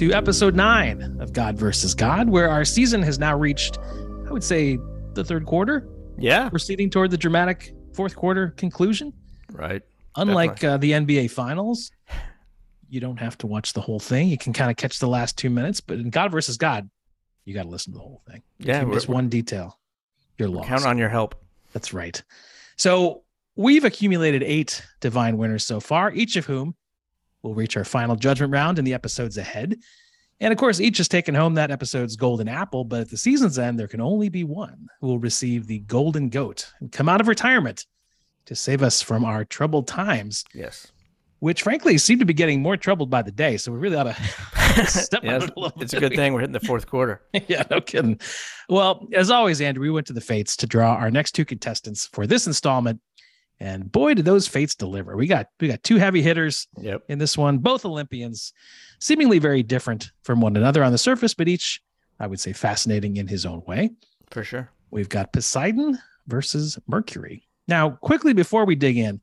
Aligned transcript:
To 0.00 0.10
episode 0.14 0.54
nine 0.54 1.18
of 1.20 1.34
God 1.34 1.58
versus 1.58 1.94
God, 1.94 2.30
where 2.30 2.48
our 2.48 2.64
season 2.64 3.02
has 3.02 3.18
now 3.18 3.36
reached, 3.36 3.76
I 4.26 4.32
would 4.32 4.42
say, 4.42 4.78
the 5.12 5.22
third 5.22 5.44
quarter, 5.44 5.86
Yeah. 6.16 6.48
proceeding 6.48 6.88
toward 6.88 7.10
the 7.10 7.18
dramatic 7.18 7.74
fourth 7.92 8.16
quarter 8.16 8.54
conclusion. 8.56 9.12
Right. 9.52 9.82
Unlike 10.16 10.64
uh, 10.64 10.78
the 10.78 10.92
NBA 10.92 11.30
Finals, 11.30 11.90
you 12.88 12.98
don't 12.98 13.18
have 13.18 13.36
to 13.36 13.46
watch 13.46 13.74
the 13.74 13.82
whole 13.82 14.00
thing. 14.00 14.28
You 14.28 14.38
can 14.38 14.54
kind 14.54 14.70
of 14.70 14.78
catch 14.78 15.00
the 15.00 15.06
last 15.06 15.36
two 15.36 15.50
minutes, 15.50 15.82
but 15.82 15.98
in 15.98 16.08
God 16.08 16.32
versus 16.32 16.56
God, 16.56 16.88
you 17.44 17.52
got 17.52 17.64
to 17.64 17.68
listen 17.68 17.92
to 17.92 17.98
the 17.98 18.02
whole 18.02 18.22
thing. 18.26 18.42
Yeah. 18.58 18.80
if 18.80 18.86
you 18.88 18.94
miss 18.94 19.06
one 19.06 19.28
detail, 19.28 19.78
you're 20.38 20.48
lost. 20.48 20.66
counting 20.66 20.86
on 20.86 20.96
your 20.96 21.10
help. 21.10 21.34
That's 21.74 21.92
right. 21.92 22.22
So 22.76 23.24
we've 23.54 23.84
accumulated 23.84 24.42
eight 24.44 24.82
divine 25.00 25.36
winners 25.36 25.66
so 25.66 25.78
far, 25.78 26.10
each 26.10 26.36
of 26.36 26.46
whom 26.46 26.74
will 27.42 27.54
reach 27.54 27.76
our 27.76 27.84
final 27.84 28.16
judgment 28.16 28.52
round 28.52 28.78
in 28.78 28.84
the 28.84 28.94
episodes 28.94 29.38
ahead. 29.38 29.76
And 30.42 30.52
of 30.52 30.58
course, 30.58 30.80
each 30.80 30.98
has 30.98 31.08
taken 31.08 31.34
home 31.34 31.54
that 31.54 31.70
episode's 31.70 32.16
golden 32.16 32.48
apple, 32.48 32.84
but 32.84 33.00
at 33.00 33.10
the 33.10 33.16
season's 33.16 33.58
end, 33.58 33.78
there 33.78 33.88
can 33.88 34.00
only 34.00 34.28
be 34.30 34.44
one 34.44 34.86
who 35.00 35.08
will 35.08 35.18
receive 35.18 35.66
the 35.66 35.80
golden 35.80 36.28
goat 36.30 36.72
and 36.80 36.90
come 36.90 37.08
out 37.08 37.20
of 37.20 37.28
retirement 37.28 37.84
to 38.46 38.54
save 38.54 38.82
us 38.82 39.02
from 39.02 39.24
our 39.24 39.44
troubled 39.44 39.86
times, 39.86 40.44
Yes. 40.54 40.90
which 41.40 41.62
frankly 41.62 41.98
seem 41.98 42.18
to 42.20 42.24
be 42.24 42.32
getting 42.32 42.62
more 42.62 42.78
troubled 42.78 43.10
by 43.10 43.20
the 43.20 43.30
day. 43.30 43.58
So 43.58 43.70
we 43.70 43.78
really 43.78 43.96
ought 43.96 44.04
to 44.14 44.86
step 44.86 45.22
Yeah, 45.22 45.36
a 45.36 45.40
little 45.40 45.72
it's 45.76 45.92
a 45.92 46.00
good 46.00 46.14
thing 46.14 46.32
we're 46.32 46.40
hitting 46.40 46.52
the 46.54 46.60
fourth 46.60 46.86
quarter. 46.86 47.20
yeah, 47.48 47.64
no 47.70 47.82
kidding. 47.82 48.18
Well, 48.70 49.08
as 49.12 49.30
always, 49.30 49.60
Andrew, 49.60 49.82
we 49.82 49.90
went 49.90 50.06
to 50.06 50.14
the 50.14 50.20
fates 50.22 50.56
to 50.56 50.66
draw 50.66 50.94
our 50.94 51.10
next 51.10 51.32
two 51.32 51.44
contestants 51.44 52.06
for 52.06 52.26
this 52.26 52.46
installment. 52.46 52.98
And 53.62 53.92
boy, 53.92 54.14
did 54.14 54.24
those 54.24 54.48
fates 54.48 54.74
deliver. 54.74 55.16
We 55.16 55.26
got 55.26 55.48
we 55.60 55.68
got 55.68 55.82
two 55.82 55.96
heavy 55.96 56.22
hitters 56.22 56.66
Yep. 56.80 57.02
in 57.08 57.18
this 57.18 57.36
one, 57.36 57.58
both 57.58 57.84
Olympians, 57.84 58.52
seemingly 59.00 59.38
very 59.38 59.62
different 59.62 60.12
from 60.22 60.40
one 60.40 60.56
another 60.56 60.82
on 60.82 60.92
the 60.92 60.98
surface, 60.98 61.34
but 61.34 61.46
each, 61.48 61.80
I 62.18 62.26
would 62.26 62.40
say, 62.40 62.52
fascinating 62.54 63.16
in 63.18 63.26
his 63.26 63.44
own 63.44 63.62
way. 63.66 63.90
For 64.30 64.44
sure. 64.44 64.70
We've 64.90 65.08
got 65.10 65.32
Poseidon 65.34 65.98
versus 66.26 66.78
Mercury. 66.86 67.46
Now, 67.68 67.90
quickly 67.90 68.32
before 68.32 68.64
we 68.64 68.76
dig 68.76 68.96
in, 68.96 69.20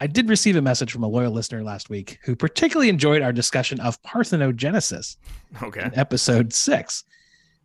I 0.00 0.06
did 0.06 0.28
receive 0.28 0.56
a 0.56 0.62
message 0.62 0.92
from 0.92 1.02
a 1.02 1.08
loyal 1.08 1.32
listener 1.32 1.62
last 1.62 1.90
week 1.90 2.18
who 2.24 2.34
particularly 2.36 2.88
enjoyed 2.88 3.20
our 3.22 3.32
discussion 3.32 3.80
of 3.80 4.00
parthenogenesis 4.02 5.16
Okay. 5.62 5.90
episode 5.94 6.52
six. 6.52 7.04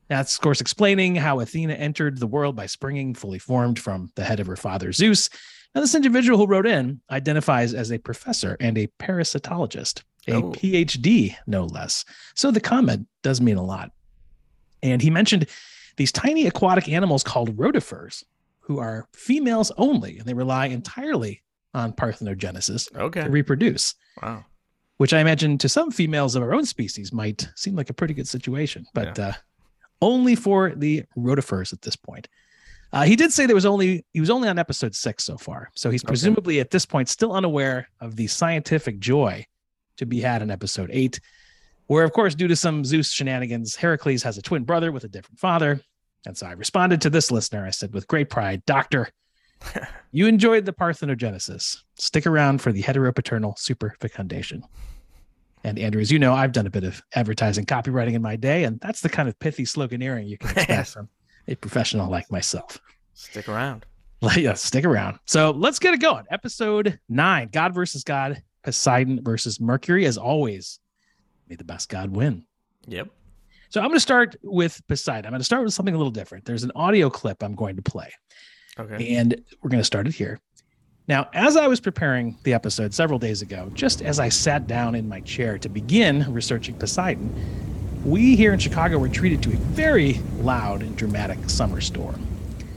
That's, 0.08 0.36
of 0.36 0.42
course, 0.42 0.62
explaining 0.62 1.16
how 1.16 1.40
Athena 1.42 1.74
entered 1.74 2.18
the 2.20 2.28
world 2.28 2.56
by 2.56 2.66
springing 2.66 3.14
fully 3.14 3.40
formed 3.40 3.78
from 3.78 4.10
the 4.16 4.24
head 4.24 4.40
of 4.40 4.48
her 4.48 4.56
father, 4.56 4.92
Zeus. 4.92 5.30
Now, 5.76 5.82
this 5.82 5.96
individual 5.96 6.38
who 6.38 6.48
wrote 6.48 6.66
in 6.68 7.02
identifies 7.12 7.74
as 7.74 7.92
a 7.92 7.98
professor 8.00 8.58
and 8.60 8.78
a 8.78 8.88
parasitologist, 9.00 10.04
a 10.28 10.34
Oh. 10.36 10.52
PhD, 10.52 11.36
no 11.46 11.66
less. 11.66 12.04
So 12.36 12.52
the 12.52 12.60
comment 12.60 13.08
does 13.22 13.40
mean 13.42 13.58
a 13.58 13.64
lot. 13.64 13.92
And 14.82 15.02
he 15.02 15.10
mentioned 15.10 15.48
these 15.98 16.12
tiny 16.12 16.46
aquatic 16.48 16.88
animals 16.90 17.24
called 17.24 17.56
rotifers, 17.58 18.24
who 18.60 18.80
are 18.80 19.08
females 19.14 19.72
only, 19.78 20.18
and 20.20 20.28
they 20.28 20.34
rely 20.34 20.68
entirely 20.68 21.44
on 21.74 21.94
parthenogenesis 21.94 22.94
Okay. 22.96 23.24
to 23.24 23.30
reproduce 23.30 23.96
Wow. 24.22 24.46
which 24.98 25.14
I 25.14 25.20
imagine 25.20 25.58
to 25.60 25.70
some 25.70 25.92
females 25.92 26.36
of 26.36 26.42
our 26.44 26.54
own 26.54 26.66
species 26.66 27.14
might 27.14 27.48
seem 27.56 27.76
like 27.76 27.90
a 27.90 27.94
pretty 27.94 28.14
good 28.14 28.28
situation, 28.28 28.86
but 28.94 29.18
uh, 29.20 29.34
only 30.02 30.36
for 30.36 30.74
the 30.76 31.04
rotifers 31.18 31.72
at 31.74 31.82
this 31.84 31.96
point. 31.96 32.28
Uh, 32.94 33.04
he 33.04 33.16
did 33.16 33.34
say 33.34 33.46
there 33.46 33.56
was 33.56 33.66
only 33.66 34.06
he 34.14 34.20
was 34.20 34.30
only 34.30 34.48
on 34.48 34.58
episode 34.58 34.96
six 34.96 35.24
so 35.24 35.38
far, 35.38 35.70
so 35.76 35.90
he's 35.90 36.04
Okay. 36.04 36.08
presumably 36.10 36.60
at 36.60 36.72
this 36.72 36.86
point 36.86 37.10
still 37.10 37.34
unaware 37.34 37.90
of 38.00 38.16
the 38.16 38.28
scientific 38.28 39.00
joy 39.00 39.46
to 39.98 40.06
be 40.06 40.22
had 40.22 40.42
in 40.42 40.50
episode 40.50 40.90
eight, 40.94 41.20
where 41.88 42.04
of 42.06 42.14
course 42.14 42.34
due 42.34 42.48
to 42.48 42.56
some 42.56 42.86
Zeus 42.86 43.12
shenanigans, 43.12 43.76
Heracles 43.76 44.24
has 44.24 44.38
a 44.38 44.42
twin 44.42 44.64
brother 44.64 44.92
with 44.92 45.04
a 45.04 45.10
different 45.10 45.38
father, 45.40 45.82
and 46.26 46.38
so 46.38 46.46
I 46.48 46.52
responded 46.54 47.02
to 47.02 47.10
this 47.10 47.30
listener. 47.32 47.66
I 47.66 47.72
said 47.72 47.94
with 47.94 48.08
great 48.08 48.30
pride, 48.30 48.64
Doctor, 48.66 49.10
you 50.12 50.28
enjoyed 50.28 50.66
the 50.66 50.74
parthenogenesis. 50.74 51.78
Stick 51.98 52.26
around 52.26 52.62
for 52.62 52.72
the 52.72 52.84
heteropaternal 52.84 53.58
superfecundation. 53.58 54.62
And 55.64 55.78
Andrew, 55.80 56.00
as 56.00 56.12
you 56.12 56.20
know, 56.20 56.34
I've 56.34 56.52
done 56.54 56.68
a 56.68 56.70
bit 56.70 56.84
of 56.86 57.02
advertising 57.16 57.66
copywriting 57.66 58.14
in 58.14 58.22
my 58.22 58.36
day, 58.38 58.64
and 58.64 58.80
that's 58.80 59.02
the 59.02 59.10
kind 59.10 59.28
of 59.28 59.38
pithy 59.40 59.64
sloganeering 59.64 60.28
you 60.30 60.38
can 60.38 60.52
expect 60.52 60.90
from 60.94 61.10
a 61.48 61.56
professional 61.56 62.10
like 62.10 62.32
myself. 62.32 62.80
Stick 63.14 63.50
around. 63.50 63.86
yeah, 64.36 64.54
stick 64.54 64.86
around. 64.86 65.20
So 65.26 65.52
let's 65.52 65.80
get 65.80 65.94
it 65.94 66.02
going. 66.02 66.26
Episode 66.32 67.00
nine 67.08 67.50
God 67.52 67.74
versus 67.74 68.04
God, 68.04 68.42
Poseidon 68.64 69.24
versus 69.24 69.60
Mercury. 69.60 70.06
As 70.06 70.18
always, 70.18 70.80
may 71.48 71.56
the 71.56 71.64
best 71.64 71.90
God 71.90 72.10
win. 72.12 72.44
Yep. 72.88 73.10
So 73.70 73.82
I'm 73.82 73.88
going 73.88 73.98
to 73.98 74.02
start 74.02 74.36
with 74.44 74.82
Poseidon. 74.88 75.26
I'm 75.26 75.32
going 75.32 75.40
to 75.40 75.46
start 75.46 75.64
with 75.64 75.74
something 75.74 75.94
a 75.94 75.98
little 75.98 76.12
different. 76.12 76.46
There's 76.46 76.64
an 76.64 76.72
audio 76.76 77.10
clip 77.10 77.44
I'm 77.44 77.56
going 77.56 77.76
to 77.76 77.82
play. 77.82 78.12
Okay. 78.80 79.16
And 79.16 79.44
we're 79.62 79.70
going 79.70 79.82
to 79.82 79.86
start 79.86 80.08
it 80.08 80.14
here. 80.14 80.40
Now, 81.08 81.30
as 81.34 81.56
I 81.56 81.68
was 81.68 81.80
preparing 81.80 82.38
the 82.44 82.54
episode 82.54 82.94
several 82.94 83.18
days 83.20 83.42
ago, 83.42 83.70
just 83.74 84.02
as 84.02 84.20
I 84.20 84.30
sat 84.30 84.68
down 84.68 84.94
in 84.94 85.08
my 85.08 85.22
chair 85.22 85.58
to 85.58 85.70
begin 85.70 86.32
researching 86.34 86.76
Poseidon, 86.76 87.34
we 88.06 88.36
here 88.36 88.54
in 88.54 88.60
Chicago 88.60 88.98
were 88.98 89.10
treated 89.10 89.42
to 89.44 89.50
a 89.50 89.56
very 89.56 90.14
loud 90.40 90.82
and 90.82 90.96
dramatic 90.96 91.50
summer 91.50 91.82
storm, 91.82 92.26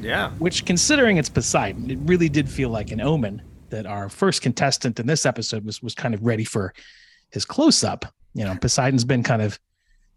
Yeah. 0.01 0.31
which, 0.39 0.65
considering 0.65 1.17
it's 1.19 1.29
Poseidon, 1.29 1.91
it 1.91 1.99
really 2.03 2.29
did 2.29 2.49
feel 2.49 2.69
like 2.71 2.91
an 2.91 3.01
omen 3.01 3.43
that 3.71 3.87
our 3.87 4.09
first 4.09 4.43
contestant 4.43 4.99
in 4.99 5.07
this 5.07 5.25
episode 5.25 5.65
was, 5.65 5.81
was 5.83 5.95
kind 5.95 6.15
of 6.15 6.23
ready 6.25 6.45
for 6.45 6.75
his 7.31 7.45
close 7.45 7.85
up. 7.85 8.05
You 8.35 8.45
know, 8.45 8.57
Poseidon's 8.61 9.05
been 9.05 9.23
kind 9.23 9.43
of 9.43 9.59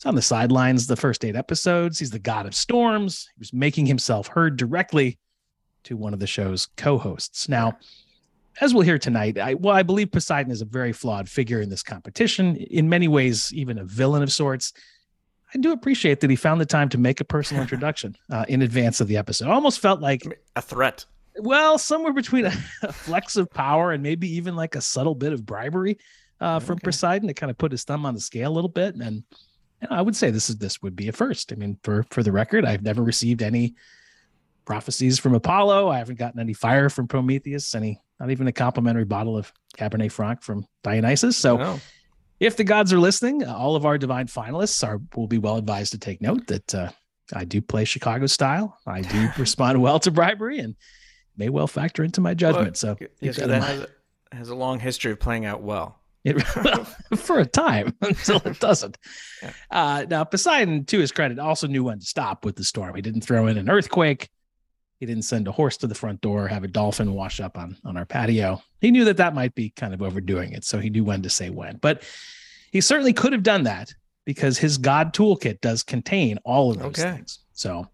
on 0.06 0.16
the 0.16 0.22
sidelines 0.22 0.88
the 0.88 0.96
first 0.96 1.24
eight 1.24 1.36
episodes. 1.36 2.00
He's 2.00 2.10
the 2.12 2.20
god 2.20 2.46
of 2.46 2.56
storms. 2.56 3.30
He 3.36 3.40
was 3.40 3.54
making 3.54 3.86
himself 3.86 4.28
heard 4.28 4.58
directly 4.58 5.20
to 5.84 5.96
one 5.96 6.14
of 6.14 6.20
the 6.20 6.28
show's 6.28 6.68
co-hosts. 6.78 7.48
Now, 7.48 7.78
as 8.62 8.74
we'll 8.74 8.84
hear 8.84 9.00
tonight, 9.00 9.38
I 9.40 9.54
well, 9.56 9.76
I 9.76 9.84
believe 9.84 10.12
Poseidon 10.12 10.52
is 10.52 10.62
a 10.62 10.66
very 10.66 10.94
flawed 10.94 11.28
figure 11.30 11.62
in 11.62 11.70
this 11.70 11.84
competition. 11.84 12.56
In 12.58 12.88
many 12.90 13.08
ways, 13.08 13.52
even 13.54 13.78
a 13.80 13.84
villain 13.86 14.24
of 14.24 14.32
sorts. 14.32 14.74
I 15.54 15.58
do 15.60 15.72
appreciate 15.72 16.20
that 16.22 16.30
he 16.30 16.36
found 16.36 16.60
the 16.60 16.66
time 16.66 16.90
to 16.90 16.98
make 16.98 17.22
a 17.22 17.24
personal 17.26 17.62
introduction 17.68 18.16
uh, 18.32 18.46
in 18.48 18.62
advance 18.62 19.00
of 19.02 19.08
the 19.08 19.18
episode. 19.18 19.48
I 19.50 19.54
almost 19.54 19.80
felt 19.80 20.02
like, 20.02 20.22
A 20.56 20.62
threat. 20.62 21.06
well, 21.38 21.78
somewhere 21.78 22.14
between 22.14 22.46
a, 22.46 22.54
a 22.84 22.92
flex 22.94 23.36
of 23.36 23.50
power 23.52 23.92
and 23.92 24.02
maybe 24.02 24.28
even 24.36 24.56
like 24.56 24.76
a 24.76 24.82
subtle 24.82 25.16
bit 25.16 25.34
of 25.34 25.46
bribery 25.46 25.98
uh, 26.42 26.60
from 26.60 26.76
Okay. 26.76 26.86
Poseidon 26.86 27.28
to 27.28 27.34
kind 27.34 27.50
of 27.52 27.58
put 27.58 27.72
his 27.72 27.84
thumb 27.84 28.06
on 28.06 28.14
the 28.14 28.20
scale 28.20 28.52
a 28.52 28.54
little 28.54 28.70
bit. 28.70 28.96
And 28.96 29.24
you 29.82 29.88
know, 29.90 29.96
I 29.96 30.02
would 30.02 30.16
say 30.16 30.32
this 30.32 30.50
is 30.50 30.58
this 30.58 30.82
would 30.82 30.96
be 30.96 31.08
a 31.08 31.12
first. 31.12 31.52
I 31.52 31.56
mean, 31.56 31.78
for 31.84 32.04
for 32.10 32.24
the 32.24 32.32
record, 32.32 32.66
I've 32.66 32.84
never 32.84 33.04
received 33.04 33.42
any 33.42 33.76
prophecies 34.66 35.20
from 35.20 35.34
Apollo. 35.36 35.90
I 35.90 35.98
haven't 35.98 36.18
gotten 36.20 36.40
any 36.40 36.54
fire 36.54 36.90
from 36.90 37.08
Prometheus. 37.08 37.76
Any, 37.76 38.02
not 38.20 38.32
even 38.32 38.48
a 38.48 38.52
complimentary 38.52 39.04
bottle 39.06 39.38
of 39.38 39.52
Cabernet 39.78 40.12
Franc 40.12 40.42
from 40.42 40.66
Dionysus. 40.84 41.36
So, 41.38 41.58
No. 41.58 41.80
If 42.44 42.58
the 42.58 42.64
gods 42.64 42.92
are 42.92 43.00
listening, 43.00 43.44
all 43.46 43.76
of 43.76 43.86
our 43.86 43.98
divine 43.98 44.28
finalists 44.28 44.86
are 44.86 45.00
will 45.16 45.28
be 45.28 45.38
well 45.38 45.58
advised 45.58 45.94
to 45.94 45.98
take 45.98 46.22
note 46.22 46.48
that 46.48 46.76
uh, 46.76 46.90
I 47.34 47.46
do 47.46 47.62
play 47.62 47.86
Chicago 47.86 48.26
style. 48.26 48.78
I 48.86 49.02
do 49.02 49.30
respond 49.38 49.82
well 49.82 50.00
to 50.00 50.12
bribery 50.12 50.60
and 50.60 50.76
may 51.38 51.50
well 51.50 51.68
factor 51.68 52.04
into 52.04 52.22
my 52.22 52.34
judgment. 52.34 52.80
Well, 52.84 52.98
so, 53.00 53.08
Yes, 53.22 53.38
that 53.38 53.44
in 53.44 53.50
that 53.50 53.62
mind. 53.62 53.80
has 53.80 53.82
a, 54.32 54.36
has 54.36 54.50
a 54.50 54.56
long 54.56 54.80
history 54.80 55.12
of 55.12 55.20
playing 55.20 55.46
out 55.46 55.62
well. 55.62 56.00
It, 56.26 56.42
for 57.18 57.40
a 57.40 57.46
time 57.46 57.96
until 58.02 58.38
it 58.46 58.60
doesn't. 58.60 58.98
Yeah. 59.42 59.52
Uh, 59.70 60.06
now, 60.10 60.24
Poseidon, 60.24 60.86
to 60.86 61.00
his 61.00 61.12
credit, 61.12 61.38
also 61.38 61.68
knew 61.68 61.84
when 61.84 62.00
to 62.00 62.06
stop 62.06 62.46
with 62.46 62.56
the 62.56 62.64
storm. 62.64 62.96
He 62.96 63.02
didn't 63.02 63.22
throw 63.22 63.48
in 63.48 63.58
an 63.58 63.70
earthquake. 63.70 64.30
He 65.00 65.06
didn't 65.06 65.24
send 65.24 65.48
a 65.48 65.52
horse 65.52 65.78
to 65.78 65.88
the 65.88 65.96
front 65.96 66.22
door, 66.22 66.48
have 66.48 66.64
a 66.64 66.68
dolphin 66.68 67.14
wash 67.14 67.40
up 67.40 67.58
on, 67.58 67.78
on 67.84 67.98
our 67.98 68.06
patio. 68.06 68.62
He 68.80 68.92
knew 68.92 69.06
that 69.06 69.18
that 69.18 69.36
might 69.36 69.54
be 69.54 69.72
kind 69.72 69.94
of 69.94 70.02
overdoing 70.02 70.54
it. 70.54 70.64
So 70.64 70.80
he 70.80 70.90
knew 70.90 71.04
when 71.04 71.22
to 71.24 71.30
say 71.30 71.50
when. 71.50 71.78
But 71.78 72.04
he 72.72 72.80
certainly 72.82 73.14
could 73.14 73.34
have 73.34 73.44
done 73.44 73.64
that 73.64 73.94
because 74.26 74.58
his 74.58 74.78
God 74.78 75.14
toolkit 75.14 75.60
does 75.62 75.84
contain 75.84 76.38
all 76.46 76.72
of 76.72 76.80
those 76.80 77.00
Okay. 77.00 77.16
things. 77.18 77.40
So 77.54 77.88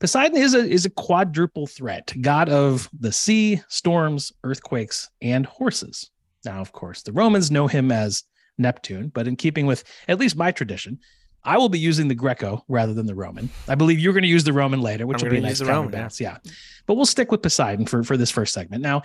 Poseidon 0.00 0.36
is 0.36 0.54
a 0.54 0.58
is 0.58 0.84
a 0.84 0.90
quadruple 0.90 1.66
threat, 1.66 2.12
god 2.20 2.48
of 2.48 2.90
the 2.98 3.12
sea, 3.12 3.62
storms, 3.68 4.32
earthquakes, 4.42 5.08
and 5.22 5.46
horses. 5.46 6.10
Now, 6.44 6.60
of 6.60 6.72
course, 6.72 7.02
the 7.02 7.12
Romans 7.12 7.50
know 7.50 7.68
him 7.68 7.90
as 7.92 8.24
Neptune, 8.58 9.08
but 9.08 9.26
in 9.26 9.36
keeping 9.36 9.66
with 9.66 9.84
at 10.08 10.18
least 10.18 10.36
my 10.36 10.50
tradition, 10.52 10.98
I 11.44 11.58
will 11.58 11.68
be 11.68 11.78
using 11.78 12.08
the 12.08 12.14
Greco 12.14 12.64
rather 12.68 12.94
than 12.94 13.06
the 13.06 13.14
Roman. 13.14 13.50
I 13.68 13.74
believe 13.74 13.98
you're 13.98 14.12
going 14.14 14.22
to 14.22 14.28
use 14.28 14.44
the 14.44 14.52
Roman 14.52 14.80
later, 14.80 15.06
which 15.06 15.22
I'm 15.22 15.26
will 15.28 15.32
be 15.32 15.38
a 15.38 15.42
nice 15.42 15.60
counterbalance. 15.60 16.20
Yeah. 16.20 16.38
But 16.86 16.94
we'll 16.94 17.04
stick 17.06 17.30
with 17.30 17.42
Poseidon 17.42 17.86
for, 17.86 18.02
for 18.02 18.16
this 18.16 18.30
first 18.30 18.54
segment. 18.54 18.82
Now, 18.82 19.02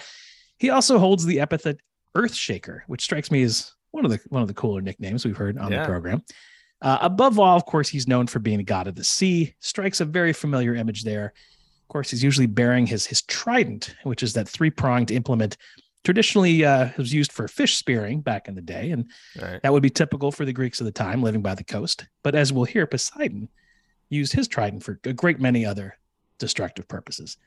he 0.57 0.69
also 0.69 1.00
holds 1.00 1.25
the 1.25 1.39
epithet 1.39 1.77
Earthshaker, 2.15 2.81
which 2.88 3.01
strikes 3.03 3.30
me 3.31 3.44
as 3.44 3.74
one 3.91 4.06
of 4.06 4.12
the 4.12 4.19
one 4.30 4.41
of 4.41 4.47
the 4.47 4.53
cooler 4.53 4.81
nicknames 4.81 5.25
we've 5.25 5.38
heard 5.38 5.57
on 5.57 5.71
Yeah. 5.71 5.81
the 5.81 5.88
program. 5.88 6.24
Uh, 6.81 6.97
above 7.01 7.39
all, 7.39 7.57
of 7.57 7.65
course, 7.65 7.89
he's 7.89 8.07
known 8.07 8.25
for 8.27 8.39
being 8.39 8.59
a 8.59 8.63
god 8.63 8.88
of 8.88 8.95
the 8.95 9.03
sea. 9.03 9.53
Strikes 9.59 10.00
a 10.00 10.06
very 10.06 10.31
familiar 10.31 10.75
image 10.75 11.03
there. 11.03 11.33
Of 11.83 11.88
course, 11.89 12.09
he's 12.12 12.24
usually 12.24 12.47
bearing 12.47 12.85
his 12.85 13.06
his 13.06 13.21
trident, 13.24 13.95
which 14.03 14.24
is 14.24 14.33
that 14.33 14.47
three 14.47 14.69
pronged 14.69 15.12
implement 15.12 15.57
traditionally 16.04 16.63
uh, 16.66 16.90
was 16.98 17.13
used 17.13 17.31
for 17.31 17.48
fish 17.48 17.75
spearing 17.78 18.22
back 18.22 18.48
in 18.48 18.56
the 18.56 18.62
day, 18.62 18.92
and 18.92 19.10
Right. 19.42 19.62
that 19.62 19.74
would 19.74 19.84
be 19.84 19.90
typical 19.90 20.31
for 20.31 20.46
the 20.46 20.54
Greeks 20.54 20.80
of 20.80 20.86
the 20.86 20.92
time 20.92 21.22
living 21.22 21.42
by 21.42 21.56
the 21.56 21.63
coast. 21.63 22.07
But 22.24 22.36
as 22.36 22.54
we'll 22.54 22.66
hear, 22.66 22.86
Poseidon 22.88 23.50
used 24.10 24.34
his 24.34 24.48
trident 24.48 24.84
for 24.84 25.00
a 25.04 25.13
great 25.13 25.40
many 25.40 25.66
other 25.66 25.98
destructive 26.40 26.88
purposes. 26.88 27.38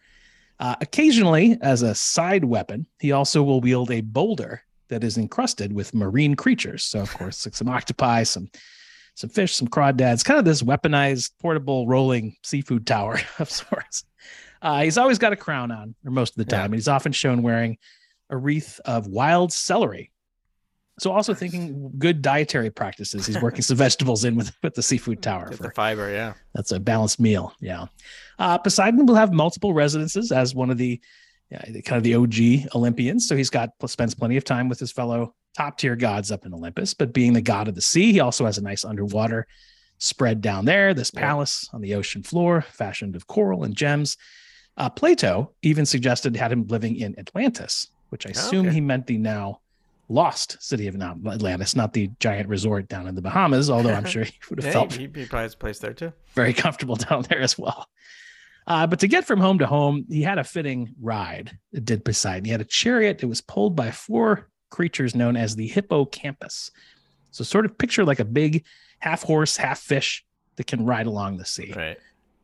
Uh, 0.61 0.77
occasionally, 0.81 1.59
as 1.61 1.83
a 1.83 1.95
side 1.95 2.45
weapon, 2.45 2.87
he 3.01 3.11
also 3.13 3.43
will 3.43 3.61
wield 3.61 3.91
a 3.91 4.01
boulder 4.01 4.63
that 4.89 5.03
is 5.03 5.17
encrusted 5.17 5.73
with 5.73 5.95
marine 5.95 6.35
creatures. 6.37 6.85
So, 6.85 7.01
of 7.01 7.13
course, 7.15 7.47
like 7.47 7.55
some 7.55 7.69
octopi, 7.69 8.23
some 8.25 8.49
some 9.15 9.29
fish, 9.29 9.55
some 9.55 9.69
crawdads, 9.69 10.25
kind 10.25 10.39
of 10.39 10.45
this 10.47 10.63
weaponized 10.63 11.33
portable 11.41 11.87
rolling 11.87 12.35
seafood 12.43 12.87
tower 12.87 13.21
of 13.39 13.51
sorts. 13.51 14.05
Uh, 14.63 14.83
he's 14.83 14.97
always 14.97 15.19
got 15.19 15.33
a 15.35 15.37
crown 15.37 15.71
on, 15.71 15.95
or 16.05 16.11
most 16.11 16.31
of 16.31 16.37
the 16.37 16.51
time, 16.51 16.67
and 16.67 16.75
he's 16.75 16.89
often 16.89 17.13
shown 17.13 17.43
wearing 17.43 17.77
a 18.33 18.37
wreath 18.37 18.81
of 18.85 19.07
wild 19.07 19.53
celery. 19.53 20.11
So, 20.99 21.13
also 21.13 21.33
thinking 21.33 21.91
good 21.99 22.21
dietary 22.21 22.71
practices, 22.71 23.27
he's 23.27 23.41
working 23.41 23.63
some 23.63 23.77
vegetables 23.87 24.25
in 24.25 24.35
with, 24.37 24.53
with 24.63 24.75
the 24.75 24.83
seafood 24.83 25.23
tower. 25.23 25.49
Get 25.49 25.57
For, 25.59 25.63
the 25.65 25.71
fiber, 25.71 26.11
yeah. 26.11 26.35
that's 26.55 26.73
a 26.73 26.81
balanced 26.81 27.19
meal. 27.19 27.55
Yeah. 27.61 27.87
Uh, 28.39 28.59
Poseidon 28.59 29.07
will 29.07 29.15
have 29.15 29.33
multiple 29.33 29.73
residences 29.73 30.33
as 30.33 30.55
one 30.55 30.71
of 30.71 30.79
the 30.79 31.01
yeah, 31.51 31.63
kind 31.85 31.97
of 31.99 32.03
the 32.03 32.15
OG 32.15 32.75
Olympians. 32.75 33.27
So 33.29 33.37
he's 33.37 33.51
got 33.51 33.71
spends 33.87 34.15
plenty 34.15 34.37
of 34.37 34.45
time 34.45 34.69
with 34.69 34.79
his 34.79 34.93
fellow 34.93 35.35
top 35.57 35.77
tier 35.79 35.97
gods 35.97 36.31
up 36.33 36.47
in 36.47 36.55
Olympus. 36.55 36.95
But 36.95 37.13
being 37.13 37.33
the 37.35 37.43
god 37.43 37.69
of 37.69 37.75
the 37.75 37.83
sea, 37.83 38.13
he 38.13 38.21
also 38.21 38.47
has 38.47 38.59
a 38.59 38.63
nice 38.63 38.85
underwater 38.85 39.47
spread 39.99 40.41
down 40.41 40.65
there. 40.65 40.95
This 40.95 41.11
Yeah. 41.15 41.21
palace 41.21 41.69
on 41.73 41.81
the 41.81 41.95
ocean 41.95 42.23
floor, 42.23 42.63
fashioned 42.63 43.17
of 43.17 43.27
coral 43.27 43.65
and 43.65 43.75
gems. 43.77 44.17
Uh, 44.77 44.89
Plato 44.89 45.53
even 45.63 45.85
suggested 45.85 46.35
had 46.37 46.53
him 46.53 46.67
living 46.69 46.97
in 46.97 47.19
Atlantis, 47.19 47.89
which 48.13 48.27
I 48.27 48.31
assume 48.31 48.67
Okay. 48.67 48.75
he 48.75 48.81
meant 48.83 49.07
the 49.07 49.17
now 49.19 49.61
lost 50.09 50.63
city 50.63 50.87
of 50.87 50.95
Atlantis, 51.01 51.75
not 51.75 51.95
the 51.95 52.11
giant 52.21 52.49
resort 52.49 52.87
down 52.89 53.09
in 53.09 53.15
the 53.15 53.23
Bahamas. 53.23 53.71
Although 53.71 53.95
I'm 53.95 54.05
sure 54.15 54.25
he 54.25 54.39
would 54.51 54.59
have 54.59 54.67
Yeah, 54.67 54.73
felt 54.73 54.93
he, 54.93 55.03
he 55.03 55.09
probably 55.09 55.39
has 55.45 55.55
a 55.55 55.59
place 55.59 55.79
there 55.79 55.95
too. 55.95 56.13
very 56.35 56.53
comfortable 56.53 56.97
down 57.11 57.23
there 57.29 57.41
as 57.41 57.59
well. 57.59 57.87
Uh, 58.67 58.87
but 58.87 59.01
to 59.01 59.09
get 59.09 59.25
from 59.25 59.41
home 59.41 59.59
to 59.59 59.67
home, 59.67 60.05
he 60.09 60.23
had 60.23 60.39
a 60.39 60.45
fitting 60.45 60.95
ride. 61.01 61.59
It 61.73 61.85
did 61.85 62.05
Poseidon. 62.05 62.45
He 62.45 62.51
had 62.53 62.61
a 62.61 62.65
chariot. 62.67 63.19
that 63.19 63.27
was 63.29 63.41
pulled 63.41 63.75
by 63.75 63.91
four 63.91 64.49
creatures 64.71 65.15
known 65.15 65.37
as 65.37 65.57
the 65.57 65.67
hippocampus. 65.67 66.71
So 67.31 67.43
sort 67.45 67.65
of 67.65 67.77
picture 67.79 68.05
like 68.05 68.21
a 68.21 68.25
big 68.25 68.65
half 69.01 69.23
horse, 69.23 69.57
half 69.57 69.81
fish 69.81 70.25
that 70.57 70.67
can 70.67 70.85
ride 70.85 71.07
along 71.07 71.39
the 71.39 71.45
sea. 71.47 71.73
Right. 71.75 71.99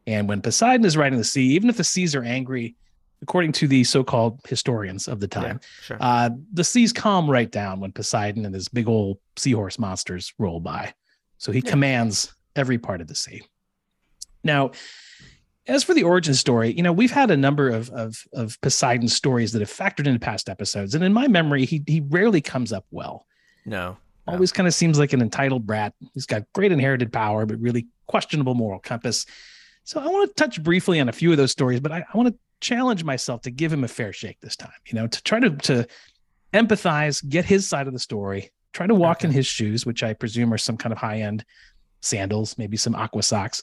And 0.07 0.27
when 0.29 0.41
Poseidon 0.41 0.87
is 0.87 0.97
riding 0.97 1.19
the 1.19 1.25
sea, 1.25 1.49
even 1.53 1.69
if 1.69 1.77
the 1.77 1.85
seas 1.85 2.15
are 2.15 2.25
angry, 2.25 2.75
according 3.23 3.53
to 3.53 3.67
the 3.69 3.85
so-called 3.85 4.41
historians 4.49 5.09
of 5.09 5.21
the 5.21 5.29
time, 5.29 5.61
Yeah, 5.63 5.85
sure. 5.85 5.97
uh, 6.01 6.31
the 6.53 6.65
seas 6.65 6.93
calm 6.93 7.29
right 7.31 7.51
down 7.51 7.81
when 7.81 7.93
Poseidon 7.93 8.45
and 8.47 8.55
his 8.55 8.69
big 8.69 8.89
old 8.89 9.19
seahorse 9.37 9.79
monsters 9.79 10.33
roll 10.39 10.61
by. 10.61 10.95
So 11.39 11.51
he 11.53 11.61
Yeah. 11.61 11.71
commands 11.71 12.33
every 12.57 12.79
part 12.79 13.01
of 13.01 13.07
the 13.09 13.15
sea. 13.15 13.43
Now, 14.45 14.71
as 15.67 15.85
for 15.85 15.95
the 15.95 16.03
origin 16.05 16.35
story, 16.35 16.73
you 16.73 16.83
know, 16.83 16.93
we've 16.93 17.11
had 17.11 17.31
a 17.31 17.37
number 17.37 17.69
of, 17.69 17.91
of, 17.91 18.25
of 18.33 18.59
Poseidon 18.61 19.09
stories 19.09 19.53
that 19.53 19.61
have 19.61 19.71
factored 19.71 20.07
into 20.07 20.19
past 20.21 20.49
episodes. 20.49 20.95
And 20.95 21.05
in 21.05 21.13
my 21.13 21.29
memory, 21.29 21.65
he, 21.67 21.83
he 21.87 22.01
rarely 22.01 22.41
comes 22.41 22.73
up 22.73 22.87
well. 22.91 23.27
no. 23.67 23.97
no. 24.27 24.33
Always 24.35 24.53
kind 24.53 24.67
of 24.67 24.75
seems 24.75 24.99
like 24.99 25.13
an 25.13 25.21
entitled 25.23 25.67
brat. 25.67 25.95
He's 26.15 26.27
got 26.27 26.43
great 26.55 26.71
inherited 26.73 27.13
power, 27.13 27.47
but 27.47 27.59
really 27.61 27.87
questionable 28.07 28.55
moral 28.55 28.79
compass. 28.79 29.25
So 29.85 30.01
I 30.01 30.07
want 30.07 30.29
to 30.29 30.35
touch 30.35 30.63
briefly 30.63 31.01
on 31.01 31.09
a 31.09 31.13
few 31.13 31.31
of 31.31 31.39
those 31.39 31.51
stories, 31.51 31.81
but 31.81 31.93
I, 31.93 32.05
I 32.13 32.17
want 32.17 32.29
to 32.29 32.39
challenge 32.61 33.05
myself 33.05 33.43
to 33.43 33.51
give 33.51 33.73
him 33.73 33.85
a 33.85 33.89
fair 33.89 34.13
shake 34.13 34.41
this 34.41 34.57
time, 34.57 34.71
you 34.87 34.95
know, 34.95 35.07
to 35.07 35.23
try 35.23 35.41
to, 35.41 35.51
to 35.51 35.87
empathize, 36.53 37.27
get 37.29 37.45
his 37.45 37.67
side 37.67 37.87
of 37.87 37.93
the 37.93 37.99
story, 37.99 38.51
try 38.73 38.87
to 38.87 38.95
walk 38.95 39.25
in 39.25 39.31
his 39.31 39.47
shoes, 39.47 39.85
which 39.87 40.03
I 40.03 40.15
presume 40.15 40.53
are 40.53 40.59
some 40.59 40.77
kind 40.77 40.93
of 40.93 40.99
high 40.99 41.21
end 41.21 41.45
sandals, 42.01 42.59
maybe 42.59 42.77
some 42.77 42.95
aqua 42.95 43.23
socks, 43.23 43.63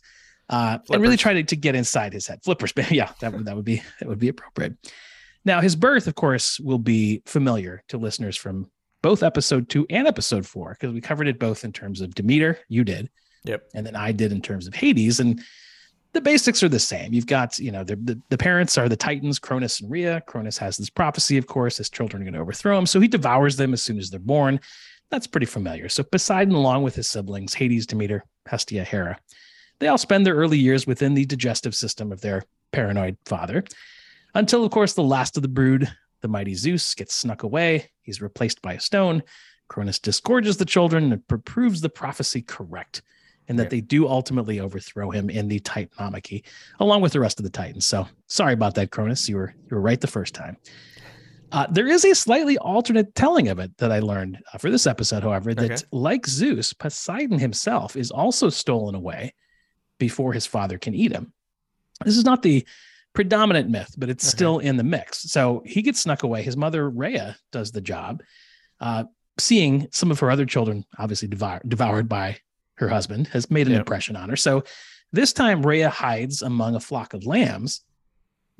uh, 0.49 0.77
and 0.91 1.01
really 1.01 1.17
try 1.17 1.33
to, 1.33 1.43
to 1.43 1.55
get 1.55 1.75
inside 1.75 2.13
his 2.13 2.27
head. 2.27 2.39
Flippers, 2.43 2.73
yeah, 2.91 3.11
that 3.19 3.33
would, 3.33 3.45
that 3.45 3.55
would 3.55 3.65
be, 3.65 3.81
that 3.99 4.07
would 4.07 4.19
be 4.19 4.29
appropriate. 4.29 4.75
Now, 5.43 5.61
his 5.61 5.75
birth, 5.75 6.07
of 6.07 6.15
course, 6.15 6.59
will 6.59 6.79
be 6.79 7.21
familiar 7.25 7.83
to 7.89 7.97
listeners 7.97 8.35
from 8.35 8.69
both 9.01 9.21
episode 9.21 9.69
two 9.69 9.85
and 9.89 10.07
episode 10.07 10.45
four, 10.45 10.71
because 10.79 10.93
we 10.93 11.01
covered 11.01 11.27
it 11.27 11.37
both 11.37 11.63
in 11.63 11.71
terms 11.71 12.01
of 12.01 12.15
Demeter, 12.15 12.57
you 12.67 12.83
did, 12.83 13.09
Yep. 13.43 13.69
and 13.75 13.85
then 13.85 13.95
I 13.95 14.11
did 14.11 14.31
in 14.31 14.41
terms 14.41 14.65
of 14.65 14.73
Hades. 14.73 15.19
And 15.19 15.41
the 16.15 16.21
basics 16.21 16.63
are 16.63 16.69
the 16.69 16.79
same. 16.79 17.13
You've 17.13 17.27
got, 17.27 17.59
you 17.59 17.73
know, 17.73 17.83
the, 17.83 18.19
the, 18.29 18.37
parents 18.37 18.77
are 18.77 18.87
the 18.87 18.95
Titans, 18.95 19.37
Cronus 19.37 19.81
and 19.81 19.91
Rhea. 19.91 20.21
Cronus 20.25 20.57
has 20.57 20.77
this 20.77 20.89
prophecy, 20.89 21.37
of 21.37 21.45
course, 21.45 21.75
his 21.75 21.89
children 21.89 22.21
are 22.21 22.25
going 22.25 22.35
to 22.35 22.39
overthrow 22.39 22.77
him. 22.77 22.85
So 22.85 23.01
he 23.01 23.09
devours 23.09 23.57
them 23.57 23.73
as 23.73 23.83
soon 23.83 23.99
as 23.99 24.09
they're 24.09 24.19
born. 24.21 24.61
That's 25.11 25.27
pretty 25.27 25.45
familiar. 25.45 25.89
So 25.89 26.03
Poseidon, 26.03 26.55
along 26.55 26.83
with 26.83 26.95
his 26.95 27.09
siblings, 27.09 27.53
Hades, 27.53 27.85
Demeter, 27.85 28.23
Hestia, 28.45 28.85
Hera, 28.85 29.19
they 29.79 29.89
all 29.89 29.97
spend 29.97 30.25
their 30.25 30.35
early 30.35 30.57
years 30.57 30.87
within 30.87 31.15
the 31.15 31.25
digestive 31.25 31.75
system 31.75 32.13
of 32.13 32.21
their 32.21 32.43
paranoid 32.71 33.17
father 33.25 33.65
until, 34.33 34.63
of 34.63 34.71
course, 34.71 34.93
the 34.93 35.03
last 35.03 35.35
of 35.35 35.43
the 35.43 35.49
brood, 35.49 35.91
the 36.21 36.29
mighty 36.29 36.55
Zeus, 36.55 36.95
gets 36.95 37.13
snuck 37.13 37.43
away. 37.43 37.91
He's 38.03 38.21
replaced 38.21 38.61
by 38.61 38.75
a 38.75 38.79
stone. 38.79 39.21
Cronus 39.67 39.99
disgorges 39.99 40.55
the 40.55 40.63
children 40.63 41.11
and 41.11 41.45
proves 41.45 41.81
the 41.81 41.89
prophecy 41.89 42.41
correct, 42.41 43.01
and 43.47 43.57
that 43.59 43.63
Yeah. 43.65 43.69
they 43.69 43.81
do 43.81 44.07
ultimately 44.07 44.59
overthrow 44.59 45.11
him 45.11 45.29
in 45.29 45.47
the 45.47 45.59
Titanomachy, 45.59 46.43
along 46.79 47.01
with 47.01 47.13
the 47.13 47.19
rest 47.19 47.39
of 47.39 47.43
the 47.43 47.49
Titans. 47.49 47.85
So 47.85 48.07
sorry 48.27 48.53
about 48.53 48.75
that, 48.75 48.91
Cronus. 48.91 49.27
You 49.29 49.37
were 49.37 49.53
you 49.69 49.75
were 49.75 49.81
right 49.81 49.99
the 50.01 50.07
first 50.07 50.33
time. 50.33 50.57
Uh, 51.51 51.67
there 51.71 51.87
is 51.87 52.03
a 52.03 52.13
slightly 52.15 52.57
alternate 52.57 53.13
telling 53.15 53.47
of 53.47 53.59
it 53.59 53.75
that 53.77 53.91
I 53.91 53.99
learned 53.99 54.39
uh, 54.53 54.57
for 54.57 54.69
this 54.69 54.87
episode, 54.87 55.23
however, 55.23 55.53
that 55.53 55.71
Okay. 55.71 55.81
like 55.91 56.27
Zeus, 56.27 56.73
Poseidon 56.73 57.39
himself 57.39 57.95
is 57.95 58.11
also 58.11 58.49
stolen 58.49 58.95
away 58.95 59.33
before 59.99 60.33
his 60.33 60.45
father 60.45 60.77
can 60.77 60.93
eat 60.95 61.11
him. 61.11 61.31
This 62.03 62.17
is 62.17 62.25
not 62.25 62.41
the 62.41 62.65
predominant 63.13 63.69
myth, 63.69 63.93
but 63.97 64.09
it's 64.09 64.25
Okay. 64.27 64.35
still 64.37 64.59
in 64.59 64.75
the 64.75 64.83
mix. 64.83 65.31
So 65.31 65.61
he 65.65 65.81
gets 65.81 66.01
snuck 66.01 66.23
away. 66.23 66.41
His 66.43 66.57
mother, 66.57 66.89
Rhea, 66.89 67.37
does 67.51 67.71
the 67.71 67.79
job, 67.79 68.21
uh, 68.81 69.05
seeing 69.37 69.87
some 69.91 70.11
of 70.11 70.19
her 70.19 70.31
other 70.31 70.45
children 70.45 70.83
obviously 70.97 71.29
devour- 71.29 71.61
devoured 71.65 72.09
by 72.09 72.37
her 72.75 72.89
husband 72.89 73.27
has 73.27 73.49
made 73.49 73.67
an 73.67 73.73
Yep. 73.73 73.79
impression 73.81 74.15
on 74.15 74.29
her. 74.29 74.35
So 74.35 74.63
this 75.11 75.33
time, 75.33 75.65
Rhea 75.65 75.89
hides 75.89 76.41
among 76.41 76.75
a 76.75 76.79
flock 76.79 77.13
of 77.13 77.25
lambs, 77.25 77.83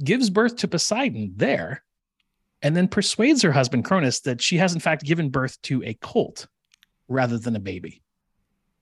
gives 0.04 0.30
birth 0.30 0.56
to 0.58 0.68
Poseidon 0.68 1.34
there, 1.36 1.84
and 2.62 2.76
then 2.76 2.88
persuades 2.88 3.42
her 3.42 3.52
husband 3.52 3.86
Cronus 3.86 4.22
that 4.22 4.42
she 4.42 4.58
has 4.58 4.74
in 4.74 4.80
fact 4.80 5.04
given 5.04 5.30
birth 5.30 5.62
to 5.64 5.84
a 5.84 5.94
colt 5.96 6.48
rather 7.08 7.38
than 7.38 7.56
a 7.56 7.60
baby. 7.60 8.02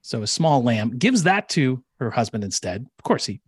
So 0.01 0.21
a 0.21 0.27
small 0.27 0.61
lamb 0.63 0.97
gives 0.97 1.23
that 1.23 1.49
to 1.49 1.83
her 1.99 2.11
husband 2.11 2.43
instead. 2.43 2.85
Of 2.99 3.03
course, 3.03 3.25
he 3.25 3.41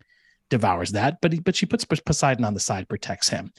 devours 0.50 0.92
that, 0.94 1.20
but 1.22 1.34
he, 1.34 1.40
but 1.40 1.56
she 1.56 1.66
puts 1.66 1.86
Poseidon 1.86 2.46
on 2.46 2.54
the 2.54 2.60
side, 2.60 2.88
protects 2.90 3.30
him. 3.30 3.52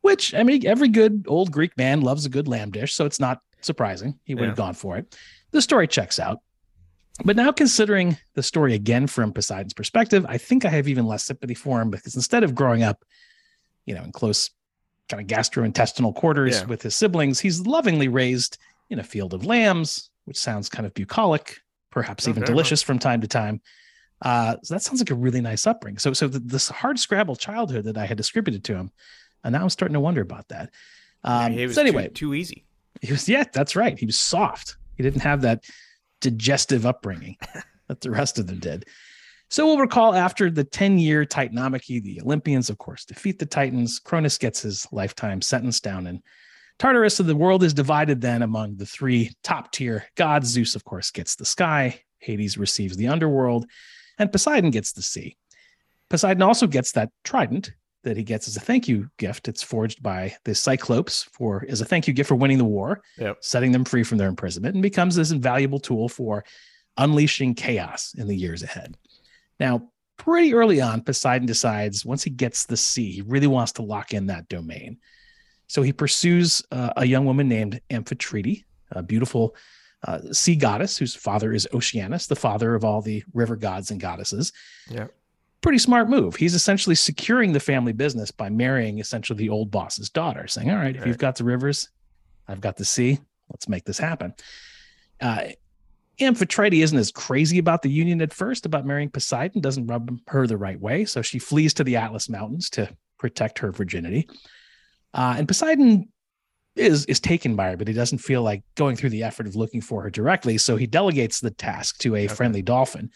Which 0.00 0.34
I 0.34 0.42
mean, 0.44 0.66
every 0.66 0.88
good 0.88 1.24
old 1.28 1.50
Greek 1.50 1.76
man 1.76 2.00
loves 2.00 2.24
a 2.24 2.28
good 2.30 2.46
lamb 2.48 2.70
dish, 2.70 2.94
so 2.94 3.04
it's 3.04 3.20
not 3.20 3.40
surprising 3.60 4.18
he 4.24 4.34
would 4.34 4.48
have 4.48 4.56
gone 4.56 4.74
for 4.74 4.96
it. 4.96 5.16
The 5.50 5.60
story 5.60 5.88
checks 5.88 6.18
out. 6.20 6.38
But 7.24 7.36
now, 7.36 7.50
considering 7.50 8.16
the 8.34 8.42
story 8.42 8.74
again 8.74 9.06
from 9.06 9.32
Poseidon's 9.32 9.74
perspective, 9.74 10.24
I 10.28 10.38
think 10.38 10.64
I 10.64 10.68
have 10.68 10.86
even 10.88 11.06
less 11.06 11.24
sympathy 11.24 11.54
for 11.54 11.80
him 11.80 11.90
because 11.90 12.14
instead 12.14 12.44
of 12.44 12.54
growing 12.54 12.82
up, 12.82 13.04
you 13.86 13.94
know, 13.94 14.04
in 14.04 14.12
close 14.12 14.50
kind 15.08 15.20
of 15.20 15.26
gastrointestinal 15.26 16.14
quarters 16.14 16.60
Yeah. 16.60 16.66
with 16.66 16.82
his 16.82 16.94
siblings, 16.94 17.40
he's 17.40 17.66
lovingly 17.66 18.08
raised 18.08 18.58
in 18.90 18.98
a 18.98 19.02
field 19.04 19.34
of 19.34 19.44
lambs, 19.44 20.10
which 20.26 20.36
sounds 20.38 20.68
kind 20.68 20.86
of 20.86 20.94
bucolic, 20.94 21.58
perhaps 21.90 22.26
Oh, 22.26 22.30
even 22.30 22.44
delicious 22.44 22.82
from 22.82 22.98
time 22.98 23.20
to 23.22 23.28
time. 23.28 23.60
Uh, 24.22 24.56
so 24.62 24.74
that 24.74 24.82
sounds 24.82 25.00
like 25.00 25.10
a 25.10 25.14
really 25.14 25.40
nice 25.40 25.66
upbringing. 25.66 25.98
So, 25.98 26.12
so 26.12 26.28
the, 26.28 26.38
this 26.40 26.68
hard 26.68 26.98
scrabble 26.98 27.36
childhood 27.36 27.84
that 27.84 27.96
I 27.96 28.04
had 28.06 28.16
distributed 28.16 28.64
to 28.64 28.74
him, 28.76 28.90
and 29.44 29.52
now 29.52 29.62
I'm 29.62 29.70
starting 29.70 29.94
to 29.94 30.00
wonder 30.00 30.20
about 30.20 30.48
that. 30.48 30.70
Um, 31.24 31.54
was 31.56 31.74
so 31.74 31.80
anyway, 31.80 32.08
too, 32.08 32.14
too 32.14 32.34
easy. 32.34 32.64
he 33.00 33.12
was, 33.12 33.28
yeah, 33.28 33.44
that's 33.52 33.74
right. 33.76 33.98
He 33.98 34.06
was 34.06 34.18
soft. 34.18 34.76
He 34.96 35.02
didn't 35.02 35.20
have 35.22 35.42
that 35.42 35.64
digestive 36.20 36.86
upbringing 36.86 37.36
that 37.88 38.00
the 38.00 38.10
rest 38.10 38.38
of 38.38 38.46
them 38.46 38.58
did. 38.58 38.86
So 39.50 39.64
we'll 39.64 39.78
recall 39.78 40.14
after 40.14 40.50
the 40.50 40.64
10 40.64 40.98
year 40.98 41.24
Titanomachy, 41.24 42.02
the 42.02 42.20
Olympians, 42.20 42.68
of 42.68 42.76
course, 42.76 43.04
defeat 43.06 43.38
the 43.38 43.46
Titans. 43.46 43.98
Cronus 43.98 44.36
gets 44.36 44.60
his 44.60 44.86
lifetime 44.92 45.40
sentence 45.40 45.80
down 45.80 46.06
in 46.06 46.22
Tartarus. 46.78 47.16
So 47.16 47.22
the 47.22 47.34
world 47.34 47.62
is 47.62 47.72
divided 47.72 48.20
then 48.20 48.42
among 48.42 48.76
the 48.76 48.86
three 48.86 49.32
top 49.42 49.72
tier 49.72 50.04
gods. 50.16 50.48
Zeus, 50.48 50.74
of 50.74 50.84
course, 50.84 51.10
gets 51.10 51.36
the 51.36 51.46
sky, 51.46 52.02
Hades 52.18 52.58
receives 52.58 52.96
the 52.96 53.08
underworld, 53.08 53.66
and 54.18 54.30
Poseidon 54.30 54.70
gets 54.70 54.92
the 54.92 55.02
sea. 55.02 55.36
Poseidon 56.10 56.42
also 56.42 56.66
gets 56.66 56.92
that 56.92 57.10
trident 57.24 57.72
that 58.08 58.16
he 58.16 58.22
gets 58.22 58.48
as 58.48 58.56
a 58.56 58.60
thank 58.60 58.88
you 58.88 59.10
gift. 59.18 59.48
It's 59.48 59.62
forged 59.62 60.02
by 60.02 60.34
the 60.44 60.54
Cyclopes 60.54 61.24
for 61.30 61.66
as 61.68 61.82
a 61.82 61.84
thank 61.84 62.08
you 62.08 62.14
gift 62.14 62.28
for 62.28 62.36
winning 62.36 62.56
the 62.56 62.64
war 62.64 63.02
Yep. 63.18 63.36
setting 63.40 63.70
them 63.70 63.84
free 63.84 64.02
from 64.02 64.16
their 64.16 64.28
imprisonment, 64.28 64.74
and 64.74 64.82
becomes 64.82 65.14
this 65.14 65.30
invaluable 65.30 65.78
tool 65.78 66.08
for 66.08 66.42
unleashing 66.96 67.54
chaos 67.54 68.14
in 68.16 68.26
the 68.26 68.34
years 68.34 68.62
ahead. 68.62 68.96
Now, 69.60 69.90
pretty 70.16 70.54
early 70.54 70.80
on, 70.80 71.02
Poseidon 71.02 71.46
decides 71.46 72.04
once 72.06 72.22
he 72.24 72.30
gets 72.30 72.64
the 72.64 72.76
sea, 72.78 73.12
he 73.12 73.22
really 73.22 73.46
wants 73.46 73.72
to 73.72 73.82
lock 73.82 74.14
in 74.14 74.26
that 74.26 74.48
domain. 74.48 74.98
So 75.66 75.82
he 75.82 75.92
pursues 75.92 76.62
uh, 76.72 76.94
a 76.96 77.04
young 77.04 77.26
woman 77.26 77.46
named 77.46 77.80
Amphitrite, 77.90 78.64
a 78.92 79.02
beautiful 79.02 79.54
uh, 80.06 80.32
sea 80.32 80.56
goddess 80.56 80.96
whose 80.96 81.14
father 81.14 81.52
is 81.52 81.68
Oceanus, 81.74 82.26
the 82.26 82.36
father 82.36 82.74
of 82.74 82.84
all 82.84 83.02
the 83.02 83.22
river 83.34 83.54
gods 83.56 83.90
and 83.90 84.00
goddesses. 84.00 84.52
Yeah. 84.90 85.08
Pretty 85.60 85.78
smart 85.78 86.08
move. 86.08 86.36
He's 86.36 86.54
essentially 86.54 86.94
securing 86.94 87.52
the 87.52 87.60
family 87.60 87.92
business 87.92 88.30
by 88.30 88.48
marrying 88.48 88.98
essentially 89.00 89.36
the 89.38 89.48
old 89.48 89.70
boss's 89.70 90.08
daughter, 90.08 90.46
saying, 90.46 90.70
All 90.70 90.76
right, 90.76 90.94
if 90.94 91.04
you've 91.06 91.18
got 91.18 91.36
the 91.36 91.44
rivers, 91.44 91.88
I've 92.46 92.60
got 92.60 92.76
the 92.76 92.84
sea. 92.84 93.18
Let's 93.50 93.68
make 93.68 93.84
this 93.84 93.98
happen. 93.98 94.34
Uh, 95.20 95.48
Amphitrite 96.20 96.74
isn't 96.74 96.98
as 96.98 97.10
crazy 97.12 97.58
about 97.58 97.82
the 97.82 97.90
union 97.90 98.20
at 98.22 98.32
first, 98.32 98.66
about 98.66 98.84
marrying 98.86 99.10
Poseidon, 99.10 99.60
doesn't 99.60 99.86
rub 99.86 100.16
her 100.28 100.46
the 100.46 100.56
right 100.56 100.78
way. 100.80 101.04
So 101.04 101.22
she 101.22 101.38
flees 101.38 101.74
to 101.74 101.84
the 101.84 101.96
Atlas 101.96 102.28
Mountains 102.28 102.70
to 102.70 102.88
protect 103.18 103.58
her 103.60 103.72
virginity. 103.72 104.28
Uh, 105.14 105.36
and 105.38 105.48
Poseidon 105.48 106.08
is 106.76 107.04
is 107.06 107.18
taken 107.18 107.56
by 107.56 107.70
her, 107.70 107.76
but 107.76 107.88
he 107.88 107.94
doesn't 107.94 108.18
feel 108.18 108.42
like 108.42 108.62
going 108.76 108.94
through 108.94 109.10
the 109.10 109.22
effort 109.24 109.46
of 109.48 109.56
looking 109.56 109.80
for 109.80 110.02
her 110.02 110.10
directly. 110.10 110.58
So 110.58 110.76
he 110.76 110.86
delegates 110.86 111.40
the 111.40 111.50
task 111.50 111.98
to 111.98 112.14
a 112.14 112.24
Okay. 112.26 112.34
friendly 112.34 112.62
dolphin. 112.62 113.10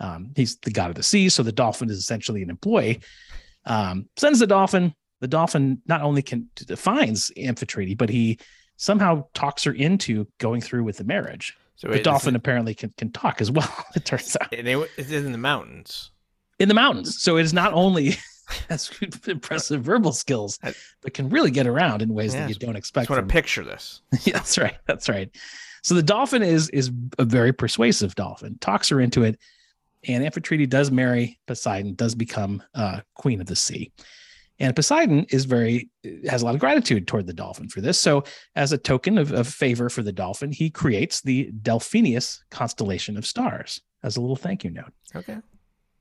Um, 0.00 0.30
he's 0.36 0.56
the 0.58 0.70
god 0.70 0.90
of 0.90 0.96
the 0.96 1.02
sea, 1.02 1.28
so 1.28 1.42
the 1.42 1.52
dolphin 1.52 1.88
is 1.90 1.98
essentially 1.98 2.42
an 2.42 2.50
employee. 2.50 3.00
Um, 3.64 4.08
sends 4.16 4.38
the 4.38 4.46
dolphin. 4.46 4.94
The 5.20 5.28
dolphin 5.28 5.80
not 5.86 6.02
only 6.02 6.22
can 6.22 6.48
defines 6.54 7.30
Amphitrite, 7.38 7.96
but 7.96 8.10
he 8.10 8.38
somehow 8.76 9.24
talks 9.32 9.64
her 9.64 9.72
into 9.72 10.26
going 10.38 10.60
through 10.60 10.84
with 10.84 10.98
the 10.98 11.04
marriage. 11.04 11.56
So 11.76 11.88
The 11.88 12.00
dolphin 12.02 12.36
apparently 12.36 12.74
can 12.74 12.92
can 12.96 13.10
talk 13.12 13.40
as 13.40 13.50
well. 13.50 13.68
It 13.96 14.04
turns 14.04 14.36
out 14.40 14.52
And 14.52 14.68
it, 14.68 14.90
it's 14.98 15.10
in 15.10 15.32
the 15.32 15.38
mountains. 15.38 16.10
in 16.58 16.68
the 16.68 16.74
mountains. 16.74 17.22
So 17.22 17.36
it 17.38 17.42
is 17.42 17.52
not 17.54 17.72
only 17.72 18.16
has 18.68 18.90
impressive 19.26 19.82
verbal 19.82 20.12
skills, 20.12 20.58
I- 20.62 20.74
but 21.02 21.14
can 21.14 21.28
really 21.30 21.50
get 21.50 21.66
around 21.66 22.02
in 22.02 22.10
ways 22.14 22.34
that 22.34 22.48
you 22.48 22.54
don't 22.54 22.76
I 22.76 22.78
expect. 22.78 23.08
just 23.08 23.16
want 23.18 23.28
to 23.28 23.32
picture 23.32 23.64
this. 23.64 24.02
yeah, 24.24 24.32
that's 24.34 24.58
right. 24.58 24.76
That's 24.86 25.08
right. 25.08 25.30
So 25.82 25.94
the 25.94 26.02
dolphin 26.02 26.42
is 26.42 26.68
is 26.70 26.90
a 27.18 27.24
very 27.24 27.52
persuasive 27.52 28.14
dolphin, 28.14 28.58
talks 28.60 28.88
her 28.90 29.00
into 29.00 29.22
it, 29.24 29.38
and 30.04 30.24
Amphitrite 30.24 30.68
does 30.68 30.90
marry 30.90 31.38
Poseidon, 31.46 31.94
does 31.94 32.14
become 32.14 32.62
uh, 32.74 33.00
queen 33.14 33.40
of 33.40 33.46
the 33.46 33.56
sea. 33.56 33.92
And 34.58 34.74
Poseidon 34.74 35.26
is 35.30 35.44
very 35.44 35.90
has 36.28 36.42
a 36.42 36.44
lot 36.44 36.54
of 36.54 36.60
gratitude 36.60 37.06
toward 37.06 37.26
the 37.26 37.34
dolphin 37.34 37.68
for 37.68 37.82
this. 37.82 38.00
So, 38.00 38.24
as 38.54 38.72
a 38.72 38.78
token 38.78 39.18
of, 39.18 39.32
of 39.32 39.46
favor 39.46 39.90
for 39.90 40.02
the 40.02 40.12
dolphin, 40.12 40.50
he 40.50 40.70
creates 40.70 41.20
the 41.20 41.50
Delphinus 41.62 42.38
constellation 42.50 43.18
of 43.18 43.26
stars 43.26 43.82
as 44.02 44.16
a 44.16 44.20
little 44.20 44.36
thank 44.36 44.64
you 44.64 44.70
note. 44.70 44.92
Okay. 45.14 45.36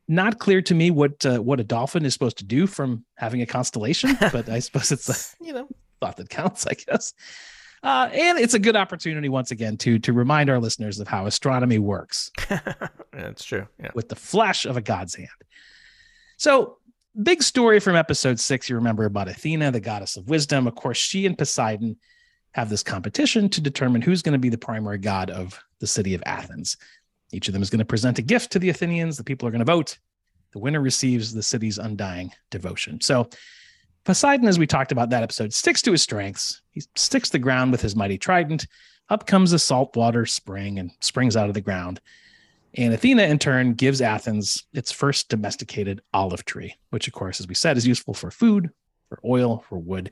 Not 0.07 0.39
clear 0.39 0.61
to 0.61 0.75
me 0.75 0.91
what 0.91 1.25
uh, 1.25 1.39
what 1.39 1.59
a 1.59 1.63
dolphin 1.63 2.05
is 2.05 2.13
supposed 2.13 2.37
to 2.37 2.45
do 2.45 2.65
from 2.67 3.03
having 3.15 3.41
a 3.41 3.45
constellation, 3.45 4.15
but 4.31 4.47
I 4.47 4.59
suppose 4.59 4.91
it's 4.91 5.09
a 5.09 5.43
you 5.43 5.51
know. 5.51 5.67
thought 5.99 6.15
that 6.17 6.29
counts, 6.29 6.65
I 6.65 6.73
guess. 6.73 7.13
Uh, 7.85 8.09
and 8.11 8.39
it's 8.39 8.55
a 8.55 8.59
good 8.59 8.75
opportunity 8.75 9.29
once 9.29 9.51
again 9.51 9.77
to 9.77 9.99
to 9.99 10.11
remind 10.11 10.49
our 10.49 10.59
listeners 10.59 10.99
of 10.99 11.07
how 11.07 11.27
astronomy 11.27 11.77
works 11.77 12.31
That's 13.13 13.45
true. 13.45 13.67
Yeah. 13.79 13.91
with 13.93 14.09
the 14.09 14.15
flash 14.15 14.65
of 14.65 14.75
a 14.75 14.81
god's 14.81 15.13
hand. 15.15 15.29
So, 16.37 16.79
big 17.21 17.43
story 17.43 17.79
from 17.79 17.95
episode 17.95 18.39
six. 18.39 18.69
You 18.69 18.75
remember 18.75 19.05
about 19.05 19.29
Athena, 19.29 19.71
the 19.71 19.79
goddess 19.79 20.17
of 20.17 20.27
wisdom. 20.27 20.67
Of 20.67 20.75
course, 20.75 20.97
she 20.97 21.25
and 21.25 21.37
Poseidon 21.37 21.95
have 22.53 22.69
this 22.69 22.83
competition 22.83 23.49
to 23.49 23.61
determine 23.61 24.01
who's 24.01 24.21
going 24.21 24.33
to 24.33 24.39
be 24.39 24.49
the 24.49 24.57
primary 24.57 24.97
god 24.97 25.29
of 25.29 25.61
the 25.79 25.87
city 25.87 26.13
of 26.13 26.23
Athens. 26.25 26.77
Each 27.31 27.47
of 27.47 27.53
them 27.53 27.61
is 27.61 27.69
going 27.69 27.79
to 27.79 27.85
present 27.85 28.17
a 28.19 28.21
gift 28.21 28.51
to 28.53 28.59
the 28.59 28.69
Athenians. 28.69 29.17
The 29.17 29.23
people 29.23 29.47
are 29.47 29.51
going 29.51 29.59
to 29.59 29.65
vote. 29.65 29.99
The 30.53 30.59
winner 30.59 30.81
receives 30.81 31.33
the 31.33 31.43
city's 31.43 31.77
undying 31.77 32.31
devotion. 32.49 32.99
So, 33.01 33.29
Poseidon, 34.05 34.47
as 34.47 34.59
we 34.59 34.67
talked 34.67 34.91
about 34.91 35.09
that 35.09 35.23
episode, 35.23 35.51
sticks 35.51 35.81
to 35.81 35.91
his 35.91 36.03
strengths. 36.03 36.61
He 36.69 36.83
sticks 36.95 37.29
the 37.29 37.39
ground 37.39 37.71
with 37.71 37.81
his 37.81 37.95
mighty 37.95 38.17
trident. 38.17 38.67
Up 39.09 39.25
comes 39.25 39.51
a 39.51 39.59
saltwater 39.59 40.25
spring 40.25 40.79
and 40.79 40.91
springs 41.01 41.35
out 41.35 41.47
of 41.47 41.55
the 41.55 41.61
ground. 41.61 41.99
And 42.75 42.93
Athena, 42.93 43.23
in 43.23 43.39
turn, 43.39 43.73
gives 43.73 44.01
Athens 44.01 44.65
its 44.73 44.91
first 44.91 45.29
domesticated 45.29 46.01
olive 46.13 46.45
tree, 46.45 46.75
which, 46.91 47.07
of 47.07 47.13
course, 47.13 47.39
as 47.39 47.47
we 47.47 47.55
said, 47.55 47.77
is 47.77 47.87
useful 47.87 48.13
for 48.13 48.29
food, 48.29 48.69
for 49.09 49.19
oil, 49.25 49.63
for 49.69 49.79
wood. 49.79 50.11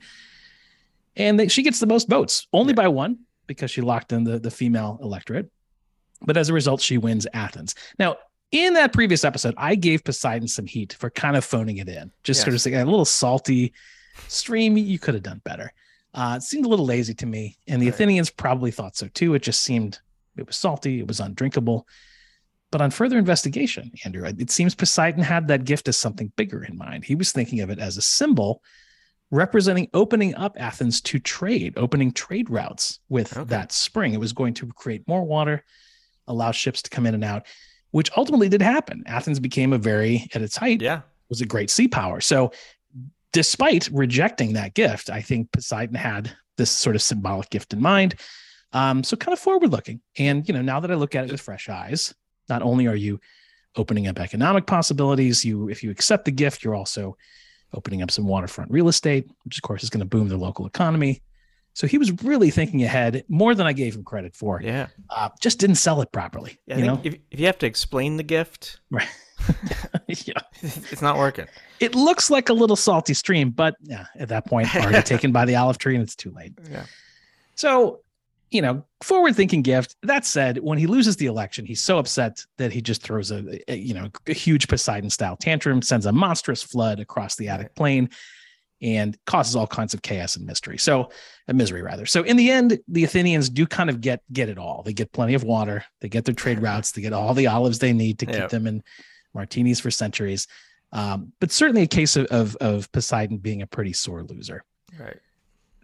And 1.14 1.38
they, 1.38 1.48
she 1.48 1.62
gets 1.62 1.78
the 1.78 1.86
most 1.86 2.08
votes, 2.08 2.48
only 2.52 2.72
by 2.72 2.88
one, 2.88 3.20
because 3.46 3.70
she 3.70 3.80
locked 3.80 4.12
in 4.12 4.24
the, 4.24 4.40
the 4.40 4.50
female 4.50 4.98
electorate. 5.02 5.50
But 6.22 6.36
as 6.36 6.48
a 6.48 6.54
result, 6.54 6.80
she 6.80 6.98
wins 6.98 7.26
Athens. 7.32 7.74
Now, 7.98 8.16
in 8.54 8.74
that 8.74 8.92
previous 8.92 9.24
episode, 9.24 9.54
I 9.58 9.74
gave 9.74 10.04
Poseidon 10.04 10.46
some 10.48 10.66
heat 10.66 10.92
for 10.94 11.10
kind 11.10 11.36
of 11.36 11.44
phoning 11.44 11.78
it 11.78 11.88
in, 11.88 12.12
just 12.22 12.40
sort 12.42 12.54
of 12.54 12.60
saying 12.60 12.76
a 12.76 12.84
little 12.84 13.04
salty 13.04 13.72
stream. 14.28 14.76
You 14.76 14.98
could 14.98 15.14
have 15.14 15.22
done 15.24 15.40
better. 15.44 15.72
Uh, 16.14 16.34
it 16.36 16.42
seemed 16.42 16.64
a 16.64 16.68
little 16.68 16.86
lazy 16.86 17.14
to 17.14 17.26
me, 17.26 17.58
and 17.66 17.82
the 17.82 17.86
Right. 17.86 17.94
Athenians 17.94 18.30
probably 18.30 18.70
thought 18.70 18.96
so 18.96 19.08
too. 19.08 19.34
It 19.34 19.42
just 19.42 19.62
seemed 19.62 19.98
it 20.36 20.46
was 20.46 20.56
salty, 20.56 21.00
it 21.00 21.08
was 21.08 21.18
undrinkable. 21.20 21.86
But 22.70 22.80
on 22.80 22.90
further 22.92 23.18
investigation, 23.18 23.90
Andrew, 24.04 24.24
it 24.24 24.50
seems 24.50 24.74
Poseidon 24.74 25.22
had 25.22 25.48
that 25.48 25.64
gift 25.64 25.86
as 25.88 25.96
something 25.96 26.32
bigger 26.36 26.62
in 26.64 26.76
mind. 26.78 27.04
He 27.04 27.14
was 27.14 27.30
thinking 27.32 27.60
of 27.60 27.70
it 27.70 27.78
as 27.78 27.96
a 27.96 28.02
symbol 28.02 28.62
representing 29.30 29.88
opening 29.94 30.34
up 30.36 30.56
Athens 30.58 31.00
to 31.00 31.18
trade, 31.18 31.74
opening 31.76 32.12
trade 32.12 32.48
routes 32.50 33.00
with 33.08 33.36
Okay. 33.36 33.48
that 33.50 33.72
spring. 33.72 34.12
It 34.14 34.20
was 34.20 34.32
going 34.32 34.54
to 34.54 34.66
create 34.68 35.06
more 35.08 35.24
water, 35.24 35.64
allow 36.28 36.52
ships 36.52 36.82
to 36.82 36.90
come 36.90 37.06
in 37.06 37.14
and 37.14 37.24
out, 37.24 37.46
which 37.94 38.10
ultimately 38.16 38.48
did 38.48 38.60
happen. 38.60 39.04
Athens 39.06 39.38
became 39.38 39.72
a 39.72 39.78
very, 39.78 40.28
at 40.34 40.42
its 40.42 40.56
height, 40.56 40.82
Yeah. 40.82 41.02
was 41.28 41.40
a 41.40 41.46
great 41.46 41.70
sea 41.70 41.86
power. 41.86 42.20
So, 42.20 42.50
despite 43.32 43.88
rejecting 43.92 44.54
that 44.54 44.74
gift, 44.74 45.10
I 45.10 45.20
think 45.20 45.52
Poseidon 45.52 45.94
had 45.94 46.32
this 46.56 46.72
sort 46.72 46.96
of 46.96 47.02
symbolic 47.02 47.50
gift 47.50 47.72
in 47.72 47.80
mind. 47.80 48.16
Um, 48.72 49.04
so, 49.04 49.16
kind 49.16 49.32
of 49.32 49.38
forward 49.38 49.70
looking. 49.70 50.00
And, 50.18 50.46
you 50.48 50.52
know, 50.54 50.60
now 50.60 50.80
that 50.80 50.90
I 50.90 50.94
look 50.96 51.14
at 51.14 51.26
it 51.26 51.30
with 51.30 51.40
fresh 51.40 51.68
eyes, 51.68 52.12
not 52.48 52.62
only 52.62 52.88
are 52.88 52.96
you 52.96 53.20
opening 53.76 54.08
up 54.08 54.18
economic 54.18 54.66
possibilities, 54.66 55.44
you, 55.44 55.68
if 55.68 55.84
you 55.84 55.92
accept 55.92 56.24
the 56.24 56.32
gift, 56.32 56.64
you're 56.64 56.74
also 56.74 57.16
opening 57.72 58.02
up 58.02 58.10
some 58.10 58.26
waterfront 58.26 58.72
real 58.72 58.88
estate, 58.88 59.30
which 59.44 59.56
of 59.58 59.62
course 59.62 59.84
is 59.84 59.90
going 59.90 60.00
to 60.00 60.04
boom 60.04 60.28
the 60.28 60.36
local 60.36 60.66
economy. 60.66 61.22
So 61.74 61.88
he 61.88 61.98
was 61.98 62.22
really 62.22 62.50
thinking 62.50 62.82
ahead 62.84 63.24
more 63.28 63.54
than 63.54 63.66
I 63.66 63.72
gave 63.72 63.96
him 63.96 64.04
credit 64.04 64.34
for. 64.36 64.60
Yeah. 64.62 64.86
Uh, 65.10 65.28
just 65.40 65.58
didn't 65.58 65.76
sell 65.76 66.00
it 66.02 66.12
properly. 66.12 66.58
Yeah, 66.66 66.78
you 66.78 66.86
know, 66.86 67.00
if, 67.02 67.16
if 67.32 67.40
you 67.40 67.46
have 67.46 67.58
to 67.58 67.66
explain 67.66 68.16
the 68.16 68.22
gift, 68.22 68.80
right? 68.90 69.08
yeah. 70.06 70.40
it's 70.62 71.02
not 71.02 71.16
working. 71.18 71.46
It 71.80 71.94
looks 71.94 72.30
like 72.30 72.48
a 72.48 72.52
little 72.52 72.76
salty 72.76 73.12
stream, 73.12 73.50
but 73.50 73.74
yeah, 73.82 74.06
at 74.16 74.28
that 74.28 74.46
point, 74.46 74.74
already 74.76 75.02
taken 75.02 75.32
by 75.32 75.44
the 75.44 75.56
olive 75.56 75.78
tree, 75.78 75.94
and 75.94 76.02
it's 76.02 76.14
too 76.14 76.30
late. 76.30 76.52
Yeah. 76.70 76.86
So, 77.56 78.00
you 78.50 78.62
know, 78.62 78.84
forward 79.02 79.34
thinking 79.34 79.62
gift. 79.62 79.96
That 80.02 80.24
said, 80.24 80.58
when 80.58 80.78
he 80.78 80.86
loses 80.86 81.16
the 81.16 81.26
election, 81.26 81.66
he's 81.66 81.82
so 81.82 81.98
upset 81.98 82.44
that 82.56 82.72
he 82.72 82.80
just 82.80 83.02
throws 83.02 83.30
a, 83.32 83.60
a, 83.70 83.76
you 83.76 83.94
know 83.94 84.08
a 84.28 84.32
huge 84.32 84.68
Poseidon 84.68 85.10
style 85.10 85.36
tantrum, 85.36 85.82
sends 85.82 86.06
a 86.06 86.12
monstrous 86.12 86.62
flood 86.62 87.00
across 87.00 87.36
the 87.36 87.48
Attic 87.48 87.66
Right. 87.66 87.74
plain, 87.74 88.10
and 88.84 89.16
causes 89.24 89.56
all 89.56 89.66
kinds 89.66 89.94
of 89.94 90.02
chaos 90.02 90.36
and 90.36 90.46
mystery. 90.46 90.76
So, 90.78 91.10
a 91.48 91.54
misery 91.54 91.82
rather. 91.82 92.04
So, 92.06 92.22
in 92.22 92.36
the 92.36 92.50
end, 92.50 92.78
the 92.86 93.02
Athenians 93.04 93.48
do 93.48 93.66
kind 93.66 93.88
of 93.90 94.00
get 94.00 94.22
get 94.32 94.48
it 94.48 94.58
all. 94.58 94.82
They 94.84 94.92
get 94.92 95.10
plenty 95.12 95.34
of 95.34 95.42
water. 95.42 95.84
They 96.00 96.08
get 96.08 96.24
their 96.26 96.34
trade 96.34 96.60
routes. 96.60 96.92
They 96.92 97.00
get 97.02 97.12
all 97.14 97.32
the 97.34 97.46
olives 97.48 97.78
they 97.78 97.92
need 97.94 98.18
to 98.20 98.26
Yeah. 98.26 98.40
keep 98.42 98.50
them 98.50 98.66
in 98.66 98.82
martinis 99.32 99.80
for 99.80 99.90
centuries. 99.90 100.46
Um, 100.92 101.32
but 101.40 101.50
certainly 101.50 101.82
a 101.82 101.86
case 101.88 102.14
of, 102.16 102.26
of 102.26 102.54
of 102.56 102.92
Poseidon 102.92 103.38
being 103.38 103.62
a 103.62 103.66
pretty 103.66 103.92
sore 103.94 104.22
loser. 104.22 104.62
Right. 105.00 105.18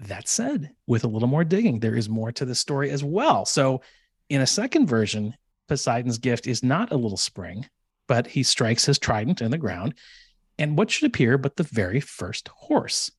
That 0.00 0.28
said, 0.28 0.71
with 0.87 1.04
a 1.04 1.09
little 1.09 1.28
more 1.28 1.45
digging, 1.45 1.80
there 1.80 1.97
is 1.97 2.09
more 2.09 2.33
to 2.33 2.45
the 2.45 2.54
story 2.54 2.90
as 2.90 3.02
well. 3.02 3.45
So, 3.45 3.80
in 4.28 4.40
a 4.42 4.47
second 4.47 4.87
version, 4.87 5.35
Poseidon's 5.69 6.19
gift 6.19 6.47
is 6.47 6.62
not 6.62 6.92
a 6.92 6.97
little 6.97 7.16
spring, 7.19 7.66
but 8.07 8.26
he 8.26 8.42
strikes 8.42 8.85
his 8.85 8.99
trident 8.99 9.40
in 9.42 9.50
the 9.50 9.59
ground, 9.59 9.95
and 10.61 10.79
what 10.79 10.90
should 10.90 11.07
appear 11.09 11.37
but 11.38 11.57
the 11.57 11.62
very 11.64 11.99
first 12.00 12.49
horse. 12.49 13.11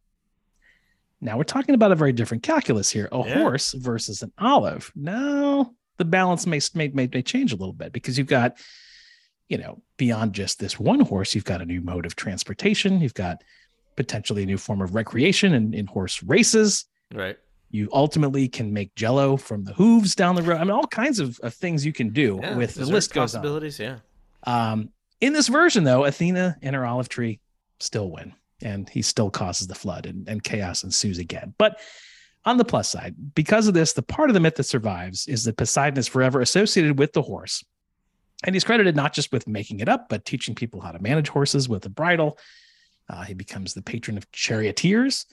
Now, 1.19 1.37
we're 1.37 1.43
talking 1.43 1.75
about 1.75 1.91
a 1.91 1.95
very 1.95 2.13
different 2.13 2.43
calculus 2.43 2.89
here 2.89 3.07
a 3.11 3.17
Yeah. 3.19 3.39
horse 3.41 3.73
versus 3.73 4.21
an 4.23 4.31
olive. 4.37 4.91
Now, 4.95 5.73
the 5.97 6.05
balance 6.05 6.47
may, 6.47 6.59
may, 6.73 6.87
may, 6.89 7.07
may 7.13 7.21
change 7.21 7.51
a 7.53 7.55
little 7.55 7.73
bit 7.73 7.91
because 7.93 8.17
you've 8.17 8.27
got, 8.27 8.57
you 9.49 9.57
know, 9.57 9.81
beyond 9.97 10.33
just 10.33 10.57
this 10.59 10.79
one 10.79 10.99
horse, 11.01 11.35
you've 11.35 11.45
got 11.45 11.61
a 11.61 11.65
new 11.65 11.81
mode 11.81 12.05
of 12.05 12.15
transportation, 12.15 13.01
you've 13.01 13.13
got 13.13 13.43
potentially 13.95 14.43
a 14.43 14.45
new 14.47 14.57
form 14.57 14.81
of 14.81 14.95
recreation 14.95 15.53
in, 15.53 15.73
in 15.73 15.85
horse 15.85 16.23
races 16.23 16.85
Right. 17.13 17.37
you 17.69 17.87
ultimately 17.93 18.47
can 18.47 18.73
make 18.73 18.95
jello 18.95 19.37
from 19.37 19.63
the 19.63 19.73
hooves 19.73 20.15
down 20.15 20.35
the 20.35 20.41
road. 20.41 20.57
I 20.57 20.63
mean, 20.63 20.71
all 20.71 20.87
kinds 20.87 21.19
of, 21.19 21.37
of 21.43 21.53
things 21.53 21.85
you 21.85 21.93
can 21.93 22.09
do 22.09 22.39
Yeah. 22.41 22.55
with 22.55 22.73
the 22.75 22.85
list 22.85 23.13
goes 23.13 23.35
on. 23.35 23.41
possibilities. 23.41 23.77
Yeah. 23.79 23.97
Um, 24.43 24.89
in 25.21 25.33
this 25.33 25.47
version, 25.47 25.83
though, 25.83 26.03
Athena 26.05 26.57
and 26.61 26.75
her 26.75 26.85
olive 26.85 27.09
tree 27.09 27.39
still 27.79 28.11
win, 28.11 28.33
and 28.61 28.89
he 28.89 29.01
still 29.01 29.29
causes 29.29 29.67
the 29.67 29.75
flood, 29.75 30.05
and, 30.05 30.27
and 30.27 30.43
chaos 30.43 30.83
ensues 30.83 31.17
again. 31.19 31.53
But 31.57 31.79
on 32.43 32.57
the 32.57 32.65
plus 32.65 32.89
side, 32.89 33.15
because 33.35 33.67
of 33.67 33.73
this, 33.73 33.93
the 33.93 34.01
part 34.01 34.29
of 34.29 34.33
the 34.33 34.39
myth 34.39 34.55
that 34.55 34.63
survives 34.63 35.27
is 35.27 35.43
that 35.43 35.57
Poseidon 35.57 35.97
is 35.99 36.07
forever 36.07 36.41
associated 36.41 36.97
with 36.97 37.13
the 37.13 37.21
horse. 37.21 37.63
And 38.43 38.55
he's 38.55 38.63
credited 38.63 38.95
not 38.95 39.13
just 39.13 39.31
with 39.31 39.47
making 39.47 39.79
it 39.81 39.87
up, 39.87 40.09
but 40.09 40.25
teaching 40.25 40.55
people 40.55 40.81
how 40.81 40.91
to 40.91 40.99
manage 40.99 41.29
horses 41.29 41.69
with 41.69 41.85
a 41.85 41.89
bridle. 41.89 42.39
Uh, 43.07 43.21
he 43.23 43.35
becomes 43.35 43.75
the 43.75 43.83
patron 43.83 44.17
of 44.17 44.31
charioteers. 44.31 45.27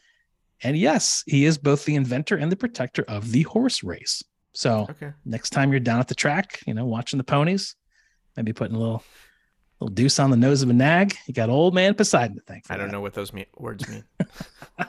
And 0.62 0.76
yes, 0.76 1.22
he 1.26 1.46
is 1.46 1.56
both 1.56 1.86
the 1.86 1.94
inventor 1.94 2.36
and 2.36 2.52
the 2.52 2.56
protector 2.56 3.04
of 3.08 3.30
the 3.32 3.42
horse 3.44 3.82
race. 3.82 4.22
So 4.52 4.86
Okay. 4.90 5.12
next 5.24 5.50
time 5.50 5.70
you're 5.70 5.80
down 5.80 6.00
at 6.00 6.08
the 6.08 6.14
track, 6.14 6.60
you 6.66 6.74
know, 6.74 6.84
watching 6.84 7.16
the 7.16 7.24
ponies, 7.24 7.74
maybe 8.36 8.52
putting 8.52 8.76
a 8.76 8.78
little 8.78 9.02
little 9.80 9.94
deuce 9.94 10.18
on 10.18 10.30
the 10.30 10.36
nose 10.36 10.62
of 10.62 10.70
a 10.70 10.72
nag. 10.72 11.14
You 11.26 11.34
got 11.34 11.50
old 11.50 11.74
man 11.74 11.94
Poseidon 11.94 12.36
to 12.36 12.42
thank. 12.42 12.66
For 12.66 12.72
I 12.72 12.76
don't 12.76 12.86
that. 12.88 12.92
know 12.92 13.00
what 13.00 13.14
those 13.14 13.32
me- 13.32 13.46
words 13.56 13.88
mean. 13.88 14.04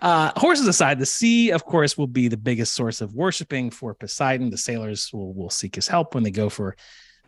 Uh, 0.00 0.32
horses 0.34 0.66
aside, 0.66 0.98
the 0.98 1.06
sea, 1.06 1.50
of 1.52 1.64
course, 1.64 1.96
will 1.96 2.08
be 2.08 2.26
the 2.26 2.36
biggest 2.36 2.72
source 2.74 3.00
of 3.00 3.14
worshiping 3.14 3.70
for 3.70 3.94
Poseidon. 3.94 4.50
The 4.50 4.58
sailors 4.58 5.08
will, 5.12 5.32
will 5.32 5.48
seek 5.48 5.76
his 5.76 5.86
help 5.86 6.14
when 6.16 6.24
they 6.24 6.32
go 6.32 6.48
for 6.48 6.74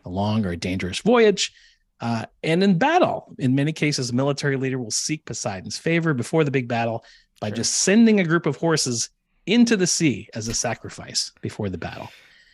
a 0.04 0.08
long 0.08 0.44
or 0.44 0.50
a 0.50 0.56
dangerous 0.56 0.98
voyage. 0.98 1.52
Uh, 2.00 2.26
and 2.42 2.64
in 2.64 2.76
battle, 2.76 3.32
in 3.38 3.54
many 3.54 3.72
cases, 3.72 4.10
a 4.10 4.12
military 4.12 4.56
leader 4.56 4.76
will 4.80 4.90
seek 4.90 5.24
Poseidon's 5.24 5.78
favor 5.78 6.14
before 6.14 6.42
the 6.42 6.50
big 6.50 6.66
battle 6.66 7.04
by 7.40 7.50
Sure. 7.50 7.56
just 7.58 7.74
sending 7.74 8.18
a 8.18 8.24
group 8.24 8.44
of 8.44 8.56
horses 8.56 9.08
into 9.46 9.76
the 9.76 9.86
sea 9.86 10.28
as 10.34 10.48
a 10.48 10.54
sacrifice 10.54 11.30
before 11.42 11.68
the 11.70 11.78
battle, 11.78 12.08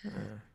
Uh, 0.06 0.10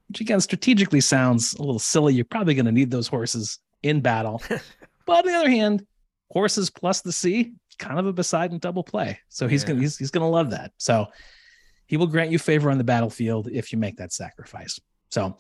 which 0.08 0.22
again 0.22 0.40
strategically 0.42 1.02
sounds 1.02 1.54
a 1.56 1.62
little 1.62 1.80
silly. 1.80 2.14
You're 2.14 2.26
probably 2.26 2.54
going 2.56 2.66
to 2.66 2.72
need 2.72 2.92
those 2.92 3.08
horses 3.08 3.60
in 3.84 4.02
battle. 4.02 4.42
but 5.06 5.18
on 5.18 5.26
the 5.32 5.34
other 5.38 5.50
hand, 5.50 5.86
horses 6.32 6.70
plus 6.70 7.02
the 7.02 7.12
sea, 7.12 7.54
kind 7.80 8.00
of 8.00 8.06
a 8.06 8.14
Poseidon 8.14 8.58
double 8.60 8.84
play. 8.84 9.20
So 9.30 9.48
he's 9.48 9.64
Yeah. 9.64 9.70
gonna 9.70 9.82
he's, 9.82 9.98
he's 9.98 10.12
gonna 10.12 10.30
love 10.30 10.50
that. 10.52 10.72
So 10.78 11.08
he 11.88 11.98
will 11.98 12.08
grant 12.08 12.32
you 12.32 12.40
favor 12.40 12.72
on 12.72 12.78
the 12.78 12.84
battlefield 12.84 13.48
if 13.52 13.72
you 13.72 13.78
make 13.78 13.98
that 13.98 14.12
sacrifice. 14.14 14.80
So 15.10 15.36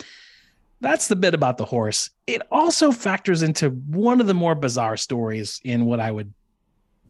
that's 0.81 1.07
the 1.07 1.15
bit 1.15 1.33
about 1.33 1.57
the 1.57 1.65
horse. 1.65 2.09
It 2.27 2.41
also 2.51 2.91
factors 2.91 3.41
into 3.41 3.69
one 3.69 4.21
of 4.21 4.27
the 4.27 4.33
more 4.33 4.53
bizarre 4.55 4.97
stories 4.97 5.59
in 5.63 5.85
what 5.85 5.99
I 5.99 6.11
would, 6.11 6.31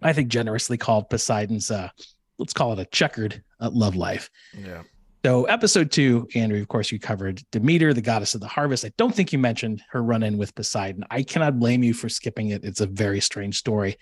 I 0.02 0.14
think, 0.14 0.30
generously 0.30 0.78
called 0.78 1.10
Poseidon's, 1.10 1.70
uh, 1.72 1.90
let's 2.38 2.54
call 2.54 2.72
it 2.74 2.80
a 2.80 2.86
checkered 2.86 3.44
uh, 3.60 3.70
love 3.74 3.96
life. 3.96 4.30
yeah. 4.58 4.84
So, 5.26 5.46
episode 5.46 5.92
two, 5.92 6.28
Andrew, 6.36 6.62
of 6.62 6.68
course, 6.68 6.92
you 6.92 7.00
covered 7.00 7.42
Demeter, 7.50 7.96
the 7.96 8.02
goddess 8.02 8.36
of 8.36 8.42
the 8.42 8.48
harvest. 8.48 8.86
I 8.86 8.92
don't 8.96 9.12
think 9.12 9.34
you 9.34 9.40
mentioned 9.40 9.82
her 9.90 10.04
run 10.04 10.22
in 10.22 10.38
with 10.38 10.54
Poseidon. 10.54 11.04
I 11.10 11.24
cannot 11.24 11.58
blame 11.58 11.82
you 11.82 11.96
for 11.96 12.10
skipping 12.10 12.50
it. 12.50 12.64
It's 12.64 12.80
a 12.80 12.86
very 12.86 13.20
strange 13.20 13.58
story. 13.58 13.98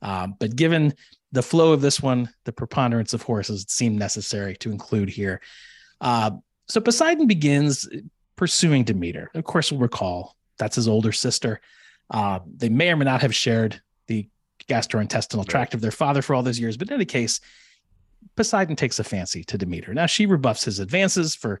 Um, 0.00 0.36
but 0.38 0.54
given 0.54 0.94
the 1.32 1.42
flow 1.42 1.72
of 1.72 1.80
this 1.80 2.00
one, 2.00 2.30
the 2.44 2.52
preponderance 2.52 3.12
of 3.14 3.22
horses, 3.22 3.62
it 3.62 3.70
seemed 3.72 3.98
necessary 3.98 4.54
to 4.58 4.70
include 4.70 5.08
here. 5.08 5.40
Uh, 6.00 6.30
so, 6.68 6.80
Poseidon 6.80 7.26
begins 7.26 7.88
pursuing 8.36 8.84
Demeter. 8.84 9.32
Of 9.34 9.42
course, 9.42 9.72
we'll 9.72 9.80
recall 9.80 10.36
that's 10.56 10.76
his 10.76 10.86
older 10.86 11.10
sister. 11.10 11.60
Uh, 12.10 12.38
they 12.46 12.68
may 12.68 12.92
or 12.92 12.96
may 12.96 13.06
not 13.06 13.22
have 13.22 13.34
shared 13.34 13.82
the 14.06 14.28
gastrointestinal 14.68 15.48
tract 15.48 15.74
of 15.74 15.80
their 15.80 15.90
father 15.90 16.22
for 16.22 16.32
all 16.32 16.44
those 16.44 16.60
years. 16.60 16.76
But 16.76 16.90
in 16.90 16.94
any 16.94 17.06
case, 17.06 17.40
Poseidon 18.36 18.76
takes 18.76 18.98
a 18.98 19.04
fancy 19.04 19.44
to 19.44 19.58
Demeter. 19.58 19.94
Now 19.94 20.06
she 20.06 20.26
rebuffs 20.26 20.64
his 20.64 20.80
advances 20.80 21.34
for 21.34 21.60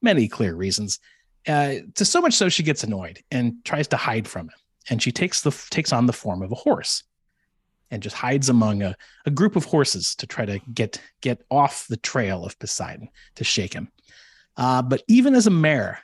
many 0.00 0.28
clear 0.28 0.54
reasons. 0.54 0.98
Uh, 1.46 1.74
to 1.94 2.04
so 2.04 2.20
much 2.20 2.34
so 2.34 2.48
she 2.48 2.62
gets 2.62 2.84
annoyed 2.84 3.20
and 3.30 3.64
tries 3.64 3.88
to 3.88 3.96
hide 3.96 4.28
from 4.28 4.46
him. 4.48 4.54
And 4.90 5.02
she 5.02 5.12
takes 5.12 5.42
the 5.42 5.50
takes 5.70 5.92
on 5.92 6.06
the 6.06 6.12
form 6.12 6.42
of 6.42 6.52
a 6.52 6.56
horse 6.56 7.04
and 7.90 8.02
just 8.02 8.16
hides 8.16 8.48
among 8.48 8.82
a, 8.82 8.96
a 9.26 9.30
group 9.30 9.54
of 9.54 9.64
horses 9.64 10.14
to 10.16 10.26
try 10.26 10.44
to 10.44 10.60
get 10.72 11.00
get 11.20 11.44
off 11.50 11.86
the 11.88 11.96
trail 11.96 12.44
of 12.44 12.58
Poseidon 12.58 13.08
to 13.36 13.44
shake 13.44 13.74
him. 13.74 13.90
Uh, 14.56 14.82
but 14.82 15.02
even 15.08 15.34
as 15.34 15.46
a 15.46 15.50
mare, 15.50 16.00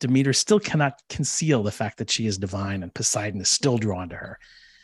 Demeter 0.00 0.32
still 0.32 0.60
cannot 0.60 1.00
conceal 1.08 1.62
the 1.62 1.72
fact 1.72 1.98
that 1.98 2.10
she 2.10 2.26
is 2.26 2.38
divine 2.38 2.82
and 2.82 2.94
Poseidon 2.94 3.40
is 3.40 3.48
still 3.48 3.78
drawn 3.78 4.08
to 4.08 4.16
her. 4.16 4.38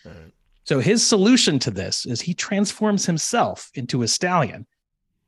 Right. 0.04 0.32
So 0.64 0.80
his 0.80 1.06
solution 1.06 1.58
to 1.60 1.70
this 1.70 2.06
is 2.06 2.20
he 2.20 2.34
transforms 2.34 3.06
himself 3.06 3.70
into 3.74 4.02
a 4.02 4.08
stallion 4.08 4.66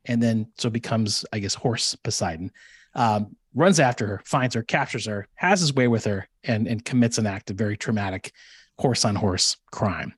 and 0.09 0.21
then 0.21 0.47
so 0.57 0.69
becomes, 0.69 1.23
I 1.31 1.39
guess, 1.39 1.53
horse 1.53 1.95
Poseidon. 1.95 2.51
Um, 2.95 3.37
runs 3.53 3.79
after 3.79 4.07
her, 4.07 4.21
finds 4.25 4.55
her, 4.55 4.63
captures 4.63 5.05
her, 5.05 5.27
has 5.35 5.61
his 5.61 5.73
way 5.73 5.87
with 5.87 6.03
her, 6.05 6.27
and, 6.43 6.67
and 6.67 6.83
commits 6.83 7.19
an 7.19 7.27
act 7.27 7.51
of 7.51 7.57
very 7.57 7.77
traumatic 7.77 8.33
horse 8.77 9.05
on 9.05 9.15
horse 9.15 9.55
crime. 9.71 10.13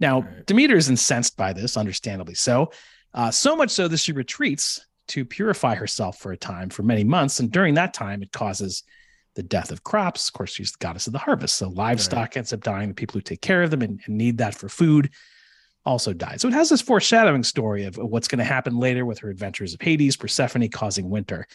Now, 0.00 0.22
Right. 0.22 0.46
Demeter 0.46 0.76
is 0.76 0.90
incensed 0.90 1.36
by 1.36 1.52
this, 1.52 1.76
understandably 1.76 2.34
so. 2.34 2.72
Uh, 3.14 3.30
so 3.30 3.54
much 3.54 3.70
so 3.70 3.86
that 3.86 3.98
she 3.98 4.12
retreats 4.12 4.84
to 5.08 5.24
purify 5.24 5.74
herself 5.76 6.18
for 6.18 6.32
a 6.32 6.36
time 6.36 6.68
for 6.68 6.82
many 6.82 7.04
months. 7.04 7.38
And 7.40 7.50
during 7.50 7.74
that 7.74 7.94
time, 7.94 8.22
it 8.22 8.32
causes 8.32 8.82
the 9.36 9.42
death 9.44 9.70
of 9.70 9.84
crops. 9.84 10.28
Of 10.28 10.32
course, 10.32 10.52
she's 10.52 10.72
the 10.72 10.84
goddess 10.84 11.06
of 11.06 11.12
the 11.12 11.18
harvest. 11.18 11.56
So 11.56 11.68
livestock 11.68 12.36
ends 12.36 12.52
up 12.52 12.62
dying. 12.62 12.88
The 12.88 12.94
people 12.94 13.14
who 13.14 13.22
take 13.22 13.42
care 13.42 13.62
of 13.62 13.70
them 13.70 13.82
and, 13.82 14.00
and 14.06 14.16
need 14.16 14.38
that 14.38 14.54
for 14.56 14.68
food 14.68 15.10
also 15.86 16.12
died. 16.12 16.40
So 16.40 16.48
it 16.48 16.54
has 16.54 16.68
this 16.68 16.82
foreshadowing 16.82 17.42
story 17.42 17.84
of, 17.84 17.96
what's 17.96 18.28
going 18.28 18.38
to 18.38 18.44
happen 18.44 18.76
later 18.76 19.06
with 19.06 19.18
her 19.20 19.30
adventures 19.30 19.74
of 19.74 19.80
Hades, 19.80 20.16
Persephone 20.16 20.68
causing 20.68 21.08
winter. 21.10 21.46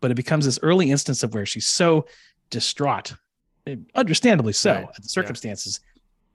But 0.00 0.10
it 0.10 0.14
becomes 0.14 0.44
this 0.44 0.58
early 0.62 0.90
instance 0.90 1.22
of 1.22 1.32
where 1.34 1.46
she's 1.46 1.66
so 1.66 2.06
distraught, 2.50 3.14
eh, 3.66 3.76
understandably 3.94 4.52
so, 4.52 4.72
Right. 4.74 4.82
at 4.88 4.94
the 4.96 5.02
Yeah. 5.04 5.08
circumstances. 5.08 5.80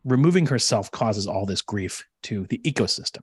Removing 0.04 0.45
herself 0.47 0.89
causes 0.91 1.28
all 1.28 1.45
this 1.45 1.62
grief 1.62 2.06
to 2.23 2.45
the 2.47 2.60
ecosystem. 2.60 3.21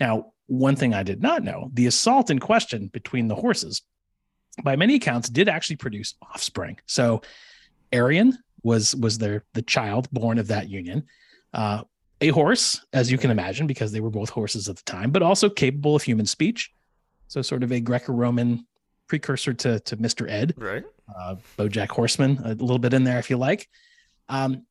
Now, 0.00 0.32
one 0.46 0.74
thing 0.76 0.92
I 0.92 1.02
did 1.04 1.22
not 1.22 1.44
know 1.44 1.70
the 1.72 1.86
assault 1.86 2.30
in 2.30 2.40
question 2.40 2.88
between 2.88 3.28
the 3.28 3.36
horses, 3.36 3.82
by 4.64 4.74
many 4.76 4.96
accounts, 4.96 5.28
did 5.28 5.48
actually 5.48 5.76
produce 5.76 6.14
offspring. 6.20 6.78
So, 6.86 7.22
Arion 7.92 8.38
was 8.62 8.94
was 8.96 9.18
their 9.18 9.44
the 9.54 9.62
child 9.62 10.10
born 10.10 10.38
of 10.38 10.48
that 10.48 10.68
union. 10.68 11.06
Uh, 11.54 11.84
a 12.20 12.28
horse, 12.28 12.84
as 12.92 13.10
you 13.10 13.18
can 13.18 13.30
imagine, 13.30 13.66
because 13.66 13.92
they 13.92 14.00
were 14.00 14.10
both 14.10 14.30
horses 14.30 14.68
at 14.68 14.76
the 14.76 14.82
time, 14.82 15.10
but 15.10 15.22
also 15.22 15.48
capable 15.48 15.96
of 15.96 16.02
human 16.02 16.26
speech. 16.26 16.70
So, 17.28 17.42
sort 17.42 17.62
of 17.62 17.72
a 17.72 17.80
Greco-Roman 17.80 18.66
precursor 19.06 19.52
to 19.54 19.80
to 19.80 19.96
Mr. 19.96 20.28
Ed 20.30 20.54
Right. 20.56 20.84
uh, 21.18 21.36
BoJack 21.58 21.88
Horseman, 21.88 22.38
a 22.44 22.54
little 22.54 22.78
bit 22.78 22.92
in 22.94 23.04
there 23.04 23.18
if 23.18 23.30
you 23.30 23.36
like. 23.36 23.68
Um, 24.28 24.64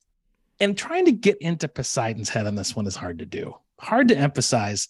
and 0.59 0.77
trying 0.77 1.05
to 1.05 1.12
get 1.12 1.38
into 1.39 1.67
Poseidon's 1.67 2.29
head 2.29 2.45
on 2.47 2.55
this 2.55 2.75
one 2.75 2.85
is 2.85 2.95
hard 2.95 3.19
to 3.19 3.25
do. 3.25 3.55
Hard 3.79 4.09
to 4.09 4.17
emphasize. 4.17 4.88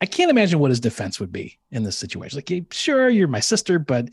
I 0.00 0.06
can't 0.06 0.30
imagine 0.30 0.58
what 0.60 0.70
his 0.70 0.80
defense 0.80 1.20
would 1.20 1.32
be 1.32 1.58
in 1.72 1.82
this 1.82 1.98
situation. 1.98 2.36
Like, 2.38 2.72
sure, 2.72 3.08
you're 3.10 3.28
my 3.28 3.40
sister, 3.40 3.78
but 3.78 4.08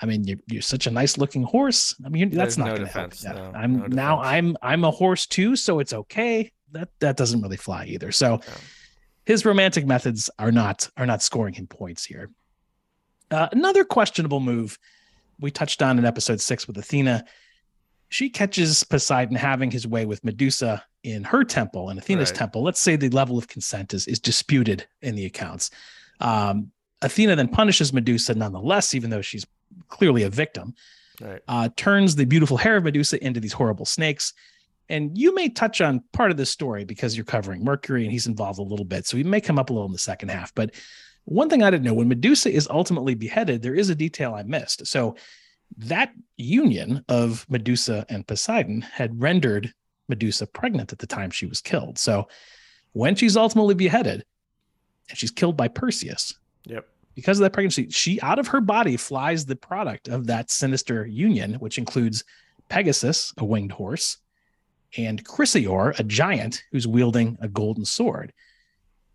I 0.00 0.06
mean, 0.06 0.24
you're, 0.24 0.38
you're 0.48 0.62
such 0.62 0.86
a 0.88 0.90
nice 0.90 1.16
looking 1.16 1.44
horse. 1.44 1.94
I 2.04 2.08
mean, 2.08 2.30
that's 2.30 2.56
There's 2.56 2.58
not 2.58 2.66
no 2.68 2.76
going 2.76 2.88
to 3.10 3.18
Yeah. 3.24 3.32
no, 3.32 3.52
I'm 3.54 3.76
no 3.78 3.86
now 3.86 4.16
defense. 4.16 4.32
I'm 4.34 4.56
I'm 4.62 4.84
a 4.84 4.90
horse 4.90 5.26
too, 5.26 5.54
so 5.56 5.78
it's 5.78 5.92
okay. 5.92 6.50
That 6.72 6.88
that 7.00 7.16
doesn't 7.16 7.40
really 7.42 7.56
fly 7.56 7.86
either. 7.86 8.12
So 8.12 8.40
Yeah. 8.46 8.54
his 9.26 9.44
romantic 9.44 9.86
methods 9.86 10.30
are 10.38 10.52
not 10.52 10.88
are 10.96 11.06
not 11.06 11.22
scoring 11.22 11.54
him 11.54 11.66
points 11.66 12.04
here. 12.04 12.30
Uh, 13.30 13.48
another 13.52 13.84
questionable 13.84 14.40
move 14.40 14.78
we 15.40 15.50
touched 15.50 15.82
on 15.82 15.98
in 15.98 16.04
episode 16.04 16.40
six 16.40 16.66
with 16.66 16.76
Athena. 16.78 17.24
She 18.08 18.28
catches 18.28 18.84
Poseidon 18.84 19.36
having 19.36 19.70
his 19.70 19.86
way 19.86 20.04
with 20.04 20.22
Medusa 20.22 20.84
in 21.02 21.24
her 21.24 21.42
temple 21.44 21.88
and 21.88 21.98
Athena's 21.98 22.30
Right. 22.30 22.36
temple. 22.38 22.62
Let's 22.62 22.80
say 22.80 22.94
the 22.96 23.08
level 23.08 23.38
of 23.38 23.48
consent 23.48 23.94
is, 23.94 24.06
is 24.06 24.20
disputed 24.20 24.86
in 25.00 25.14
the 25.14 25.24
accounts. 25.24 25.70
Um, 26.20 26.70
Athena 27.00 27.34
then 27.36 27.48
punishes 27.48 27.92
Medusa 27.92 28.34
nonetheless, 28.34 28.94
even 28.94 29.10
though 29.10 29.22
she's 29.22 29.46
clearly 29.88 30.22
a 30.22 30.30
victim 30.30 30.74
Right. 31.20 31.40
uh, 31.48 31.68
turns 31.76 32.14
the 32.16 32.26
beautiful 32.26 32.58
hair 32.58 32.76
of 32.76 32.84
Medusa 32.84 33.22
into 33.24 33.40
these 33.40 33.52
horrible 33.54 33.86
snakes. 33.86 34.34
And 34.92 35.16
you 35.16 35.34
may 35.34 35.48
touch 35.48 35.80
on 35.80 36.04
part 36.12 36.30
of 36.30 36.36
this 36.36 36.50
story 36.50 36.84
because 36.84 37.16
you're 37.16 37.24
covering 37.24 37.64
Mercury 37.64 38.02
and 38.02 38.12
he's 38.12 38.26
involved 38.26 38.58
a 38.58 38.62
little 38.62 38.84
bit. 38.84 39.06
So 39.06 39.16
he 39.16 39.24
may 39.24 39.40
come 39.40 39.58
up 39.58 39.70
a 39.70 39.72
little 39.72 39.86
in 39.86 39.92
the 39.92 39.98
second 39.98 40.28
half. 40.28 40.54
But 40.54 40.74
one 41.24 41.48
thing 41.48 41.62
I 41.62 41.70
didn't 41.70 41.84
know 41.84 41.94
when 41.94 42.08
Medusa 42.08 42.52
is 42.52 42.68
ultimately 42.68 43.14
beheaded, 43.14 43.62
there 43.62 43.74
is 43.74 43.88
a 43.88 43.94
detail 43.94 44.34
I 44.34 44.42
missed. 44.42 44.86
So 44.86 45.16
that 45.78 46.12
union 46.36 47.02
of 47.08 47.46
Medusa 47.48 48.04
and 48.10 48.26
Poseidon 48.26 48.82
had 48.82 49.18
rendered 49.18 49.72
Medusa 50.08 50.46
pregnant 50.46 50.92
at 50.92 50.98
the 50.98 51.06
time 51.06 51.30
she 51.30 51.46
was 51.46 51.62
killed. 51.62 51.98
So 51.98 52.28
when 52.92 53.14
she's 53.14 53.36
ultimately 53.36 53.74
beheaded 53.74 54.26
and 55.08 55.18
she's 55.18 55.30
killed 55.30 55.56
by 55.56 55.68
Perseus, 55.68 56.34
Yep. 56.66 56.86
because 57.14 57.38
of 57.38 57.44
that 57.44 57.54
pregnancy, 57.54 57.88
she 57.88 58.20
out 58.20 58.38
of 58.38 58.48
her 58.48 58.60
body 58.60 58.98
flies 58.98 59.46
the 59.46 59.56
product 59.56 60.08
of 60.08 60.26
that 60.26 60.50
sinister 60.50 61.06
union, 61.06 61.54
which 61.54 61.78
includes 61.78 62.24
Pegasus, 62.68 63.32
a 63.38 63.44
winged 63.46 63.72
horse, 63.72 64.18
and 64.96 65.24
Chrysaor, 65.24 65.98
a 65.98 66.02
giant 66.02 66.62
who's 66.70 66.86
wielding 66.86 67.38
a 67.40 67.48
golden 67.48 67.84
sword. 67.84 68.32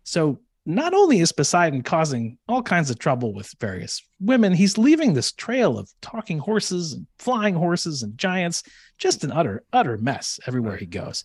So 0.04 0.40
not 0.66 0.92
only 0.92 1.20
is 1.20 1.32
Poseidon 1.32 1.82
causing 1.82 2.36
all 2.46 2.62
kinds 2.62 2.90
of 2.90 2.98
trouble 2.98 3.32
with 3.32 3.54
various 3.58 4.02
women, 4.20 4.52
he's 4.52 4.76
leaving 4.76 5.14
this 5.14 5.32
trail 5.32 5.78
of 5.78 5.90
talking 6.02 6.38
horses 6.38 6.92
and 6.92 7.06
flying 7.18 7.54
horses 7.54 8.02
and 8.02 8.18
giants, 8.18 8.64
just 8.98 9.24
an 9.24 9.32
utter, 9.32 9.64
utter 9.72 9.96
mess 9.96 10.38
everywhere 10.46 10.76
he 10.76 10.86
goes. 10.86 11.24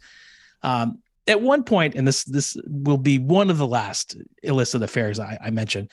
Um, 0.62 1.00
at 1.28 1.42
one 1.42 1.63
point, 1.63 1.96
and 1.96 2.08
this 2.08 2.24
this 2.24 2.58
will 2.68 2.98
be 2.98 3.20
one 3.20 3.50
of 3.50 3.58
the 3.58 3.68
last 3.68 4.18
illicit 4.44 4.82
affairs 4.82 5.20
I, 5.20 5.38
I 5.42 5.50
mentioned, 5.50 5.92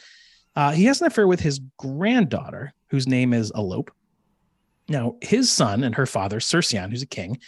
uh, 0.56 0.72
he 0.72 0.84
has 0.84 1.00
an 1.00 1.06
affair 1.06 1.26
with 1.26 1.40
his 1.40 1.60
granddaughter, 1.76 2.72
whose 2.88 3.06
name 3.06 3.32
is 3.32 3.52
Alope. 3.52 3.90
Now, 4.88 5.16
his 5.20 5.50
son 5.50 5.84
and 5.84 5.94
her 5.94 6.06
father, 6.06 6.40
Cercyon, 6.40 6.90
who's 6.90 7.02
a 7.02 7.06
king, 7.06 7.38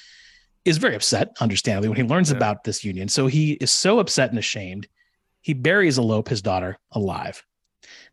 is 0.64 0.78
very 0.78 0.94
upset, 0.94 1.36
understandably, 1.40 1.88
when 1.88 1.96
he 1.96 2.02
learns 2.04 2.30
Yeah. 2.30 2.36
about 2.36 2.64
this 2.64 2.84
union. 2.84 3.08
So 3.08 3.26
he 3.26 3.52
is 3.54 3.72
so 3.72 3.98
upset 3.98 4.30
and 4.30 4.38
ashamed, 4.38 4.86
he 5.40 5.54
buries 5.54 5.98
Alope, 5.98 6.28
his 6.28 6.42
daughter, 6.42 6.78
alive. 6.92 7.44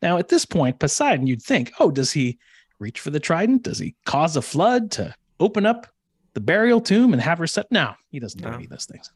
Now, 0.02 0.18
at 0.18 0.30
this 0.30 0.46
point, 0.46 0.80
Poseidon, 0.80 1.28
you'd 1.28 1.44
think, 1.44 1.72
oh, 1.80 1.92
does 1.92 2.12
he 2.12 2.40
reach 2.80 3.00
for 3.00 3.12
the 3.12 3.20
trident? 3.20 3.64
Does 3.64 3.78
he 3.78 3.96
cause 4.06 4.36
a 4.36 4.42
flood 4.42 4.90
to 4.92 5.14
open 5.40 5.66
up 5.66 5.88
the 6.34 6.40
burial 6.40 6.82
tomb 6.82 7.14
and 7.14 7.22
have 7.22 7.38
her 7.38 7.46
set? 7.48 7.72
No, 7.72 7.94
he 8.10 8.20
doesn't 8.20 8.42
do 8.42 8.50
No. 8.50 8.56
any 8.56 8.64
of 8.64 8.72
those 8.72 8.86
things. 8.86 9.12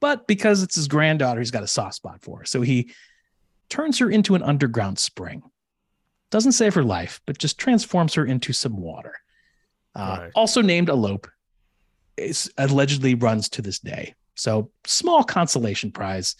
But 0.00 0.26
because 0.26 0.62
it's 0.62 0.74
his 0.76 0.88
granddaughter, 0.88 1.40
he's 1.40 1.50
got 1.50 1.62
a 1.62 1.68
soft 1.68 1.96
spot 1.96 2.22
for 2.22 2.38
her. 2.40 2.44
So 2.44 2.62
he 2.62 2.90
turns 3.68 3.98
her 3.98 4.10
into 4.10 4.34
an 4.34 4.42
underground 4.42 4.98
spring. 4.98 5.42
Doesn't 6.30 6.52
save 6.52 6.74
her 6.74 6.82
life, 6.84 7.20
but 7.26 7.38
just 7.38 7.58
transforms 7.58 8.14
her 8.14 8.24
into 8.24 8.52
some 8.52 8.76
water. 8.78 9.14
Uh, 9.94 10.16
Right. 10.22 10.32
Also 10.34 10.62
named 10.62 10.88
Alope, 10.88 11.26
is 12.16 12.50
allegedly 12.58 13.14
runs 13.14 13.48
to 13.50 13.62
this 13.62 13.78
day. 13.78 14.14
So 14.34 14.70
small 14.86 15.22
consolation 15.24 15.92
prize. 15.92 16.36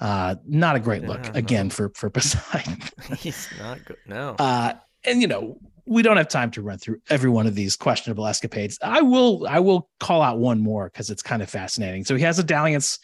Uh, 0.00 0.34
not 0.46 0.76
a 0.76 0.80
great 0.80 1.02
look 1.04 1.24
Yeah, 1.24 1.32
again 1.34 1.70
for 1.70 1.90
for 1.94 2.10
Poseidon. 2.18 2.78
He's 3.18 3.48
not 3.58 3.84
good. 3.84 3.96
No. 4.06 4.34
Uh, 4.38 4.74
and 5.04 5.20
you 5.20 5.28
know, 5.28 5.58
we 5.86 6.02
don't 6.02 6.16
have 6.16 6.28
time 6.28 6.50
to 6.52 6.62
run 6.62 6.78
through 6.78 7.00
every 7.10 7.30
one 7.30 7.46
of 7.46 7.54
these 7.54 7.76
questionable 7.76 8.26
escapades. 8.26 8.78
I 8.82 9.02
will 9.02 9.46
I 9.48 9.60
will 9.60 9.88
call 10.00 10.22
out 10.22 10.38
one 10.38 10.60
more 10.60 10.86
because 10.86 11.10
it's 11.10 11.22
kind 11.22 11.42
of 11.42 11.50
fascinating. 11.50 12.04
So 12.04 12.16
he 12.16 12.22
has 12.22 12.38
a 12.38 12.42
dalliance 12.44 12.98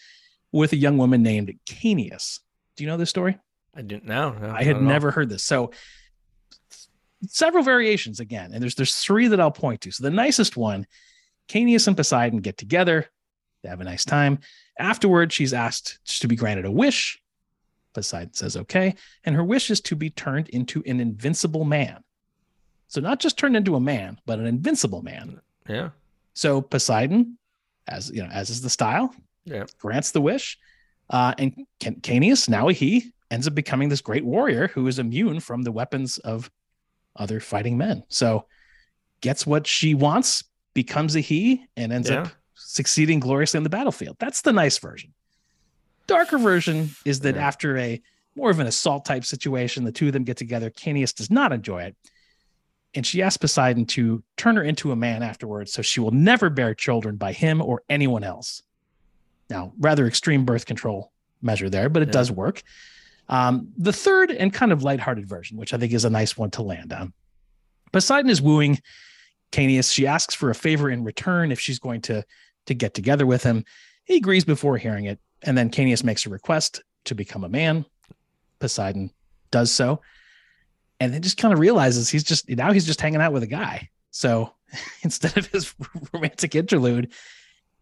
with 0.53 0.73
a 0.73 0.77
young 0.77 0.99
woman 0.99 1.23
named 1.23 1.53
Canius. 1.67 2.41
Do 2.77 2.85
you 2.85 2.91
know 2.91 2.97
this 2.97 3.11
story? 3.11 3.39
I 3.75 3.83
didn't 3.83 4.07
know. 4.07 4.33
No, 4.33 4.51
I 4.51 4.65
had 4.65 4.77
all. 4.77 4.83
never 4.83 5.11
heard 5.11 5.29
this. 5.29 5.45
So 5.45 5.71
several 7.29 7.63
variations 7.63 8.21
again, 8.21 8.53
and 8.53 8.63
there's 8.63 8.75
there's 8.75 8.97
three 8.97 9.29
that 9.29 9.41
I'll 9.41 9.51
point 9.51 9.83
to. 9.83 9.91
So 9.93 10.03
the 10.03 10.11
nicest 10.11 10.57
one, 10.57 10.87
Canius 11.51 11.89
and 11.89 11.97
Poseidon 11.97 12.39
get 12.41 12.57
together, 12.57 13.07
they 13.63 13.69
have 13.69 13.81
a 13.81 13.85
nice 13.85 14.05
time. 14.05 14.39
Afterward, 14.79 15.33
she's 15.33 15.53
asked 15.53 15.99
to 16.21 16.29
be 16.29 16.37
granted 16.37 16.65
a 16.65 16.71
wish. 16.71 17.21
Poseidon 17.93 18.33
says 18.35 18.57
okay, 18.57 18.95
and 19.25 19.35
her 19.35 19.43
wish 19.43 19.69
is 19.71 19.81
to 19.83 19.97
be 19.97 20.11
turned 20.11 20.49
into 20.51 20.83
an 20.87 21.01
invincible 21.01 21.65
man. 21.65 22.05
So 22.87 23.01
not 23.01 23.19
just 23.19 23.37
turned 23.37 23.57
into 23.57 23.75
a 23.75 23.81
man, 23.81 24.19
but 24.27 24.39
an 24.39 24.47
invincible 24.47 25.03
man. 25.03 25.41
Yeah. 25.69 25.91
So 26.35 26.61
Poseidon, 26.63 27.37
as 27.89 28.11
you 28.11 28.23
know, 28.23 28.31
as 28.31 28.49
is 28.51 28.63
the 28.63 28.71
style, 28.71 29.13
Yeah. 29.45 29.65
grants 29.79 30.13
the 30.13 30.21
wish. 30.21 30.57
Uh, 31.09 31.35
and 31.37 31.67
Can- 31.81 32.01
Canius, 32.01 32.49
now 32.49 32.69
a 32.69 32.73
he, 32.73 33.13
ends 33.33 33.49
up 33.49 33.55
becoming 33.55 33.89
this 33.89 34.01
great 34.01 34.25
warrior 34.25 34.69
who 34.69 34.87
is 34.87 34.99
immune 35.01 35.41
from 35.41 35.63
the 35.63 35.73
weapons 35.73 36.19
of 36.19 36.49
other 37.17 37.41
fighting 37.41 37.77
men. 37.77 38.05
So 38.09 38.47
gets 39.21 39.45
what 39.47 39.67
she 39.67 39.95
wants, 39.95 40.45
becomes 40.75 41.17
a 41.17 41.21
he, 41.21 41.67
and 41.77 41.93
ends 41.93 42.11
Yeah. 42.11 42.23
up 42.23 42.33
succeeding 42.55 43.21
gloriously 43.21 43.59
on 43.59 43.65
the 43.65 43.71
battlefield. 43.71 44.17
That's 44.19 44.43
the 44.43 44.53
nice 44.53 44.79
version. 44.79 45.13
Darker 46.07 46.39
version 46.39 46.91
is 47.05 47.21
that 47.21 47.35
Yeah. 47.37 47.47
after 47.47 47.77
a 47.79 48.01
more 48.37 48.51
of 48.51 48.61
an 48.61 48.67
assault 48.67 49.05
type 49.05 49.25
situation, 49.25 49.85
the 49.85 49.93
two 49.93 50.07
of 50.07 50.13
them 50.13 50.25
get 50.25 50.37
together. 50.37 50.71
Canius 50.71 51.15
does 51.15 51.31
not 51.31 51.53
enjoy 51.53 51.83
it. 51.83 51.97
And 52.95 53.07
she 53.07 53.23
asks 53.23 53.37
Poseidon 53.37 53.87
to 53.87 54.23
turn 54.37 54.57
her 54.57 54.63
into 54.63 54.91
a 54.93 54.97
man 54.97 55.23
afterwards 55.23 55.73
so 55.73 55.83
she 55.83 56.01
will 56.01 56.11
never 56.11 56.51
bear 56.51 56.75
children 56.75 57.17
by 57.17 57.33
him 57.33 57.61
or 57.61 57.83
anyone 57.89 58.25
else. 58.25 58.63
Now, 59.49 59.73
rather 59.79 60.07
extreme 60.07 60.45
birth 60.45 60.67
control 60.67 61.13
measure 61.43 61.71
there, 61.71 61.89
but 61.89 62.03
it 62.03 62.09
Yeah. 62.09 62.13
does 62.13 62.31
work. 62.31 62.63
Um, 63.29 63.73
the 63.77 63.93
third 63.93 64.31
and 64.33 64.53
kind 64.53 64.73
of 64.73 64.83
lighthearted 64.83 65.29
version, 65.29 65.57
which 65.57 65.73
I 65.73 65.79
think 65.79 65.93
is 65.93 66.05
a 66.05 66.11
nice 66.11 66.37
one 66.37 66.51
to 66.53 66.63
land 66.63 66.93
on. 66.93 67.13
Poseidon 67.93 68.31
is 68.31 68.43
wooing 68.43 68.81
Canius. 69.53 69.93
She 69.93 70.07
asks 70.07 70.35
for 70.35 70.51
a 70.51 70.55
favor 70.55 70.91
in 70.91 71.05
return 71.05 71.53
if 71.53 71.61
she's 71.61 71.79
going 71.79 72.03
to 72.03 72.25
to 72.67 72.75
get 72.75 72.95
together 72.95 73.27
with 73.27 73.43
him. 73.43 73.65
He 74.05 74.17
agrees 74.17 74.45
before 74.45 74.77
hearing 74.77 75.07
it, 75.07 75.19
and 75.43 75.57
then 75.57 75.71
Canius 75.71 76.05
makes 76.05 76.27
a 76.27 76.31
request 76.31 76.83
to 77.05 77.15
become 77.15 77.45
a 77.45 77.49
man. 77.49 77.85
Poseidon 78.59 79.11
does 79.51 79.73
so, 79.73 80.01
and 80.99 81.13
then 81.13 81.23
just 81.23 81.39
kind 81.39 81.53
of 81.53 81.61
realizes 81.61 82.09
he's 82.11 82.25
just 82.25 82.49
now 82.49 82.73
he's 82.73 82.87
just 82.87 83.01
hanging 83.01 83.21
out 83.21 83.33
with 83.33 83.43
a 83.43 83.49
guy. 83.49 83.89
So 84.11 84.53
instead 85.03 85.37
of 85.37 85.47
his 85.47 85.75
romantic 86.13 86.55
interlude, 86.55 87.13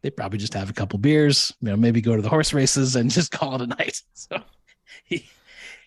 they 0.03 0.11
probably 0.11 0.39
just 0.39 0.55
have 0.55 0.71
a 0.71 0.75
couple 0.75 0.99
beers, 0.99 1.53
you 1.61 1.69
know, 1.69 1.77
maybe 1.77 2.01
go 2.01 2.17
to 2.17 2.23
the 2.23 2.29
horse 2.29 2.53
races 2.53 2.97
and 2.97 3.11
just 3.19 3.33
call 3.33 3.57
it 3.57 3.63
a 3.63 3.67
night. 3.67 4.03
So 4.15 4.41
he 5.05 5.29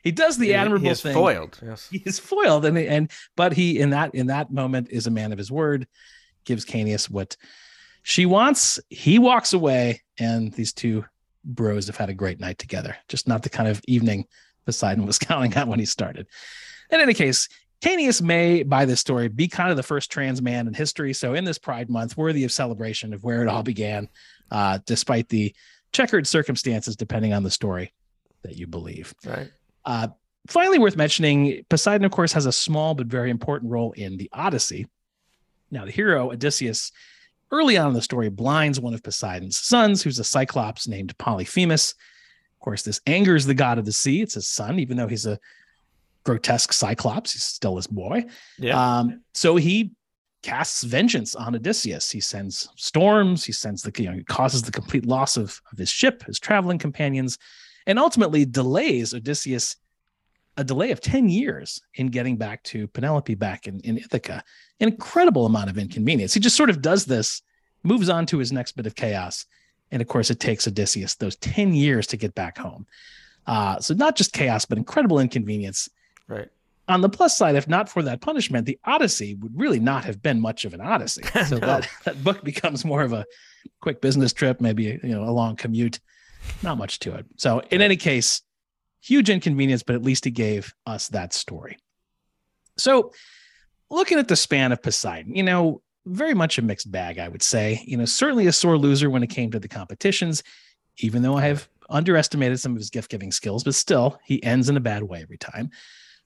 he 0.03 0.11
does 0.11 0.37
the 0.37 0.47
He- 0.47 0.53
admirable 0.53 0.85
he 0.85 0.91
is 0.91 1.01
thing 1.01 1.13
foiled. 1.13 1.59
Yes. 1.63 1.87
he 1.91 2.01
is 2.05 2.19
foiled 2.19 2.65
and 2.65 2.77
and 2.77 3.11
but 3.35 3.53
he 3.53 3.79
in 3.79 3.91
that 3.91 4.13
in 4.15 4.27
that 4.27 4.51
moment 4.51 4.87
is 4.91 5.07
a 5.07 5.11
man 5.11 5.31
of 5.31 5.37
his 5.37 5.51
word 5.51 5.87
gives 6.45 6.65
Canius 6.65 7.09
what 7.09 7.37
she 8.03 8.25
wants 8.25 8.79
he 8.89 9.19
walks 9.19 9.53
away 9.53 10.01
and 10.19 10.51
these 10.53 10.73
two 10.73 11.05
bros 11.43 11.87
have 11.87 11.97
had 11.97 12.09
a 12.09 12.13
great 12.13 12.39
night 12.39 12.57
together 12.57 12.95
just 13.07 13.27
not 13.27 13.43
the 13.43 13.49
kind 13.49 13.67
of 13.69 13.81
evening 13.87 14.25
Poseidon 14.65 15.05
was 15.05 15.19
counting 15.29 15.55
on 15.57 15.67
when 15.69 15.79
he 15.79 15.85
started 15.85 16.27
in 16.89 16.99
any 16.99 17.13
case 17.13 17.47
Canius 17.81 18.21
may 18.21 18.61
by 18.63 18.85
this 18.85 18.99
story 18.99 19.27
be 19.27 19.47
kind 19.47 19.71
of 19.71 19.77
the 19.77 19.81
first 19.83 20.11
trans 20.11 20.41
man 20.41 20.67
in 20.67 20.73
history 20.73 21.13
so 21.13 21.33
in 21.33 21.45
this 21.45 21.57
pride 21.57 21.89
month 21.89 22.15
worthy 22.17 22.43
of 22.43 22.51
celebration 22.51 23.13
of 23.13 23.23
where 23.23 23.41
it 23.41 23.47
all 23.47 23.63
began 23.63 24.07
uh, 24.51 24.77
despite 24.85 25.29
the 25.29 25.53
checkered 25.93 26.25
circumstances 26.27 26.95
depending 26.95 27.33
on 27.33 27.43
the 27.43 27.49
story 27.51 27.93
that 28.43 28.55
you 28.55 28.65
believe 28.67 29.13
Right. 29.25 29.51
Uh, 29.85 30.07
finally, 30.47 30.79
worth 30.79 30.95
mentioning, 30.95 31.63
Poseidon, 31.69 32.05
of 32.05 32.11
course, 32.11 32.33
has 32.33 32.45
a 32.45 32.51
small 32.51 32.93
but 32.93 33.07
very 33.07 33.29
important 33.29 33.71
role 33.71 33.91
in 33.93 34.17
the 34.17 34.29
Odyssey. 34.33 34.87
Now, 35.69 35.85
the 35.85 35.91
hero 35.91 36.31
Odysseus, 36.31 36.91
early 37.51 37.77
on 37.77 37.89
in 37.89 37.93
the 37.93 38.01
story, 38.01 38.29
blinds 38.29 38.79
one 38.79 38.93
of 38.93 39.03
Poseidon's 39.03 39.57
sons, 39.57 40.01
who's 40.01 40.19
a 40.19 40.23
cyclops 40.23 40.87
named 40.87 41.17
Polyphemus. 41.17 41.91
Of 41.91 42.63
course, 42.63 42.83
this 42.83 43.01
angers 43.07 43.45
the 43.45 43.53
god 43.53 43.79
of 43.79 43.85
the 43.85 43.91
sea. 43.91 44.21
It's 44.21 44.35
his 44.35 44.47
son, 44.47 44.79
even 44.79 44.97
though 44.97 45.07
he's 45.07 45.25
a 45.25 45.39
grotesque 46.23 46.73
cyclops, 46.73 47.33
he's 47.33 47.43
still 47.43 47.75
his 47.77 47.87
boy. 47.87 48.25
Yeah. 48.59 48.99
Um, 48.99 49.21
so 49.33 49.55
he 49.55 49.91
casts 50.43 50.83
vengeance 50.83 51.35
on 51.35 51.55
Odysseus. 51.55 52.11
He 52.11 52.19
sends 52.19 52.69
storms. 52.75 53.43
He 53.45 53.51
sends 53.51 53.81
the, 53.81 53.91
you 54.01 54.09
know, 54.09 54.15
he 54.15 54.23
causes 54.23 54.63
the 54.63 54.71
complete 54.71 55.05
loss 55.05 55.37
of, 55.37 55.61
of 55.71 55.77
his 55.77 55.89
ship, 55.89 56.23
his 56.25 56.39
traveling 56.39 56.77
companions, 56.77 57.37
and 57.87 57.99
ultimately 57.99 58.45
delays 58.45 59.13
Odysseus 59.13 59.75
a 60.57 60.63
delay 60.63 60.91
of 60.91 60.99
10 60.99 61.29
years 61.29 61.81
in 61.95 62.07
getting 62.07 62.37
back 62.37 62.61
to 62.63 62.87
Penelope 62.87 63.35
back 63.35 63.67
in, 63.67 63.79
in 63.81 63.97
Ithaca. 63.97 64.43
An 64.79 64.89
incredible 64.89 65.45
amount 65.45 65.69
of 65.69 65.77
inconvenience. 65.77 66.33
He 66.33 66.39
just 66.39 66.57
sort 66.57 66.69
of 66.69 66.81
does 66.81 67.05
this, 67.05 67.41
moves 67.83 68.09
on 68.09 68.25
to 68.27 68.37
his 68.37 68.51
next 68.51 68.73
bit 68.73 68.85
of 68.85 68.95
chaos. 68.95 69.45
And 69.91 70.01
of 70.01 70.07
course, 70.07 70.29
it 70.29 70.39
takes 70.39 70.67
Odysseus 70.67 71.15
those 71.15 71.35
10 71.37 71.73
years 71.73 72.07
to 72.07 72.17
get 72.17 72.35
back 72.35 72.57
home. 72.57 72.85
Uh, 73.47 73.79
so 73.79 73.93
not 73.93 74.15
just 74.15 74.33
chaos, 74.33 74.65
but 74.65 74.77
incredible 74.77 75.19
inconvenience 75.19 75.89
right. 76.27 76.49
on 76.87 77.01
the 77.01 77.09
plus 77.09 77.37
side, 77.37 77.55
if 77.55 77.67
not 77.67 77.89
for 77.89 78.03
that 78.03 78.21
punishment, 78.21 78.65
the 78.65 78.77
Odyssey 78.85 79.35
would 79.35 79.57
really 79.57 79.79
not 79.79 80.05
have 80.05 80.21
been 80.21 80.39
much 80.39 80.65
of 80.65 80.73
an 80.73 80.81
Odyssey. 80.81 81.23
So 81.47 81.57
No. 81.57 81.65
that, 81.65 81.89
that 82.03 82.23
book 82.23 82.43
becomes 82.43 82.85
more 82.85 83.01
of 83.01 83.13
a 83.13 83.25
quick 83.79 84.01
business 84.01 84.33
trip, 84.33 84.61
maybe 84.61 84.99
you 85.03 85.09
know 85.09 85.23
a 85.23 85.31
long 85.31 85.55
commute. 85.55 85.99
Not 86.63 86.77
much 86.77 86.99
to 86.99 87.15
it. 87.15 87.25
So 87.37 87.61
in 87.71 87.81
any 87.81 87.97
case, 87.97 88.41
huge 89.01 89.29
inconvenience, 89.29 89.83
but 89.83 89.95
at 89.95 90.03
least 90.03 90.25
he 90.25 90.31
gave 90.31 90.73
us 90.85 91.07
that 91.09 91.33
story. 91.33 91.77
So 92.77 93.11
looking 93.89 94.19
at 94.19 94.27
the 94.27 94.35
span 94.35 94.71
of 94.71 94.81
Poseidon, 94.81 95.35
you 95.35 95.43
know, 95.43 95.81
very 96.05 96.33
much 96.33 96.57
a 96.57 96.61
mixed 96.61 96.91
bag, 96.91 97.19
I 97.19 97.27
would 97.27 97.43
say. 97.43 97.81
You 97.85 97.97
know, 97.97 98.05
certainly 98.05 98.47
a 98.47 98.51
sore 98.51 98.77
loser 98.77 99.09
when 99.09 99.23
it 99.23 99.29
came 99.29 99.51
to 99.51 99.59
the 99.59 99.67
competitions, 99.67 100.43
even 100.97 101.21
though 101.21 101.37
I 101.37 101.43
have 101.43 101.67
underestimated 101.89 102.59
some 102.59 102.71
of 102.71 102.77
his 102.77 102.89
gift 102.89 103.11
giving 103.11 103.31
skills, 103.31 103.63
but 103.63 103.75
still, 103.75 104.19
he 104.23 104.41
ends 104.43 104.69
in 104.69 104.77
a 104.77 104.79
bad 104.79 105.03
way 105.03 105.21
every 105.21 105.37
time. 105.37 105.69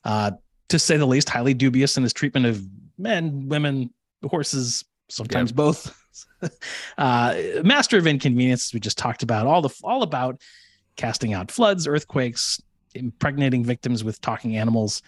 Uh, 0.04 0.32
to 0.70 0.80
say 0.80 0.98
the 0.98 1.06
least, 1.06 1.30
highly 1.30 1.54
dubious 1.54 1.98
in 1.98 2.04
his 2.04 2.14
treatment 2.14 2.46
of 2.46 2.64
men, 2.98 3.48
women, 3.50 3.92
horses, 4.24 4.84
sometimes 5.10 5.52
both. 5.52 5.96
uh, 6.98 7.36
master 7.64 7.98
of 7.98 8.08
inconvenience, 8.08 8.68
as 8.68 8.74
we 8.74 8.80
just 8.80 8.98
talked 8.98 9.24
about, 9.24 9.48
all 9.48 9.62
the 9.62 9.74
all 9.84 10.04
about 10.04 10.42
casting 10.96 11.34
out 11.34 11.52
floods, 11.52 11.88
earthquakes, 11.88 12.62
impregnating 12.94 13.64
victims 13.64 14.04
with 14.04 14.22
talking 14.22 14.56
animals, 14.56 15.02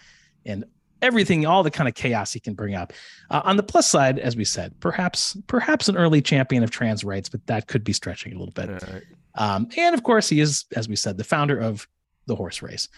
and 0.44 0.64
everything, 1.00 1.46
all 1.46 1.62
the 1.62 1.70
kind 1.70 1.88
of 1.88 1.94
chaos 1.94 2.32
he 2.32 2.40
can 2.40 2.54
bring 2.54 2.74
up. 2.74 2.92
Uh, 3.30 3.42
on 3.44 3.56
the 3.56 3.62
plus 3.62 3.88
side, 3.88 4.18
as 4.18 4.36
we 4.36 4.44
said, 4.44 4.78
perhaps 4.80 5.36
perhaps 5.46 5.88
an 5.88 5.96
early 5.96 6.20
champion 6.20 6.62
of 6.62 6.70
trans 6.70 7.04
rights, 7.04 7.28
but 7.28 7.46
that 7.46 7.66
could 7.66 7.84
be 7.84 7.92
stretching 7.92 8.34
a 8.34 8.38
little 8.38 8.52
bit. 8.52 8.70
Right. 8.70 9.02
Um, 9.34 9.68
and 9.76 9.94
of 9.94 10.02
course, 10.02 10.28
he 10.28 10.40
is, 10.40 10.64
as 10.74 10.88
we 10.88 10.96
said, 10.96 11.16
the 11.16 11.24
founder 11.24 11.58
of 11.58 11.86
the 12.26 12.34
horse 12.34 12.62
race. 12.62 12.88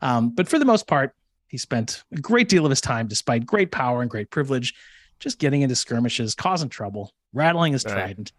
Um, 0.00 0.30
but 0.30 0.48
for 0.48 0.58
the 0.58 0.64
most 0.64 0.86
part, 0.86 1.14
he 1.48 1.58
spent 1.58 2.04
a 2.12 2.20
great 2.20 2.48
deal 2.48 2.64
of 2.64 2.70
his 2.70 2.80
time, 2.80 3.08
despite 3.08 3.46
great 3.46 3.72
power 3.72 4.02
and 4.02 4.10
great 4.10 4.30
privilege, 4.30 4.74
just 5.18 5.38
getting 5.38 5.62
into 5.62 5.74
skirmishes, 5.74 6.34
causing 6.34 6.68
trouble, 6.68 7.12
rattling 7.32 7.72
his 7.72 7.84
Right. 7.84 7.92
trident, 7.94 8.32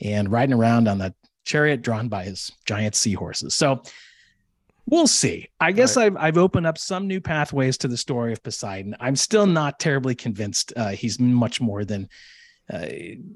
and 0.00 0.30
riding 0.30 0.54
around 0.54 0.88
on 0.88 0.98
that 0.98 1.14
chariot 1.44 1.82
drawn 1.82 2.08
by 2.08 2.24
his 2.24 2.52
giant 2.66 2.94
seahorses. 2.94 3.54
So 3.54 3.82
we'll 4.86 5.06
see. 5.06 5.48
I 5.60 5.72
guess 5.72 5.96
I've, 5.96 6.16
I've 6.16 6.38
opened 6.38 6.66
up 6.66 6.78
some 6.78 7.06
new 7.06 7.20
pathways 7.20 7.76
to 7.78 7.88
the 7.88 7.96
story 7.96 8.32
of 8.32 8.42
Poseidon. 8.42 8.96
I'm 9.00 9.16
still 9.16 9.46
not 9.46 9.78
terribly 9.78 10.14
convinced 10.14 10.72
uh, 10.76 10.88
he's 10.90 11.18
much 11.20 11.60
more 11.60 11.84
than 11.84 12.08
uh, 12.72 12.86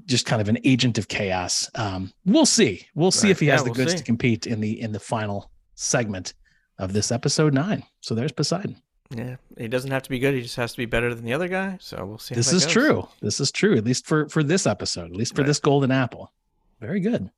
just 0.07 0.27
kind 0.27 0.41
of 0.41 0.49
an 0.49 0.59
agent 0.65 0.97
of 0.97 1.09
chaos. 1.09 1.69
Um, 1.75 2.13
we'll 2.25 2.47
see. 2.47 2.87
We'll 2.95 3.11
see 3.11 3.29
Right. 3.29 3.31
if 3.33 3.41
he 3.41 3.47
has 3.49 3.61
Yeah, 3.61 3.65
the 3.65 3.71
we'll 3.71 3.75
goods 3.75 3.93
see. 3.93 3.99
to 3.99 4.05
compete 4.05 4.47
in 4.47 4.61
the 4.61 4.81
in 4.81 4.93
the 4.93 5.01
final 5.01 5.51
segment 5.75 6.35
of 6.79 6.93
this 6.93 7.11
episode 7.11 7.53
nine. 7.53 7.83
So 8.01 8.15
there's 8.15 8.31
Poseidon. 8.33 8.77
Yeah, 9.11 9.37
he 9.59 9.69
doesn't 9.69 9.91
have 9.91 10.03
to 10.03 10.11
be 10.11 10.19
good. 10.19 10.35
He 10.35 10.43
just 10.43 10.57
has 10.57 10.73
to 10.73 10.79
be 10.79 10.87
better 10.87 11.15
than 11.15 11.25
the 11.25 11.35
other 11.35 11.49
guy. 11.49 11.77
So 11.81 12.05
we'll 12.07 12.19
see. 12.19 12.35
This 12.35 12.51
that 12.51 12.57
is 12.57 12.65
goes. 12.65 12.73
true. 12.73 13.09
This 13.21 13.39
is 13.41 13.51
true, 13.53 13.77
at 13.77 13.85
least 13.85 14.07
for 14.07 14.29
for 14.29 14.43
this 14.43 14.67
episode, 14.67 15.11
at 15.11 15.17
least 15.17 15.35
for 15.37 15.43
Right. 15.43 15.47
this 15.49 15.59
golden 15.61 15.91
apple. 15.91 16.33
Very 16.81 17.01
good. 17.01 17.31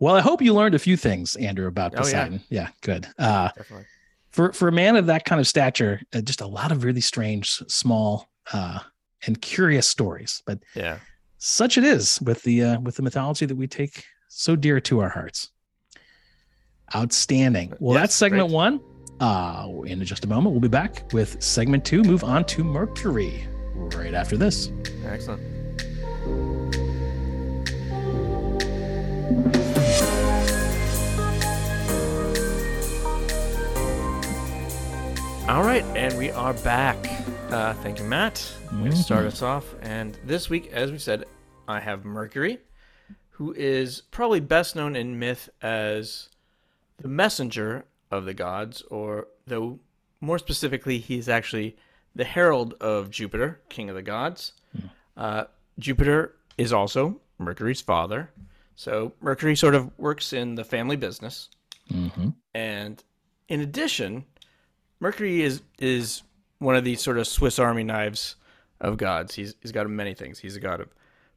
Well, 0.00 0.14
I 0.16 0.20
hope 0.20 0.42
you 0.42 0.52
learned 0.54 0.74
a 0.74 0.78
few 0.78 0.96
things, 0.96 1.36
Andrew, 1.36 1.66
about 1.68 1.92
Oh, 1.92 1.98
yeah. 1.98 2.02
Poseidon. 2.02 2.40
yeah. 2.50 2.68
good. 2.80 3.06
Uh, 3.18 3.48
Definitely. 3.56 3.86
for 4.30 4.52
for 4.52 4.68
a 4.68 4.72
man 4.72 4.96
of 4.96 5.06
that 5.06 5.24
kind 5.24 5.40
of 5.40 5.46
stature, 5.46 6.00
uh, 6.12 6.20
just 6.20 6.40
a 6.40 6.46
lot 6.46 6.72
of 6.72 6.82
really 6.84 7.00
strange, 7.00 7.48
small, 7.68 8.28
uh, 8.52 8.80
and 9.26 9.40
curious 9.40 9.86
stories. 9.86 10.42
But 10.46 10.58
Yeah. 10.74 10.98
such 11.38 11.78
it 11.78 11.84
is 11.84 12.20
with 12.22 12.42
the 12.42 12.62
uh, 12.64 12.80
with 12.80 12.96
the 12.96 13.02
mythology 13.02 13.46
that 13.46 13.56
we 13.56 13.68
take 13.68 14.04
so 14.28 14.56
dear 14.56 14.80
to 14.80 14.98
our 15.00 15.10
hearts. 15.10 15.50
Outstanding. 16.94 17.72
Well, 17.78 17.94
Yes, 17.94 18.02
that's 18.02 18.14
segment 18.16 18.48
great. 18.48 18.54
one. 18.54 18.80
Uh, 19.20 19.68
in 19.86 20.04
just 20.04 20.24
a 20.24 20.28
moment, 20.28 20.52
we'll 20.52 20.60
be 20.60 20.68
back 20.68 21.04
with 21.12 21.42
segment 21.42 21.84
two. 21.84 22.02
Move 22.02 22.24
on 22.24 22.44
to 22.46 22.64
Mercury 22.64 23.46
right 23.74 24.14
after 24.14 24.36
this. 24.36 24.70
Excellent. 25.06 25.40
All 35.46 35.62
right, 35.62 35.84
and 35.94 36.16
we 36.18 36.30
are 36.30 36.54
back. 36.54 36.96
Uh, 37.50 37.74
thank 37.74 37.98
you, 37.98 38.04
Matt. 38.06 38.50
Way 38.72 38.90
to 38.90 38.96
start 38.96 39.26
us 39.26 39.42
off. 39.42 39.74
And 39.82 40.18
this 40.24 40.50
week, 40.50 40.72
as 40.72 40.90
we 40.90 40.98
said, 40.98 41.24
I 41.68 41.80
have 41.80 42.04
Mercury, 42.04 42.58
who 43.30 43.52
is 43.52 44.00
probably 44.10 44.40
best 44.40 44.74
known 44.74 44.96
in 44.96 45.18
myth 45.18 45.50
as 45.62 46.30
the 46.96 47.08
messenger 47.08 47.84
of 48.14 48.24
the 48.24 48.34
gods, 48.34 48.82
or 48.90 49.28
though 49.46 49.78
more 50.20 50.38
specifically, 50.38 50.98
he's 50.98 51.28
actually 51.28 51.76
the 52.14 52.24
herald 52.24 52.74
of 52.80 53.10
Jupiter, 53.10 53.60
king 53.68 53.88
of 53.88 53.96
the 53.96 54.02
gods. 54.02 54.52
Uh, 55.16 55.44
Jupiter 55.78 56.34
is 56.58 56.72
also 56.72 57.20
Mercury's 57.38 57.80
father. 57.80 58.30
So 58.76 59.12
Mercury 59.20 59.56
sort 59.56 59.74
of 59.74 59.90
works 59.98 60.32
in 60.32 60.54
the 60.54 60.64
family 60.64 60.96
business. 60.96 61.48
Mm-hmm. 61.92 62.30
And 62.54 63.02
in 63.48 63.60
addition, 63.60 64.24
Mercury 65.00 65.42
is 65.42 65.62
is 65.78 66.22
one 66.58 66.76
of 66.76 66.84
these 66.84 67.00
sort 67.00 67.18
of 67.18 67.26
Swiss 67.26 67.58
Army 67.58 67.84
knives 67.84 68.36
of 68.80 68.96
gods. 68.96 69.34
He's 69.34 69.54
he's 69.60 69.72
got 69.72 69.88
many 69.88 70.14
things. 70.14 70.38
He's 70.38 70.56
a 70.56 70.60
god 70.60 70.80
of 70.80 70.88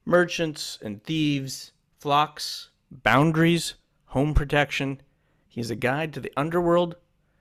merchants 0.05 0.79
and 0.81 1.03
thieves, 1.03 1.73
flocks, 1.99 2.69
boundaries, 2.91 3.75
home 4.05 4.33
protection. 4.33 5.01
He's 5.57 5.71
a 5.71 5.75
guide 5.75 6.13
to 6.13 6.19
the 6.19 6.31
underworld. 6.37 6.97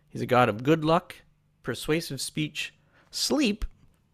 He's 0.08 0.22
a 0.22 0.26
god 0.26 0.48
of 0.48 0.62
good 0.62 0.86
luck, 0.86 1.16
persuasive 1.62 2.18
speech, 2.18 2.72
sleep, 3.10 3.66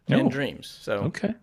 and 0.09 0.23
Oh. 0.23 0.29
dreams. 0.29 0.67
So 0.67 0.95
Okay. 1.05 1.37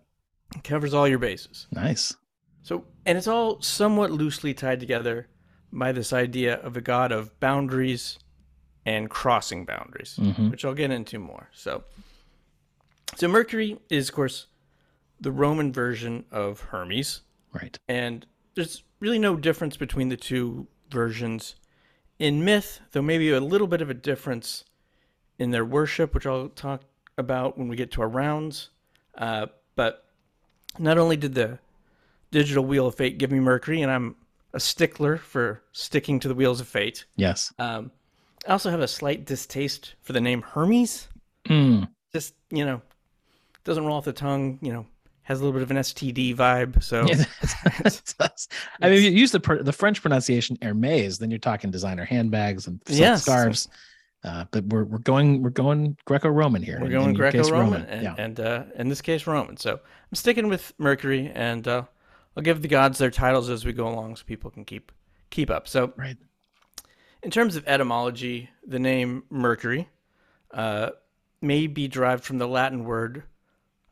covers 0.62 0.92
all 0.92 1.08
your 1.08 1.18
bases. 1.18 1.68
Nice. 1.72 2.14
So, 2.60 2.84
and 3.06 3.16
it's 3.16 3.26
all 3.26 3.62
somewhat 3.62 4.10
loosely 4.10 4.52
tied 4.52 4.78
together 4.78 5.26
by 5.72 5.90
this 5.92 6.12
idea 6.12 6.56
of 6.56 6.76
a 6.76 6.82
god 6.82 7.12
of 7.12 7.40
boundaries 7.40 8.18
and 8.84 9.08
crossing 9.08 9.64
boundaries, 9.64 10.16
Mhm. 10.20 10.50
which 10.50 10.62
I'll 10.62 10.74
get 10.74 10.90
into 10.90 11.18
more. 11.18 11.48
So, 11.54 11.84
so 13.16 13.26
Mercury 13.26 13.80
is, 13.88 14.10
of 14.10 14.14
course, 14.14 14.48
the 15.18 15.32
Roman 15.32 15.72
version 15.72 16.26
of 16.30 16.60
Hermes, 16.60 17.22
Right. 17.54 17.78
and 17.88 18.26
there's 18.54 18.82
really 18.98 19.18
no 19.18 19.34
difference 19.36 19.78
between 19.78 20.10
the 20.10 20.18
two 20.18 20.68
versions 20.90 21.54
in 22.20 22.44
myth, 22.44 22.80
though 22.92 23.02
maybe 23.02 23.30
a 23.30 23.40
little 23.40 23.66
bit 23.66 23.80
of 23.80 23.90
a 23.90 23.94
difference 23.94 24.64
in 25.38 25.50
their 25.50 25.64
worship, 25.64 26.14
which 26.14 26.26
I'll 26.26 26.50
talk 26.50 26.82
about 27.18 27.58
when 27.58 27.66
we 27.66 27.74
get 27.74 27.90
to 27.92 28.02
our 28.02 28.08
rounds. 28.08 28.68
Uh, 29.16 29.46
but 29.74 30.04
not 30.78 30.98
only 30.98 31.16
did 31.16 31.34
the 31.34 31.58
digital 32.30 32.64
wheel 32.64 32.86
of 32.86 32.94
fate 32.94 33.18
give 33.18 33.32
me 33.32 33.40
Mercury, 33.40 33.80
and 33.80 33.90
I'm 33.90 34.14
a 34.52 34.60
stickler 34.60 35.16
for 35.16 35.62
sticking 35.72 36.20
to 36.20 36.28
the 36.28 36.34
wheels 36.34 36.60
of 36.60 36.68
fate. 36.68 37.06
Yes. 37.16 37.52
Um, 37.58 37.90
I 38.46 38.52
also 38.52 38.70
have 38.70 38.80
a 38.80 38.88
slight 38.88 39.24
distaste 39.24 39.94
for 40.02 40.12
the 40.12 40.20
name 40.20 40.42
Hermes. 40.42 41.08
Mm. 41.48 41.88
Just 42.12 42.34
you 42.50 42.66
know, 42.66 42.82
doesn't 43.64 43.84
roll 43.84 43.96
off 43.96 44.04
the 44.04 44.12
tongue. 44.12 44.58
You 44.60 44.72
know, 44.72 44.86
has 45.30 45.40
a 45.40 45.44
little 45.44 45.52
bit 45.58 45.62
of 45.62 45.70
an 45.70 45.76
STD 45.78 46.34
vibe. 46.36 46.82
So 46.82 47.06
Yeah, 47.06 47.24
it 47.86 48.14
does. 48.18 48.48
I 48.82 48.88
mean, 48.88 48.98
if 48.98 49.04
you 49.04 49.10
use 49.12 49.30
the 49.32 49.60
the 49.62 49.72
French 49.72 50.02
pronunciation 50.02 50.58
Hermes, 50.60 51.18
then 51.18 51.30
you're 51.30 51.38
talking 51.38 51.70
designer 51.70 52.04
handbags 52.04 52.66
and 52.66 52.80
Yes. 52.88 53.22
scarves. 53.22 53.68
Uh, 54.24 54.44
but 54.50 54.64
we're 54.66 54.84
we're 54.84 54.98
going 54.98 55.42
we're 55.42 55.48
going 55.50 55.96
Greco-Roman 56.04 56.62
here. 56.62 56.78
We're 56.80 56.86
in- 56.86 56.92
going 56.92 57.08
in 57.10 57.14
Greco-Roman, 57.14 57.82
and, 57.86 58.02
yeah. 58.02 58.14
and 58.18 58.38
uh, 58.40 58.64
in 58.74 58.88
this 58.88 59.00
case, 59.00 59.26
Roman. 59.26 59.56
So 59.56 59.72
I'm 59.74 60.14
sticking 60.14 60.48
with 60.48 60.74
Mercury, 60.78 61.30
and 61.34 61.66
uh, 61.66 61.84
I'll 62.36 62.42
give 62.42 62.60
the 62.60 62.68
gods 62.68 62.98
their 62.98 63.10
titles 63.10 63.48
as 63.48 63.64
we 63.64 63.72
go 63.72 63.88
along, 63.88 64.16
so 64.16 64.24
people 64.26 64.50
can 64.50 64.64
keep 64.66 64.92
keep 65.30 65.48
up. 65.48 65.66
So 65.68 65.92
Right. 65.96 66.18
in 67.22 67.30
terms 67.30 67.56
of 67.56 67.66
etymology, 67.66 68.50
the 68.66 68.78
name 68.78 69.22
Mercury 69.30 69.88
uh, 70.52 70.90
may 71.40 71.66
be 71.66 71.88
derived 71.88 72.24
from 72.24 72.36
the 72.38 72.48
Latin 72.48 72.84
word 72.84 73.22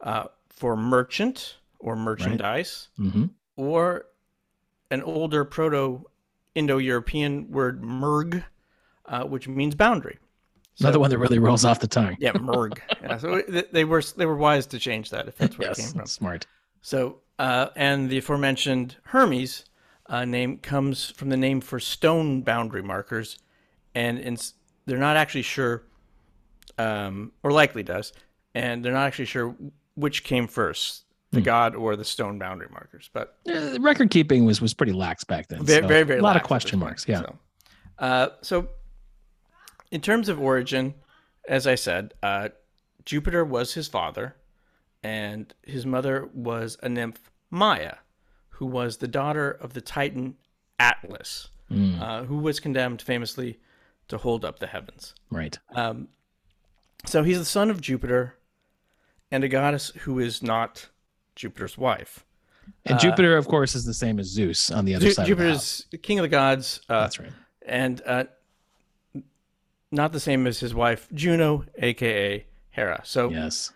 uh, 0.02 0.24
for 0.58 0.76
merchant 0.76 1.56
or 1.78 1.96
merchandise, 1.96 2.88
hmm 2.96 3.26
or 3.56 4.06
an 4.90 5.02
older 5.02 5.44
Proto-Indo-European 5.44 7.50
word 7.50 7.82
merg, 7.82 8.44
uh, 9.06 9.24
which 9.24 9.48
means 9.48 9.74
boundary. 9.74 10.18
Another 10.80 11.00
one 11.00 11.10
that 11.10 11.18
really 11.18 11.40
rolls 11.40 11.64
off 11.64 11.80
the 11.80 11.88
tongue. 11.88 12.16
Yeah, 12.20 12.32
merg. 12.32 12.78
yeah, 13.02 13.18
so 13.18 13.42
they 13.72 13.84
were 13.84 14.02
they 14.16 14.26
were 14.26 14.36
wise 14.36 14.66
to 14.66 14.78
change 14.78 15.10
that 15.10 15.26
if 15.26 15.36
that's 15.36 15.58
where 15.58 15.70
it 15.70 15.76
came 15.76 15.86
Yes, 15.86 15.92
from. 15.92 16.06
smart. 16.06 16.46
So, 16.82 17.18
uh, 17.38 17.68
and 17.74 18.08
the 18.08 18.18
aforementioned 18.18 18.96
Hermes 19.02 19.64
uh, 20.06 20.24
name 20.24 20.58
comes 20.58 21.10
from 21.10 21.30
the 21.30 21.36
name 21.36 21.60
for 21.60 21.80
stone 21.80 22.42
boundary 22.42 22.82
markers, 22.82 23.38
and 23.94 24.18
in, 24.18 24.36
they're 24.86 24.98
not 24.98 25.16
actually 25.16 25.42
sure, 25.42 25.82
um, 26.78 27.32
or 27.42 27.50
likely 27.50 27.82
does, 27.82 28.12
and 28.54 28.84
they're 28.84 28.92
not 28.92 29.06
actually 29.06 29.24
sure 29.24 29.56
which 29.98 30.24
came 30.24 30.46
first, 30.46 31.04
the 31.32 31.40
god 31.40 31.74
or 31.74 31.96
the 31.96 32.04
stone 32.04 32.38
boundary 32.38 32.68
markers. 32.70 33.10
But 33.12 33.36
Uh, 33.46 33.78
record 33.80 34.10
keeping 34.10 34.44
was 34.44 34.60
was 34.60 34.72
pretty 34.74 34.92
lax 34.92 35.24
back 35.24 35.48
then. 35.48 35.64
very, 35.64 35.82
so 35.82 35.88
very, 35.88 36.04
very 36.04 36.20
a 36.20 36.22
lot 36.22 36.36
of 36.36 36.42
question 36.42 36.78
marks. 36.78 37.04
point, 37.04 37.18
Yeah. 37.18 37.22
So, 37.26 37.38
uh, 37.98 38.28
so, 38.42 38.68
in 39.90 40.00
terms 40.00 40.28
of 40.28 40.40
origin, 40.40 40.94
as 41.48 41.66
I 41.66 41.74
said, 41.74 42.14
uh, 42.22 42.48
Jupiter 43.04 43.44
was 43.44 43.74
his 43.74 43.88
father, 43.88 44.36
and 45.02 45.52
his 45.62 45.84
mother 45.86 46.28
was 46.32 46.76
a 46.82 46.88
nymph, 46.88 47.30
Maya, 47.50 47.96
who 48.50 48.66
was 48.66 48.98
the 48.98 49.08
daughter 49.08 49.50
of 49.50 49.72
the 49.74 49.80
Titan 49.80 50.36
Atlas, 50.78 51.48
Mm, 51.70 52.00
uh, 52.00 52.24
who 52.24 52.38
was 52.38 52.60
condemned 52.60 53.02
famously 53.02 53.58
to 54.08 54.16
hold 54.16 54.42
up 54.42 54.58
the 54.58 54.66
heavens. 54.66 55.14
right. 55.30 55.58
Um, 55.74 56.08
so 57.04 57.22
he's 57.22 57.38
the 57.38 57.44
son 57.44 57.68
of 57.70 57.80
Jupiter 57.82 58.37
and 59.30 59.44
a 59.44 59.48
goddess 59.48 59.90
who 60.00 60.18
is 60.18 60.42
not 60.42 60.88
Jupiter's 61.36 61.76
wife. 61.78 62.24
And 62.84 62.98
Jupiter, 63.00 63.36
of 63.36 63.48
course, 63.48 63.74
is 63.74 63.84
the 63.84 63.94
same 63.94 64.18
as 64.18 64.26
Zeus 64.26 64.70
on 64.70 64.84
the 64.84 64.94
other 64.94 65.06
Ju- 65.06 65.12
side. 65.12 65.30
of 65.30 65.38
the 65.38 65.48
house. 65.50 65.84
King 66.02 66.18
of 66.18 66.22
the 66.22 66.28
gods. 66.28 66.80
Uh, 66.88 67.00
That's 67.00 67.18
right. 67.18 67.32
and 67.66 68.02
uh, 68.04 68.24
not 69.90 70.12
the 70.12 70.20
same 70.20 70.46
as 70.46 70.60
his 70.60 70.74
wife 70.74 71.08
Juno, 71.14 71.64
aka 71.78 72.44
Hera. 72.70 73.00
So 73.04 73.30
Yes. 73.30 73.72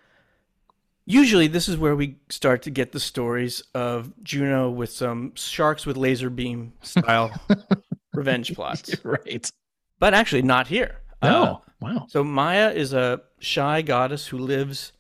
usually 1.06 1.46
this 1.46 1.68
is 1.68 1.76
where 1.78 1.96
we 1.96 2.18
start 2.28 2.62
to 2.62 2.70
get 2.70 2.92
the 2.92 3.00
stories 3.00 3.62
of 3.74 4.12
Juno 4.22 4.70
with 4.70 4.90
some 4.90 5.32
sharks 5.34 5.86
with 5.86 5.96
laser 5.96 6.28
beam 6.30 6.74
style 6.82 7.30
revenge 8.12 8.54
plots. 8.54 8.94
right. 9.04 9.50
But 9.98 10.14
actually, 10.14 10.42
not 10.42 10.66
here. 10.66 10.96
Uh, 11.22 11.28
No. 11.30 11.62
wow. 11.80 12.06
so 12.10 12.22
Maya 12.24 12.70
is 12.70 12.92
a 12.92 13.22
shy 13.38 13.80
goddess 13.82 14.26
who 14.26 14.38
lives 14.38 14.92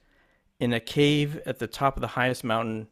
in 0.62 0.72
a 0.72 0.78
cave 0.78 1.40
at 1.44 1.58
the 1.58 1.66
top 1.66 1.96
of 1.96 2.00
the 2.00 2.06
highest 2.06 2.44
mountain 2.44 2.86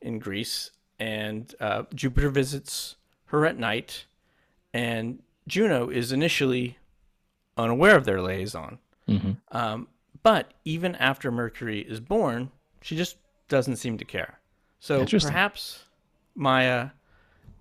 in 0.00 0.20
Greece, 0.20 0.70
and 1.00 1.52
uh, 1.58 1.82
Jupiter 1.92 2.30
visits 2.30 2.94
her 3.26 3.44
at 3.44 3.58
night, 3.58 4.06
and 4.72 5.20
Juno 5.48 5.88
is 5.88 6.12
initially 6.12 6.78
unaware 7.56 7.96
of 7.96 8.04
their 8.04 8.22
liaison. 8.22 8.78
hmm 9.08 9.32
Um, 9.50 9.88
but 10.22 10.54
even 10.64 10.94
after 10.94 11.32
Mercury 11.32 11.80
is 11.80 11.98
born, 11.98 12.52
she 12.80 12.96
just 12.96 13.16
doesn't 13.48 13.76
seem 13.76 13.98
to 13.98 14.04
care. 14.04 14.38
So 14.78 15.00
perhaps 15.30 15.84
Maya 16.36 16.90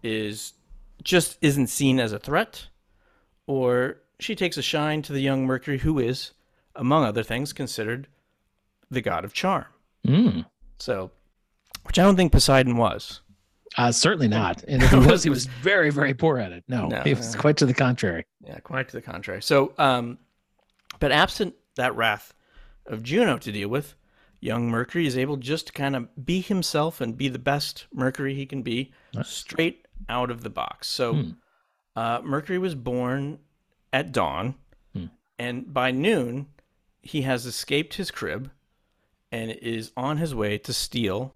is 0.04 0.54
just 1.04 1.40
isn't 1.42 1.68
seen 1.68 2.00
as 2.00 2.14
a 2.14 2.20
threat, 2.20 2.68
or 3.48 3.98
she 4.20 4.36
takes 4.36 4.58
a 4.58 4.62
shine 4.62 5.02
to 5.02 5.14
the 5.14 5.22
young 5.22 5.48
Mercury, 5.48 5.80
who 5.80 5.98
is, 5.98 6.34
among 6.76 7.04
other 7.04 7.24
things, 7.24 7.52
considered 7.52 8.08
the 8.92 9.02
god 9.02 9.26
of 9.26 9.34
charm. 9.34 9.66
Mm. 10.08 10.46
So, 10.80 11.12
which 11.84 12.00
I 12.00 12.04
don't 12.04 12.16
think 12.16 12.32
Poseidon 12.32 12.78
was. 12.78 13.22
Uh, 13.78 13.92
certainly 13.92 14.28
not. 14.28 14.64
And 14.68 14.82
if 14.84 14.92
he 14.92 14.98
was, 14.98 15.24
he 15.24 15.30
was 15.30 15.48
very, 15.48 15.90
very 15.90 16.14
poor 16.14 16.38
at 16.38 16.52
it. 16.52 16.64
No, 16.68 16.88
No, 16.88 17.02
he 17.02 17.14
was 17.14 17.36
quite 17.36 17.58
to 17.58 17.66
the 17.66 17.74
contrary. 17.74 18.26
Yeah, 18.42 18.60
quite 18.60 18.88
to 18.90 18.96
the 18.96 19.02
contrary. 19.02 19.42
So, 19.42 19.74
um, 19.78 20.18
But 21.00 21.12
absent 21.12 21.56
that 21.76 21.96
wrath 21.96 22.34
of 22.86 23.04
Juno 23.04 23.38
to 23.40 23.52
deal 23.52 23.68
with, 23.70 23.96
young 24.40 24.70
Mercury 24.70 25.08
is 25.08 25.18
able 25.18 25.38
just 25.38 25.68
to 25.68 25.74
kind 25.74 25.96
of 25.96 26.26
be 26.26 26.40
himself 26.40 27.02
and 27.02 27.18
be 27.18 27.28
the 27.28 27.40
best 27.40 27.88
Mercury 27.94 28.34
he 28.36 28.46
can 28.46 28.62
be 28.62 28.94
straight 29.24 29.86
out 30.08 30.30
of 30.32 30.44
the 30.44 30.50
box. 30.50 30.88
So 30.88 31.24
uh, 31.96 32.22
Mercury 32.24 32.60
was 32.60 32.76
born 32.76 33.40
at 33.92 34.12
dawn, 34.12 34.56
and 35.38 35.74
by 35.74 35.92
noon, 35.92 36.48
he 37.02 37.24
has 37.24 37.46
escaped 37.46 37.96
his 37.96 38.10
crib 38.12 38.52
and 39.36 39.52
is 39.52 39.92
on 39.98 40.18
his 40.18 40.34
way 40.34 40.58
to 40.60 40.72
steal 40.74 41.36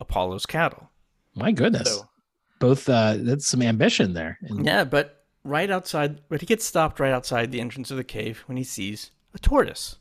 Apollo's 0.00 0.46
cattle. 0.46 0.90
My 1.34 1.52
goodness. 1.52 1.88
So- 1.88 2.08
Both 2.58 2.88
uh 2.88 3.16
that's 3.18 3.46
some 3.48 3.62
ambition 3.62 4.14
there. 4.14 4.38
And 4.42 4.64
Yeah, 4.66 4.84
but 4.84 5.24
right 5.44 5.70
outside, 5.70 6.20
but 6.28 6.40
he 6.40 6.46
gets 6.46 6.64
stopped 6.64 6.98
right 7.00 7.12
outside 7.12 7.52
the 7.52 7.60
entrance 7.60 7.90
of 7.90 7.96
the 7.98 8.04
cave 8.18 8.42
when 8.46 8.56
he 8.56 8.64
sees 8.64 9.10
a 9.34 9.38
tortoise, 9.38 9.96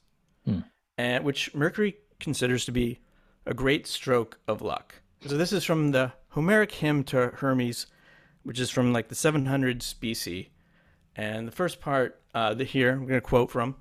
and 0.98 1.24
which 1.26 1.54
Mercury 1.54 1.98
considers 2.20 2.64
to 2.66 2.72
be 2.72 3.00
a 3.46 3.54
great 3.54 3.86
stroke 3.86 4.40
of 4.48 4.62
luck. 4.62 4.96
So 5.28 5.38
this 5.38 5.52
is 5.52 5.64
from 5.66 5.92
the 5.92 6.14
Homeric 6.30 6.72
hymn 6.72 7.04
to 7.06 7.18
Hermes, 7.42 7.88
which 8.44 8.60
is 8.60 8.70
from 8.72 8.94
like 8.94 9.10
the 9.10 9.16
700s 9.16 9.94
BC, 10.02 10.48
and 11.16 11.48
the 11.48 11.52
first 11.52 11.80
part 11.82 12.22
uh, 12.34 12.54
the 12.54 12.64
here 12.64 12.92
I'm 12.92 13.06
going 13.08 13.22
to 13.22 13.22
quote 13.22 13.52
from 13.52 13.76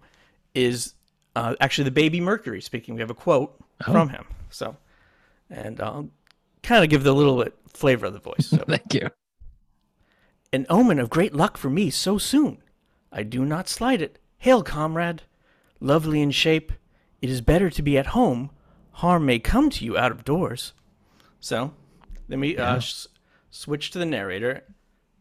is 0.54 0.94
uh, 1.36 1.54
actually 1.60 1.84
the 1.84 1.90
baby 1.90 2.20
Mercury 2.20 2.60
speaking. 2.60 2.94
We 2.94 3.00
have 3.00 3.10
a 3.10 3.14
quote 3.14 3.54
from 3.84 4.08
him. 4.08 4.24
So, 4.50 4.76
and 5.50 5.80
I'll 5.80 6.08
kind 6.62 6.84
of 6.84 6.90
give 6.90 7.02
the 7.04 7.14
little 7.14 7.42
bit 7.42 7.54
flavor 7.68 8.06
of 8.06 8.12
the 8.12 8.18
voice. 8.20 8.46
So. 8.46 8.58
Thank 8.68 8.94
you. 8.94 9.10
An 10.52 10.66
omen 10.70 10.98
of 10.98 11.10
great 11.10 11.34
luck 11.34 11.56
for 11.56 11.68
me 11.70 11.90
so 11.90 12.18
soon. 12.18 12.58
I 13.10 13.22
do 13.22 13.44
not 13.44 13.68
slight 13.68 14.00
it. 14.00 14.18
Hail, 14.38 14.62
comrade! 14.62 15.22
Lovely 15.80 16.20
in 16.20 16.30
shape, 16.30 16.72
it 17.20 17.30
is 17.30 17.40
better 17.40 17.70
to 17.70 17.82
be 17.82 17.98
at 17.98 18.06
home. 18.06 18.50
Harm 18.92 19.26
may 19.26 19.38
come 19.38 19.70
to 19.70 19.84
you 19.84 19.96
out 19.96 20.12
of 20.12 20.24
doors. 20.24 20.72
So, 21.40 21.72
then 22.28 22.40
we 22.40 22.56
uh, 22.56 22.76
s- 22.76 23.08
switch 23.50 23.90
to 23.90 23.98
the 23.98 24.06
narrator. 24.06 24.50
It 24.50 24.64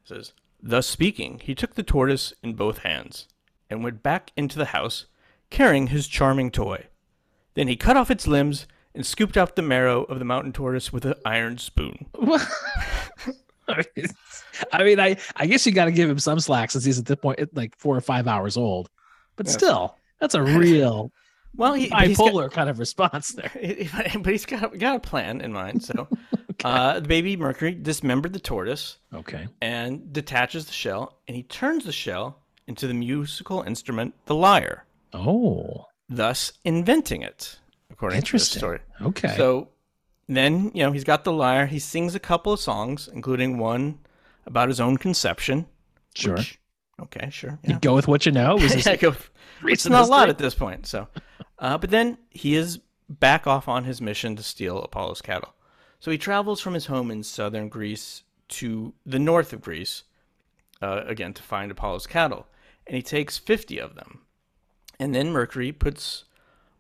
says, 0.06 0.34
Thus 0.62 0.88
speaking, 0.88 1.39
he 1.43 1.56
took 1.56 1.76
the 1.76 1.84
tortoise 1.84 2.34
in 2.43 2.54
both 2.54 2.80
hands 2.80 3.28
and 3.69 3.84
went 3.84 4.04
back 4.04 4.32
into 4.38 4.58
the 4.58 4.65
house, 4.65 5.06
carrying 5.53 5.87
his 5.87 6.07
charming 6.07 6.51
toy. 6.51 6.87
Then 7.53 7.67
he 7.69 7.75
cut 7.77 7.95
off 7.95 8.11
its 8.11 8.27
limbs 8.27 8.67
and 8.95 9.05
scooped 9.05 9.37
out 9.37 9.55
the 9.55 9.61
marrow 9.61 10.03
of 10.03 10.19
the 10.19 10.25
mountain 10.25 10.51
tortoise 10.51 10.91
with 10.91 11.05
an 11.05 11.13
iron 11.25 11.57
spoon. 11.57 12.07
I 13.67 14.83
mean, 14.83 14.99
I 14.99 15.15
I 15.35 15.45
guess 15.47 15.65
you 15.65 15.71
got 15.71 15.85
to 15.85 15.91
give 15.91 16.09
him 16.09 16.19
some 16.19 16.39
slack 16.39 16.71
since 16.71 16.83
he's 16.83 16.99
at 16.99 17.05
this 17.05 17.17
point 17.17 17.39
like 17.55 17.75
four 17.77 17.95
or 17.95 18.01
five 18.01 18.27
hours 18.27 18.57
old. 18.57 18.89
But 19.35 19.45
Yes. 19.47 19.55
still, 19.55 19.95
that's 20.19 20.35
a 20.35 20.41
real 20.59 21.11
Well, 21.55 21.73
he, 21.73 21.83
he's 21.83 22.17
got- 22.17 22.31
bipolar 22.31 22.51
kind 22.51 22.69
of 22.69 22.77
response 22.79 23.29
there. 23.29 23.51
but 24.19 24.31
he's 24.31 24.45
got 24.45 24.77
got 24.77 24.95
a 24.97 24.99
plan 24.99 25.41
in 25.41 25.53
mind. 25.53 25.83
So, 25.83 26.07
uh, 26.63 26.99
the 26.99 27.07
baby 27.07 27.37
Mercury 27.37 27.73
dismembered 27.73 28.33
the 28.33 28.39
tortoise 28.39 28.97
Okay. 29.13 29.47
and 29.61 30.11
detaches 30.11 30.65
the 30.65 30.73
shell, 30.73 31.19
and 31.27 31.35
he 31.37 31.43
turns 31.43 31.85
the 31.85 31.91
shell 31.91 32.39
into 32.67 32.87
the 32.87 32.93
musical 32.93 33.61
instrument, 33.63 34.13
the 34.25 34.35
lyre, 34.35 34.85
Oh, 35.13 35.86
thus 36.10 36.54
inventing 36.63 37.21
it. 37.21 37.60
According 37.91 38.17
Interesting. 38.17 38.60
to 38.60 38.65
the 38.65 38.78
story. 38.78 38.80
okay. 39.10 39.36
So, 39.38 39.69
then 40.28 40.71
you 40.73 40.84
know 40.84 40.91
he's 40.91 41.04
got 41.04 41.23
the 41.23 41.32
lyre. 41.34 41.65
He 41.67 41.80
sings 41.80 42.15
a 42.15 42.19
couple 42.19 42.54
of 42.54 42.60
songs, 42.60 43.08
including 43.13 43.58
one 43.58 43.99
about 44.45 44.67
his 44.69 44.80
own 44.80 44.97
conception. 44.97 45.65
sure. 46.15 46.36
which- 46.36 46.60
okay, 47.02 47.30
sure. 47.30 47.60
You 47.63 47.78
go 47.80 47.93
with 47.93 48.08
what 48.08 48.26
you 48.26 48.32
know. 48.32 48.56
Was 48.62 48.86
Yeah, 48.86 48.95
go- 48.95 49.15
it's 49.65 49.86
not 49.88 50.08
a 50.08 50.12
lot 50.12 50.30
at 50.30 50.38
this 50.38 50.56
point. 50.56 50.86
So, 50.88 51.08
uh, 51.60 51.78
but 51.78 51.89
then 51.91 52.17
he 52.30 52.56
is 52.56 52.80
back 53.10 53.45
off 53.47 53.67
on 53.67 53.84
his 53.84 54.02
mission 54.02 54.36
to 54.38 54.43
steal 54.43 54.80
Apollo's 54.82 55.21
cattle. 55.21 55.54
So 55.99 56.10
he 56.12 56.17
travels 56.17 56.60
from 56.60 56.73
his 56.73 56.88
home 56.88 57.12
in 57.12 57.23
southern 57.23 57.69
Greece 57.69 58.23
to 58.49 58.93
the 59.06 59.19
north 59.19 59.54
of 59.54 59.62
Greece, 59.62 60.04
uh, 60.82 61.04
again 61.06 61.34
to 61.34 61.43
find 61.43 61.71
Apollo's 61.71 62.08
cattle, 62.08 62.47
and 62.88 62.95
he 62.95 63.02
takes 63.02 63.38
fifty 63.38 63.78
of 63.78 63.95
them. 63.95 64.21
And 64.99 65.13
then 65.13 65.32
Mercury 65.32 65.71
puts 65.71 66.25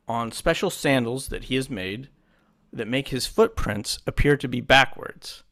on 0.07 0.31
special 0.31 0.69
sandals 0.69 1.29
that 1.29 1.45
he 1.45 1.55
has 1.55 1.69
made 1.69 2.09
that 2.71 2.87
make 2.87 3.09
his 3.09 3.25
footprints 3.25 3.99
appear 4.07 4.35
to 4.37 4.47
be 4.47 4.61
backwards, 4.61 5.43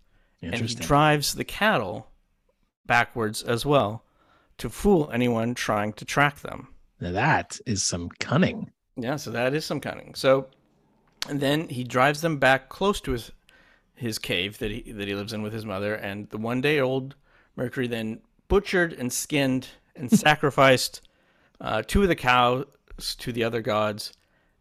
and 0.41 0.55
he 0.55 0.75
drives 0.75 1.35
the 1.35 1.43
cattle 1.43 2.09
backwards 2.85 3.43
as 3.43 3.65
well 3.65 4.03
to 4.57 4.69
fool 4.69 5.09
anyone 5.13 5.53
trying 5.53 5.93
to 5.93 6.05
track 6.05 6.39
them. 6.39 6.67
Now 6.99 7.11
that 7.11 7.59
is 7.65 7.83
some 7.83 8.09
cunning. 8.19 8.71
Yeah, 8.95 9.15
so 9.15 9.31
that 9.31 9.53
is 9.53 9.65
some 9.65 9.79
cunning. 9.79 10.15
So, 10.15 10.47
and 11.29 11.39
then 11.39 11.69
he 11.69 11.83
drives 11.83 12.21
them 12.21 12.37
back 12.37 12.69
close 12.69 12.99
to 13.01 13.11
his 13.11 13.31
his 13.95 14.17
cave 14.17 14.57
that 14.57 14.71
he 14.71 14.91
that 14.91 15.07
he 15.07 15.13
lives 15.13 15.33
in 15.33 15.43
with 15.43 15.53
his 15.53 15.65
mother, 15.65 15.93
and 15.93 16.29
the 16.29 16.37
one 16.37 16.59
day 16.61 16.79
old 16.79 17.15
Mercury 17.55 17.87
then 17.87 18.21
butchered 18.47 18.93
and 18.93 19.13
skinned 19.13 19.67
and 19.95 20.11
sacrificed 20.19 21.01
uh, 21.61 21.83
two 21.85 22.01
of 22.01 22.07
the 22.09 22.15
cows 22.15 22.65
to 23.19 23.31
the 23.31 23.43
other 23.43 23.61
gods, 23.61 24.11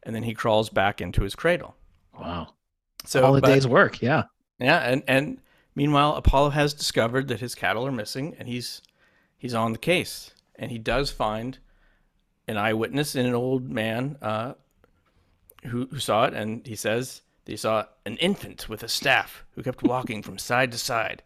and 0.05 0.15
then 0.15 0.23
he 0.23 0.35
crawls 0.35 0.71
back 0.71 1.01
into 1.01 1.23
his 1.23 1.35
cradle. 1.35 1.75
Wow. 2.19 2.55
So 3.05 3.25
All 3.25 3.33
the 3.33 3.41
but- 3.41 3.49
day's 3.49 3.67
work. 3.67 4.01
Yeah. 4.03 4.25
yeah, 4.59 4.79
and 4.81 5.03
and 5.09 5.41
meanwhile, 5.75 6.15
Apollo 6.17 6.51
has 6.51 6.75
discovered 6.75 7.29
that 7.29 7.41
his 7.41 7.55
cattle 7.55 7.87
are 7.87 7.93
missing, 7.93 8.37
and 8.39 8.47
he's 8.47 8.83
he's 9.39 9.55
on 9.55 9.73
the 9.73 9.79
case, 9.79 10.33
and 10.57 10.71
he 10.71 10.79
does 10.79 11.11
find 11.11 11.59
an 12.47 12.57
eyewitness 12.57 13.15
in 13.17 13.27
an 13.27 13.35
old 13.35 13.69
man 13.71 14.17
uh, 14.21 14.53
who 15.65 15.87
who 15.87 15.99
saw 15.99 16.25
it, 16.25 16.35
and 16.35 16.67
he 16.67 16.77
says 16.77 17.23
that 17.45 17.53
he 17.53 17.57
saw 17.57 17.85
an 18.05 18.17
infant 18.19 18.69
with 18.69 18.83
a 18.83 18.89
staff 18.89 19.45
who 19.53 19.63
kept 19.63 19.83
walking 19.83 20.23
from 20.23 20.39
side 20.39 20.71
to 20.73 20.79
side. 20.79 21.23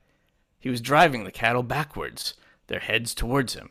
He 0.60 0.70
was 0.70 0.80
driving 0.80 1.24
the 1.24 1.32
cattle 1.32 1.62
backwards, 1.62 2.34
their 2.68 2.80
heads 2.80 3.14
towards 3.14 3.54
him. 3.54 3.70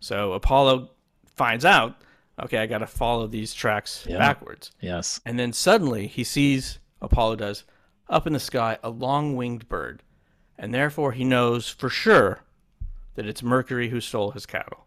So 0.00 0.32
Apollo 0.32 0.90
finds 1.36 1.64
out, 1.64 1.96
okay, 2.42 2.58
I 2.58 2.66
got 2.66 2.78
to 2.78 2.86
follow 2.86 3.26
these 3.26 3.52
tracks 3.54 4.06
Yeah. 4.08 4.18
backwards. 4.18 4.70
Yes. 4.80 5.20
And 5.24 5.38
then 5.38 5.52
suddenly 5.52 6.06
he 6.06 6.24
sees, 6.24 6.78
Apollo 7.00 7.36
does, 7.36 7.64
up 8.08 8.26
in 8.26 8.32
the 8.32 8.40
sky 8.40 8.78
a 8.82 8.90
long 8.90 9.36
winged 9.36 9.68
bird. 9.68 10.02
And 10.58 10.72
therefore 10.72 11.12
he 11.12 11.24
knows 11.24 11.68
for 11.68 11.88
sure 11.88 12.40
that 13.16 13.26
it's 13.26 13.42
Mercury 13.42 13.88
who 13.88 14.00
stole 14.00 14.30
his 14.32 14.46
cattle. 14.46 14.86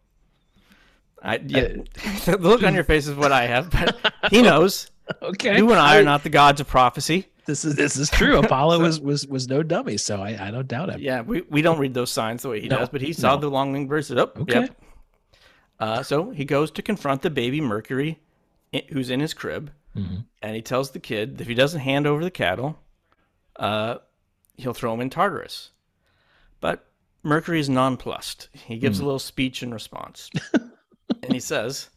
I, 1.21 1.37
yeah, 1.45 1.67
the 2.25 2.37
look 2.39 2.63
on 2.63 2.73
your 2.75 2.83
face 2.83 3.07
is 3.07 3.15
what 3.15 3.31
I 3.31 3.47
have, 3.47 3.69
but 3.71 3.97
he 4.29 4.41
knows. 4.41 4.89
Okay. 5.21 5.57
You 5.57 5.69
and 5.71 5.79
I 5.79 5.97
are 5.97 6.03
not 6.03 6.23
the 6.23 6.29
gods 6.29 6.61
of 6.61 6.67
prophecy. 6.67 7.27
This 7.45 7.63
is 7.65 7.75
this 7.75 7.95
is 7.95 8.09
true. 8.09 8.37
Apollo 8.39 8.79
was 8.83 8.99
was 8.99 9.25
was 9.25 9.47
no 9.47 9.63
dummy, 9.63 9.97
so 9.97 10.21
I, 10.21 10.47
I 10.47 10.51
don't 10.51 10.67
doubt 10.67 10.89
him. 10.89 10.99
Yeah, 10.99 11.21
we, 11.21 11.41
we 11.49 11.61
don't 11.61 11.79
read 11.79 11.93
those 11.93 12.11
signs 12.11 12.43
the 12.43 12.49
way 12.49 12.59
he 12.61 12.67
No, 12.67 12.79
does, 12.79 12.89
but 12.89 13.01
he 13.01 13.13
saw 13.13 13.35
no. 13.35 13.41
the 13.41 13.49
long 13.49 13.71
winged 13.71 13.87
bird. 13.89 14.05
Said, 14.05 14.19
"Oh, 14.19 14.31
Okay. 14.41 14.61
yep." 14.61 14.77
Uh, 15.79 16.01
so 16.03 16.31
he 16.31 16.43
goes 16.45 16.71
to 16.71 16.81
confront 16.81 17.21
the 17.21 17.29
baby 17.29 17.61
Mercury, 17.61 18.19
who's 18.89 19.09
in 19.09 19.19
his 19.19 19.33
crib, 19.33 19.71
Mm-hmm. 19.95 20.17
and 20.43 20.55
he 20.55 20.61
tells 20.61 20.91
the 20.91 20.99
kid 20.99 21.37
that 21.37 21.41
if 21.41 21.47
he 21.47 21.55
doesn't 21.55 21.79
hand 21.79 22.05
over 22.05 22.23
the 22.23 22.29
cattle, 22.29 22.77
uh, 23.55 23.95
he'll 24.55 24.73
throw 24.75 24.93
him 24.93 25.01
in 25.01 25.09
Tartarus. 25.09 25.71
But 26.59 26.85
Mercury 27.23 27.59
is 27.59 27.67
nonplussed. 27.67 28.49
He 28.53 28.77
gives 28.77 28.99
a 28.99 29.03
little 29.03 29.17
speech 29.17 29.63
in 29.63 29.73
response, 29.73 30.29
and 30.53 31.33
he 31.33 31.39
says, 31.39 31.89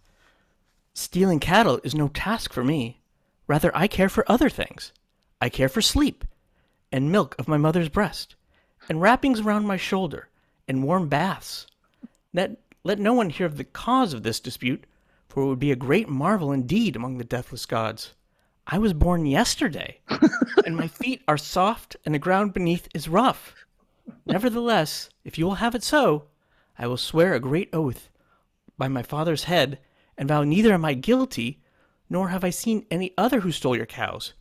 "Stealing 0.94 1.40
cattle 1.40 1.78
is 1.84 1.94
no 1.94 2.08
task 2.08 2.54
for 2.54 2.64
me. 2.64 3.00
Rather, 3.46 3.70
I 3.76 3.86
care 3.86 4.08
for 4.08 4.24
other 4.32 4.48
things. 4.48 4.92
I 5.42 5.50
care 5.50 5.68
for 5.68 5.82
sleep, 5.82 6.24
and 6.90 7.12
milk 7.12 7.34
of 7.38 7.48
my 7.48 7.58
mother's 7.58 7.88
breast, 7.90 8.34
and 8.88 9.02
wrappings 9.02 9.40
around 9.40 9.66
my 9.66 9.76
shoulder, 9.76 10.28
and 10.66 10.82
warm 10.84 11.08
baths. 11.08 11.66
Let, 12.32 12.56
let 12.82 12.98
no 12.98 13.12
one 13.12 13.30
hear 13.30 13.46
of 13.46 13.56
the 13.56 13.64
cause 13.64 14.12
of 14.14 14.22
this 14.22 14.40
dispute, 14.40 14.84
for 15.28 15.42
it 15.42 15.46
would 15.46 15.58
be 15.58 15.72
a 15.72 15.76
great 15.76 16.08
marvel 16.08 16.52
indeed 16.52 16.96
among 16.96 17.18
the 17.18 17.24
deathless 17.24 17.66
gods. 17.66 18.14
I 18.66 18.78
was 18.78 18.92
born 18.92 19.26
yesterday, 19.26 20.00
and 20.64 20.76
my 20.76 20.88
feet 20.88 21.22
are 21.26 21.36
soft, 21.36 21.96
and 22.04 22.14
the 22.14 22.18
ground 22.18 22.54
beneath 22.54 22.88
is 22.94 23.08
rough. 23.08 23.54
Nevertheless, 24.26 25.10
if 25.24 25.38
you 25.38 25.44
will 25.44 25.56
have 25.56 25.74
it 25.74 25.82
so, 25.82 26.26
I 26.78 26.86
will 26.86 26.96
swear 26.96 27.34
a 27.34 27.40
great 27.40 27.68
oath 27.72 28.08
by 28.78 28.88
my 28.88 29.02
father's 29.02 29.44
head, 29.44 29.78
and 30.16 30.28
vow 30.28 30.44
neither 30.44 30.72
am 30.72 30.84
I 30.84 30.94
guilty, 30.94 31.62
nor 32.08 32.28
have 32.28 32.44
I 32.44 32.50
seen 32.50 32.86
any 32.90 33.12
other 33.18 33.40
who 33.40 33.52
stole 33.52 33.76
your 33.76 33.86
cows. 33.86 34.34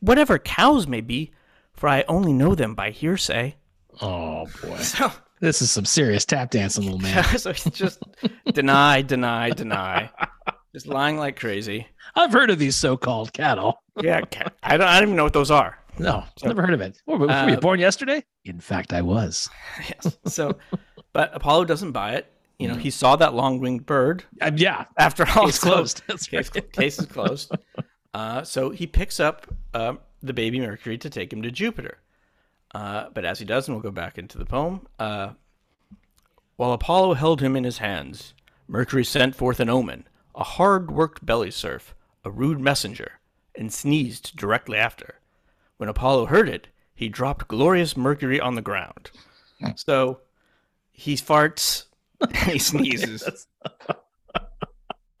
Whatever 0.00 0.38
cows 0.38 0.86
may 0.86 1.00
be, 1.00 1.32
for 1.72 1.88
I 1.88 2.04
only 2.08 2.32
know 2.32 2.54
them 2.54 2.74
by 2.74 2.90
hearsay. 2.90 3.56
Oh 4.00 4.46
boy. 4.62 4.78
So, 4.78 5.12
This 5.40 5.62
is 5.62 5.70
some 5.70 5.84
serious 5.84 6.24
tap 6.24 6.50
dancing, 6.50 6.84
little 6.84 6.98
man. 7.00 7.24
so 7.38 7.52
he's 7.52 7.72
just 7.72 8.02
deny, 8.52 9.02
deny, 9.02 9.50
deny, 9.50 10.10
just 10.74 10.86
lying 10.86 11.16
like 11.18 11.38
crazy. 11.38 11.86
I've 12.14 12.32
heard 12.32 12.50
of 12.50 12.58
these 12.58 12.76
so-called 12.76 13.32
cattle. 13.32 13.82
Yeah, 14.00 14.20
ca- 14.22 14.50
I 14.62 14.76
don't, 14.76 14.88
I 14.88 14.94
don't 14.98 15.08
even 15.10 15.16
know 15.16 15.24
what 15.24 15.32
those 15.32 15.50
are. 15.50 15.78
No, 15.98 16.24
never 16.44 16.62
heard 16.62 16.74
of 16.74 16.80
it. 16.80 17.00
Were 17.06 17.18
you 17.18 17.28
Uh, 17.30 17.60
born 17.60 17.80
yesterday? 17.80 18.24
In 18.44 18.60
fact, 18.60 18.92
I 18.92 19.02
was. 19.02 19.48
Yes. 19.88 20.16
So, 20.26 20.56
but 21.12 21.30
Apollo 21.34 21.64
doesn't 21.66 21.92
buy 21.92 22.14
it. 22.14 22.32
you 22.58 22.68
know, 22.68 22.74
he 22.76 22.90
saw 22.90 23.16
that 23.16 23.34
long 23.34 23.58
winged 23.60 23.86
bird. 23.86 24.24
Uh, 24.40 24.50
yeah, 24.56 24.84
After 24.96 25.24
all, 25.36 25.48
it's 25.48 25.60
so- 25.60 25.70
closed. 25.72 26.02
That's 26.06 26.26
Case, 26.26 26.50
right. 26.54 26.72
case 26.72 26.98
is 26.98 27.06
closed. 27.06 27.52
Uh, 28.14 28.42
so 28.42 28.70
he 28.70 28.86
picks 28.86 29.20
up 29.20 29.46
um, 29.74 29.98
the 30.22 30.32
baby 30.32 30.58
Mercury 30.58 30.96
to 30.96 31.10
take 31.10 31.30
him 31.30 31.42
to 31.42 31.50
Jupiter. 31.50 31.98
Uh, 32.74 33.08
but 33.14 33.24
as 33.24 33.38
he 33.38 33.44
does, 33.44 33.66
and 33.66 33.74
we'll 33.76 33.82
go 33.82 33.90
back 33.90 34.18
into 34.18 34.36
the 34.38 34.44
poem, 34.44 34.86
uh, 34.98 35.30
while 36.56 36.72
Apollo 36.72 37.14
held 37.14 37.40
him 37.40 37.56
in 37.56 37.64
his 37.64 37.78
hands, 37.78 38.34
Mercury 38.66 39.04
sent 39.04 39.34
forth 39.34 39.60
an 39.60 39.68
omen, 39.70 40.06
a 40.34 40.44
hard 40.44 40.90
worked 40.90 41.24
belly 41.24 41.50
serf, 41.50 41.94
a 42.24 42.30
rude 42.30 42.60
messenger, 42.60 43.12
and 43.54 43.72
sneezed 43.72 44.36
directly 44.36 44.76
after. 44.76 45.14
When 45.78 45.88
Apollo 45.88 46.26
heard 46.26 46.48
it, 46.48 46.68
he 46.94 47.08
dropped 47.08 47.48
glorious 47.48 47.96
Mercury 47.96 48.40
on 48.40 48.54
the 48.54 48.60
ground. 48.62 49.10
So 49.76 50.20
he 50.90 51.14
farts, 51.14 51.84
and 52.20 52.36
he 52.36 52.58
sneezes 52.58 53.46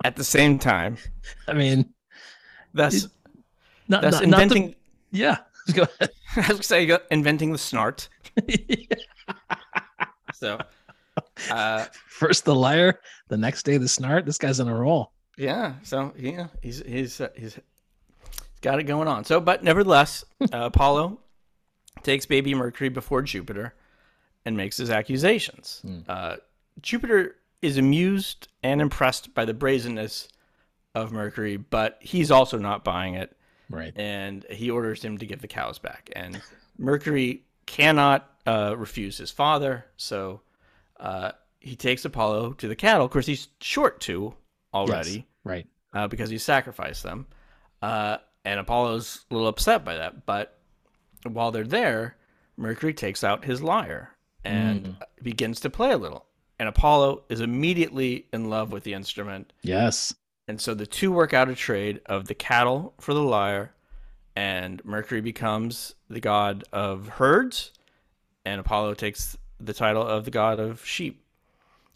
at 0.04 0.16
the 0.16 0.24
same 0.24 0.58
time. 0.58 0.96
I 1.46 1.52
mean, 1.54 1.94
Thus, 2.74 3.08
not, 3.88 4.02
thus 4.02 4.12
not, 4.12 4.12
not 4.12 4.18
the- 4.20 4.24
inventing. 4.44 4.74
yeah. 5.10 5.38
Go 5.72 5.82
ahead. 5.82 6.10
I 6.36 6.40
was 6.40 6.48
gonna 6.48 6.62
say 6.62 6.98
inventing 7.10 7.52
the 7.52 7.58
snart. 7.58 8.08
So, 10.34 10.58
uh, 11.50 11.86
First 12.06 12.44
the 12.44 12.54
lyre, 12.54 13.00
the 13.28 13.36
next 13.36 13.64
day 13.64 13.76
the 13.76 13.86
snart. 13.86 14.24
This 14.24 14.38
guy's 14.38 14.60
on 14.60 14.68
a 14.68 14.74
roll. 14.74 15.12
yeah. 15.36 15.74
So 15.82 16.12
yeah, 16.16 16.48
he's 16.62 16.80
he's 16.86 17.20
uh, 17.20 17.30
he's 17.34 17.58
got 18.60 18.78
it 18.78 18.84
going 18.84 19.08
on. 19.08 19.24
So, 19.24 19.40
but 19.40 19.64
nevertheless, 19.64 20.24
uh, 20.40 20.46
Apollo 20.52 21.18
takes 22.02 22.24
baby 22.26 22.54
Mercury 22.54 22.88
before 22.88 23.22
Jupiter 23.22 23.74
and 24.44 24.56
makes 24.56 24.76
his 24.76 24.90
accusations. 24.90 25.82
Uh, 26.08 26.36
Jupiter 26.80 27.34
is 27.62 27.76
amused 27.78 28.46
and 28.62 28.80
impressed 28.80 29.34
by 29.34 29.44
the 29.44 29.54
brazenness 29.54 30.28
of 30.94 31.10
Mercury, 31.10 31.56
but 31.56 31.98
he's 32.00 32.30
also 32.30 32.58
not 32.58 32.84
buying 32.84 33.14
it. 33.14 33.36
Right. 33.70 33.92
and 33.96 34.44
he 34.50 34.70
orders 34.70 35.02
him 35.02 35.18
to 35.18 35.26
give 35.26 35.40
the 35.42 35.48
cows 35.48 35.78
back. 35.78 36.10
And 36.16 36.40
Mercury 36.78 37.42
cannot 37.66 38.30
uh, 38.46 38.74
refuse 38.78 39.18
his 39.18 39.30
father, 39.30 39.84
so 39.96 40.40
uh, 40.98 41.32
he 41.60 41.76
takes 41.76 42.04
Apollo 42.04 42.54
to 42.54 42.68
the 42.68 42.76
cattle. 42.76 43.04
Of 43.04 43.10
course, 43.10 43.26
he's 43.26 43.48
short 43.60 44.00
two 44.00 44.34
already 44.72 45.10
Yes. 45.10 45.22
Right. 45.44 45.66
uh, 45.92 46.08
because 46.08 46.30
he 46.30 46.38
sacrificed 46.38 47.02
them, 47.02 47.26
uh, 47.82 48.18
and 48.44 48.58
Apollo's 48.60 49.24
a 49.30 49.34
little 49.34 49.48
upset 49.48 49.84
by 49.84 49.96
that. 49.96 50.24
But 50.24 50.58
while 51.24 51.50
they're 51.50 51.64
there, 51.64 52.16
Mercury 52.56 52.94
takes 52.94 53.22
out 53.22 53.44
his 53.44 53.60
lyre 53.62 54.10
and 54.44 54.96
begins 55.22 55.60
to 55.60 55.68
play 55.70 55.90
a 55.92 55.98
little. 55.98 56.24
And 56.58 56.68
Apollo 56.68 57.24
is 57.28 57.40
immediately 57.40 58.26
in 58.32 58.48
love 58.48 58.72
with 58.72 58.82
the 58.84 58.94
instrument 58.94 59.52
Yes. 59.62 60.14
And 60.48 60.60
so 60.60 60.74
the 60.74 60.86
two 60.86 61.12
work 61.12 61.32
out 61.34 61.48
a 61.48 61.54
trade 61.54 62.00
of 62.06 62.26
the 62.26 62.34
cattle 62.34 62.94
for 63.00 63.14
the 63.14 63.22
lyre, 63.22 63.72
and 64.34 64.84
Mercury 64.84 65.20
becomes 65.20 65.94
the 66.10 66.20
god 66.20 66.64
of 66.72 67.08
herds, 67.08 67.72
and 68.44 68.60
Apollo 68.60 68.94
takes 68.94 69.36
the 69.60 69.72
title 69.74 70.02
of 70.02 70.24
the 70.24 70.30
god 70.30 70.58
of 70.60 70.84
sheep, 70.84 71.22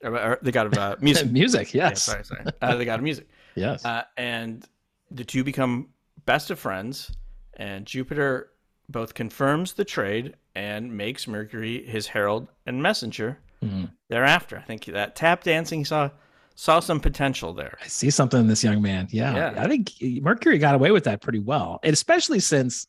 or, 0.04 0.16
or 0.16 0.38
the 0.42 0.52
god 0.52 0.66
of 0.66 0.74
uh, 0.78 0.96
music. 1.00 1.30
Music. 1.30 1.72
Yeah, 1.74 1.88
Yes. 1.90 2.02
sorry, 2.02 2.24
sorry. 2.24 2.44
Uh, 2.60 2.76
the 2.76 2.84
god 2.84 3.00
of 3.00 3.02
music. 3.04 3.28
Yes. 3.54 3.84
Uh, 3.84 4.02
and 4.16 4.64
the 5.10 5.24
two 5.24 5.44
become 5.44 5.88
best 6.24 6.50
of 6.50 6.58
friends, 6.58 7.12
and 7.58 7.84
Jupiter 7.84 8.48
both 8.88 9.12
confirms 9.12 9.74
the 9.74 9.84
trade 9.84 10.36
and 10.54 10.96
makes 10.96 11.28
Mercury 11.28 11.84
his 11.84 12.06
herald 12.06 12.48
and 12.64 12.82
messenger 12.82 13.38
Mhm. 13.62 13.90
thereafter. 14.08 14.56
I 14.58 14.62
think 14.62 14.86
that 14.86 15.14
tap 15.16 15.44
dancing 15.44 15.80
he 15.80 15.84
saw 15.84 16.08
saw 16.54 16.80
some 16.80 17.00
potential 17.00 17.52
there. 17.52 17.78
I 17.82 17.86
see 17.88 18.10
something 18.10 18.40
in 18.40 18.46
this 18.46 18.62
young 18.64 18.82
man. 18.82 19.08
Yeah. 19.10 19.34
Yeah. 19.34 19.62
I 19.62 19.68
think 19.68 19.92
Mercury 20.22 20.58
got 20.58 20.74
away 20.74 20.90
with 20.90 21.04
that 21.04 21.20
pretty 21.20 21.38
well. 21.40 21.80
And 21.82 21.92
especially 21.92 22.40
since, 22.40 22.86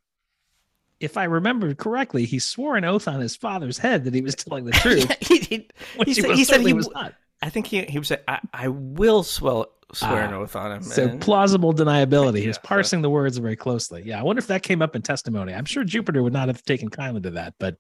if 1.00 1.18
I 1.18 1.26
remember 1.26 1.74
correctly, 1.74 2.26
he 2.26 2.40
swore 2.40 2.76
an 2.78 2.86
oath 2.86 3.08
on 3.08 3.20
his 3.20 3.36
father's 3.36 3.78
head 3.78 4.04
that 4.06 4.14
he 4.14 4.22
was 4.22 4.36
telling 4.36 4.66
the 4.66 4.72
truth. 4.74 5.12
he, 5.22 5.38
he, 5.40 5.46
he 5.46 5.70
he, 6.06 6.14
said- 6.14 6.32
he 6.36 6.44
said 6.44 6.62
he 6.62 6.74
was 6.74 6.90
not. 6.92 7.14
I 7.42 7.50
think 7.50 7.68
he 7.68 7.82
he 7.84 7.98
would 8.00 8.08
say, 8.08 8.20
I, 8.28 8.40
I 8.54 8.68
will 8.70 9.22
swell, 9.22 9.68
swear 9.94 10.24
an 10.24 10.34
Ah, 10.34 10.38
oath 10.38 10.56
on 10.56 10.72
him. 10.78 10.84
So 10.84 11.04
and- 11.10 11.20
plausible 11.22 11.74
deniability. 11.74 12.38
He 12.40 12.48
was 12.48 12.56
Yeah, 12.58 12.62
so- 12.62 12.68
parsing 12.68 13.02
the 13.02 13.10
words 13.10 13.38
very 13.38 13.56
closely. 13.58 14.02
Yeah. 14.06 14.20
I 14.20 14.24
wonder 14.24 14.40
if 14.40 14.48
that 14.48 14.64
came 14.64 14.82
up 14.82 14.96
in 14.96 15.02
testimony. 15.02 15.54
I'm 15.54 15.66
sure 15.66 15.84
Jupiter 15.84 16.24
would 16.24 16.32
not 16.34 16.48
have 16.48 16.64
taken 16.64 16.90
kindly 16.90 17.22
to 17.22 17.32
that, 17.32 17.56
but 17.60 17.76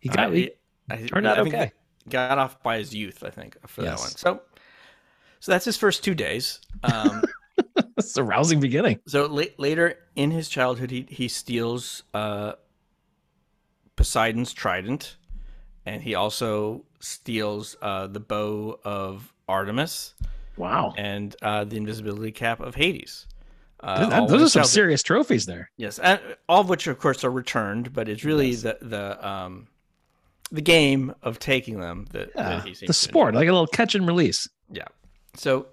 he 0.00 0.08
got 0.08 0.30
uh, 0.30 0.32
he 0.32 0.50
I- 0.90 0.96
turned 1.06 1.26
out 1.26 1.38
I 1.38 1.42
okay. 1.42 1.72
Got 2.08 2.38
off 2.38 2.60
by 2.64 2.78
his 2.78 2.92
youth, 2.94 3.22
I 3.22 3.30
think, 3.30 3.56
for 3.68 3.82
that 3.82 3.90
Yes. 3.90 4.00
one. 4.00 4.10
So, 4.10 4.42
so 5.40 5.52
that's 5.52 5.64
his 5.64 5.76
first 5.76 6.04
two 6.04 6.14
days. 6.14 6.60
Um, 6.84 7.22
It's 7.98 8.16
a 8.16 8.24
rousing 8.24 8.60
beginning. 8.60 9.00
so 9.06 9.26
la- 9.26 9.44
later 9.58 9.98
in 10.16 10.30
his 10.30 10.48
childhood, 10.48 10.90
he 10.90 11.06
he 11.10 11.28
steals 11.28 12.02
uh, 12.14 12.52
Poseidon's 13.96 14.52
trident, 14.54 15.16
and 15.84 16.02
he 16.02 16.14
also 16.14 16.84
steals 17.00 17.76
uh, 17.82 18.06
the 18.06 18.20
bow 18.20 18.78
of 18.84 19.32
Artemis 19.48 20.14
Wow. 20.56 20.94
and 20.96 21.36
uh, 21.42 21.64
the 21.64 21.76
invisibility 21.76 22.32
cap 22.32 22.60
of 22.60 22.74
Hades. 22.74 23.26
Uh, 23.80 24.08
that- 24.08 24.28
those 24.28 24.42
are 24.42 24.48
some 24.48 24.60
childhood. 24.60 24.66
serious 24.72 25.02
trophies 25.02 25.46
there. 25.46 25.70
Yes, 25.76 25.98
and 25.98 26.20
all 26.48 26.60
of 26.62 26.68
which, 26.70 26.86
of 26.86 26.98
course, 26.98 27.22
are 27.24 27.30
returned, 27.30 27.92
but 27.92 28.08
it's 28.08 28.24
really 28.24 28.50
Yes. 28.50 28.62
the 28.62 28.78
the 28.80 29.26
um 29.28 29.68
the 30.52 30.62
game 30.62 31.14
of 31.22 31.38
taking 31.38 31.78
them 31.80 32.06
that, 32.12 32.30
Yeah. 32.34 32.62
that 32.64 32.86
The 32.86 32.92
sport, 32.92 33.34
like 33.34 33.46
a 33.48 33.52
little 33.52 33.66
catch 33.66 33.94
and 33.94 34.06
release. 34.06 34.48
Yeah. 34.70 34.88
So, 35.34 35.66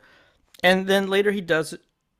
and 0.63 0.87
then 0.87 1.07
later 1.07 1.31
he 1.31 1.41
does 1.41 1.75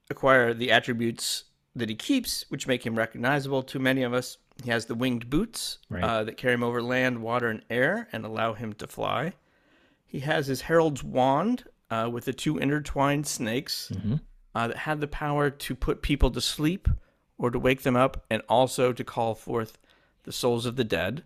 acquire 0.10 0.54
the 0.54 0.72
attributes 0.72 1.46
that 1.76 1.90
he 1.90 1.96
keeps, 1.96 2.46
which 2.50 2.68
make 2.68 2.86
him 2.86 2.96
recognizable 2.98 3.62
to 3.64 3.80
many 3.80 4.04
of 4.04 4.14
us. 4.14 4.38
He 4.64 4.72
has 4.72 4.86
the 4.88 4.96
winged 4.96 5.30
boots 5.30 5.78
Right. 5.90 6.04
uh, 6.04 6.24
that 6.24 6.38
carry 6.38 6.54
him 6.56 6.64
over 6.64 6.82
land, 6.82 7.22
water, 7.22 7.48
and 7.50 7.62
air, 7.70 8.08
and 8.12 8.26
allow 8.26 8.54
him 8.54 8.74
to 8.74 8.88
fly. 8.88 9.34
He 10.06 10.22
has 10.22 10.48
his 10.48 10.62
herald's 10.62 11.04
wand 11.04 11.66
uh, 11.92 12.10
with 12.12 12.26
the 12.26 12.34
two 12.34 12.58
intertwined 12.58 13.28
snakes 13.28 13.92
Mhm. 13.94 14.22
uh, 14.56 14.68
that 14.70 14.78
had 14.78 15.00
the 15.00 15.08
power 15.08 15.50
to 15.52 15.76
put 15.76 16.02
people 16.02 16.32
to 16.32 16.42
sleep 16.42 16.88
or 17.38 17.52
to 17.52 17.60
wake 17.60 17.84
them 17.84 17.96
up, 17.96 18.26
and 18.32 18.42
also 18.50 18.92
to 18.92 19.04
call 19.04 19.36
forth 19.36 19.78
the 20.24 20.32
souls 20.32 20.66
of 20.66 20.76
the 20.76 20.84
dead. 20.84 21.24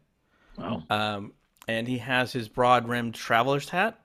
Wow. 0.57 0.84
Um, 0.89 1.34
and 1.70 1.88
he 1.88 1.99
has 1.99 2.34
his 2.34 2.49
broad 2.49 2.89
rimmed 2.89 3.16
traveler's 3.16 3.70
hat, 3.70 4.00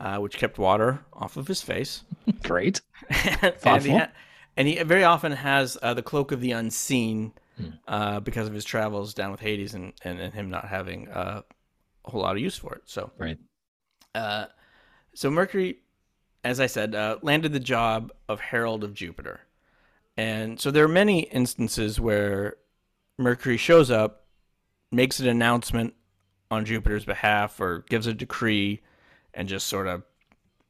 uh, 0.00 0.18
which 0.18 0.36
kept 0.36 0.58
water 0.58 1.00
off 1.12 1.36
of 1.36 1.48
his 1.48 1.62
face. 1.62 2.02
Great. 2.42 2.80
and, 3.10 3.40
he 3.42 3.50
Thoughtful. 3.50 3.98
ha- 3.98 4.10
and 4.56 4.68
he 4.68 4.82
very 4.82 5.04
often 5.04 5.32
has 5.32 5.76
uh, 5.82 5.94
the 5.94 6.02
cloak 6.02 6.32
of 6.32 6.40
the 6.40 6.52
unseen 6.52 7.32
Hmm. 7.58 7.70
uh, 7.88 8.20
because 8.20 8.46
of 8.46 8.54
his 8.54 8.64
travels 8.64 9.14
down 9.14 9.32
with 9.32 9.40
Hades 9.40 9.74
and, 9.74 9.92
and, 10.04 10.20
and 10.20 10.32
him 10.32 10.48
not 10.48 10.68
having 10.68 11.08
uh, 11.08 11.42
a 12.04 12.10
whole 12.10 12.20
lot 12.22 12.36
of 12.36 12.40
use 12.42 12.56
for 12.56 12.72
it. 12.76 12.82
So, 12.84 13.10
Right. 13.18 13.36
uh, 14.14 14.46
so 15.12 15.28
Mercury, 15.28 15.78
as 16.44 16.60
I 16.60 16.66
said, 16.66 16.94
uh, 16.94 17.18
landed 17.20 17.52
the 17.52 17.58
job 17.58 18.12
of 18.28 18.38
Herald 18.38 18.84
of 18.84 18.94
Jupiter. 18.94 19.40
And 20.16 20.60
so 20.60 20.70
there 20.70 20.84
are 20.84 20.88
many 20.88 21.22
instances 21.22 21.98
where 21.98 22.58
Mercury 23.18 23.56
shows 23.56 23.90
up, 23.90 24.26
makes 24.92 25.18
an 25.18 25.26
announcement 25.26 25.94
on 26.52 26.64
Jupiter's 26.64 27.04
behalf, 27.04 27.60
or 27.60 27.84
gives 27.88 28.06
a 28.06 28.14
decree, 28.14 28.82
and 29.38 29.48
just 29.48 29.66
sort 29.68 29.86
of 29.86 30.02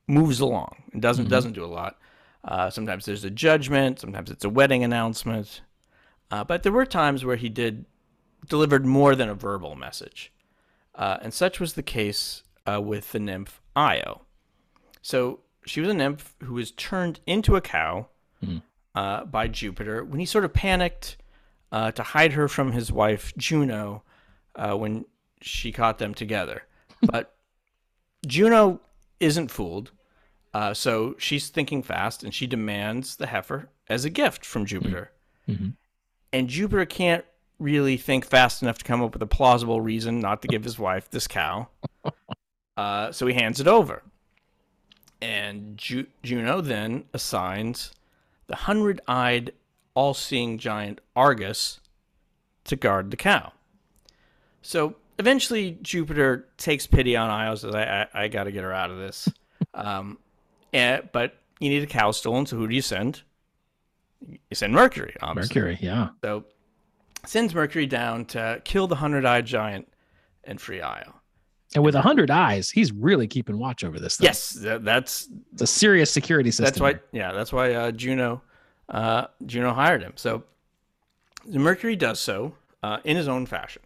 moves 0.07 0.39
along 0.41 0.77
and 0.93 1.03
doesn't 1.03 1.27
Mhm. 1.27 1.31
doesn't 1.31 1.53
do 1.55 1.65
a 1.65 1.67
lot. 1.67 1.99
Uh, 2.45 2.71
sometimes 2.71 3.05
there's 3.05 3.25
a 3.25 3.31
judgment, 3.31 3.99
sometimes 3.99 4.31
it's 4.31 4.45
a 4.45 4.49
wedding 4.49 4.85
announcement, 4.85 5.63
uh, 6.31 6.45
but 6.45 6.63
there 6.63 6.73
were 6.73 6.87
times 6.87 7.25
where 7.25 7.37
he 7.37 7.49
did 7.49 7.85
delivered 8.47 8.87
more 8.87 9.17
than 9.17 9.29
a 9.29 9.35
verbal 9.35 9.75
message, 9.75 10.33
uh, 10.95 11.17
and 11.23 11.35
such 11.35 11.59
was 11.59 11.73
the 11.75 11.83
case 11.83 12.45
uh, 12.67 12.81
with 12.81 13.13
the 13.13 13.19
nymph 13.19 13.61
Io. 13.75 14.23
So 15.03 15.41
she 15.67 15.81
was 15.81 15.89
a 15.89 15.95
nymph 15.95 16.37
who 16.45 16.55
was 16.55 16.71
turned 16.73 17.21
into 17.27 17.57
a 17.57 17.61
cow 17.61 18.09
Mhm. 18.45 18.63
uh, 18.95 19.25
by 19.25 19.49
Jupiter 19.49 20.05
when 20.05 20.21
he 20.21 20.27
sort 20.27 20.45
of 20.45 20.53
panicked 20.53 21.17
uh, 21.73 21.91
to 21.93 22.03
hide 22.03 22.33
her 22.33 22.49
from 22.49 22.73
his 22.73 22.91
wife 22.93 23.35
Juno 23.37 24.03
uh, 24.55 24.75
when 24.77 25.05
she 25.41 25.71
caught 25.73 25.99
them 25.99 26.15
together. 26.15 26.63
But 27.03 27.37
Juno 28.27 28.81
isn't 29.21 29.51
fooled, 29.51 29.93
uh, 30.55 30.75
so 30.75 31.15
she's 31.19 31.49
thinking 31.49 31.83
fast 31.83 32.23
and 32.25 32.35
she 32.35 32.47
demands 32.47 33.17
the 33.17 33.27
heifer 33.27 33.69
as 33.89 34.05
a 34.05 34.11
gift 34.11 34.45
from 34.45 34.67
Jupiter. 34.67 35.13
Mhm. 35.49 35.75
And 36.33 36.49
Jupiter 36.49 36.85
can't 36.85 37.25
really 37.59 37.97
think 37.97 38.25
fast 38.25 38.63
enough 38.63 38.79
to 38.79 38.85
come 38.85 39.03
up 39.03 39.13
with 39.15 39.23
a 39.23 39.27
plausible 39.27 39.81
reason 39.81 40.21
not 40.21 40.43
to 40.43 40.49
give 40.49 40.63
his 40.65 40.79
wife 40.79 41.11
this 41.11 41.27
cow. 41.27 41.69
Uh, 42.77 43.11
so 43.11 43.27
he 43.27 43.35
hands 43.35 43.59
it 43.59 43.67
over. 43.67 44.05
And 45.21 45.77
Ju- 45.77 46.07
Juno 46.23 46.61
then 46.61 47.07
assigns 47.13 47.93
the 48.47 48.55
hundred 48.55 49.01
eyed, 49.09 49.53
all 49.95 50.15
seeing 50.15 50.59
giant 50.59 51.01
Argus 51.17 51.81
to 52.63 52.77
guard 52.77 53.11
the 53.11 53.17
cow. 53.17 53.53
So 54.63 54.95
eventually, 55.19 55.79
Jupiter 55.83 56.49
takes 56.57 56.87
pity 56.87 57.17
on 57.17 57.31
Io, 57.31 57.55
says, 57.55 57.75
I, 57.75 58.09
I, 58.15 58.25
I 58.25 58.29
got 58.29 58.45
to 58.45 58.53
get 58.53 58.63
her 58.63 58.73
out 58.73 58.91
of 58.91 58.99
this. 58.99 59.29
um, 59.75 60.19
and, 60.73 61.09
but 61.13 61.37
you 61.61 61.69
need 61.69 61.83
a 61.83 61.87
cow 61.87 62.11
stolen, 62.11 62.47
so 62.47 62.57
who 62.57 62.69
do 62.69 62.75
you 62.75 62.83
send? 62.83 63.23
You 64.27 64.39
send 64.55 64.73
Mercury, 64.75 65.15
obviously. 65.23 65.61
Mercury, 65.61 65.79
yeah. 65.81 66.09
So 66.23 66.45
sends 67.25 67.55
Mercury 67.55 67.87
down 67.87 68.25
to 68.27 68.61
kill 68.65 68.87
the 68.87 68.97
hundred-eyed 68.97 69.47
giant 69.47 69.89
and 70.45 70.61
free 70.61 70.81
Io. 70.81 71.15
And 71.75 71.85
with 71.85 71.95
a 71.95 72.01
hundred 72.01 72.31
eyes, 72.31 72.71
he's 72.71 72.93
really 72.93 73.29
keeping 73.29 73.59
watch 73.59 73.85
over 73.85 74.01
this 74.01 74.17
thing. 74.17 74.25
Yes, 74.25 74.53
that, 74.53 74.85
that's 74.85 75.29
It's 75.53 75.63
a 75.63 75.67
serious 75.67 76.11
security 76.11 76.51
system. 76.51 76.65
that's 76.65 76.81
why. 76.81 76.95
Yeah, 77.13 77.33
that's 77.33 77.53
why 77.53 77.75
uh, 77.75 77.91
Juno, 77.91 78.41
uh, 78.89 79.27
Juno 79.45 79.75
hired 79.75 80.03
him. 80.03 80.15
So 80.17 80.45
Mercury 81.47 81.95
does 81.95 82.21
so 82.21 82.55
uh, 82.83 82.99
in 83.05 83.19
his 83.19 83.29
own 83.29 83.45
fashion. 83.45 83.83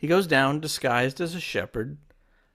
He 0.00 0.06
goes 0.06 0.26
down 0.26 0.60
disguised 0.60 1.20
as 1.20 1.34
a 1.34 1.40
shepherd 1.40 1.98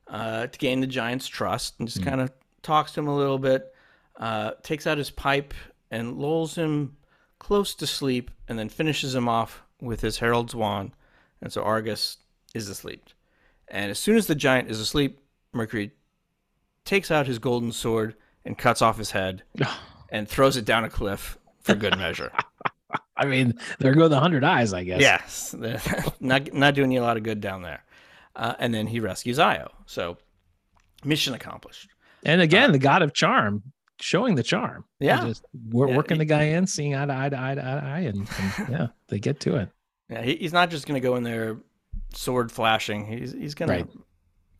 uh, 0.07 0.47
to 0.47 0.57
gain 0.57 0.81
the 0.81 0.87
giant's 0.87 1.27
trust 1.27 1.75
and 1.77 1.87
just 1.87 2.03
kind 2.03 2.19
of 2.19 2.31
talks 2.63 2.93
to 2.93 3.01
him 3.01 3.07
a 3.07 3.15
little 3.15 3.37
bit. 3.37 3.71
Uh, 4.19 4.53
takes 4.63 4.87
out 4.87 4.97
his 4.97 5.11
pipe 5.11 5.53
and 5.91 6.17
lulls 6.17 6.55
him 6.55 6.97
close 7.37 7.75
to 7.75 7.85
sleep, 7.85 8.31
and 8.47 8.57
then 8.57 8.67
finishes 8.67 9.13
him 9.13 9.29
off 9.29 9.61
with 9.79 10.01
his 10.01 10.17
herald's 10.17 10.55
wand. 10.55 10.91
And 11.39 11.53
so 11.53 11.61
Argus 11.61 12.17
is 12.55 12.67
asleep. 12.67 13.03
And 13.67 13.91
as 13.91 13.99
soon 13.99 14.17
as 14.17 14.25
the 14.25 14.33
giant 14.33 14.71
is 14.71 14.79
asleep, 14.79 15.19
Mercury 15.53 15.91
takes 16.83 17.11
out 17.11 17.27
his 17.27 17.37
golden 17.37 17.71
sword 17.71 18.15
and 18.43 18.57
cuts 18.57 18.81
off 18.81 18.97
his 18.97 19.11
head 19.11 19.43
and 20.09 20.27
throws 20.27 20.57
it 20.57 20.65
down 20.65 20.83
a 20.83 20.89
cliff 20.89 21.37
for 21.61 21.75
good 21.75 21.95
measure. 21.99 22.31
I 23.17 23.25
mean, 23.25 23.53
there 23.79 23.93
go 23.93 24.07
the 24.07 24.19
hundred 24.19 24.43
eyes, 24.43 24.73
I 24.73 24.83
guess. 24.83 24.99
yes, 25.01 25.55
not 26.19 26.53
not 26.53 26.75
doing 26.75 26.91
you 26.91 26.99
a 26.99 27.03
lot 27.03 27.17
of 27.17 27.23
good 27.23 27.41
down 27.41 27.61
there. 27.61 27.83
Uh, 28.35 28.53
and 28.59 28.73
then 28.73 28.87
he 28.87 28.99
rescues 28.99 29.39
Io. 29.39 29.71
So 29.85 30.17
mission 31.03 31.33
accomplished. 31.33 31.87
And 32.25 32.41
again, 32.41 32.71
the 32.73 32.79
god 32.79 33.01
of 33.01 33.13
charm 33.13 33.63
showing 34.01 34.35
the 34.35 34.43
charm. 34.43 34.83
Yeah. 34.99 35.25
Just 35.25 35.45
we're 35.69 35.87
Yeah, 35.89 35.95
working 35.95 36.15
he- 36.15 36.19
the 36.19 36.25
guy 36.25 36.43
in, 36.43 36.67
seeing 36.67 36.95
eye 36.95 37.05
to 37.05 37.15
eye 37.15 37.29
to 37.29 37.39
eye 37.41 37.55
to 37.55 37.61
eye, 37.61 37.79
to 37.79 37.85
eye 37.85 37.99
and, 37.99 38.29
and 38.57 38.69
yeah, 38.69 38.87
they 39.07 39.19
get 39.19 39.39
to 39.41 39.55
it. 39.55 39.69
Yeah, 40.09 40.21
he, 40.21 40.35
he's 40.35 40.51
not 40.53 40.69
just 40.69 40.85
going 40.85 40.99
to 41.01 41.07
go 41.07 41.15
in 41.15 41.23
there 41.23 41.57
sword 42.13 42.51
flashing. 42.51 43.05
He's 43.05 43.31
he's 43.31 43.55
going 43.55 43.69
Right. 43.71 43.89
to 43.91 44.03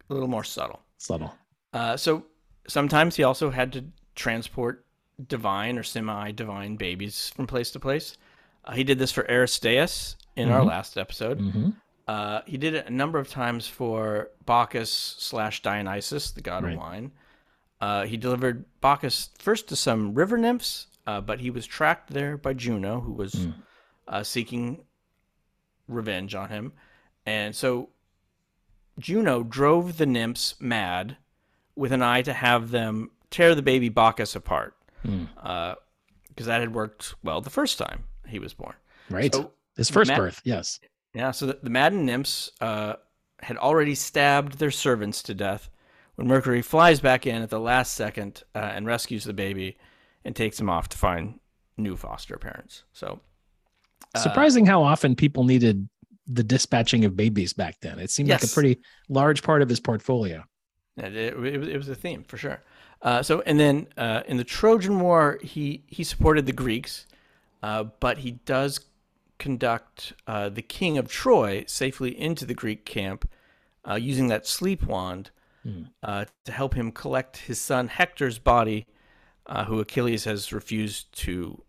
a 0.10 0.14
little 0.14 0.30
more 0.30 0.44
subtle. 0.46 0.80
Subtle. 0.98 1.34
Uh, 1.74 1.98
so 1.98 2.24
sometimes 2.68 3.16
he 3.18 3.24
also 3.24 3.50
had 3.50 3.74
to 3.74 3.84
transport 4.16 4.86
divine 5.28 5.78
or 5.78 5.84
semi-divine 5.84 6.78
babies 6.78 7.32
from 7.36 7.46
place 7.48 7.72
to 7.72 7.80
place. 7.80 8.18
Uh, 8.66 8.74
he 8.74 8.84
did 8.84 8.98
this 9.00 9.12
for 9.12 9.24
Aristaeus 9.30 10.16
in 10.36 10.50
our 10.52 10.64
last 10.64 10.98
episode. 10.98 11.40
hmm 11.40 11.70
Uh, 12.08 12.42
he 12.46 12.58
did 12.58 12.76
it 12.76 12.86
a 12.88 12.92
number 12.92 13.18
of 13.18 13.28
times 13.30 13.68
for 13.68 14.30
Bacchus 14.46 14.92
slash 14.92 15.62
Dionysus, 15.64 16.32
the 16.32 16.42
god 16.42 16.64
Right. 16.64 16.74
of 16.74 16.80
wine. 16.80 17.12
Uh, 17.82 18.06
he 18.06 18.16
delivered 18.18 18.66
Bacchus 18.80 19.30
first 19.40 19.68
to 19.70 19.76
some 19.76 20.14
river 20.14 20.38
nymphs, 20.38 20.86
uh, 21.08 21.22
but 21.22 21.40
he 21.40 21.50
was 21.50 21.66
tracked 21.66 22.12
there 22.12 22.38
by 22.38 22.54
Juno, 22.54 23.00
who 23.02 23.12
was 23.14 23.48
uh, 24.08 24.22
seeking 24.24 24.84
revenge 25.88 26.36
on 26.36 26.50
him. 26.50 26.74
And 27.26 27.56
so 27.56 27.90
Juno 29.00 29.42
drove 29.44 29.98
the 29.98 30.06
nymphs 30.06 30.56
mad 30.60 31.18
with 31.76 31.92
an 31.92 32.02
eye 32.04 32.22
to 32.22 32.34
have 32.34 32.70
them 32.72 33.10
tear 33.32 33.56
the 33.56 33.62
baby 33.64 33.90
Bacchus 33.90 34.36
apart. 34.36 34.76
Because 35.04 36.46
that 36.46 36.62
had 36.62 36.74
worked 36.74 37.16
well 37.24 37.42
the 37.42 37.50
first 37.50 37.78
time 37.78 38.04
he 38.28 38.40
was 38.40 38.54
born. 38.54 38.74
Right. 39.10 39.34
So 39.34 39.52
His 39.78 39.90
first 39.90 40.10
Matt- 40.10 40.18
birth. 40.18 40.42
Yes. 40.44 40.80
yeah, 41.14 41.32
so 41.32 41.48
the, 41.48 41.60
the 41.62 41.70
maddened 41.70 42.06
nymphs 42.06 42.52
uh, 42.62 42.94
had 43.42 43.58
already 43.58 43.96
stabbed 43.96 44.58
their 44.60 44.72
servants 44.72 45.22
to 45.24 45.34
death 45.34 45.70
when 46.16 46.28
Mercury 46.28 46.62
flies 46.62 47.00
back 47.00 47.28
in 47.28 47.42
at 47.42 47.50
the 47.50 47.60
last 47.60 47.94
second 47.94 48.44
uh, 48.56 48.60
and 48.60 48.86
rescues 48.86 49.24
the 49.26 49.34
baby 49.34 49.78
and 50.24 50.36
takes 50.36 50.60
him 50.60 50.70
off 50.70 50.90
to 50.90 50.98
find 50.98 51.40
new 51.78 51.96
foster 51.96 52.38
parents. 52.38 52.84
So, 52.94 53.20
uh, 54.16 54.20
Surprising 54.20 54.66
how 54.66 54.82
often 54.84 55.16
people 55.16 55.44
needed 55.44 55.88
the 56.28 56.44
dispatching 56.44 57.06
of 57.06 57.16
babies 57.16 57.54
back 57.54 57.76
then. 57.82 58.00
It 58.00 58.10
seemed 58.10 58.30
like 58.30 58.44
a 58.44 58.48
pretty 58.48 58.80
large 59.10 59.44
part 59.44 59.62
of 59.62 59.70
his 59.70 59.80
portfolio. 59.80 60.44
It, 60.98 61.16
it, 61.16 61.34
it 61.36 61.78
was 61.78 61.90
a 61.90 61.96
theme 61.96 62.24
for 62.24 62.38
sure. 62.38 62.64
Uh, 63.02 63.22
so, 63.22 63.42
and 63.46 63.60
then 63.60 63.88
uh, 63.98 64.22
in 64.26 64.38
the 64.38 64.44
Trojan 64.44 65.00
War, 65.00 65.38
he 65.44 65.84
he 65.88 66.04
supported 66.04 66.46
the 66.46 66.54
Greeks, 66.54 67.06
uh, 67.66 67.84
but 68.00 68.20
he 68.20 68.32
does 68.46 68.80
conduct 69.40 70.14
uh, 70.28 70.50
the 70.50 70.62
king 70.62 71.00
of 71.00 71.08
Troy 71.08 71.64
safely 71.66 72.12
into 72.18 72.46
the 72.46 72.54
Greek 72.54 72.86
camp, 72.86 73.28
uh, 73.90 73.96
using 73.96 74.28
that 74.28 74.46
sleep 74.46 74.84
wand 74.84 75.32
uh, 76.04 76.26
to 76.44 76.52
help 76.52 76.76
him 76.76 76.92
collect 76.92 77.38
his 77.38 77.60
son 77.60 77.88
Hector's 77.88 78.38
body, 78.38 78.86
uh, 79.48 79.66
who 79.66 79.80
Achilles 79.80 80.26
has 80.26 80.54
refused 80.54 81.12
to 81.24 81.64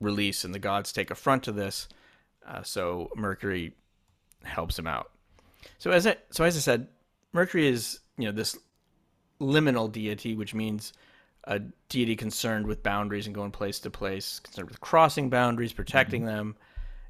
release, 0.00 0.44
and 0.44 0.54
the 0.54 0.60
gods 0.60 0.92
take 0.92 1.10
affront 1.10 1.42
to 1.42 1.50
this. 1.50 1.88
Uh, 2.46 2.62
so 2.62 3.10
Mercury 3.16 3.74
helps 4.44 4.78
him 4.78 4.86
out. 4.86 5.10
So 5.78 5.90
as 5.90 6.06
I 6.06 6.18
so 6.30 6.44
as 6.44 6.56
I 6.56 6.60
said, 6.60 6.86
Mercury 7.32 7.66
is 7.66 7.98
you 8.16 8.26
know 8.26 8.32
this 8.32 8.56
liminal 9.40 9.90
deity, 9.90 10.36
which 10.36 10.54
means 10.54 10.92
a 11.44 11.60
deity 11.88 12.16
concerned 12.16 12.66
with 12.66 12.82
boundaries 12.82 13.26
and 13.26 13.34
going 13.34 13.50
place 13.50 13.80
to 13.80 13.90
place, 13.90 14.38
concerned 14.40 14.68
with 14.68 14.80
crossing 14.80 15.28
boundaries, 15.30 15.72
protecting 15.72 16.24
them. 16.24 16.56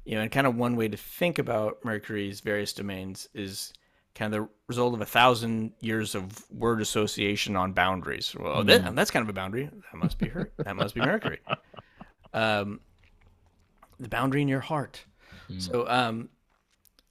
You 0.05 0.15
know, 0.15 0.21
and 0.21 0.31
kind 0.31 0.47
of 0.47 0.55
one 0.55 0.75
way 0.75 0.89
to 0.89 0.97
think 0.97 1.39
about 1.39 1.85
Mercury's 1.85 2.41
various 2.41 2.73
domains 2.73 3.29
is 3.33 3.71
kind 4.15 4.33
of 4.33 4.41
the 4.41 4.49
result 4.67 4.93
of 4.93 5.01
a 5.01 5.05
thousand 5.05 5.71
years 5.79 6.13
of 6.13 6.43
word 6.51 6.81
association 6.81 7.55
on 7.55 7.71
boundaries. 7.73 8.35
Well, 8.37 8.63
that, 8.65 8.95
that's 8.95 9.11
kind 9.11 9.23
of 9.23 9.29
a 9.29 9.33
boundary. 9.33 9.69
That 9.71 9.97
must 9.97 10.19
be 10.19 10.27
her. 10.27 10.51
that 10.57 10.75
must 10.75 10.95
be 10.95 11.01
Mercury. 11.01 11.39
Um, 12.35 12.79
the 13.99 14.09
boundary 14.09 14.41
in 14.41 14.47
your 14.47 14.59
heart. 14.59 15.05
So, 15.59 15.87
um, 15.87 16.29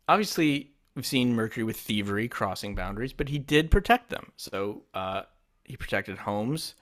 obviously, 0.09 0.73
we've 0.97 1.07
seen 1.07 1.37
Mercury 1.37 1.63
with 1.63 1.77
thievery 1.77 2.27
crossing 2.27 2.75
boundaries, 2.75 3.13
but 3.13 3.29
he 3.29 3.39
did 3.39 3.71
protect 3.71 4.11
them. 4.11 4.33
So, 4.37 4.83
uh, 4.95 5.23
he 5.63 5.77
protected 5.77 6.19
homes. 6.19 6.75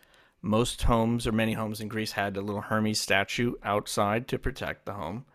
Most 0.43 0.83
homes, 0.83 1.27
or 1.27 1.33
many 1.33 1.53
homes 1.53 1.81
in 1.81 1.89
Greece, 1.89 2.13
had 2.13 2.37
a 2.37 2.41
little 2.41 2.63
Hermes 2.63 3.01
statue 3.01 3.55
outside 3.63 4.29
to 4.29 4.39
protect 4.39 4.87
the 4.87 4.95
home, 4.95 5.27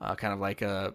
uh, 0.00 0.14
kind 0.14 0.32
of 0.32 0.40
like 0.40 0.62
a 0.62 0.94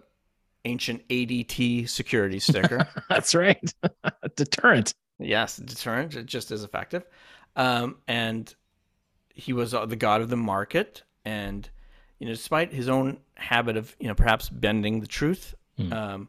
ancient 0.64 1.06
ADT 1.08 1.88
security 1.88 2.38
sticker. 2.38 2.88
That's 3.08 3.34
right. 3.34 3.74
Deterrent. 4.36 4.94
Yes, 5.18 5.56
deterrent, 5.56 6.16
uh, 6.16 6.22
just 6.22 6.50
as 6.50 6.64
effective. 6.64 7.04
Um, 7.54 7.98
and 8.08 8.52
he 9.34 9.52
was 9.52 9.74
uh, 9.74 9.86
the 9.86 9.96
god 9.96 10.20
of 10.20 10.28
the 10.28 10.36
market, 10.36 11.02
and 11.24 11.68
you 12.18 12.26
know, 12.26 12.32
despite 12.32 12.72
his 12.72 12.88
own 12.88 13.18
habit 13.34 13.76
of 13.76 13.94
you 14.00 14.08
know 14.08 14.14
perhaps 14.14 14.48
bending 14.48 15.00
the 15.00 15.06
truth, 15.06 15.54
um, 15.92 16.28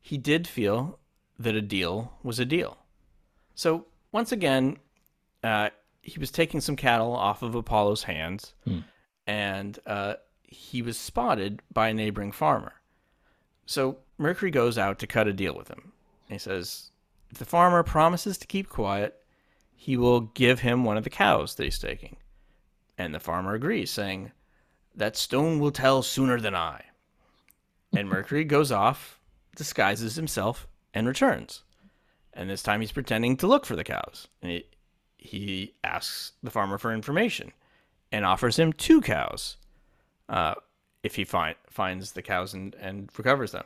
he 0.00 0.18
did 0.18 0.46
feel 0.48 0.98
that 1.38 1.54
a 1.54 1.62
deal 1.62 2.12
was 2.22 2.38
a 2.38 2.44
deal. 2.44 2.78
So 3.54 3.86
once 4.10 4.32
again, 4.32 4.78
uh, 5.44 5.70
he 6.02 6.18
was 6.18 6.30
taking 6.30 6.60
some 6.60 6.76
cattle 6.76 7.14
off 7.14 7.42
of 7.42 7.54
Apollo's 7.54 8.02
hands, 8.04 8.54
and 9.26 9.78
uh, 9.86 10.14
he 10.42 10.82
was 10.82 10.98
spotted 10.98 11.62
by 11.72 11.88
a 11.88 11.94
neighboring 11.94 12.32
farmer. 12.32 12.74
So 13.66 13.98
Mercury 14.18 14.50
goes 14.50 14.76
out 14.76 14.98
to 14.98 15.06
cut 15.06 15.28
a 15.28 15.32
deal 15.32 15.54
with 15.56 15.68
him. 15.68 15.92
He 16.28 16.38
says, 16.38 16.90
if 17.30 17.38
the 17.38 17.44
farmer 17.46 17.82
promises 17.82 18.36
to 18.38 18.46
keep 18.46 18.68
quiet, 18.68 19.18
he 19.74 19.96
will 19.96 20.20
give 20.20 20.60
him 20.60 20.84
one 20.84 20.98
of 20.98 21.04
the 21.04 21.10
cows 21.10 21.54
that 21.54 21.64
he's 21.64 21.78
taking. 21.78 22.16
And 22.98 23.14
the 23.14 23.20
farmer 23.20 23.54
agrees, 23.54 23.90
saying, 23.90 24.32
That 24.94 25.16
stone 25.16 25.58
will 25.58 25.72
tell 25.72 26.02
sooner 26.02 26.38
than 26.38 26.54
I. 26.54 26.84
And 27.96 28.08
Mercury 28.08 28.44
goes 28.44 28.70
off, 28.70 29.18
disguises 29.56 30.16
himself, 30.16 30.68
and 30.92 31.06
returns. 31.06 31.62
And 32.34 32.50
this 32.50 32.62
time 32.62 32.80
he's 32.80 32.92
pretending 32.92 33.36
to 33.38 33.46
look 33.46 33.64
for 33.64 33.76
the 33.76 33.84
cows. 33.84 34.28
And 34.42 34.52
he, 34.52 34.64
he 35.22 35.74
asks 35.84 36.32
the 36.42 36.50
farmer 36.50 36.78
for 36.78 36.92
information 36.92 37.52
and 38.10 38.24
offers 38.24 38.58
him 38.58 38.72
two 38.72 39.00
cows 39.00 39.56
uh, 40.28 40.54
if 41.02 41.14
he 41.14 41.24
find, 41.24 41.56
finds 41.68 42.12
the 42.12 42.22
cows 42.22 42.54
and, 42.54 42.74
and 42.76 43.08
recovers 43.16 43.52
them. 43.52 43.64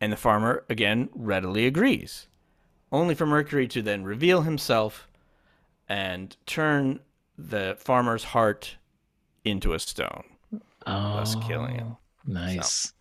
And 0.00 0.12
the 0.12 0.16
farmer, 0.16 0.64
again, 0.68 1.08
readily 1.14 1.66
agrees 1.66 2.26
only 2.92 3.14
for 3.14 3.26
Mercury 3.26 3.66
to 3.68 3.82
then 3.82 4.04
reveal 4.04 4.42
himself 4.42 5.08
and 5.88 6.36
turn 6.46 7.00
the 7.38 7.76
farmer's 7.78 8.24
heart 8.24 8.76
into 9.44 9.74
a 9.74 9.78
stone, 9.78 10.24
Oh, 10.86 11.16
thus 11.16 11.34
killing 11.46 11.74
him. 11.74 11.96
Nice. 12.26 12.92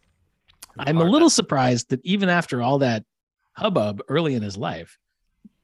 I'm 0.78 0.98
a 0.98 1.04
little 1.04 1.30
surprised 1.30 1.90
that 1.90 2.02
even 2.04 2.30
after 2.30 2.62
all 2.62 2.80
that 2.80 3.06
hubbub 3.54 4.02
early 4.10 4.36
in 4.36 4.44
his 4.44 4.58
life, 4.58 5.00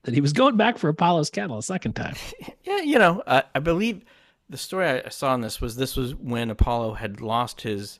that 0.02 0.14
he 0.14 0.20
was 0.20 0.32
going 0.32 0.56
back 0.56 0.78
for 0.78 0.88
Apollo's 0.88 1.30
cattle 1.30 1.58
a 1.58 1.62
second 1.62 1.94
time. 1.94 2.14
Yeah, 2.64 2.80
you 2.80 2.98
know, 2.98 3.22
I, 3.26 3.42
I 3.54 3.58
believe 3.58 4.04
the 4.48 4.56
story 4.56 4.86
I 4.86 5.08
saw 5.08 5.34
in 5.34 5.40
this 5.40 5.60
was 5.60 5.76
this 5.76 5.96
was 5.96 6.14
when 6.14 6.48
Apollo 6.48 6.94
had 6.94 7.20
lost 7.20 7.60
his 7.60 7.98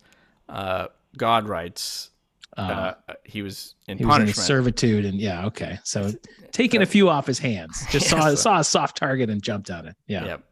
uh, 0.48 0.86
god 1.16 1.48
rights 1.48 2.12
uh, 2.56 2.92
he 3.24 3.42
was 3.42 3.74
in 3.88 3.98
he 3.98 4.04
was 4.04 4.18
in 4.18 4.32
servitude, 4.34 5.04
and 5.04 5.18
yeah, 5.18 5.46
okay. 5.46 5.78
So 5.84 6.12
taking 6.50 6.82
a 6.82 6.86
few 6.86 7.08
off 7.08 7.26
his 7.26 7.38
hands, 7.38 7.84
just 7.90 8.08
saw 8.08 8.34
saw 8.34 8.58
a 8.58 8.64
soft 8.64 8.96
target 8.96 9.30
and 9.30 9.42
jumped 9.42 9.70
at 9.70 9.86
it. 9.86 9.96
Yeah. 10.06 10.24
Yep. 10.24 10.44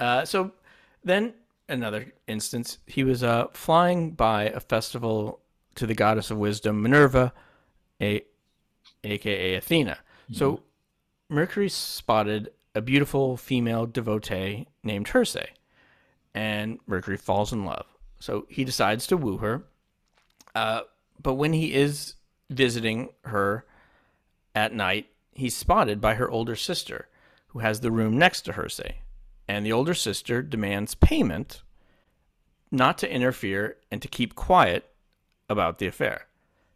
Uh, 0.00 0.24
so 0.24 0.52
then 1.04 1.34
another 1.68 2.12
instance, 2.26 2.78
he 2.86 3.04
was 3.04 3.22
uh, 3.22 3.48
flying 3.52 4.12
by 4.12 4.44
a 4.44 4.60
festival 4.60 5.40
to 5.74 5.86
the 5.86 5.94
goddess 5.94 6.30
of 6.30 6.38
wisdom, 6.38 6.82
Minerva, 6.82 7.34
a, 8.00 8.22
aka 9.04 9.54
Athena. 9.56 9.98
So 10.32 10.60
Mercury 11.28 11.68
spotted 11.68 12.50
a 12.74 12.80
beautiful 12.80 13.36
female 13.36 13.86
devotee 13.86 14.66
named 14.84 15.08
Herse, 15.08 15.36
and 16.34 16.78
Mercury 16.86 17.16
falls 17.16 17.52
in 17.52 17.64
love. 17.64 17.86
So 18.18 18.46
he 18.48 18.64
decides 18.64 19.06
to 19.08 19.16
woo 19.16 19.38
her. 19.38 19.64
Uh, 20.54 20.82
but 21.20 21.34
when 21.34 21.52
he 21.52 21.74
is 21.74 22.14
visiting 22.50 23.10
her 23.24 23.64
at 24.54 24.72
night, 24.72 25.06
he's 25.32 25.56
spotted 25.56 26.00
by 26.00 26.14
her 26.14 26.30
older 26.30 26.56
sister, 26.56 27.08
who 27.48 27.58
has 27.60 27.80
the 27.80 27.90
room 27.90 28.18
next 28.18 28.42
to 28.42 28.52
Herse. 28.52 28.80
And 29.48 29.64
the 29.64 29.72
older 29.72 29.94
sister 29.94 30.42
demands 30.42 30.94
payment 30.94 31.62
not 32.70 32.98
to 32.98 33.12
interfere 33.12 33.76
and 33.90 34.02
to 34.02 34.08
keep 34.08 34.34
quiet 34.34 34.90
about 35.48 35.78
the 35.78 35.86
affair. 35.86 36.26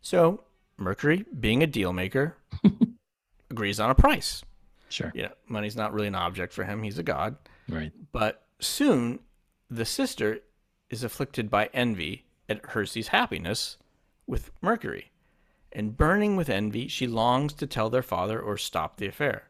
So 0.01 0.45
Mercury, 0.77 1.25
being 1.39 1.63
a 1.63 1.67
deal 1.67 1.93
maker, 1.93 2.37
agrees 3.51 3.81
on 3.81 3.91
a 3.91 3.95
price. 3.95 4.43
Sure. 4.89 5.13
You 5.15 5.25
know, 5.25 5.33
money's 5.49 5.77
not 5.77 5.93
really 5.93 6.09
an 6.09 6.15
object 6.15 6.53
for 6.53 6.65
him. 6.65 6.83
He's 6.83 6.99
a 6.99 7.03
god. 7.03 7.37
Right. 7.69 7.93
But 8.13 8.43
soon, 8.61 9.21
the 9.71 9.85
sister 9.85 10.41
is 10.89 11.05
afflicted 11.05 11.49
by 11.51 11.71
envy 11.73 12.27
at 12.49 12.65
Herse's 12.67 13.09
happiness 13.09 13.77
with 14.27 14.51
Mercury. 14.61 15.11
And 15.73 15.97
burning 15.97 16.35
with 16.35 16.49
envy, 16.51 16.89
she 16.89 17.07
longs 17.07 17.53
to 17.55 17.67
tell 17.67 17.91
their 17.91 18.03
father 18.03 18.41
or 18.41 18.57
stop 18.57 18.97
the 18.97 19.07
affair. 19.07 19.45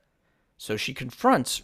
So 0.59 0.77
she 0.77 0.93
confronts 0.93 1.63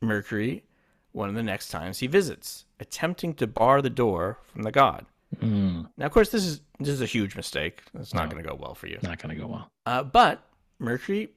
Mercury 0.00 0.64
one 1.12 1.28
of 1.28 1.34
the 1.34 1.42
next 1.42 1.68
times 1.68 1.98
he 1.98 2.06
visits, 2.06 2.64
attempting 2.78 3.34
to 3.34 3.46
bar 3.46 3.82
the 3.82 3.90
door 3.90 4.38
from 4.52 4.62
the 4.62 4.70
god. 4.72 5.04
Mm, 5.36 5.90
Now, 5.98 6.06
of 6.06 6.12
course, 6.12 6.30
this 6.30 6.46
is 6.46 6.60
this 6.78 6.88
is 6.88 7.02
a 7.02 7.06
huge 7.06 7.36
mistake. 7.36 7.82
It's 7.98 8.14
not 8.14 8.24
No. 8.24 8.30
going 8.30 8.42
to 8.42 8.48
go 8.48 8.54
well 8.54 8.74
for 8.74 8.86
you. 8.86 8.98
not 9.02 9.20
going 9.22 9.34
to 9.36 9.40
go 9.40 9.46
well. 9.48 9.70
Uh, 9.84 10.02
but 10.02 10.42
Mercury 10.78 11.28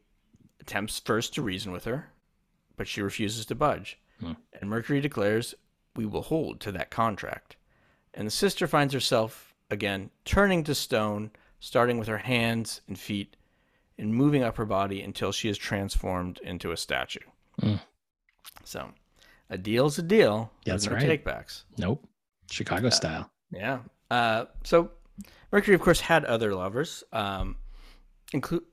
attempts 0.64 1.00
first 1.00 1.34
to 1.34 1.42
reason 1.42 1.72
with 1.74 1.84
her, 1.84 2.10
but 2.78 2.88
she 2.88 3.02
refuses 3.02 3.46
to 3.46 3.56
budge. 3.56 4.00
Hmm. 4.20 4.34
And 4.54 4.70
Mercury 4.70 5.02
declares, 5.02 5.54
We 5.96 6.06
will 6.06 6.22
hold 6.22 6.60
to 6.62 6.72
that 6.72 6.90
contract. 6.90 7.58
And 8.14 8.26
the 8.26 8.32
sister 8.32 8.66
finds 8.66 8.94
herself 8.94 9.54
again 9.70 10.10
turning 10.24 10.64
to 10.64 10.74
stone, 10.74 11.32
starting 11.60 11.98
with 11.98 12.08
her 12.08 12.20
hands 12.20 12.82
and 12.88 12.98
feet, 12.98 13.36
and 13.98 14.16
moving 14.16 14.42
up 14.42 14.58
her 14.58 14.66
body 14.66 15.02
until 15.02 15.32
she 15.32 15.50
is 15.50 15.58
transformed 15.58 16.40
into 16.44 16.72
a 16.72 16.78
statue. 16.78 17.20
Hmm. 17.60 17.76
So, 18.64 18.90
a 19.50 19.58
deal's 19.58 20.00
a 20.00 20.04
deal. 20.04 20.52
That's 20.66 20.88
no 20.88 20.94
right. 20.94 21.24
takebacks. 21.24 21.64
Nope. 21.78 22.08
Chicago 22.50 22.90
style. 22.90 23.30
Yeah. 23.52 23.80
Uh, 24.10 24.46
so 24.64 24.92
Mercury, 25.52 25.76
of 25.76 25.82
course, 25.82 26.00
had 26.00 26.24
other 26.26 26.56
lovers. 26.56 27.04
Um, 27.12 27.58
include, 28.32 28.64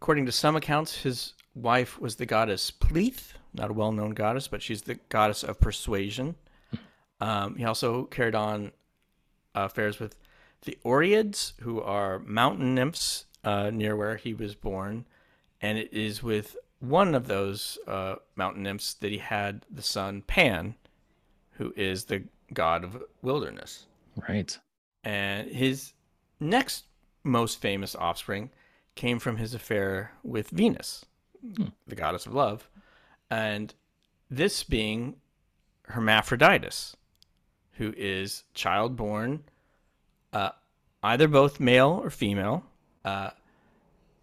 according 0.00 0.26
to 0.26 0.32
some 0.32 0.56
accounts, 0.56 1.02
his 1.02 1.34
wife 1.54 2.00
was 2.00 2.16
the 2.16 2.26
goddess 2.26 2.70
Pleath, 2.70 3.34
not 3.52 3.70
a 3.70 3.74
well-known 3.74 4.10
goddess, 4.10 4.48
but 4.48 4.62
she's 4.62 4.82
the 4.82 4.94
goddess 5.08 5.42
of 5.42 5.60
persuasion. 5.60 6.36
Um, 7.20 7.56
he 7.56 7.64
also 7.64 8.04
carried 8.04 8.34
on 8.34 8.72
affairs 9.54 9.98
with 9.98 10.16
the 10.62 10.78
Oreads, 10.84 11.52
who 11.60 11.80
are 11.82 12.18
mountain 12.20 12.74
nymphs 12.74 13.26
uh, 13.44 13.70
near 13.70 13.94
where 13.96 14.16
he 14.16 14.32
was 14.34 14.54
born, 14.54 15.04
and 15.60 15.76
it 15.76 15.92
is 15.92 16.22
with 16.22 16.56
one 16.78 17.14
of 17.14 17.26
those 17.26 17.78
uh, 17.86 18.16
mountain 18.36 18.62
nymphs 18.62 18.94
that 18.94 19.10
he 19.10 19.18
had 19.18 19.66
the 19.70 19.82
son 19.82 20.22
Pan, 20.22 20.74
who 21.52 21.74
is 21.76 22.04
the 22.06 22.22
god 22.54 22.82
of 22.84 23.02
wilderness 23.22 23.86
Right. 24.28 24.58
and 25.04 25.48
his 25.50 25.92
next 26.40 26.86
most 27.22 27.60
famous 27.60 27.94
offspring 27.94 28.50
came 28.94 29.18
from 29.18 29.36
his 29.36 29.54
affair 29.54 30.12
with 30.22 30.50
Venus, 30.50 31.04
the 31.86 31.94
goddess 31.94 32.26
of 32.26 32.34
love, 32.34 32.68
and 33.30 33.74
this 34.30 34.62
being 34.62 35.16
Hermaphroditus, 35.88 36.96
who 37.72 37.94
is 37.96 38.44
child 38.54 38.96
born, 38.96 39.44
uh, 40.32 40.50
either 41.02 41.28
both 41.28 41.60
male 41.60 42.00
or 42.02 42.10
female, 42.10 42.64
uh, 43.04 43.30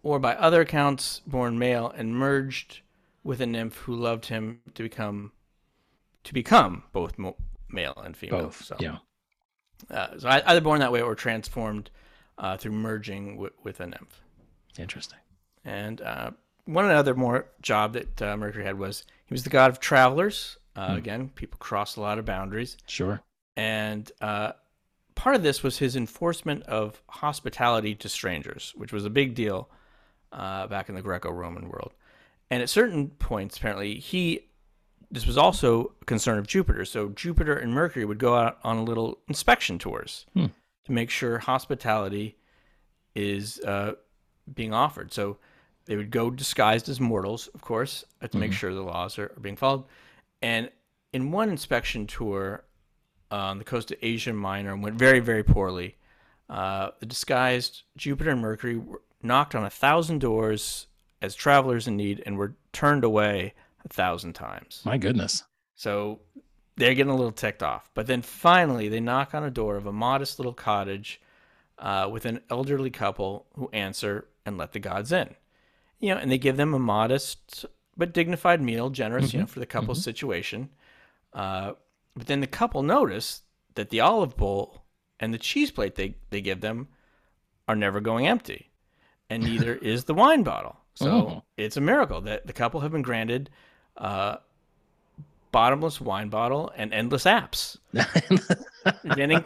or 0.02 0.18
by 0.18 0.34
other 0.36 0.60
accounts 0.60 1.20
born 1.26 1.58
male 1.58 1.92
and 1.96 2.14
merged 2.14 2.80
with 3.24 3.40
a 3.40 3.46
nymph 3.46 3.76
who 3.78 3.94
loved 3.94 4.26
him 4.26 4.60
to 4.74 4.82
become 4.82 5.32
to 6.24 6.34
become 6.34 6.82
both 6.92 7.18
mo- 7.18 7.36
male 7.68 7.94
and 8.04 8.16
female. 8.16 8.44
Both. 8.44 8.64
So. 8.64 8.76
Yeah. 8.78 8.98
Uh, 9.90 10.18
so 10.18 10.28
either 10.28 10.60
born 10.60 10.80
that 10.80 10.92
way 10.92 11.00
or 11.00 11.14
transformed 11.14 11.90
uh, 12.36 12.56
through 12.56 12.72
merging 12.72 13.32
w- 13.32 13.52
with 13.62 13.80
a 13.80 13.86
nymph. 13.86 14.20
Interesting. 14.78 15.18
And 15.64 16.00
uh, 16.00 16.30
one 16.64 16.86
other 16.86 17.14
more 17.14 17.46
job 17.60 17.92
that 17.94 18.22
uh, 18.22 18.36
Mercury 18.36 18.64
had 18.64 18.78
was 18.78 19.04
he 19.26 19.34
was 19.34 19.44
the 19.44 19.50
god 19.50 19.70
of 19.70 19.80
travelers. 19.80 20.56
Uh, 20.76 20.94
Again, 20.96 21.30
people 21.34 21.58
cross 21.58 21.96
a 21.96 22.00
lot 22.00 22.18
of 22.18 22.24
boundaries. 22.24 22.76
Sure. 22.86 23.20
And 23.56 24.10
uh, 24.20 24.52
part 25.16 25.34
of 25.34 25.42
this 25.42 25.62
was 25.64 25.78
his 25.78 25.96
enforcement 25.96 26.62
of 26.64 27.02
hospitality 27.08 27.94
to 27.96 28.08
strangers, 28.08 28.72
which 28.76 28.92
was 28.92 29.04
a 29.04 29.10
big 29.10 29.34
deal 29.34 29.68
uh, 30.32 30.68
back 30.68 30.88
in 30.88 30.94
the 30.94 31.02
Greco 31.02 31.30
Roman 31.32 31.68
world. 31.68 31.92
And 32.50 32.62
at 32.62 32.68
certain 32.70 33.08
points, 33.08 33.56
apparently, 33.58 33.98
he 33.98 34.44
this 35.10 35.26
was 35.26 35.38
also 35.38 35.94
a 36.02 36.04
concern 36.04 36.38
of 36.38 36.46
Jupiter. 36.46 36.84
So 36.84 37.08
Jupiter 37.08 37.56
and 37.56 37.72
Mercury 37.72 38.04
would 38.04 38.18
go 38.18 38.36
out 38.36 38.58
on 38.62 38.84
little 38.84 39.18
inspection 39.26 39.78
tours 39.78 40.26
Hmm. 40.34 40.46
to 40.84 40.92
make 40.92 41.08
sure 41.10 41.38
hospitality 41.38 42.36
is 43.14 43.58
uh, 43.60 43.94
being 44.54 44.72
offered. 44.72 45.12
So 45.12 45.38
they 45.84 45.96
would 45.96 46.10
go 46.10 46.30
disguised 46.30 46.88
as 46.88 47.00
mortals, 47.00 47.48
of 47.48 47.62
course, 47.62 48.04
to 48.28 48.38
make 48.38 48.52
sure 48.52 48.74
the 48.74 48.82
laws 48.82 49.18
are, 49.18 49.32
are 49.36 49.40
being 49.40 49.56
followed. 49.56 49.84
And 50.42 50.70
in 51.12 51.30
one 51.30 51.48
inspection 51.48 52.06
tour 52.06 52.64
on 53.30 53.58
the 53.58 53.64
coast 53.64 53.90
of 53.90 53.98
Asia 54.02 54.32
Minor 54.32 54.76
went 54.76 54.96
very, 54.96 55.20
very 55.20 55.42
poorly. 55.42 55.96
Uh, 56.48 56.90
the 57.00 57.06
disguised 57.06 57.82
Jupiter 57.96 58.30
and 58.30 58.40
Mercury 58.40 58.80
knocked 59.22 59.54
on 59.54 59.64
a 59.64 59.70
thousand 59.70 60.20
doors 60.20 60.86
as 61.20 61.34
travelers 61.34 61.86
in 61.86 61.96
need 61.96 62.22
and 62.24 62.38
were 62.38 62.54
turned 62.72 63.04
away 63.04 63.54
a 63.84 63.88
thousand 63.88 64.34
times. 64.34 64.82
My 64.84 64.98
goodness. 64.98 65.44
So 65.74 66.20
they're 66.76 66.94
getting 66.94 67.12
a 67.12 67.16
little 67.16 67.32
ticked 67.32 67.62
off. 67.62 67.90
But 67.94 68.06
then 68.06 68.22
finally, 68.22 68.88
they 68.88 69.00
knock 69.00 69.34
on 69.34 69.44
a 69.44 69.50
door 69.50 69.76
of 69.76 69.86
a 69.86 69.92
modest 69.92 70.38
little 70.38 70.54
cottage 70.54 71.20
uh, 71.78 72.08
with 72.10 72.24
an 72.24 72.40
elderly 72.50 72.90
couple 72.90 73.46
who 73.54 73.68
answer 73.72 74.26
and 74.48 74.58
let 74.58 74.72
the 74.72 74.78
gods 74.80 75.12
in. 75.12 75.34
You 76.00 76.14
know, 76.14 76.20
and 76.20 76.30
they 76.30 76.38
give 76.38 76.56
them 76.56 76.74
a 76.74 76.78
modest 76.78 77.64
but 77.96 78.12
dignified 78.12 78.60
meal, 78.60 78.90
generous, 78.90 79.32
you 79.34 79.40
know, 79.40 79.46
for 79.46 79.58
the 79.60 79.66
couple's 79.66 80.02
situation. 80.02 80.70
Uh, 81.32 81.72
but 82.16 82.26
then 82.26 82.40
the 82.40 82.46
couple 82.46 82.82
notice 82.82 83.42
that 83.74 83.90
the 83.90 84.00
olive 84.00 84.36
bowl 84.36 84.84
and 85.20 85.34
the 85.34 85.38
cheese 85.38 85.70
plate 85.70 85.96
they, 85.96 86.14
they 86.30 86.40
give 86.40 86.60
them 86.60 86.88
are 87.66 87.74
never 87.76 88.00
going 88.00 88.26
empty, 88.26 88.70
and 89.28 89.42
neither 89.42 89.74
is 89.82 90.04
the 90.04 90.14
wine 90.14 90.42
bottle. 90.44 90.76
So 90.94 91.10
Oh. 91.10 91.42
it's 91.56 91.76
a 91.76 91.80
miracle 91.80 92.20
that 92.22 92.46
the 92.46 92.52
couple 92.52 92.80
have 92.80 92.90
been 92.92 93.02
granted 93.02 93.50
uh, 93.96 94.36
bottomless 95.52 96.00
wine 96.00 96.28
bottle 96.28 96.72
and 96.76 96.92
endless 96.94 97.24
apps, 97.24 97.76
inventing 99.04 99.44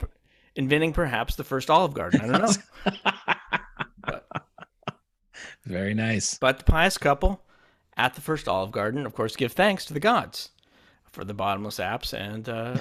inventing 0.57 0.93
perhaps 0.93 1.37
the 1.37 1.45
first 1.45 1.71
Olive 1.71 1.95
Garden. 1.95 2.21
I 2.21 2.27
don't 2.27 2.43
know, 2.43 2.93
Very 5.73 5.95
nice. 5.95 6.39
but 6.39 6.59
the 6.59 6.65
pious 6.65 6.99
couple 6.99 7.43
at 7.97 8.15
the 8.15 8.21
first 8.21 8.47
Olive 8.49 8.71
Garden, 8.73 9.05
of 9.07 9.15
course, 9.15 9.37
give 9.37 9.53
thanks 9.53 9.85
to 9.87 9.95
the 9.95 10.01
gods 10.01 10.51
for 11.11 11.25
the 11.25 11.35
bottomless 11.35 11.79
apps 11.79 12.13
and 12.15 12.49
uh, 12.49 12.79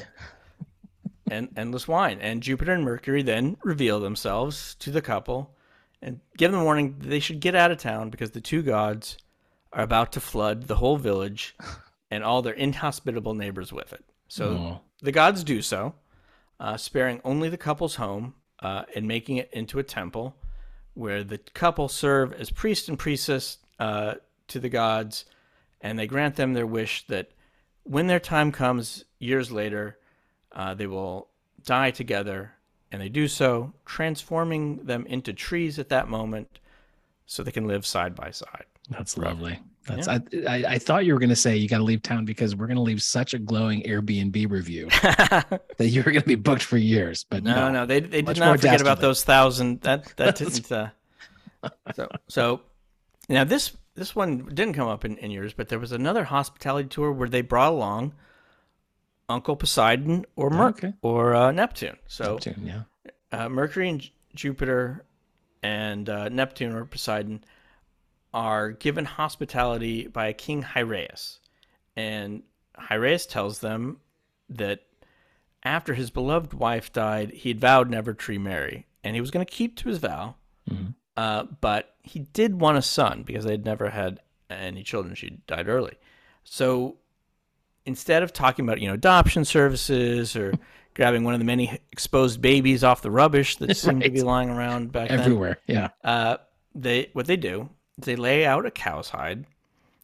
and 1.32 1.50
endless 1.56 1.88
wine. 1.88 2.20
And 2.22 2.42
Jupiter 2.44 2.74
and 2.74 2.84
Mercury 2.84 3.22
then 3.22 3.58
reveal 3.64 4.00
themselves 4.00 4.76
to 4.76 4.92
the 4.92 5.02
couple 5.02 5.56
and 6.02 6.20
give 6.38 6.52
them 6.52 6.64
warning 6.64 6.96
that 7.00 7.08
they 7.10 7.20
should 7.20 7.40
get 7.40 7.56
out 7.56 7.72
of 7.72 7.78
town 7.78 8.10
because 8.10 8.32
the 8.32 8.42
two 8.42 8.62
gods 8.62 9.18
are 9.74 9.84
about 9.84 10.12
to 10.14 10.20
flood 10.20 10.64
the 10.64 10.76
whole 10.76 10.98
village 10.98 11.56
and 12.10 12.24
all 12.24 12.42
their 12.42 12.54
inhospitable 12.54 13.34
neighbors 13.36 13.72
with 13.72 13.94
it. 13.94 14.04
So 14.28 14.46
Oh. 14.50 14.82
the 15.02 15.12
gods 15.12 15.44
do 15.44 15.62
so, 15.62 15.96
uh, 16.60 16.76
sparing 16.78 17.22
only 17.24 17.50
the 17.50 17.58
couple's 17.58 17.96
home 17.96 18.34
uh, 18.62 18.84
and 18.96 19.08
making 19.08 19.38
it 19.38 19.50
into 19.54 19.80
a 19.80 19.84
temple 19.84 20.36
where 20.94 21.24
the 21.24 21.38
couple 21.38 21.88
serve 21.88 22.34
as 22.34 22.50
priest 22.50 22.90
and 22.90 23.00
priestess 23.00 23.58
uh, 23.80 24.16
to 24.48 24.60
the 24.60 24.70
gods, 24.70 25.26
and 25.82 25.98
they 25.98 26.08
grant 26.08 26.36
them 26.36 26.54
their 26.54 26.68
wish 26.68 27.06
that 27.08 27.32
when 27.84 28.08
their 28.08 28.20
time 28.20 28.52
comes 28.52 29.06
years 29.20 29.52
later, 29.52 29.98
uh, 30.52 30.74
they 30.74 30.88
will 30.88 31.30
die 31.64 31.92
together 31.92 32.54
and 32.92 33.02
they 33.02 33.10
do 33.10 33.28
so, 33.28 33.74
transforming 33.86 34.86
them 34.86 35.06
into 35.06 35.32
trees 35.32 35.80
at 35.80 35.90
that 35.90 36.10
moment 36.10 36.60
so 37.26 37.42
they 37.42 37.52
can 37.52 37.68
live 37.68 37.86
side 37.86 38.14
by 38.16 38.32
side. 38.32 38.66
That's 38.90 39.18
lovely. 39.18 39.60
That's 39.88 40.08
I, 40.08 40.22
I, 40.48 40.64
I 40.68 40.78
thought 40.80 41.06
you 41.06 41.14
were 41.14 41.20
gonna 41.20 41.36
say 41.36 41.58
you 41.58 41.68
gotta 41.68 41.84
leave 41.84 42.04
town 42.04 42.26
because 42.26 42.56
we're 42.56 42.68
gonna 42.68 42.82
leave 42.82 43.02
such 43.02 43.34
a 43.34 43.40
glowing 43.40 43.82
Airbnb 43.84 44.50
review 44.52 44.88
that 45.02 45.66
you 45.80 46.04
were 46.04 46.12
gonna 46.12 46.26
be 46.26 46.36
booked 46.36 46.62
for 46.64 46.78
years. 46.78 47.26
But 47.30 47.44
no, 47.44 47.56
no, 47.56 47.72
no, 47.72 47.86
they 47.86 48.00
they 48.00 48.22
did 48.22 48.38
not 48.38 48.60
forget 48.60 48.80
about 48.82 49.00
those 49.02 49.24
thousand. 49.24 49.82
That 49.82 50.14
that 50.18 50.36
didn't. 50.38 50.72
Uh, 50.72 50.90
so 51.96 52.10
so 52.28 52.62
now 53.28 53.44
this 53.44 53.76
this 53.96 54.16
one 54.16 54.46
didn't 54.54 54.74
come 54.74 54.88
up 54.88 55.04
in, 55.04 55.18
in 55.18 55.32
yours, 55.32 55.54
but 55.54 55.70
there 55.70 55.80
was 55.80 55.92
another 55.92 56.24
hospitality 56.26 56.88
tour 56.88 57.12
where 57.12 57.28
they 57.30 57.42
brought 57.42 57.74
along 57.74 58.14
Uncle 59.30 59.56
Poseidon 59.56 60.26
or 60.36 60.50
Mer- 60.50 60.68
Okay. 60.70 60.94
or 61.02 61.34
uh, 61.34 61.52
Neptune. 61.52 61.98
So 62.08 62.34
Neptune, 62.36 62.66
yeah. 62.66 62.82
uh, 63.32 63.50
Mercury 63.50 63.90
and 63.90 64.10
Jupiter 64.36 65.06
and 65.64 66.08
uh, 66.10 66.30
Neptune 66.30 66.74
or 66.74 66.86
Poseidon 66.86 67.44
are 68.34 68.72
given 68.72 69.06
hospitality 69.06 70.08
by 70.08 70.28
a 70.28 70.34
King 70.34 70.62
Hyrieus. 70.64 71.40
And 71.96 72.44
Hyrieus 72.78 73.26
tells 73.28 73.60
them 73.60 73.98
that 74.50 74.82
after 75.64 75.94
his 75.94 76.10
beloved 76.10 76.54
wife 76.54 76.92
died, 76.94 77.32
he 77.32 77.50
had 77.50 77.60
vowed 77.60 77.90
never 77.90 78.14
to 78.14 78.32
remarry. 78.32 78.88
And 79.04 79.16
he 79.16 79.22
was 79.22 79.32
going 79.32 79.46
to 79.46 79.52
keep 79.52 79.76
to 79.78 79.90
his 79.90 79.98
vow. 79.98 80.36
Mhm. 80.70 80.96
Uh, 81.18 81.44
but 81.60 81.96
he 82.04 82.20
did 82.20 82.60
want 82.60 82.78
a 82.78 82.82
son 82.82 83.24
because 83.24 83.44
they'd 83.44 83.66
never 83.66 83.90
had 83.90 84.20
any 84.50 84.84
children. 84.84 85.14
She 85.16 85.30
died 85.48 85.68
early. 85.68 85.94
So 86.44 86.98
instead 87.86 88.24
of 88.24 88.32
talking 88.34 88.64
about, 88.66 88.80
you 88.80 88.88
know, 88.88 88.94
adoption 88.94 89.44
services 89.46 90.36
or 90.36 90.54
grabbing 90.94 91.24
one 91.24 91.34
of 91.34 91.40
the 91.40 91.46
many 91.46 91.80
exposed 91.92 92.42
babies 92.42 92.84
off 92.84 93.02
the 93.02 93.12
rubbish 93.12 93.58
that 93.58 93.76
seemed 93.78 94.04
to 94.04 94.10
be 94.10 94.22
lying 94.22 94.50
around 94.50 94.92
back 94.92 95.10
then, 95.10 95.20
Everywhere. 95.20 95.58
Yeah. 95.68 95.90
uh, 96.04 96.38
they 96.74 97.10
what 97.14 97.26
they 97.28 97.36
do 97.38 97.70
they 97.98 98.16
lay 98.16 98.46
out 98.46 98.66
a 98.66 98.72
cow's 98.72 99.10
hide, 99.10 99.46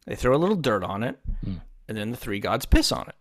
they 0.06 0.16
throw 0.16 0.36
a 0.36 0.38
little 0.38 0.56
dirt 0.56 0.84
on 0.84 1.04
it, 1.04 1.20
Hmm. 1.44 1.56
and 1.88 1.98
then 1.98 2.12
the 2.12 2.18
three 2.18 2.40
gods 2.40 2.66
piss 2.66 2.92
on 2.92 3.08
it, 3.10 3.16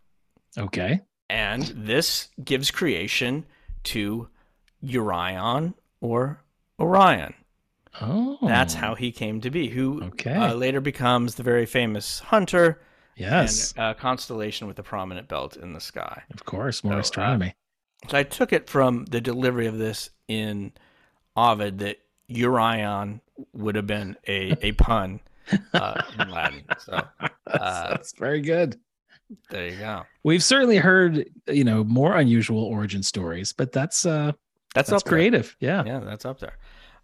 Okay. 0.60 1.00
and 1.28 1.62
this 1.74 2.28
gives 2.44 2.70
creation 2.70 3.44
to 3.84 4.28
Urion 4.82 5.74
or 6.00 6.40
Orion. 6.78 7.34
Oh. 8.00 8.38
That's 8.42 8.74
how 8.74 8.94
he 8.94 9.10
came 9.10 9.40
to 9.40 9.50
be. 9.50 9.68
Who 9.68 10.02
Okay. 10.04 10.34
uh, 10.34 10.52
later 10.54 10.80
becomes 10.80 11.36
the 11.36 11.42
very 11.42 11.64
famous 11.64 12.20
hunter 12.20 12.82
yes. 13.16 13.72
and 13.72 13.80
uh, 13.82 13.94
constellation 13.94 14.66
with 14.66 14.78
a 14.78 14.82
prominent 14.82 15.28
belt 15.28 15.56
in 15.56 15.72
the 15.72 15.80
sky. 15.80 16.22
of 16.30 16.44
course. 16.44 16.84
More 16.84 16.92
so, 16.92 16.96
uh, 16.96 17.00
astronomy. 17.00 17.54
So 18.10 18.18
I 18.18 18.22
took 18.22 18.52
it 18.52 18.68
from 18.68 19.06
the 19.06 19.20
delivery 19.22 19.66
of 19.66 19.78
this 19.78 20.10
in 20.28 20.72
Ovid 21.36 21.78
that 21.78 21.98
Urion 22.28 23.20
would 23.52 23.74
have 23.74 23.86
been 23.86 24.16
a, 24.26 24.56
a 24.62 24.72
pun 24.72 25.20
uh, 25.74 26.02
in 26.18 26.30
Latin. 26.30 26.64
So 26.78 27.00
that's, 27.20 27.34
uh, 27.46 27.86
that's 27.90 28.12
very 28.18 28.40
good. 28.40 28.78
there 29.50 29.68
you 29.68 29.78
go. 29.78 30.02
We've 30.22 30.42
certainly 30.42 30.76
heard, 30.78 31.28
you 31.48 31.64
know, 31.64 31.84
more 31.84 32.16
unusual 32.16 32.62
origin 32.64 33.02
stories, 33.02 33.52
but 33.52 33.72
that's 33.72 34.06
uh 34.06 34.32
That's, 34.74 34.90
that's 34.90 35.02
up 35.02 35.08
creative. 35.08 35.56
Yeah. 35.60 35.82
There. 35.82 35.94
Yeah, 35.94 36.00
that's 36.00 36.24
up 36.24 36.38
there. 36.40 36.56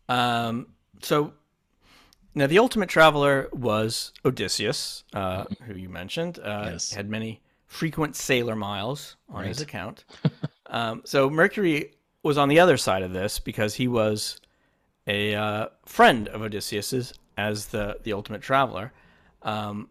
Um, 0.09 0.69
so 1.03 1.33
now 2.35 2.47
the 2.47 2.59
ultimate 2.59 2.89
traveler 2.89 3.49
was 3.53 4.13
Odysseus, 4.25 5.05
uh, 5.15 5.45
who 5.67 5.75
you 5.75 5.89
mentioned. 5.89 6.39
Uh, 6.39 6.71
Yes. 6.73 6.93
Had 6.93 7.09
many 7.09 7.41
frequent 7.67 8.17
sailor 8.17 8.55
miles 8.57 9.17
on 9.31 9.45
his 9.45 9.61
account. 9.61 10.05
um, 10.67 11.03
so 11.05 11.31
Mercury 11.31 11.95
was 12.23 12.37
on 12.39 12.49
the 12.49 12.61
other 12.61 12.77
side 12.77 13.03
of 13.03 13.13
this 13.13 13.39
because 13.39 13.75
he 13.75 13.89
was 13.89 14.39
a 15.07 15.35
uh, 15.35 15.67
friend 15.85 16.29
of 16.29 16.43
Odysseus's 16.43 17.15
as 17.37 17.67
the 17.67 17.99
the 18.03 18.13
ultimate 18.13 18.43
traveler. 18.43 18.93
Um, 19.43 19.89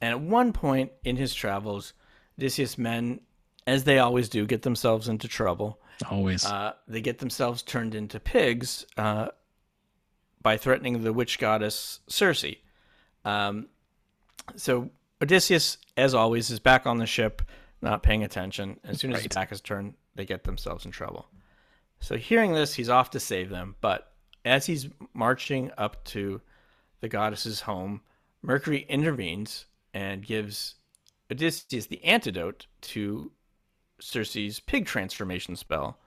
and 0.00 0.10
at 0.12 0.20
one 0.20 0.52
point 0.52 0.92
in 1.04 1.16
his 1.16 1.34
travels, 1.34 1.92
Odysseus' 2.38 2.76
men, 2.76 3.20
as 3.66 3.84
they 3.84 3.98
always 3.98 4.28
do, 4.28 4.46
get 4.46 4.62
themselves 4.62 5.08
into 5.08 5.28
trouble. 5.28 5.80
Always. 6.10 6.44
Uh, 6.44 6.72
they 6.86 7.00
get 7.00 7.18
themselves 7.18 7.62
turned 7.62 7.94
into 7.94 8.20
pigs 8.20 8.84
uh, 8.98 9.28
by 10.42 10.56
threatening 10.56 11.02
the 11.02 11.12
witch 11.12 11.38
goddess 11.38 12.00
Circe. 12.08 12.44
Um, 13.24 13.68
so 14.56 14.90
Odysseus, 15.22 15.78
as 15.96 16.14
always, 16.14 16.50
is 16.50 16.60
back 16.60 16.86
on 16.86 16.98
the 16.98 17.06
ship, 17.06 17.42
not 17.80 18.02
paying 18.02 18.22
attention. 18.22 18.78
As 18.84 19.00
soon 19.00 19.12
as 19.12 19.18
his 19.18 19.24
Right. 19.24 19.34
back 19.34 19.52
is 19.52 19.60
turned, 19.62 19.94
they 20.14 20.26
get 20.26 20.44
themselves 20.44 20.84
in 20.84 20.90
trouble. 20.90 21.26
So 22.00 22.16
hearing 22.16 22.52
this, 22.52 22.74
he's 22.74 22.90
off 22.90 23.10
to 23.10 23.20
save 23.20 23.48
them. 23.48 23.76
But 23.80 24.12
as 24.46 24.66
he's 24.66 24.88
marching 25.12 25.70
up 25.76 26.02
to 26.04 26.40
the 27.00 27.08
goddess's 27.08 27.60
home, 27.62 28.00
Mercury 28.42 28.86
intervenes 28.88 29.66
and 29.92 30.24
gives 30.24 30.76
Odysseus 31.30 31.86
the 31.86 32.02
antidote 32.04 32.66
to 32.82 33.32
Circe's 34.00 34.60
pig 34.60 34.86
transformation 34.86 35.56
spell. 35.56 35.98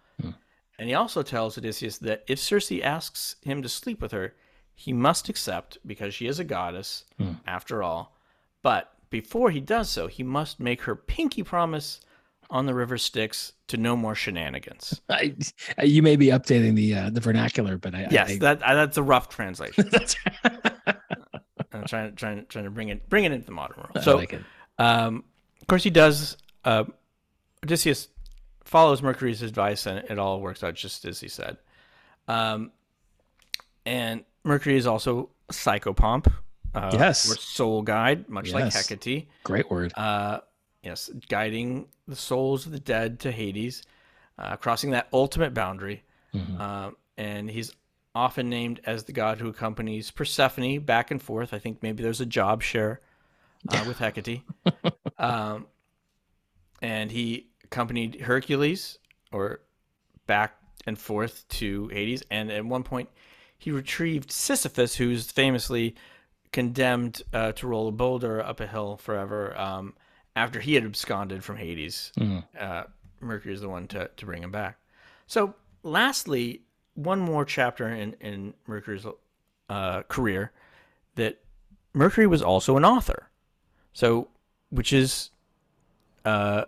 And 0.78 0.88
he 0.88 0.96
also 0.96 1.24
tells 1.24 1.58
Odysseus 1.58 1.98
that 1.98 2.24
if 2.30 2.40
Circe 2.40 2.72
asks 2.82 3.36
him 3.42 3.62
to 3.62 3.68
sleep 3.68 4.02
with 4.02 4.14
her, 4.14 4.34
he 4.74 4.94
must 4.94 5.28
accept 5.28 5.78
because 5.86 6.14
she 6.14 6.26
is 6.26 6.40
a 6.40 6.46
goddess, 6.46 7.04
Hmm. 7.18 7.34
after 7.46 7.84
all. 7.84 8.16
But 8.62 8.94
before 9.10 9.52
he 9.52 9.60
does 9.60 9.90
so, 9.90 10.08
he 10.08 10.24
must 10.24 10.58
make 10.62 10.84
her 10.84 10.96
pinky 10.96 11.44
promise 11.44 12.00
on 12.50 12.66
the 12.66 12.74
river 12.74 12.98
Styx 12.98 13.54
to 13.68 13.78
no 13.78 13.96
more 13.96 14.16
shenanigans. 14.16 15.02
I, 15.10 15.36
you 15.84 16.02
may 16.02 16.16
be 16.16 16.28
updating 16.28 16.76
the 16.76 16.96
uh, 16.96 17.10
the 17.10 17.20
vernacular, 17.20 17.78
but 17.78 17.94
I 17.96 18.08
Yes, 18.10 18.32
I, 18.32 18.38
that 18.40 18.64
uh, 18.64 18.76
that's 18.76 18.98
a 18.98 19.04
rough 19.04 19.30
translation. 19.30 19.88
that's 19.92 20.16
I'm 21.72 21.86
trying 21.86 22.16
trying 22.16 22.46
trying 22.50 22.66
to 22.66 22.72
bring 22.72 22.90
it 22.90 23.08
bring 23.10 23.26
it 23.26 23.32
into 23.32 23.46
the 23.46 23.52
modern 23.52 23.78
world. 23.78 23.92
I 23.96 24.02
So 24.02 24.18
like. 24.18 24.40
Um, 24.78 25.24
of 25.62 25.68
course, 25.68 25.84
he 25.84 25.90
does. 25.90 26.38
Uh, 26.66 26.86
Odysseus 27.64 28.08
follows 28.64 29.02
Mercury's 29.02 29.42
advice, 29.42 29.86
and 29.86 30.00
it 30.10 30.18
all 30.18 30.40
works 30.42 30.64
out 30.64 30.76
just 30.76 31.06
as 31.06 31.20
he 31.20 31.28
said. 31.28 31.58
Um, 32.28 32.72
and 33.86 34.24
Mercury 34.44 34.78
is 34.78 34.88
also 34.88 35.30
psychopomp. 35.52 36.32
Uh, 36.74 36.92
Yes. 36.94 37.30
or 37.32 37.36
soul 37.36 37.82
guide, 37.82 38.30
much 38.30 38.54
like 38.54 38.66
Yes. 38.66 38.88
Hecate. 38.88 39.28
Great 39.44 39.72
word. 39.72 39.92
Uh, 39.98 40.42
yes, 40.84 41.10
guiding 41.28 41.88
the 42.08 42.16
souls 42.16 42.66
of 42.66 42.72
the 42.72 42.80
dead 42.80 43.20
to 43.22 43.32
Hades, 43.32 43.84
uh, 44.38 44.56
crossing 44.56 44.92
that 44.92 45.08
ultimate 45.14 45.54
boundary. 45.54 46.04
Mhm. 46.34 46.60
Um, 46.60 46.96
and 47.18 47.50
he's 47.50 47.74
often 48.16 48.50
named 48.50 48.80
as 48.86 49.04
the 49.04 49.12
god 49.12 49.40
who 49.40 49.50
accompanies 49.50 50.12
Persephone 50.12 50.80
back 50.80 51.12
and 51.12 51.22
forth. 51.22 51.54
I 51.54 51.60
think 51.60 51.84
maybe 51.84 52.02
there's 52.04 52.22
a 52.22 52.26
job 52.26 52.62
share 52.64 53.02
uh, 53.70 53.84
with 53.88 53.98
Hecate. 54.00 54.42
um, 55.18 55.68
and 56.82 57.12
he 57.12 57.48
accompanied 57.64 58.22
Hercules 58.22 58.98
or 59.32 59.62
back 60.28 60.56
and 60.86 60.98
forth 60.98 61.48
to 61.50 61.88
Hades. 61.90 62.24
And 62.32 62.52
at 62.52 62.66
one 62.66 62.84
point, 62.84 63.10
he 63.58 63.72
retrieved 63.72 64.32
Sisyphus, 64.32 64.96
who's 64.96 65.30
famously 65.30 65.96
condemned 66.52 67.22
uh, 67.34 67.52
to 67.54 67.68
roll 67.68 67.88
a 67.90 67.92
boulder 67.92 68.42
up 68.42 68.60
a 68.60 68.68
hill 68.68 68.98
forever 68.98 69.58
um, 69.60 69.94
after 70.36 70.60
he 70.60 70.76
had 70.76 70.86
absconded 70.86 71.44
from 71.44 71.58
Hades 71.58 72.12
Mhm. 72.18 72.44
uh, 72.60 72.84
Mercury 73.22 73.54
is 73.54 73.62
the 73.62 73.70
one 73.70 73.88
to, 73.90 74.10
to 74.16 74.26
bring 74.26 74.42
him 74.44 74.52
back. 74.52 74.78
So, 75.28 75.54
lastly, 75.84 76.62
one 76.94 77.20
more 77.20 77.44
chapter 77.46 77.88
in, 77.90 78.14
in 78.22 78.54
Mercury's 78.68 79.06
uh, 79.70 80.04
career 80.04 80.52
that 81.16 81.40
Mercury 81.94 82.28
was 82.28 82.42
also 82.42 82.78
an 82.78 82.86
author. 82.86 83.30
So, 83.94 84.30
which 84.70 84.94
is 84.94 85.32
uh, 86.26 86.64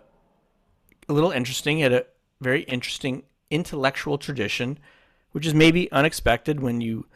a 1.08 1.12
little 1.12 1.30
interesting. 1.30 1.76
He 1.78 1.82
had 1.82 1.92
a 1.92 2.04
very 2.40 2.62
interesting 2.64 3.22
intellectual 3.50 4.18
tradition, 4.18 4.78
which 5.32 5.46
is 5.46 5.54
maybe 5.54 5.90
unexpected 5.92 6.60
when 6.60 6.80
you 6.80 7.06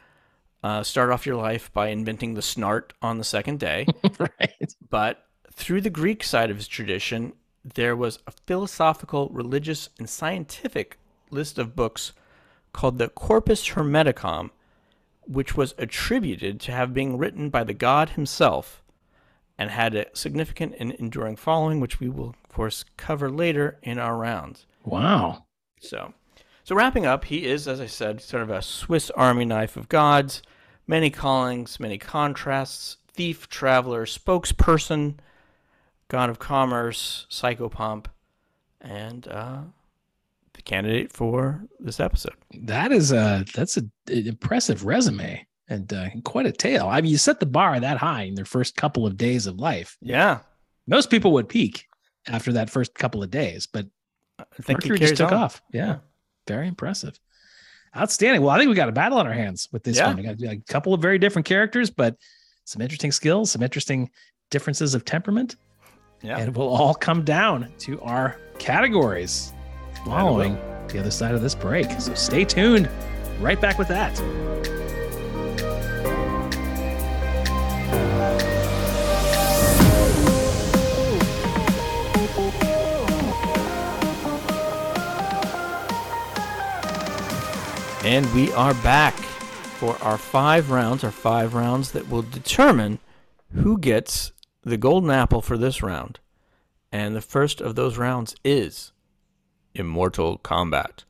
uh, 0.63 0.83
start 0.83 1.11
off 1.11 1.27
your 1.27 1.37
life 1.37 1.71
by 1.73 1.89
inventing 1.89 2.35
the 2.35 2.41
snart 2.41 2.93
on 3.03 3.19
the 3.19 3.25
second 3.25 3.61
day. 3.61 3.87
right. 4.19 4.75
But 4.89 5.26
through 5.57 5.81
the 5.81 5.91
Greek 5.91 6.23
side 6.23 6.51
of 6.51 6.59
his 6.59 6.69
tradition, 6.69 7.33
there 7.65 7.97
was 7.97 8.21
a 8.27 8.33
philosophical, 8.47 9.29
religious, 9.31 9.89
and 9.99 10.09
scientific 10.09 10.99
list 11.31 11.59
of 11.59 11.75
books 11.75 12.13
called 12.73 12.99
the 12.99 13.09
Corpus 13.09 13.71
Hermeticum, 13.71 14.51
which 15.23 15.57
was 15.57 15.75
attributed 15.79 16.61
to 16.61 16.73
have 16.73 16.95
been 16.95 17.19
written 17.19 17.49
by 17.51 17.65
the 17.65 17.75
god 17.75 18.11
himself 18.11 18.83
and 19.59 19.71
had 19.71 19.95
a 19.95 20.07
significant 20.13 20.75
and 20.79 20.93
enduring 20.93 21.37
following, 21.37 21.81
which 21.81 21.99
we 21.99 22.09
will, 22.09 22.29
of 22.29 22.49
course, 22.49 22.85
cover 22.99 23.31
later 23.31 23.79
in 23.83 23.99
our 23.99 24.17
rounds. 24.17 24.67
Wow. 24.85 25.47
So, 25.81 26.13
so 26.63 26.77
wrapping 26.77 27.07
up, 27.07 27.25
he 27.25 27.47
is, 27.47 27.67
as 27.67 27.81
I 27.81 27.87
said, 27.87 28.21
sort 28.21 28.43
of 28.43 28.51
a 28.51 28.61
Swiss 28.61 29.11
Army 29.11 29.47
knife 29.47 29.77
of 29.77 29.89
gods, 29.89 30.43
many 30.87 31.09
callings, 31.09 31.81
many 31.81 31.97
contrasts, 31.97 32.99
thief, 33.09 33.49
traveler, 33.49 34.05
spokesperson, 34.05 35.15
god 36.09 36.31
of 36.31 36.39
commerce, 36.39 37.27
psychopomp, 37.31 38.07
and 38.81 39.27
uh, 39.29 39.61
the 40.55 40.63
candidate 40.63 41.13
for 41.13 41.65
this 41.81 42.01
episode. 42.01 42.35
That 42.55 42.93
is 42.93 43.13
a 43.13 43.45
that's 43.55 43.77
a, 43.77 43.81
an 44.09 44.27
impressive 44.27 44.85
resume 44.85 45.47
and 45.69 45.93
uh, 45.93 46.09
quite 46.25 46.47
a 46.47 46.53
tale. 46.53 46.87
I 46.89 47.01
mean, 47.01 47.11
you 47.11 47.19
set 47.19 47.41
the 47.41 47.47
bar 47.47 47.81
that 47.81 47.99
high 47.99 48.23
in 48.23 48.35
their 48.35 48.45
first 48.45 48.77
couple 48.77 49.07
of 49.07 49.17
days 49.17 49.47
of 49.47 49.59
life. 49.59 49.97
Yeah, 50.01 50.39
Most 50.87 51.11
people 51.11 51.33
would 51.33 51.49
peak 51.49 51.87
after 52.29 52.53
that 52.53 52.71
first 52.71 52.95
couple 52.95 53.23
of 53.23 53.31
days, 53.31 53.67
but 53.67 53.87
I 54.39 54.45
think 54.63 54.81
Mercury 54.85 54.99
just 54.99 55.17
took 55.17 55.33
on. 55.33 55.39
off. 55.39 55.63
Yeah. 55.73 55.99
Very 56.47 56.69
impressive. 56.69 57.19
Outstanding. 57.97 58.43
Well, 58.43 58.51
I 58.51 58.59
think 58.59 58.69
we 58.69 58.75
got 58.77 58.89
a 58.89 58.93
battle 58.93 59.19
on 59.19 59.27
our 59.27 59.33
hands 59.33 59.69
with 59.73 59.83
this 59.83 59.97
Yeah. 59.97 60.09
one. 60.09 60.17
We 60.17 60.23
got 60.23 60.41
a 60.43 60.61
couple 60.69 60.93
of 60.95 61.01
very 61.03 61.19
different 61.19 61.47
characters, 61.47 61.91
but 61.91 62.17
some 62.65 62.83
interesting 62.83 63.11
skills, 63.11 63.51
some 63.51 63.63
interesting 63.63 64.11
differences 64.51 64.95
of 64.95 65.05
temperament. 65.05 65.57
Yeah. 66.23 66.39
And 66.39 66.49
it 66.49 66.55
will 66.57 66.69
all 66.69 66.95
come 66.95 67.25
down 67.25 67.73
to 67.81 68.01
our 68.01 68.37
categories 68.59 69.53
following 70.05 70.55
the 70.89 70.99
other 70.99 71.11
side 71.11 71.35
of 71.35 71.43
this 71.43 71.55
break. 71.55 71.91
So 72.01 72.15
stay 72.15 72.45
tuned. 72.45 72.89
Right 73.41 73.61
back 73.61 73.79
with 73.79 73.89
that. 73.89 74.19
And 88.05 88.33
we 88.35 88.53
are 88.53 88.73
back 88.75 89.15
for 89.15 90.01
our 90.01 90.17
five 90.17 90.71
rounds, 90.71 91.03
our 91.03 91.11
five 91.11 91.55
rounds 91.55 91.91
that 91.91 92.09
will 92.09 92.23
determine 92.23 93.01
who 93.53 93.79
gets 93.79 94.33
the 94.67 94.77
golden 94.77 95.11
apple 95.11 95.41
for 95.41 95.57
this 95.57 95.83
round. 95.83 96.19
And 96.93 97.15
the 97.15 97.21
first 97.21 97.61
of 97.61 97.75
those 97.77 97.97
rounds 97.97 98.35
is 98.45 98.93
Immortal 99.75 100.39
Combat. 100.39 101.05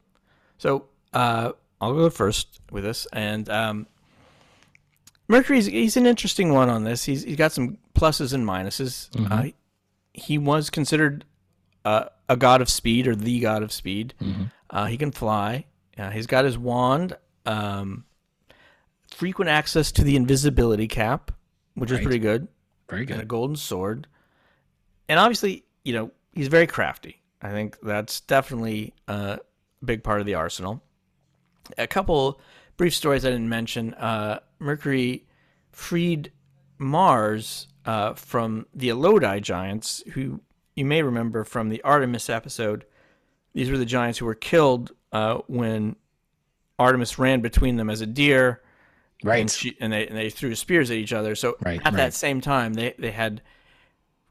So 0.58 0.86
uh, 1.12 1.52
I'll 1.80 1.94
go 1.94 2.10
first 2.10 2.60
with 2.70 2.84
this. 2.84 3.06
And 3.12 3.48
um, 3.48 3.86
Mercury's 5.28 5.66
he's 5.66 5.96
an 5.96 6.06
interesting 6.06 6.52
one 6.52 6.68
on 6.68 6.84
this. 6.84 7.04
He's 7.04 7.22
he's 7.24 7.36
got 7.36 7.52
some 7.52 7.78
pluses 7.94 8.32
and 8.32 8.46
minuses. 8.46 9.08
Uh, 9.32 9.50
he 10.12 10.38
was 10.38 10.70
considered 10.70 11.24
uh, 11.84 12.06
a 12.28 12.36
god 12.36 12.60
of 12.60 12.68
speed 12.68 13.06
or 13.08 13.16
the 13.16 13.40
god 13.40 13.62
of 13.62 13.72
speed. 13.72 14.14
Uh, 14.70 14.86
he 14.86 14.96
can 14.96 15.12
fly. 15.12 15.64
Uh, 15.96 16.10
he's 16.10 16.26
got 16.26 16.44
his 16.44 16.58
wand, 16.58 17.16
um, 17.46 18.04
frequent 19.14 19.48
access 19.48 19.90
to 19.92 20.04
the 20.04 20.14
invisibility 20.16 20.86
cap, 20.88 21.30
which 21.74 21.90
is 21.90 22.00
pretty 22.00 22.18
good, 22.18 22.48
Very 22.88 23.02
and 23.02 23.10
a 23.10 23.14
good. 23.18 23.28
golden 23.28 23.56
sword. 23.56 24.06
And 25.08 25.18
obviously, 25.18 25.64
you 25.84 25.92
know, 25.92 26.10
he's 26.32 26.48
very 26.48 26.66
crafty. 26.66 27.22
I 27.42 27.50
think 27.50 27.78
that's 27.80 28.20
definitely 28.20 28.94
a 29.08 29.40
big 29.84 30.02
part 30.02 30.20
of 30.20 30.26
the 30.26 30.34
arsenal. 30.34 30.82
A 31.78 31.86
couple 31.86 32.40
brief 32.76 32.94
stories 32.94 33.24
I 33.24 33.30
didn't 33.30 33.48
mention. 33.48 33.94
Uh, 33.94 34.40
Mercury 34.58 35.26
freed 35.70 36.32
Mars 36.78 37.68
uh, 37.84 38.14
from 38.14 38.66
the 38.74 38.88
Aloadae 38.88 39.42
giants, 39.42 40.02
who 40.12 40.40
you 40.74 40.84
may 40.84 41.02
remember 41.02 41.44
from 41.44 41.68
the 41.68 41.82
Artemis 41.82 42.28
episode. 42.28 42.84
These 43.52 43.70
were 43.70 43.78
the 43.78 43.86
giants 43.86 44.18
who 44.18 44.26
were 44.26 44.34
killed 44.34 44.92
uh, 45.12 45.38
when 45.46 45.96
Artemis 46.78 47.18
ran 47.18 47.40
between 47.40 47.76
them 47.76 47.88
as 47.88 48.00
a 48.00 48.06
deer, 48.06 48.62
and, 49.22 49.28
Right. 49.28 49.50
she, 49.50 49.76
and 49.80 49.92
they 49.92 50.06
and 50.06 50.16
they 50.16 50.30
threw 50.30 50.54
spears 50.54 50.90
at 50.90 50.96
each 50.96 51.12
other. 51.12 51.34
So 51.34 51.56
Right, 51.64 51.78
at 51.80 51.84
right. 51.86 51.94
that 51.96 52.14
same 52.14 52.40
time, 52.40 52.74
they 52.74 52.94
they 52.98 53.10
had 53.12 53.42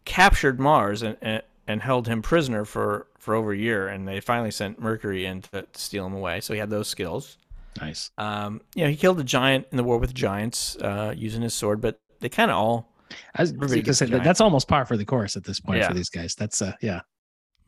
captured 0.06 0.60
Mars 0.60 1.02
and, 1.02 1.18
and 1.22 1.42
and 1.68 1.82
held 1.82 2.08
him 2.08 2.22
prisoner 2.22 2.64
for 2.66 3.08
for 3.18 3.34
over 3.34 3.52
a 3.52 3.58
year, 3.58 3.88
and 3.88 4.08
they 4.08 4.20
finally 4.20 4.52
sent 4.52 4.80
Mercury 4.80 5.26
in 5.26 5.42
to, 5.42 5.64
to 5.64 5.68
steal 5.80 6.06
him 6.06 6.14
away. 6.14 6.40
So 6.42 6.54
he 6.54 6.60
had 6.60 6.70
those 6.70 6.88
skills. 6.88 7.38
Nice. 7.82 8.12
Um, 8.18 8.62
you 8.76 8.84
know, 8.84 8.90
he 8.90 8.96
killed 8.96 9.20
a 9.20 9.24
giant 9.24 9.68
in 9.72 9.78
the 9.78 9.84
war 9.84 9.98
with 9.98 10.14
giants 10.14 10.78
uh, 10.78 11.14
using 11.18 11.42
his 11.42 11.54
sword, 11.54 11.82
but 11.82 12.00
they 12.20 12.30
kind 12.30 12.52
of 12.52 12.58
all 12.58 12.94
I 13.36 13.42
was 13.42 13.50
Everybody 13.52 13.74
gonna 13.82 13.82
gets 13.84 13.98
say 14.00 14.06
that- 14.08 14.24
that's 14.24 14.42
almost 14.42 14.68
par 14.68 14.86
for 14.86 14.96
the 14.98 15.06
course 15.06 15.36
at 15.36 15.44
this 15.44 15.60
point 15.60 15.80
Yeah. 15.80 15.88
for 15.90 15.94
these 15.94 16.10
guys. 16.10 16.36
That's 16.36 16.62
uh 16.62 16.74
yeah. 16.82 17.02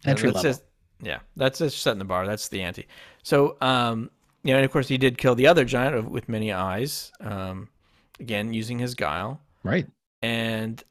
Yeah, 0.05 0.11
Entry 0.11 0.29
that's 0.29 0.43
level. 0.43 0.51
just- 0.51 0.63
yeah, 1.01 1.19
that's 1.35 1.59
just 1.59 1.81
setting 1.81 1.99
the 1.99 2.05
bar. 2.05 2.25
That's 2.25 2.47
the 2.49 2.61
ante. 2.63 2.87
So, 3.23 3.55
um, 3.61 4.09
you 4.47 4.53
know, 4.53 4.59
and 4.59 4.65
of 4.65 4.71
course, 4.71 4.87
he 4.87 4.97
did 4.97 5.17
kill 5.17 5.35
the 5.35 5.47
other 5.47 5.65
giant 5.65 6.09
with 6.09 6.29
many 6.29 6.53
eyes. 6.53 7.11
Um, 7.19 7.67
again, 8.17 8.53
using 8.53 8.79
his 8.79 8.95
guile. 8.95 9.41
Right. 9.61 9.87
And 10.21 10.81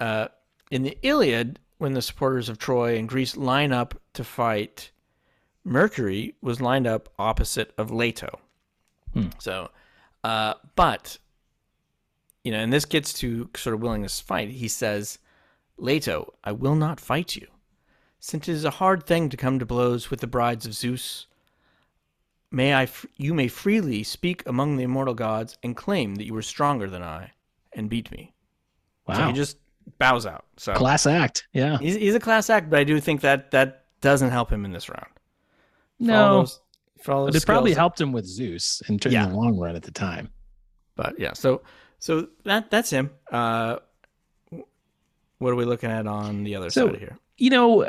uh, 0.00 0.28
in 0.70 0.84
the 0.84 0.96
Iliad, 1.02 1.60
when 1.76 1.92
the 1.92 2.00
supporters 2.00 2.48
of 2.48 2.56
Troy 2.56 2.96
and 2.96 3.06
Greece 3.06 3.36
line 3.36 3.72
up 3.72 4.00
to 4.14 4.24
fight, 4.24 4.90
Mercury 5.64 6.34
was 6.40 6.62
lined 6.62 6.86
up 6.86 7.10
opposite 7.18 7.74
of 7.76 7.90
Leto. 7.90 8.40
Hmm. 9.12 9.28
So, 9.38 9.70
uh, 10.24 10.54
but 10.74 11.18
you 12.42 12.52
know, 12.52 12.58
and 12.58 12.72
this 12.72 12.86
gets 12.86 13.12
to 13.14 13.50
sort 13.54 13.74
of 13.74 13.82
willingness 13.82 14.18
to 14.18 14.24
fight. 14.24 14.48
He 14.48 14.68
says, 14.68 15.18
"Leto, 15.76 16.32
I 16.42 16.52
will 16.52 16.74
not 16.74 17.00
fight 17.00 17.36
you, 17.36 17.48
since 18.18 18.48
it 18.48 18.52
is 18.52 18.64
a 18.64 18.70
hard 18.70 19.04
thing 19.04 19.28
to 19.28 19.36
come 19.36 19.58
to 19.58 19.66
blows 19.66 20.10
with 20.10 20.20
the 20.20 20.26
brides 20.26 20.64
of 20.64 20.72
Zeus." 20.72 21.26
May 22.54 22.72
I, 22.72 22.84
f- 22.84 23.04
you 23.16 23.34
may 23.34 23.48
freely 23.48 24.04
speak 24.04 24.42
among 24.46 24.76
the 24.76 24.84
immortal 24.84 25.14
gods 25.14 25.58
and 25.64 25.76
claim 25.76 26.14
that 26.14 26.24
you 26.24 26.34
were 26.34 26.42
stronger 26.42 26.88
than 26.88 27.02
I, 27.02 27.32
and 27.72 27.90
beat 27.90 28.10
me. 28.12 28.32
Wow. 29.08 29.16
So 29.16 29.26
he 29.26 29.32
just 29.32 29.56
bows 29.98 30.24
out. 30.24 30.44
So 30.56 30.72
Class 30.74 31.04
act. 31.06 31.48
Yeah. 31.52 31.78
he's, 31.78 31.96
he's 31.96 32.14
a 32.14 32.20
class 32.20 32.48
act, 32.50 32.70
but 32.70 32.78
I 32.78 32.84
do 32.84 33.00
think 33.00 33.22
that 33.22 33.50
that 33.50 33.86
doesn't 34.00 34.30
help 34.30 34.50
him 34.52 34.64
in 34.64 34.70
this 34.72 34.88
round. 34.88 35.10
For 35.98 36.04
No. 36.04 36.40
those- 36.40 36.60
for 37.02 37.12
all 37.12 37.24
But 37.26 37.34
those 37.34 37.42
it 37.42 37.46
probably 37.46 37.74
helped 37.74 38.00
him 38.00 38.12
with 38.12 38.24
Zeus 38.24 38.80
in, 38.88 38.98
in 39.04 39.12
Yeah. 39.12 39.26
the 39.26 39.34
long 39.34 39.58
run 39.58 39.74
at 39.76 39.82
the 39.82 39.90
time. 39.90 40.30
But 40.96 41.18
yeah, 41.18 41.32
so 41.34 41.60
so 41.98 42.28
that 42.44 42.70
that's 42.70 42.88
him. 42.88 43.10
Uh, 43.30 43.76
what 45.38 45.50
are 45.50 45.54
we 45.56 45.64
looking 45.66 45.90
at 45.90 46.06
on 46.06 46.44
the 46.44 46.54
other 46.54 46.70
So- 46.70 46.86
side 46.88 46.98
here? 47.00 47.18
you 47.36 47.50
know, 47.50 47.84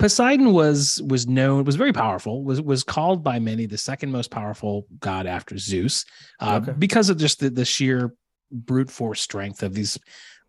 Poseidon 0.00 0.52
was 0.52 1.00
was 1.06 1.26
known 1.26 1.64
was 1.64 1.76
very 1.76 1.92
powerful. 1.92 2.42
was 2.42 2.60
was 2.60 2.82
called 2.82 3.22
by 3.22 3.38
many 3.38 3.66
the 3.66 3.78
second 3.78 4.10
most 4.10 4.30
powerful 4.30 4.86
god 4.98 5.26
after 5.26 5.58
Zeus, 5.58 6.04
uh, 6.40 6.58
Okay. 6.62 6.72
because 6.78 7.10
of 7.10 7.18
just 7.18 7.38
the, 7.40 7.50
the 7.50 7.64
sheer 7.64 8.12
brute 8.50 8.90
force 8.90 9.20
strength 9.20 9.62
of 9.62 9.74
these 9.74 9.98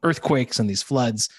earthquakes 0.04 0.60
and 0.60 0.70
these 0.70 0.82
floods. 0.82 1.30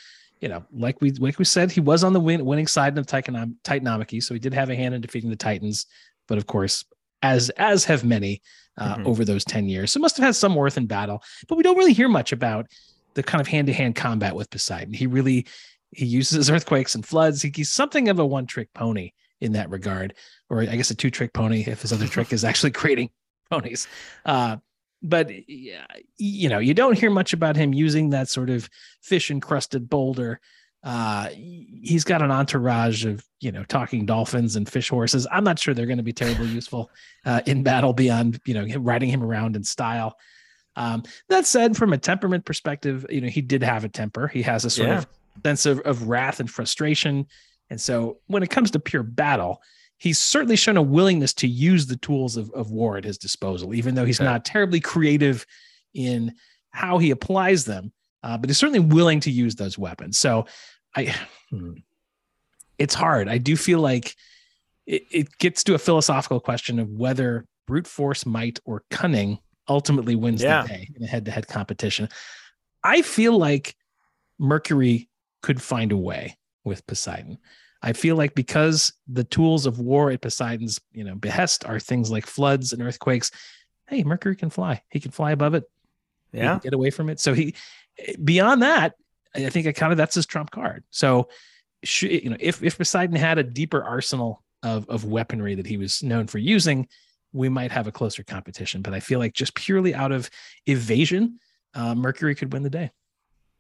You 0.41 0.49
know, 0.49 0.65
like 0.73 1.01
we 1.01 1.13
like 1.13 1.39
we 1.39 1.45
said, 1.45 1.71
he 1.73 1.81
was 1.81 2.05
on 2.05 2.13
the 2.13 2.21
win, 2.21 2.45
winning 2.45 2.67
side 2.67 2.99
of 2.99 3.07
Titan, 3.07 3.57
Titanomachy, 3.65 4.23
so 4.23 4.35
he 4.35 4.41
did 4.41 4.53
have 4.55 4.71
a 4.71 4.77
hand 4.77 4.95
in 4.95 5.01
defeating 5.01 5.31
the 5.31 5.37
Titans. 5.37 5.87
But 6.29 6.37
of 6.39 6.47
course, 6.47 6.85
as 7.23 7.49
as 7.51 7.85
have 7.87 8.05
many 8.05 8.43
uh, 8.77 8.97
Mhm. 8.97 9.07
over 9.07 9.25
those 9.25 9.45
ten 9.45 9.69
years, 9.69 9.93
so 9.93 10.01
must 10.01 10.17
have 10.17 10.25
had 10.25 10.35
some 10.37 10.55
worth 10.55 10.77
in 10.77 10.87
battle. 10.87 11.23
But 11.49 11.57
we 11.57 11.63
don't 11.63 11.77
really 11.79 11.93
hear 11.93 12.09
much 12.09 12.33
about 12.33 12.67
the 13.15 13.23
kind 13.23 13.41
of 13.41 13.47
hand 13.47 13.67
to 13.69 13.73
hand 13.73 13.95
combat 13.95 14.35
with 14.35 14.51
Poseidon. 14.51 14.95
He 14.95 15.07
really 15.07 15.47
he 15.93 16.07
uses 16.07 16.51
earthquakes 16.51 16.95
and 16.95 17.05
floods. 17.07 17.43
He, 17.43 17.53
he's 17.55 17.70
something 17.70 18.09
of 18.09 18.18
a 18.18 18.26
one 18.26 18.47
trick 18.47 18.72
pony 18.74 19.12
in 19.40 19.53
that 19.53 19.70
regard, 19.70 20.14
or 20.51 20.61
I 20.62 20.76
guess 20.76 20.90
a 20.90 20.95
two 20.95 21.11
trick 21.11 21.32
pony 21.32 21.64
if 21.66 21.82
his 21.82 21.93
other 21.93 22.07
trick 22.07 22.32
is 22.32 22.45
actually 22.45 22.70
creating 22.80 23.11
ponies. 23.51 23.86
Uh, 24.24 24.57
but 25.03 25.30
you 25.49 26.49
know, 26.49 26.59
you 26.61 26.74
don't 26.74 26.97
hear 26.97 27.11
much 27.11 27.32
about 27.32 27.57
him 27.57 27.72
using 27.74 28.11
that 28.11 28.28
sort 28.28 28.51
of 28.51 28.68
fish 29.03 29.30
encrusted 29.30 29.88
boulder. 29.90 30.40
Uh, 30.84 31.28
he's 31.28 32.03
got 32.05 32.22
an 32.22 32.30
entourage 32.32 33.05
of 33.05 33.24
you 33.40 33.51
know 33.53 33.64
talking 33.64 34.07
dolphins 34.07 34.57
and 34.57 34.68
fish 34.68 34.88
horses. 34.88 35.26
I'm 35.30 35.45
not 35.45 35.59
sure 35.59 35.74
they're 35.74 35.86
going 35.86 35.97
to 35.99 36.03
be 36.05 36.12
terribly 36.12 36.47
useful 36.49 36.90
uh, 37.26 37.40
in 37.47 37.62
battle 37.62 37.93
beyond 37.93 38.40
you 38.45 38.55
know 38.55 38.64
riding 38.78 39.09
him 39.09 39.22
around 39.22 39.57
in 39.57 39.64
style. 39.64 40.16
Um, 40.74 41.03
that 41.28 41.47
said, 41.47 41.76
from 41.76 41.93
a 41.93 41.99
temperament 41.99 42.45
perspective, 42.45 43.05
you 43.11 43.20
know 43.20 43.28
he 43.28 43.43
did 43.43 43.62
have 43.62 43.84
a 43.84 43.88
temper. 43.88 44.28
He 44.28 44.43
has 44.43 44.64
a 44.64 44.70
sort 44.70 44.88
Yeah. 44.88 44.99
of 44.99 45.07
sense 45.45 45.66
of, 45.66 45.80
of 45.80 46.09
wrath 46.09 46.41
and 46.41 46.51
frustration. 46.51 47.26
And 47.70 47.80
so 47.80 48.18
when 48.26 48.43
it 48.43 48.51
comes 48.51 48.70
to 48.72 48.80
pure 48.80 49.03
battle, 49.03 49.62
he's 49.99 50.18
certainly 50.18 50.57
shown 50.57 50.76
a 50.76 50.83
willingness 50.83 51.33
to 51.35 51.49
use 51.49 51.87
the 51.87 51.97
tools 51.97 52.37
of, 52.37 52.51
of 52.53 52.70
war 52.70 52.97
at 52.97 53.05
his 53.05 53.18
disposal, 53.18 53.74
even 53.74 53.95
though 53.95 54.05
he's 54.05 54.20
Okay. 54.20 54.28
not 54.28 54.45
terribly 54.45 54.80
creative 54.80 55.47
in 55.95 56.35
how 56.70 56.99
he 56.99 57.11
applies 57.11 57.64
them. 57.64 57.93
Uh, 58.22 58.37
but 58.39 58.49
he's 58.49 58.59
certainly 58.59 58.80
willing 58.80 59.20
to 59.20 59.30
use 59.30 59.55
those 59.57 59.76
weapons. 59.78 60.18
So 60.18 60.47
I, 60.95 61.14
hmm, 61.51 61.72
it's 62.78 62.95
hard. 62.95 63.28
I 63.28 63.39
do 63.39 63.57
feel 63.57 63.80
like 63.80 64.14
it, 64.87 65.03
it 65.11 65.39
gets 65.39 65.64
to 65.64 65.74
a 65.74 65.78
philosophical 65.78 66.41
question 66.41 66.78
of 66.78 66.89
whether 66.91 67.47
brute 67.66 67.87
force, 67.87 68.26
might, 68.26 68.59
or 68.64 68.85
cunning 68.91 69.39
ultimately 69.68 70.14
wins 70.16 70.43
Yeah. 70.43 70.62
the 70.62 70.68
day 70.68 70.89
in 70.97 71.03
a 71.05 71.07
head-to-head 71.07 71.47
competition. 71.49 72.09
I 72.85 73.03
feel 73.03 73.39
like 73.39 73.74
Mercury 74.39 75.09
could 75.43 75.61
find 75.61 75.93
a 75.93 75.97
way 75.97 76.38
with 76.64 76.86
Poseidon. 76.86 77.38
I 77.82 77.93
feel 77.93 78.16
like 78.16 78.34
because 78.34 78.93
the 79.09 79.24
tools 79.24 79.66
of 79.66 79.80
war 79.80 80.11
at 80.11 80.20
Poseidon's, 80.20 80.80
you 80.93 81.03
know, 81.03 81.16
behest 81.16 81.64
are 81.64 81.80
things 81.80 82.11
like 82.11 82.26
floods 82.26 82.72
and 82.72 82.80
earthquakes. 82.80 83.32
Hey, 83.88 84.05
Mercury 84.05 84.36
can 84.36 84.51
fly. 84.51 84.82
He 84.88 85.01
can 85.01 85.11
fly 85.11 85.32
above 85.32 85.55
it. 85.55 85.64
Yeah, 86.32 86.61
get 86.62 86.72
away 86.72 86.90
from 86.90 87.11
it. 87.11 87.20
So 87.20 87.34
he, 87.34 87.55
beyond 88.22 88.62
that, 88.62 88.95
I 89.34 89.51
think 89.51 89.66
it 89.66 89.74
kind 89.74 89.93
of 89.93 89.99
that's 89.99 90.14
his 90.14 90.26
trump 90.26 90.51
card. 90.51 90.84
So, 90.90 91.28
you 92.01 92.30
know, 92.30 92.36
if 92.38 92.62
if 92.62 92.78
Poseidon 92.78 93.16
had 93.16 93.38
a 93.38 93.43
deeper 93.43 93.82
arsenal 93.82 94.43
of, 94.62 94.88
of 94.88 95.05
weaponry 95.05 95.57
that 95.57 95.66
he 95.66 95.76
was 95.76 96.03
known 96.03 96.26
for 96.26 96.38
using, 96.38 96.88
we 97.32 97.49
might 97.49 97.72
have 97.72 97.86
a 97.86 97.93
closer 97.93 98.22
competition. 98.22 98.80
But 98.80 98.95
I 98.95 99.01
feel 99.01 99.18
like 99.18 99.34
just 99.34 99.55
purely 99.55 99.95
out 99.95 100.12
of 100.12 100.30
evasion, 100.66 101.38
uh, 101.74 101.95
Mercury 101.95 102.34
could 102.34 102.53
win 102.53 102.62
the 102.62 102.70
day. 102.70 102.90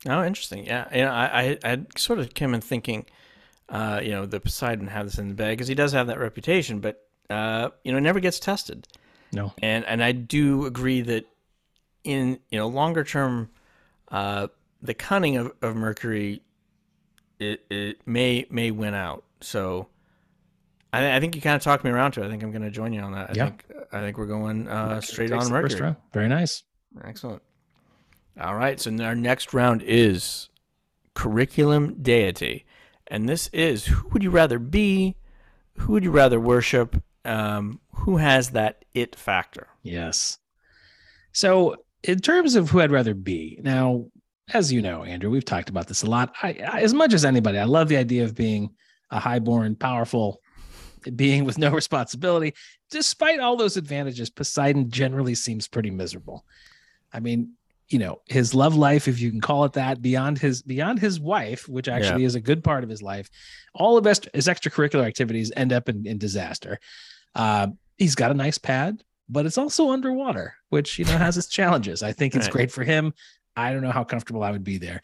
Oh, 0.06 0.24
interesting. 0.24 0.66
Yeah, 0.66 0.88
you 0.94 1.02
know, 1.04 1.10
I, 1.12 1.58
I, 1.64 1.72
I 1.72 1.80
sort 1.96 2.18
of 2.18 2.34
came 2.34 2.54
in 2.54 2.60
thinking, 2.60 3.06
uh, 3.68 4.00
you 4.02 4.10
know, 4.10 4.26
the 4.26 4.40
Poseidon 4.40 4.88
had 4.88 5.06
this 5.06 5.18
in 5.18 5.28
the 5.28 5.34
bag 5.34 5.56
because 5.56 5.68
he 5.68 5.74
does 5.74 5.92
have 5.92 6.08
that 6.08 6.18
reputation, 6.18 6.80
but 6.80 7.06
uh, 7.30 7.70
you 7.84 7.92
know, 7.92 7.98
it 7.98 8.02
never 8.02 8.20
gets 8.20 8.38
tested. 8.40 8.88
No, 9.32 9.52
and 9.62 9.84
and 9.86 10.02
I 10.02 10.12
do 10.12 10.66
agree 10.66 11.00
that 11.02 11.24
in 12.04 12.38
you 12.50 12.58
know 12.58 12.66
longer 12.68 13.04
term, 13.04 13.50
uh, 14.10 14.48
the 14.82 14.94
cunning 14.94 15.36
of, 15.36 15.52
of 15.62 15.76
Mercury, 15.76 16.42
it, 17.38 17.64
it 17.70 18.06
may 18.06 18.46
may 18.50 18.70
win 18.70 18.94
out. 18.94 19.24
So. 19.40 19.88
I, 20.94 21.16
I 21.16 21.20
think 21.20 21.34
you 21.34 21.40
kind 21.40 21.56
of 21.56 21.62
talked 21.62 21.84
me 21.84 21.90
around 21.90 22.12
to 22.12 22.22
it. 22.22 22.26
I 22.26 22.28
think 22.28 22.42
I'm 22.42 22.50
going 22.50 22.60
to 22.60 22.70
join 22.70 22.92
you 22.92 23.00
on 23.00 23.12
that. 23.12 23.30
I 23.30 23.32
Yeah. 23.34 23.44
think 23.46 23.64
I 23.92 24.00
think 24.00 24.18
we're 24.18 24.26
going 24.26 24.68
uh, 24.68 25.00
straight 25.00 25.32
on 25.32 25.50
Mercury. 25.50 25.96
Very 26.12 26.28
nice. 26.28 26.64
Excellent. 27.02 27.40
All 28.40 28.54
right. 28.54 28.80
So 28.80 28.96
our 29.02 29.14
next 29.14 29.52
round 29.52 29.82
is 29.82 30.48
curriculum 31.14 32.02
deity. 32.02 32.64
And 33.06 33.28
this 33.28 33.48
is 33.52 33.86
who 33.86 34.08
would 34.10 34.22
you 34.22 34.30
rather 34.30 34.58
be? 34.58 35.16
Who 35.78 35.92
would 35.92 36.04
you 36.04 36.10
rather 36.10 36.40
worship? 36.40 37.02
Um, 37.24 37.80
who 37.92 38.16
has 38.16 38.50
that 38.50 38.84
it 38.94 39.14
factor? 39.14 39.68
Yes. 39.82 40.38
So, 41.32 41.76
in 42.02 42.18
terms 42.18 42.56
of 42.56 42.70
who 42.70 42.80
I'd 42.80 42.90
rather 42.90 43.14
be, 43.14 43.58
now, 43.62 44.06
as 44.52 44.72
you 44.72 44.82
know, 44.82 45.04
Andrew, 45.04 45.30
we've 45.30 45.44
talked 45.44 45.68
about 45.68 45.86
this 45.86 46.02
a 46.02 46.10
lot. 46.10 46.34
I, 46.42 46.58
I 46.66 46.80
as 46.80 46.92
much 46.92 47.12
as 47.12 47.24
anybody, 47.24 47.58
I 47.58 47.64
love 47.64 47.88
the 47.88 47.96
idea 47.96 48.24
of 48.24 48.34
being 48.34 48.70
a 49.10 49.20
highborn, 49.20 49.76
powerful 49.76 50.40
being 51.14 51.44
with 51.44 51.58
no 51.58 51.70
responsibility. 51.74 52.54
Despite 52.90 53.40
all 53.40 53.56
those 53.56 53.76
advantages, 53.76 54.30
Poseidon 54.30 54.90
generally 54.90 55.34
seems 55.34 55.68
pretty 55.68 55.90
miserable. 55.90 56.44
I 57.12 57.20
mean, 57.20 57.52
you 57.92 57.98
know, 57.98 58.20
his 58.26 58.54
love 58.54 58.74
life, 58.74 59.06
if 59.06 59.20
you 59.20 59.30
can 59.30 59.40
call 59.40 59.64
it 59.64 59.74
that, 59.74 60.00
beyond 60.00 60.38
his 60.38 60.62
beyond 60.62 60.98
his 60.98 61.20
wife, 61.20 61.68
which 61.68 61.88
actually 61.88 62.24
is 62.24 62.34
a 62.34 62.40
good 62.40 62.64
part 62.64 62.84
of 62.84 62.90
his 62.90 63.02
life, 63.02 63.28
all 63.74 63.98
of 63.98 64.04
his, 64.04 64.20
his 64.32 64.46
extracurricular 64.46 65.04
activities 65.04 65.52
end 65.56 65.72
up 65.72 65.88
in, 65.88 66.06
in 66.06 66.18
disaster. 66.18 66.78
Uh, 67.34 67.68
he's 67.98 68.14
got 68.14 68.30
a 68.30 68.34
nice 68.34 68.58
pad, 68.58 69.02
but 69.28 69.46
it's 69.46 69.58
also 69.58 69.90
underwater, 69.90 70.54
which 70.70 70.98
you 70.98 71.04
know 71.04 71.18
has 71.18 71.36
its 71.36 71.48
challenges. 71.48 72.02
I 72.02 72.12
think 72.12 72.34
it's 72.34 72.46
Right. 72.46 72.52
great 72.52 72.72
for 72.72 72.84
him. 72.84 73.12
I 73.56 73.72
don't 73.72 73.82
know 73.82 73.92
how 73.92 74.04
comfortable 74.04 74.42
I 74.42 74.50
would 74.50 74.64
be 74.64 74.78
there. 74.78 75.02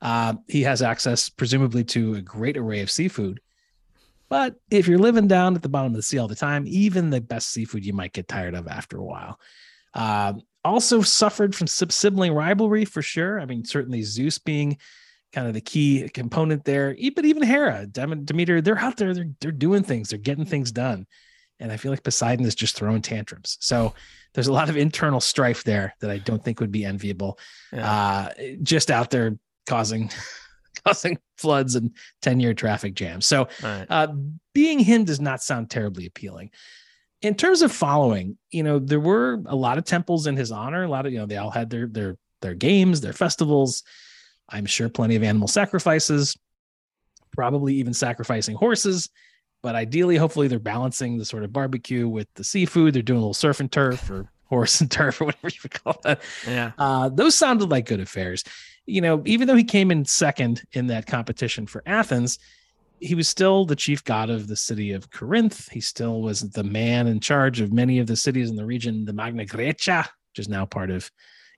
Uh, 0.00 0.34
he 0.48 0.62
has 0.62 0.80
access, 0.80 1.28
presumably, 1.28 1.84
to 1.84 2.14
a 2.14 2.22
great 2.22 2.56
array 2.56 2.80
of 2.80 2.90
seafood. 2.90 3.40
But 4.30 4.54
if 4.70 4.88
you're 4.88 4.98
living 4.98 5.28
down 5.28 5.56
at 5.56 5.62
the 5.62 5.68
bottom 5.68 5.92
of 5.92 5.96
the 5.96 6.02
sea 6.02 6.18
all 6.18 6.28
the 6.28 6.34
time, 6.36 6.64
even 6.66 7.10
the 7.10 7.20
best 7.20 7.50
seafood 7.50 7.84
you 7.84 7.92
might 7.92 8.14
get 8.14 8.28
tired 8.28 8.54
of 8.54 8.66
after 8.68 8.96
a 8.96 9.04
while. 9.04 9.38
Um, 9.92 10.42
also 10.64 11.02
suffered 11.02 11.54
from 11.54 11.66
sibling 11.66 12.32
rivalry 12.32 12.84
for 12.84 13.02
sure. 13.02 13.40
I 13.40 13.46
mean, 13.46 13.64
certainly 13.64 14.02
Zeus 14.02 14.38
being 14.38 14.78
kind 15.32 15.46
of 15.46 15.54
the 15.54 15.60
key 15.60 16.08
component 16.12 16.64
there. 16.64 16.96
But 17.14 17.24
even 17.24 17.42
Hera, 17.42 17.86
Dem- 17.86 18.24
Demeter, 18.24 18.60
they're 18.60 18.78
out 18.78 18.96
there, 18.96 19.14
they're, 19.14 19.30
they're 19.40 19.52
doing 19.52 19.82
things, 19.82 20.10
they're 20.10 20.18
getting 20.18 20.44
things 20.44 20.72
done. 20.72 21.06
And 21.58 21.70
I 21.70 21.76
feel 21.76 21.92
like 21.92 22.02
Poseidon 22.02 22.46
is 22.46 22.54
just 22.54 22.76
throwing 22.76 23.02
tantrums. 23.02 23.58
So 23.60 23.94
there's 24.32 24.46
a 24.46 24.52
lot 24.52 24.70
of 24.70 24.76
internal 24.76 25.20
strife 25.20 25.62
there 25.64 25.94
that 26.00 26.10
I 26.10 26.18
don't 26.18 26.42
think 26.42 26.60
would 26.60 26.72
be 26.72 26.84
enviable. 26.84 27.38
Yeah. 27.72 27.90
Uh, 27.90 28.32
just 28.62 28.90
out 28.90 29.10
there 29.10 29.38
causing 29.66 30.10
causing 30.84 31.18
floods 31.36 31.74
and 31.74 31.90
10 32.22 32.40
year 32.40 32.54
traffic 32.54 32.94
jams. 32.94 33.26
So 33.26 33.48
right. 33.62 33.86
uh, 33.88 34.08
being 34.54 34.78
him 34.78 35.04
does 35.04 35.20
not 35.20 35.42
sound 35.42 35.70
terribly 35.70 36.06
appealing. 36.06 36.50
In 37.22 37.34
terms 37.34 37.62
of 37.62 37.70
following, 37.70 38.38
you 38.50 38.62
know, 38.62 38.78
there 38.78 39.00
were 39.00 39.42
a 39.46 39.54
lot 39.54 39.78
of 39.78 39.84
temples 39.84 40.26
in 40.26 40.36
his 40.36 40.50
honor. 40.50 40.84
A 40.84 40.88
lot 40.88 41.06
of, 41.06 41.12
you 41.12 41.18
know, 41.18 41.26
they 41.26 41.36
all 41.36 41.50
had 41.50 41.70
their 41.70 41.86
their 41.86 42.16
their 42.40 42.54
games, 42.54 43.00
their 43.00 43.12
festivals. 43.12 43.82
I'm 44.48 44.66
sure 44.66 44.88
plenty 44.88 45.16
of 45.16 45.22
animal 45.22 45.48
sacrifices, 45.48 46.36
probably 47.32 47.74
even 47.74 47.94
sacrificing 47.94 48.56
horses. 48.56 49.10
But 49.62 49.74
ideally, 49.74 50.16
hopefully, 50.16 50.48
they're 50.48 50.58
balancing 50.58 51.18
the 51.18 51.24
sort 51.24 51.44
of 51.44 51.52
barbecue 51.52 52.08
with 52.08 52.28
the 52.34 52.44
seafood. 52.44 52.94
They're 52.94 53.02
doing 53.02 53.18
a 53.18 53.20
little 53.20 53.34
surf 53.34 53.60
and 53.60 53.70
turf 53.70 54.10
or 54.10 54.30
horse 54.46 54.80
and 54.80 54.90
turf 54.90 55.20
or 55.20 55.26
whatever 55.26 55.48
you 55.48 55.60
would 55.62 55.84
call 55.84 56.00
that. 56.02 56.22
Yeah. 56.46 56.72
Uh, 56.78 57.08
those 57.10 57.34
sounded 57.34 57.70
like 57.70 57.86
good 57.86 58.00
affairs. 58.00 58.42
You 58.86 59.02
know, 59.02 59.22
even 59.26 59.46
though 59.46 59.56
he 59.56 59.64
came 59.64 59.90
in 59.90 60.04
second 60.06 60.62
in 60.72 60.86
that 60.88 61.06
competition 61.06 61.66
for 61.66 61.82
Athens, 61.86 62.38
he 63.00 63.14
was 63.14 63.28
still 63.28 63.64
the 63.64 63.76
chief 63.76 64.04
god 64.04 64.30
of 64.30 64.46
the 64.46 64.56
city 64.56 64.92
of 64.92 65.10
Corinth. 65.10 65.68
He 65.70 65.80
still 65.80 66.20
was 66.22 66.40
the 66.50 66.64
man 66.64 67.06
in 67.06 67.20
charge 67.20 67.60
of 67.60 67.72
many 67.72 67.98
of 67.98 68.06
the 68.06 68.16
cities 68.16 68.50
in 68.50 68.56
the 68.56 68.66
region, 68.66 69.04
the 69.04 69.12
Magna 69.12 69.44
Grecia, 69.46 70.08
which 70.32 70.38
is 70.38 70.48
now 70.48 70.66
part 70.66 70.90
of 70.90 71.10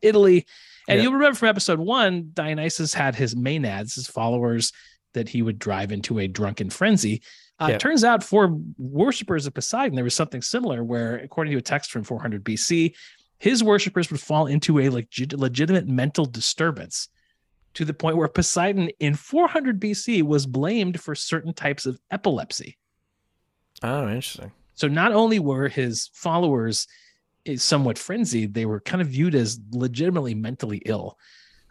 Italy. 0.03 0.47
And 0.89 0.97
Yeah. 0.99 1.05
you'll 1.05 1.13
remember 1.15 1.37
from 1.37 1.49
episode 1.49 1.79
one, 1.79 2.31
Dionysus 2.33 2.95
had 2.95 3.15
his 3.15 3.35
maenads, 3.35 3.95
his 3.95 4.07
followers, 4.07 4.73
that 5.15 5.29
he 5.29 5.43
would 5.43 5.59
drive 5.59 5.93
into 5.93 6.19
a 6.19 6.27
drunken 6.29 6.71
frenzy. 6.71 7.23
Uh, 7.59 7.69
Yeah. 7.71 7.79
Turns 7.79 8.03
out 8.03 8.25
for 8.25 8.59
worshippers 8.79 9.47
of 9.47 9.55
Poseidon, 9.55 9.95
there 9.95 10.05
was 10.05 10.15
something 10.17 10.43
similar 10.43 10.83
where, 10.83 11.17
according 11.19 11.53
to 11.53 11.59
a 11.59 11.63
text 11.63 11.91
from 11.91 12.03
400 12.03 12.43
BC, 12.43 12.95
his 13.39 13.63
worshippers 13.63 14.11
would 14.11 14.21
fall 14.21 14.47
into 14.47 14.79
a 14.79 14.89
legit, 14.89 15.33
legitimate 15.33 15.87
mental 15.87 16.25
disturbance 16.25 17.09
to 17.75 17.85
the 17.85 17.95
point 17.95 18.17
where 18.17 18.29
Poseidon 18.29 18.91
in 19.01 19.15
400 19.15 19.81
BC 19.81 20.23
was 20.23 20.47
blamed 20.47 21.01
for 21.01 21.15
certain 21.15 21.55
types 21.55 21.87
of 21.87 21.99
epilepsy. 22.11 22.77
Oh, 23.83 24.07
interesting. 24.09 24.53
So 24.75 24.89
not 24.89 25.13
only 25.13 25.39
were 25.39 25.69
his 25.69 26.11
followers 26.15 26.87
eh, 27.47 27.57
somewhat 27.57 27.99
frenzied, 27.99 28.55
they 28.55 28.67
were 28.67 28.81
kind 28.81 29.01
of 29.01 29.09
viewed 29.09 29.35
as 29.35 29.59
legitimately 29.73 30.35
mentally 30.35 30.83
ill. 30.87 31.19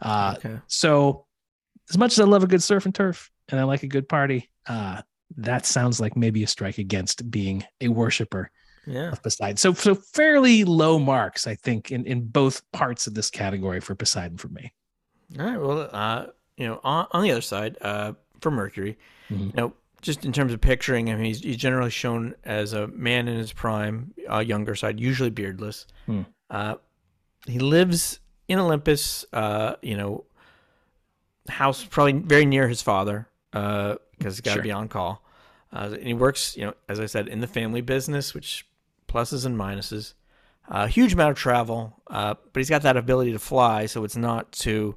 Uh, 0.02 0.34
okay. 0.38 0.58
so 0.68 1.26
as 1.89 1.97
much 1.97 2.14
as 2.14 2.20
I 2.20 2.24
love 2.24 2.43
a 2.43 2.47
good 2.47 2.64
surf 2.64 2.86
and 2.86 2.95
turf 2.95 3.30
and 3.49 3.60
I 3.60 3.64
like 3.64 3.84
a 3.84 3.88
good 3.88 4.10
party, 4.10 4.49
uh, 4.68 5.02
that 5.38 5.66
sounds 5.66 5.99
like 5.99 6.16
maybe 6.18 6.43
a 6.43 6.47
strike 6.47 6.78
against 6.78 7.30
being 7.30 7.64
a 7.80 7.88
worshiper 7.88 8.49
Yeah. 8.88 9.12
of 9.12 9.22
Poseidon. 9.24 9.58
So 9.58 9.74
so 9.74 9.95
fairly 9.95 10.64
low 10.64 10.99
marks, 10.99 11.47
I 11.47 11.56
think, 11.56 11.91
in, 11.91 12.06
in 12.06 12.26
both 12.28 12.70
parts 12.72 13.08
of 13.08 13.14
this 13.14 13.30
category 13.30 13.80
for 13.80 13.95
Poseidon 13.95 14.38
for 14.38 14.49
me. 14.49 14.74
All 15.40 15.46
right. 15.46 15.60
Well, 15.60 15.90
uh, 15.92 16.28
you 16.58 16.68
know, 16.68 16.80
on, 16.84 17.08
on 17.12 17.24
the 17.24 17.32
other 17.32 17.42
side, 17.42 17.78
uh, 17.82 18.14
for 18.42 18.52
Mercury, 18.52 18.98
Mhm. 19.30 19.40
you 19.48 19.54
know, 19.56 19.74
just 20.02 20.26
in 20.26 20.32
terms 20.34 20.52
of 20.52 20.60
picturing, 20.62 21.10
I 21.10 21.16
mean, 21.16 21.26
he's, 21.26 21.42
he's 21.42 21.58
generally 21.58 21.90
shown 21.92 22.34
as 22.44 22.74
a 22.74 22.88
man 22.88 23.28
in 23.28 23.38
his 23.38 23.54
prime, 23.54 24.14
uh, 24.30 24.40
younger 24.40 24.76
side, 24.76 25.00
usually 25.00 25.30
beardless. 25.30 25.86
Hmm. 26.08 26.22
Uh, 26.50 26.76
he 27.46 27.60
lives 27.60 28.20
in 28.48 28.58
Olympus, 28.60 29.26
uh, 29.32 29.76
you 29.82 29.96
know, 29.96 30.26
house 31.48 31.84
probably 31.84 32.14
very 32.14 32.46
near 32.46 32.68
his 32.68 32.82
father, 32.82 33.28
uh, 33.54 33.96
because 34.18 34.36
he's 34.36 34.42
got 34.42 34.52
to 34.52 34.56
Sure. 34.58 34.64
be 34.64 34.72
on 34.72 34.88
call. 34.88 35.24
Uh, 35.74 35.90
and 35.94 36.04
he 36.08 36.14
works, 36.14 36.58
you 36.58 36.66
know, 36.66 36.74
as 36.90 37.00
I 37.00 37.06
said, 37.06 37.28
in 37.28 37.40
the 37.40 37.48
family 37.48 37.82
business, 37.82 38.34
which 38.34 38.66
pluses 39.08 39.46
and 39.46 39.58
minuses. 39.58 40.14
A 40.68 40.88
huge 40.88 41.14
amount 41.14 41.32
of 41.32 41.38
travel, 41.38 42.02
uh, 42.08 42.36
but 42.54 42.60
he's 42.60 42.70
got 42.70 42.82
that 42.84 42.98
ability 42.98 43.32
to 43.34 43.40
fly, 43.40 43.86
so 43.86 44.04
it's 44.04 44.16
not 44.18 44.52
too, 44.52 44.96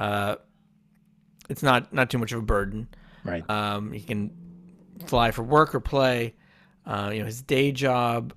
uh, 0.00 0.36
it's 1.48 1.62
not 1.62 1.92
not 1.92 2.10
too 2.10 2.18
much 2.18 2.32
of 2.32 2.38
a 2.40 2.42
burden. 2.42 2.88
Right. 3.24 3.48
Um, 3.48 3.92
he 3.92 4.00
can 4.00 4.30
fly 5.06 5.30
for 5.30 5.42
work 5.42 5.74
or 5.74 5.80
play. 5.80 6.34
Uh, 6.86 7.10
you 7.12 7.20
know, 7.20 7.26
his 7.26 7.42
day 7.42 7.70
job 7.70 8.32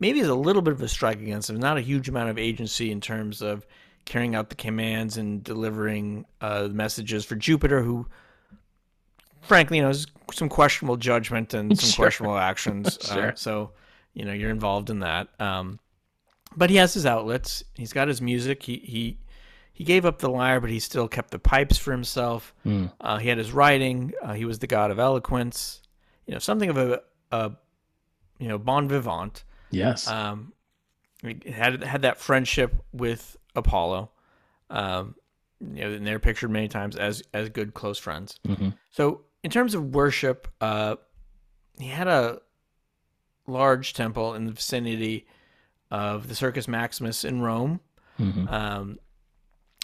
maybe 0.00 0.18
is 0.20 0.28
a 0.28 0.34
little 0.34 0.60
bit 0.62 0.72
of 0.74 0.82
a 0.82 0.88
strike 0.88 1.20
against 1.20 1.48
him. 1.48 1.58
Not 1.60 1.78
a 1.78 1.80
huge 1.80 2.08
amount 2.08 2.28
of 2.30 2.38
agency 2.38 2.90
in 2.90 3.00
terms 3.00 3.40
of 3.40 3.66
carrying 4.04 4.34
out 4.34 4.50
the 4.50 4.56
commands 4.56 5.16
and 5.16 5.42
delivering 5.44 6.26
uh, 6.40 6.64
the 6.64 6.74
messages 6.74 7.24
for 7.24 7.36
Jupiter, 7.36 7.80
who, 7.82 8.06
frankly, 9.40 9.76
you 9.78 9.82
know, 9.82 9.88
has 9.88 10.06
some 10.32 10.48
questionable 10.48 10.96
judgment 10.96 11.54
and 11.54 11.78
some 11.78 11.88
Sure. 11.90 12.04
questionable 12.04 12.36
actions. 12.36 12.98
Sure. 13.06 13.28
Uh, 13.28 13.34
so, 13.34 13.70
you 14.12 14.24
know, 14.24 14.32
you're 14.32 14.50
involved 14.50 14.90
in 14.90 14.98
that. 15.00 15.28
Um, 15.40 15.78
but 16.56 16.68
he 16.70 16.76
has 16.76 16.92
his 16.94 17.06
outlets. 17.06 17.64
He's 17.74 17.92
got 17.92 18.08
his 18.08 18.20
music. 18.20 18.62
He 18.62 18.76
he 18.84 19.18
he 19.74 19.82
gave 19.84 20.06
up 20.06 20.20
the 20.20 20.30
lyre, 20.30 20.60
but 20.60 20.70
he 20.70 20.78
still 20.78 21.08
kept 21.08 21.30
the 21.32 21.38
pipes 21.38 21.76
for 21.76 21.90
himself. 21.90 22.54
Hmm. 22.62 22.86
Uh, 23.00 23.18
he 23.18 23.28
had 23.28 23.38
his 23.38 23.52
writing. 23.52 24.12
Uh, 24.22 24.32
he 24.32 24.44
was 24.44 24.60
the 24.60 24.66
god 24.68 24.90
of 24.90 24.98
eloquence. 24.98 25.82
You 26.26 26.32
know, 26.32 26.38
something 26.38 26.70
of 26.70 26.78
a, 26.78 27.02
a 27.32 27.52
you 28.38 28.48
know 28.48 28.56
bon 28.56 28.88
vivant. 28.88 29.44
Yes. 29.70 30.08
Um, 30.08 30.52
he 31.22 31.50
had 31.50 31.82
had 31.82 32.02
that 32.02 32.18
friendship 32.20 32.74
with 32.92 33.36
Apollo. 33.56 34.10
Um, 34.70 35.16
you 35.60 35.82
know, 35.84 35.92
and 35.92 36.06
they're 36.06 36.18
pictured 36.20 36.50
many 36.50 36.68
times 36.68 36.94
as 36.96 37.22
as 37.34 37.48
good 37.48 37.74
close 37.74 37.98
friends. 37.98 38.38
Mhm. 38.46 38.74
So 38.90 39.22
in 39.42 39.50
terms 39.50 39.74
of 39.74 39.92
worship, 39.94 40.46
uh, 40.60 40.96
he 41.78 41.88
had 41.88 42.06
a 42.06 42.40
large 43.48 43.92
temple 43.92 44.34
in 44.34 44.44
the 44.46 44.52
vicinity 44.52 45.26
of 45.90 46.28
the 46.28 46.34
Circus 46.34 46.68
Maximus 46.68 47.24
in 47.24 47.40
Rome. 47.42 47.80
Mhm. 48.20 48.50
Um, 48.50 48.98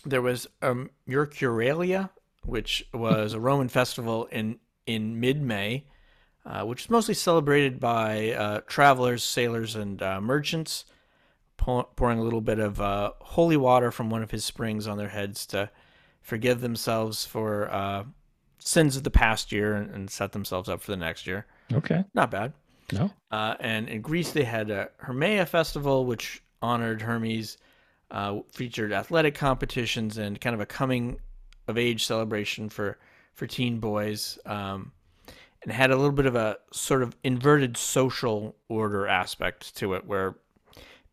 there 0.05 0.23
was 0.23 0.47
um, 0.63 0.91
Mercuralia, 1.09 2.11
which 2.45 2.87
was 2.93 3.33
a 3.35 3.41
Roman 3.41 3.69
festival 3.69 4.27
in 4.27 4.59
in 4.87 5.21
mid 5.21 5.41
May. 5.43 5.85
uh, 6.47 6.65
which 6.65 6.85
is 6.85 6.91
mostly 6.91 7.15
celebrated 7.15 7.79
by 7.79 8.31
uh, 8.33 8.61
travelers, 8.67 9.23
sailors, 9.23 9.77
and 9.77 10.03
uh, 10.03 10.21
merchants, 10.21 10.87
pour- 11.59 11.85
pouring 11.97 12.19
a 12.19 12.23
little 12.23 12.41
bit 12.41 12.59
of 12.59 12.81
uh, 12.81 13.13
holy 13.21 13.59
water 13.59 13.91
from 13.91 14.09
one 14.09 14.23
of 14.23 14.31
his 14.31 14.43
springs 14.45 14.87
on 14.87 14.97
their 14.97 15.11
heads 15.11 15.45
to 15.47 15.71
forgive 16.23 16.63
themselves 16.63 17.27
for 17.27 17.71
uh, 17.71 18.05
sins 18.59 18.97
of 18.97 19.05
the 19.05 19.11
past 19.11 19.53
year 19.53 19.75
and, 19.75 19.91
and 19.95 20.11
set 20.11 20.33
themselves 20.33 20.69
up 20.69 20.81
for 20.81 20.91
the 20.91 20.97
next 20.97 21.27
year. 21.27 21.47
Okay. 21.73 22.05
Not 22.15 22.31
bad. 22.31 22.55
No. 22.91 23.11
Uh, 23.31 23.55
and 23.61 23.89
in 23.91 24.01
Greece, 24.01 24.33
they 24.33 24.45
had 24.45 24.71
a 24.71 24.89
Hermaea 24.97 25.45
festival, 25.47 26.07
which 26.07 26.43
honored 26.63 27.03
Hermes, 27.03 27.59
uh, 28.11 28.41
featured 28.53 28.93
athletic 28.93 29.35
competitions 29.35 30.19
and 30.19 30.41
kind 30.41 30.55
of 30.55 30.61
a 30.61 30.67
coming 30.67 31.19
of 31.69 31.79
age 31.79 32.05
celebration 32.05 32.69
for 32.69 32.99
for 33.35 33.47
teen 33.47 33.79
boys, 33.79 34.39
um, 34.47 34.93
and 35.63 35.73
had 35.73 35.91
a 35.91 35.97
little 35.97 36.13
bit 36.13 36.27
of 36.27 36.35
a 36.35 36.57
sort 36.73 37.03
of 37.03 37.17
inverted 37.25 37.77
social 37.77 38.57
order 38.69 39.07
aspect 39.07 39.77
to 39.77 39.95
it, 39.95 40.05
where 40.07 40.37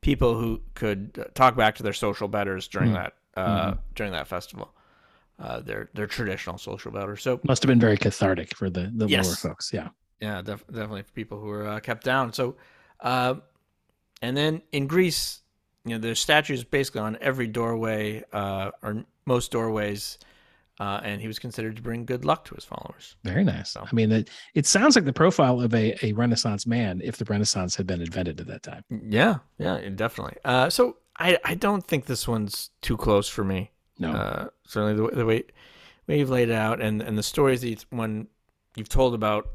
people 0.01 0.37
who 0.39 0.61
could 0.73 1.17
uh, 1.19 1.23
talk 1.33 1.55
back 1.55 1.75
to 1.75 1.83
their 1.83 1.93
social 1.93 2.27
betters 2.27 2.67
during 2.67 2.93
that 2.93 3.13
uh, 3.35 3.75
during 3.95 4.11
that 4.11 4.27
festival, 4.27 4.73
uh, 5.39 5.59
their 5.59 5.89
their 5.93 6.07
traditional 6.07 6.57
social 6.57 6.91
betters. 6.91 7.21
So 7.21 7.39
Must 7.43 7.61
have 7.61 7.67
been 7.67 7.79
very 7.79 7.97
cathartic 7.97 8.55
for 8.55 8.69
the 8.69 8.91
the 8.95 9.07
Yes. 9.07 9.25
lower 9.25 9.35
folks. 9.35 9.71
Yeah. 9.71 9.89
yeah, 10.19 10.41
def- 10.41 10.65
definitely 10.67 11.03
for 11.03 11.11
people 11.11 11.39
who 11.39 11.49
are 11.51 11.67
uh, 11.67 11.79
kept 11.79 12.03
down. 12.03 12.33
So, 12.33 12.55
uh, 13.01 13.35
and 14.23 14.35
then 14.35 14.63
in 14.71 14.87
Greece, 14.87 15.41
you 15.87 15.95
know, 15.95 16.01
there's 16.01 16.19
statues 16.19 16.63
basically 16.63 17.01
on 17.01 17.17
every 17.21 17.47
doorway 17.47 18.23
uh, 18.33 18.71
or 18.81 19.05
most 19.25 19.51
doorways, 19.51 20.17
uh, 20.79 20.99
and 21.03 21.21
he 21.21 21.27
was 21.27 21.39
considered 21.39 21.75
to 21.75 21.81
bring 21.81 22.05
good 22.05 22.23
luck 22.25 22.45
to 22.45 22.55
his 22.55 22.65
followers. 22.65 23.15
Very 23.23 23.43
nice. 23.43 23.71
So- 23.71 23.85
I 23.89 23.95
mean, 23.95 24.11
it, 24.11 24.29
it 24.53 24.65
sounds 24.65 24.95
like 24.95 25.05
the 25.05 25.13
profile 25.13 25.61
of 25.61 25.73
a, 25.73 25.97
a 26.05 26.13
Renaissance 26.13 26.67
man 26.67 27.01
if 27.03 27.17
the 27.17 27.25
Renaissance 27.25 27.75
had 27.75 27.87
been 27.87 28.01
invented 28.01 28.39
at 28.39 28.47
that 28.47 28.63
time. 28.63 28.83
Yeah, 28.89 29.37
yeah, 29.57 29.79
definitely. 29.89 30.37
Uh, 30.45 30.69
so 30.69 30.97
I 31.17 31.37
I 31.43 31.55
don't 31.55 31.85
think 31.85 32.05
this 32.05 32.27
one's 32.27 32.69
too 32.81 32.97
close 32.97 33.27
for 33.27 33.43
me. 33.43 33.71
No. 33.99 34.11
Uh, 34.11 34.47
certainly 34.65 34.93
the, 34.95 35.15
the 35.15 35.25
way 35.25 35.43
way 36.07 36.19
you've 36.19 36.29
laid 36.29 36.49
it 36.49 36.55
out 36.55 36.81
and 36.81 37.01
and 37.01 37.17
the 37.17 37.23
stories 37.23 37.61
that 37.61 37.85
when 37.89 38.27
you've 38.75 38.89
told 38.89 39.13
about 39.13 39.49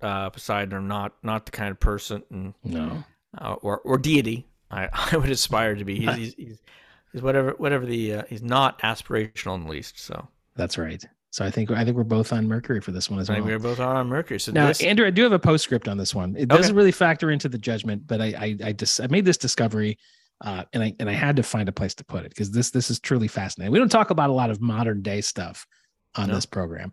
uh, 0.00 0.30
Poseidon 0.30 0.72
are 0.74 0.80
not 0.80 1.14
not 1.22 1.46
the 1.46 1.52
kind 1.52 1.70
of 1.70 1.78
person 1.78 2.22
and 2.30 2.54
no. 2.64 3.04
uh, 3.38 3.54
or 3.62 3.78
or 3.80 3.98
deity 3.98 4.48
I, 4.72 4.88
I 5.12 5.16
would 5.16 5.30
aspire 5.30 5.74
to 5.74 5.84
be. 5.84 6.00
He's 6.00 6.14
he's, 6.16 6.34
he's, 6.34 6.58
he's 7.12 7.22
whatever 7.22 7.52
whatever 7.58 7.86
the 7.86 8.14
uh, 8.14 8.22
he's 8.28 8.42
not 8.42 8.80
aspirational 8.80 9.54
in 9.56 9.64
the 9.64 9.70
least. 9.70 10.00
So 10.00 10.26
That's 10.56 10.78
right. 10.78 11.04
So 11.30 11.44
I 11.44 11.50
think 11.50 11.70
I 11.70 11.84
think 11.84 11.96
we're 11.96 12.04
both 12.04 12.32
on 12.32 12.46
Mercury 12.46 12.80
for 12.80 12.90
this 12.92 13.08
one 13.08 13.18
as 13.18 13.30
I 13.30 13.34
well. 13.38 13.44
we're 13.44 13.58
both 13.58 13.80
on 13.80 14.08
Mercury. 14.08 14.38
So 14.40 14.52
Now, 14.52 14.68
this, 14.68 14.82
Andrew, 14.82 15.06
I 15.06 15.10
do 15.10 15.22
have 15.22 15.32
a 15.32 15.38
postscript 15.38 15.88
on 15.88 15.96
this 15.96 16.14
one. 16.14 16.36
It 16.36 16.50
Okay. 16.50 16.56
doesn't 16.60 16.76
really 16.76 16.92
factor 16.92 17.30
into 17.30 17.48
the 17.48 17.58
judgment, 17.58 18.06
but 18.06 18.20
I 18.20 18.26
I 18.38 18.56
I, 18.68 18.72
dis- 18.72 19.00
I 19.00 19.06
made 19.06 19.24
this 19.24 19.38
discovery, 19.38 19.98
uh, 20.42 20.64
and 20.74 20.82
I 20.82 20.94
and 21.00 21.08
I 21.08 21.14
had 21.14 21.36
to 21.36 21.42
find 21.42 21.68
a 21.68 21.72
place 21.72 21.94
to 21.94 22.04
put 22.04 22.24
it 22.26 22.28
because 22.30 22.50
this 22.50 22.70
this 22.70 22.90
is 22.90 23.00
truly 23.00 23.28
fascinating. 23.28 23.72
We 23.72 23.78
don't 23.78 23.88
talk 23.90 24.10
about 24.10 24.28
a 24.28 24.34
lot 24.34 24.50
of 24.50 24.60
modern 24.60 25.00
day 25.00 25.20
stuff 25.22 25.66
on 26.16 26.28
No. 26.28 26.34
this 26.34 26.44
program. 26.44 26.92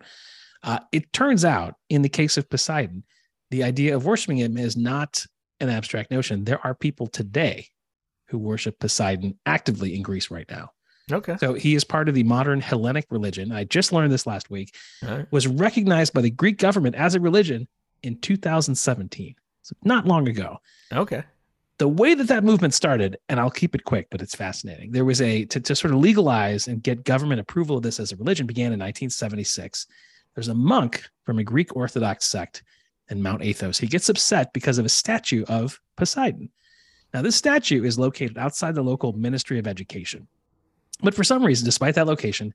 Uh, 0.62 0.78
it 0.92 1.12
turns 1.12 1.44
out, 1.44 1.74
in 1.90 2.00
the 2.02 2.08
case 2.08 2.36
of 2.38 2.48
Poseidon, 2.48 3.04
the 3.50 3.62
idea 3.62 3.94
of 3.96 4.04
worshiping 4.06 4.38
him 4.38 4.56
is 4.56 4.74
not 4.76 5.26
an 5.60 5.68
abstract 5.68 6.10
notion. 6.10 6.44
There 6.44 6.64
are 6.64 6.74
people 6.74 7.06
today 7.06 7.68
who 8.28 8.38
worship 8.38 8.78
Poseidon 8.78 9.38
actively 9.44 9.94
in 9.94 10.02
Greece 10.02 10.30
right 10.30 10.48
now. 10.48 10.70
okay. 11.10 11.36
So 11.38 11.54
he 11.54 11.74
is 11.74 11.84
part 11.84 12.08
of 12.08 12.14
the 12.14 12.22
modern 12.22 12.60
Hellenic 12.60 13.06
religion. 13.10 13.52
I 13.52 13.64
just 13.64 13.92
learned 13.92 14.12
this 14.12 14.26
last 14.26 14.50
week 14.50 14.74
right. 15.02 15.26
was 15.30 15.46
recognized 15.46 16.12
by 16.12 16.20
the 16.20 16.30
Greek 16.30 16.58
government 16.58 16.94
as 16.94 17.14
a 17.14 17.20
religion 17.20 17.66
in 18.02 18.18
2017. 18.18 19.34
So 19.62 19.76
not 19.84 20.06
long 20.06 20.28
ago. 20.28 20.58
Okay. 20.92 21.24
The 21.78 21.88
way 21.88 22.14
that 22.14 22.28
that 22.28 22.44
movement 22.44 22.74
started, 22.74 23.16
and 23.28 23.40
I'll 23.40 23.50
keep 23.50 23.74
it 23.74 23.84
quick, 23.84 24.08
but 24.10 24.20
it's 24.20 24.34
fascinating. 24.34 24.92
There 24.92 25.04
was 25.04 25.22
a 25.22 25.46
to, 25.46 25.60
to 25.60 25.74
sort 25.74 25.94
of 25.94 26.00
legalize 26.00 26.68
and 26.68 26.82
get 26.82 27.04
government 27.04 27.40
approval 27.40 27.78
of 27.78 27.82
this 27.82 27.98
as 27.98 28.12
a 28.12 28.16
religion 28.16 28.46
began 28.46 28.66
in 28.66 28.78
1976. 28.78 29.86
There's 30.34 30.48
a 30.48 30.54
monk 30.54 31.04
from 31.24 31.38
a 31.38 31.44
Greek 31.44 31.74
Orthodox 31.74 32.26
sect 32.26 32.62
in 33.10 33.22
Mount 33.22 33.42
Athos. 33.42 33.78
He 33.78 33.86
gets 33.86 34.08
upset 34.08 34.52
because 34.52 34.78
of 34.78 34.86
a 34.86 34.90
statue 34.90 35.44
of 35.48 35.78
Poseidon. 35.96 36.50
Now, 37.12 37.22
this 37.22 37.36
statue 37.36 37.84
is 37.84 37.98
located 37.98 38.38
outside 38.38 38.74
the 38.74 38.82
local 38.82 39.12
Ministry 39.12 39.58
of 39.58 39.66
Education. 39.66 40.28
But 41.02 41.14
for 41.14 41.24
some 41.24 41.44
reason, 41.44 41.64
despite 41.64 41.96
that 41.96 42.06
location, 42.06 42.54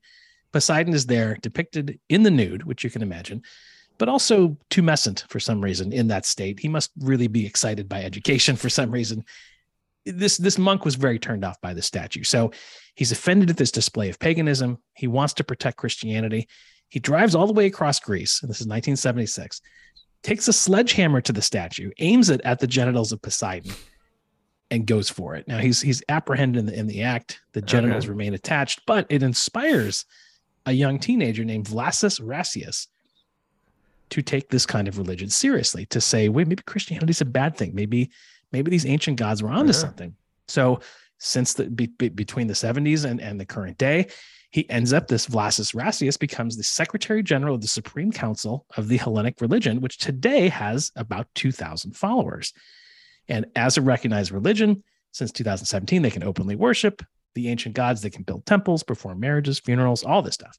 Poseidon 0.54 0.94
is 0.94 1.06
there 1.06 1.38
depicted 1.42 2.00
in 2.10 2.24
the 2.24 2.32
nude, 2.32 2.64
which 2.64 2.84
you 2.84 2.90
can 2.90 3.02
imagine, 3.02 3.42
but 3.98 4.08
also 4.08 4.58
tumescent 4.70 5.28
for 5.30 5.40
some 5.40 5.62
reason 5.62 5.92
in 5.92 6.08
that 6.08 6.26
state. 6.26 6.60
He 6.60 6.70
must 6.70 6.92
really 7.00 7.28
be 7.28 7.46
excited 7.46 7.90
by 7.90 8.04
education 8.04 8.56
for 8.56 8.70
some 8.70 8.92
reason. 8.92 9.26
This 10.06 10.38
this 10.38 10.58
monk 10.58 10.86
was 10.86 10.96
very 10.96 11.18
turned 11.18 11.44
off 11.44 11.60
by 11.62 11.74
the 11.74 11.82
statue. 11.82 12.24
So 12.24 12.52
he's 12.94 13.12
offended 13.12 13.50
at 13.50 13.58
this 13.58 13.72
display 13.72 14.10
of 14.10 14.20
paganism. 14.20 14.78
He 14.94 15.08
wants 15.08 15.34
to 15.36 15.44
protect 15.44 15.78
Christianity. 15.78 16.48
He 16.90 17.00
drives 17.00 17.34
all 17.36 17.48
the 17.48 17.54
way 17.54 17.66
across 17.66 18.00
Greece, 18.00 18.42
and 18.42 18.50
this 18.50 18.62
is 18.62 18.68
1976, 18.68 19.60
takes 20.26 20.48
a 20.48 20.54
sledgehammer 20.54 21.22
to 21.22 21.32
the 21.32 21.42
statue, 21.42 21.92
aims 22.00 22.30
it 22.30 22.42
at 22.44 22.60
the 22.60 22.68
genitals 22.68 23.12
of 23.12 23.22
Poseidon, 23.22 23.72
and 24.72 24.88
goes 24.88 25.10
for 25.10 25.36
it. 25.36 25.48
Now 25.48 25.60
he's 25.60 25.80
he's 25.82 26.02
apprehended 26.10 26.60
in 26.60 26.66
the 26.66 26.78
in 26.80 26.88
the 26.88 27.04
act. 27.04 27.40
The 27.54 27.62
genitals 27.62 28.06
Okay. 28.06 28.10
remain 28.10 28.34
attached, 28.34 28.82
but 28.88 29.06
it 29.10 29.22
inspires 29.24 30.06
a 30.66 30.72
young 30.72 30.98
teenager 31.00 31.46
named 31.46 31.68
Vlassis 31.68 32.20
Rassias 32.20 32.88
to 34.10 34.22
take 34.22 34.50
this 34.50 34.66
kind 34.66 34.88
of 34.88 34.98
religion 34.98 35.30
seriously, 35.30 35.86
to 35.88 36.02
say, 36.02 36.30
wait, 36.30 36.48
maybe 36.48 36.64
Christianity's 36.64 37.22
a 37.22 37.26
bad 37.26 37.56
thing. 37.56 37.72
Maybe 37.76 38.10
maybe 38.52 38.72
these 38.72 38.86
ancient 38.86 39.18
gods 39.18 39.44
were 39.44 39.50
onto 39.50 39.68
Yeah. 39.74 39.80
something. 39.80 40.16
So 40.48 40.80
since 41.20 41.54
the 41.54 41.66
be, 41.70 41.88
be- 41.88 42.10
between 42.10 42.48
the 42.48 42.54
70s 42.54 43.06
and, 43.06 43.22
and 43.22 43.40
the 43.40 43.46
current 43.46 43.78
day, 43.78 44.08
he 44.56 44.70
ends 44.70 44.94
up 44.94 45.10
this 45.10 45.28
Vlassis 45.28 45.76
Rassias 45.76 46.18
becomes 46.18 46.56
the 46.56 46.64
Secretary 46.64 47.22
General 47.22 47.56
of 47.56 47.62
the 47.62 47.68
Supreme 47.68 48.10
Council 48.10 48.66
of 48.78 48.88
the 48.88 48.96
Hellenic 48.96 49.42
religion, 49.42 49.82
which 49.82 49.98
today 49.98 50.48
has 50.48 50.94
about 50.96 51.28
2,000 51.36 51.92
followers. 51.92 52.54
And 53.28 53.48
as 53.58 53.76
a 53.76 53.82
recognized 53.82 54.32
religion, 54.32 54.82
since 55.12 55.34
2017, 55.34 56.02
they 56.02 56.10
can 56.10 56.24
openly 56.24 56.56
worship 56.56 57.04
the 57.34 57.50
ancient 57.50 57.76
gods. 57.76 58.02
They 58.02 58.10
can 58.10 58.24
build 58.24 58.46
temples, 58.46 58.82
perform 58.82 59.20
marriages, 59.20 59.60
funerals, 59.60 60.06
all 60.06 60.22
this 60.22 60.36
stuff. 60.36 60.58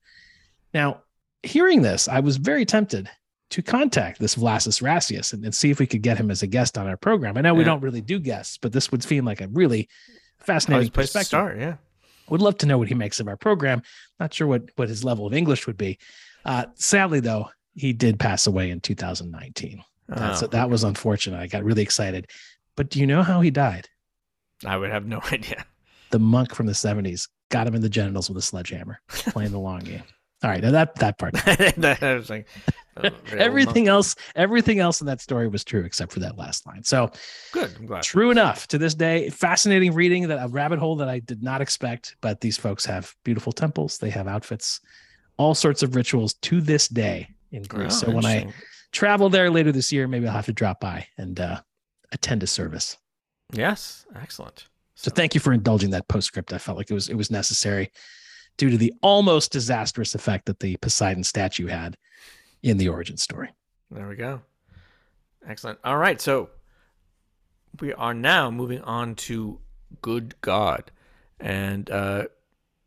Now, 0.75 1.01
hearing 1.43 1.81
this, 1.81 2.07
I 2.07 2.21
was 2.21 2.37
very 2.37 2.67
tempted 2.67 3.09
to 3.49 3.63
contact 3.63 4.21
this 4.21 4.35
Vlassis 4.35 4.83
Rassias 4.83 5.33
and, 5.33 5.43
and 5.43 5.55
see 5.55 5.71
if 5.71 5.79
we 5.79 5.87
could 5.87 6.03
get 6.03 6.19
him 6.19 6.31
as 6.31 6.43
a 6.43 6.47
guest 6.47 6.77
on 6.77 6.87
our 6.87 6.99
program. 6.99 7.39
I 7.39 7.41
know 7.41 7.55
we 7.55 7.65
don't 7.65 7.81
really 7.81 8.03
do 8.03 8.19
guests, 8.19 8.59
but 8.59 8.75
this 8.75 8.93
would 8.93 9.03
seem 9.03 9.25
like 9.25 9.41
a 9.41 9.49
really 9.49 9.89
fascinating 10.41 10.91
place 10.91 11.13
to 11.13 11.19
perspective. 11.19 11.29
start. 11.29 11.59
Yeah. 11.59 11.77
Would 12.29 12.43
love 12.43 12.59
to 12.59 12.67
know 12.67 12.79
what 12.79 12.89
he 12.89 12.95
makes 12.95 13.21
of 13.21 13.29
our 13.29 13.37
program. 13.37 13.83
Not 14.21 14.35
sure 14.35 14.47
what 14.47 14.71
what 14.77 14.89
his 14.89 15.05
level 15.05 15.27
of 15.27 15.35
English 15.35 15.67
would 15.67 15.77
be. 15.77 15.99
Uh, 16.45 16.67
sadly, 16.75 17.21
though, 17.21 17.49
he 17.75 17.93
did 17.93 18.19
pass 18.19 18.47
away 18.47 18.71
in 18.71 18.81
2019. 18.81 19.83
Uh, 20.13 20.35
so 20.35 20.47
Oh, 20.47 20.49
that 20.51 20.71
was 20.71 20.85
unfortunate. 20.85 21.41
I 21.41 21.47
got 21.47 21.65
really 21.65 21.83
excited. 21.83 22.29
But 22.77 22.91
do 22.91 23.01
you 23.01 23.07
know 23.07 23.23
how 23.23 23.41
he 23.41 23.51
died? 23.51 23.89
I 24.65 24.77
would 24.77 24.91
have 24.91 25.07
no 25.07 25.21
idea. 25.33 25.65
The 26.11 26.19
monk 26.19 26.55
from 26.55 26.67
the 26.67 26.73
70s 26.73 27.29
got 27.51 27.67
him 27.67 27.75
in 27.75 27.83
the 27.83 27.89
genitals 27.89 28.29
with 28.29 28.39
a 28.39 28.43
sledgehammer, 28.43 29.01
playing 29.09 29.51
the 29.51 29.59
long 29.59 29.81
game. 29.81 30.03
All 30.45 30.51
right, 30.51 30.63
now 30.63 30.71
that 30.71 30.95
that 30.97 31.19
part. 31.19 31.33
that 31.79 31.99
I 32.03 32.15
was 32.15 32.31
like, 32.31 32.47
very 33.01 33.15
everything 33.41 33.89
else, 33.89 34.17
everything 34.35 34.79
else 34.81 35.01
in 35.01 35.07
that 35.07 35.21
story 35.21 35.49
was 35.49 35.65
true 35.65 35.85
except 35.85 36.13
for 36.13 36.21
that 36.21 36.37
last 36.37 36.67
line. 36.67 36.83
So. 36.83 37.11
Good. 37.53 37.71
I'm 37.79 37.87
glad. 37.87 38.03
true 38.03 38.31
enough 38.31 38.67
to 38.69 38.79
this 38.79 38.95
day 38.95 39.31
fascinating 39.31 39.95
reading 39.95 40.29
that 40.29 40.43
a 40.43 40.49
rabbit 40.49 40.79
hole 40.79 40.97
that 40.97 41.09
i 41.09 41.19
did 41.21 41.43
not 41.43 41.61
expect 41.61 42.17
but 42.21 42.41
these 42.41 42.57
folks 42.57 42.85
have 42.85 43.15
beautiful 43.25 43.53
temples 43.53 43.99
they 43.99 44.11
have 44.11 44.27
outfits 44.29 44.81
all 45.37 45.55
sorts 45.55 45.83
of 45.83 45.95
rituals 45.95 46.35
to 46.35 46.61
this 46.61 46.89
day 46.89 47.29
in 47.53 47.63
greece 47.63 48.03
Oh, 48.03 48.07
so 48.07 48.11
when 48.13 48.27
i 48.27 48.53
travel 48.93 49.29
there 49.29 49.51
later 49.51 49.73
this 49.73 49.93
year 49.93 50.09
maybe 50.09 50.27
i'll 50.27 50.35
have 50.35 50.47
to 50.47 50.53
drop 50.53 50.81
by 50.81 51.07
and 51.19 51.39
uh, 51.41 51.61
attend 52.13 52.43
a 52.43 52.47
service 52.47 52.97
yes, 53.53 54.07
excellent. 54.17 54.69
so 54.95 55.11
thank 55.11 55.35
you 55.35 55.41
for 55.41 55.53
indulging 55.53 55.91
that 55.91 56.09
postscript 56.09 56.53
i 56.53 56.59
felt 56.59 56.77
like 56.79 56.91
it 56.91 56.95
was 56.95 57.09
it 57.09 57.15
was 57.15 57.31
necessary 57.31 57.91
due 58.57 58.71
to 58.71 58.79
the 58.79 58.93
almost 59.03 59.53
disastrous 59.53 60.15
effect 60.15 60.47
that 60.47 60.61
the 60.61 60.77
poseidon 60.79 61.25
statue 61.25 61.67
had 61.67 61.97
in 62.63 62.79
the 62.79 62.89
origin 62.89 63.17
story 63.17 63.51
There 63.91 64.09
we 64.09 64.17
go. 64.17 64.41
Excellent. 65.49 65.79
All 65.85 65.97
right, 65.97 66.21
so 66.21 66.51
we 67.81 67.93
are 67.93 68.15
now 68.15 68.51
moving 68.51 68.81
on 68.83 69.15
to 69.15 69.61
good 70.03 70.35
God, 70.41 70.91
and 71.39 71.89
uh, 71.91 72.25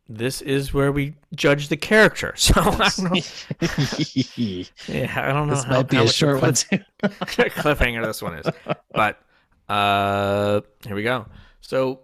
this 0.09 0.41
is 0.41 0.73
where 0.73 0.91
we 0.91 1.13
judge 1.35 1.69
the 1.69 1.77
character. 1.77 2.33
So 2.37 2.53
I 2.57 2.89
don't 2.89 3.13
know. 3.13 3.21
Yeah, 4.87 5.13
I 5.15 5.31
don't 5.31 5.47
know. 5.47 5.55
this 5.55 5.63
how, 5.63 5.77
might 5.77 5.87
be 5.89 5.97
how 5.97 6.03
a 6.03 6.07
short 6.07 6.41
one 6.41 6.53
cliff- 6.53 6.69
too 6.69 6.79
cliffhanger 7.03 8.03
this 8.03 8.21
one 8.21 8.35
is, 8.35 8.47
but 8.91 9.21
uh, 9.69 10.61
here 10.85 10.95
we 10.95 11.03
go. 11.03 11.27
So, 11.61 12.01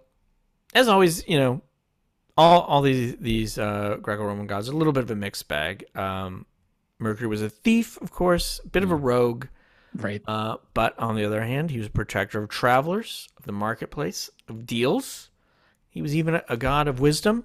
as 0.74 0.88
always, 0.88 1.26
you 1.28 1.38
know, 1.38 1.60
all 2.36 2.62
all 2.62 2.80
these 2.82 3.16
these 3.16 3.58
uh, 3.58 3.98
Greco-Roman 4.00 4.46
gods 4.46 4.68
are 4.68 4.72
a 4.72 4.76
little 4.76 4.92
bit 4.92 5.02
of 5.02 5.10
a 5.10 5.16
mixed 5.16 5.48
bag. 5.48 5.84
Um, 5.94 6.46
Mercury 6.98 7.26
was 7.26 7.42
a 7.42 7.50
thief, 7.50 8.00
of 8.00 8.10
course, 8.10 8.60
a 8.64 8.68
bit 8.68 8.82
of 8.82 8.90
a 8.90 8.96
rogue. 8.96 9.46
Right. 9.94 10.22
Uh, 10.26 10.56
but 10.74 10.98
on 10.98 11.16
the 11.16 11.24
other 11.24 11.42
hand, 11.42 11.70
he 11.70 11.78
was 11.78 11.86
a 11.86 11.90
protector 11.90 12.42
of 12.42 12.48
travelers, 12.48 13.28
of 13.38 13.44
the 13.44 13.52
marketplace, 13.52 14.30
of 14.48 14.66
deals. 14.66 15.30
He 15.88 16.02
was 16.02 16.14
even 16.14 16.34
a, 16.34 16.44
a 16.48 16.56
god 16.56 16.88
of 16.88 17.00
wisdom. 17.00 17.44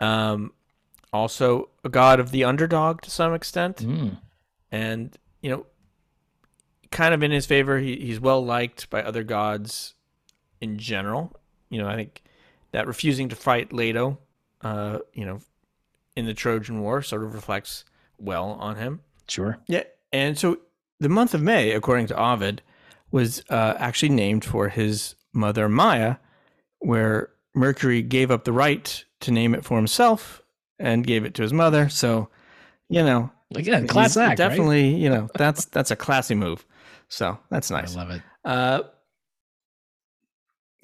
Um, 0.00 0.52
also 1.12 1.70
a 1.84 1.88
god 1.88 2.20
of 2.20 2.30
the 2.30 2.44
underdog 2.44 3.02
to 3.02 3.10
some 3.10 3.34
extent. 3.34 3.78
Mm. 3.78 4.18
And, 4.70 5.16
you 5.42 5.50
know, 5.50 5.66
kind 6.90 7.14
of 7.14 7.22
in 7.22 7.30
his 7.30 7.46
favor, 7.46 7.78
he, 7.78 7.96
he's 7.96 8.20
well 8.20 8.44
liked 8.44 8.90
by 8.90 9.02
other 9.02 9.22
gods 9.22 9.94
in 10.60 10.78
general. 10.78 11.36
You 11.68 11.82
know, 11.82 11.88
I 11.88 11.96
think 11.96 12.22
that 12.72 12.86
refusing 12.86 13.28
to 13.30 13.36
fight 13.36 13.72
Leto, 13.72 14.18
uh, 14.62 14.98
you 15.12 15.24
know, 15.24 15.40
in 16.16 16.26
the 16.26 16.34
Trojan 16.34 16.80
War 16.80 17.02
sort 17.02 17.24
of 17.24 17.34
reflects 17.34 17.84
well 18.20 18.52
on 18.60 18.76
him. 18.76 19.00
Sure. 19.28 19.58
Yeah. 19.68 19.84
And 20.12 20.38
so 20.38 20.58
the 20.98 21.08
month 21.08 21.34
of 21.34 21.42
May, 21.42 21.72
according 21.72 22.06
to 22.08 22.20
Ovid, 22.20 22.62
was 23.10 23.42
uh, 23.50 23.74
actually 23.78 24.10
named 24.10 24.44
for 24.44 24.68
his 24.68 25.14
mother 25.32 25.68
Maia, 25.68 26.16
where 26.80 27.30
Mercury 27.54 28.02
gave 28.02 28.30
up 28.30 28.44
the 28.44 28.52
right 28.52 29.04
to 29.20 29.30
name 29.30 29.54
it 29.54 29.64
for 29.64 29.76
himself 29.76 30.42
and 30.78 31.06
gave 31.06 31.24
it 31.24 31.34
to 31.34 31.42
his 31.42 31.52
mother. 31.52 31.88
So, 31.88 32.28
you 32.88 33.02
know, 33.02 33.30
Again, 33.54 33.86
class 33.88 34.16
act. 34.16 34.28
right? 34.28 34.36
definitely, 34.36 34.94
you 34.94 35.10
know, 35.10 35.28
that's 35.34 35.64
that's 35.66 35.90
a 35.90 35.96
classy 35.96 36.34
move. 36.36 36.64
So 37.08 37.38
that's 37.50 37.70
nice. 37.70 37.96
I 37.96 38.00
love 38.00 38.10
it. 38.10 38.22
Uh, 38.44 38.82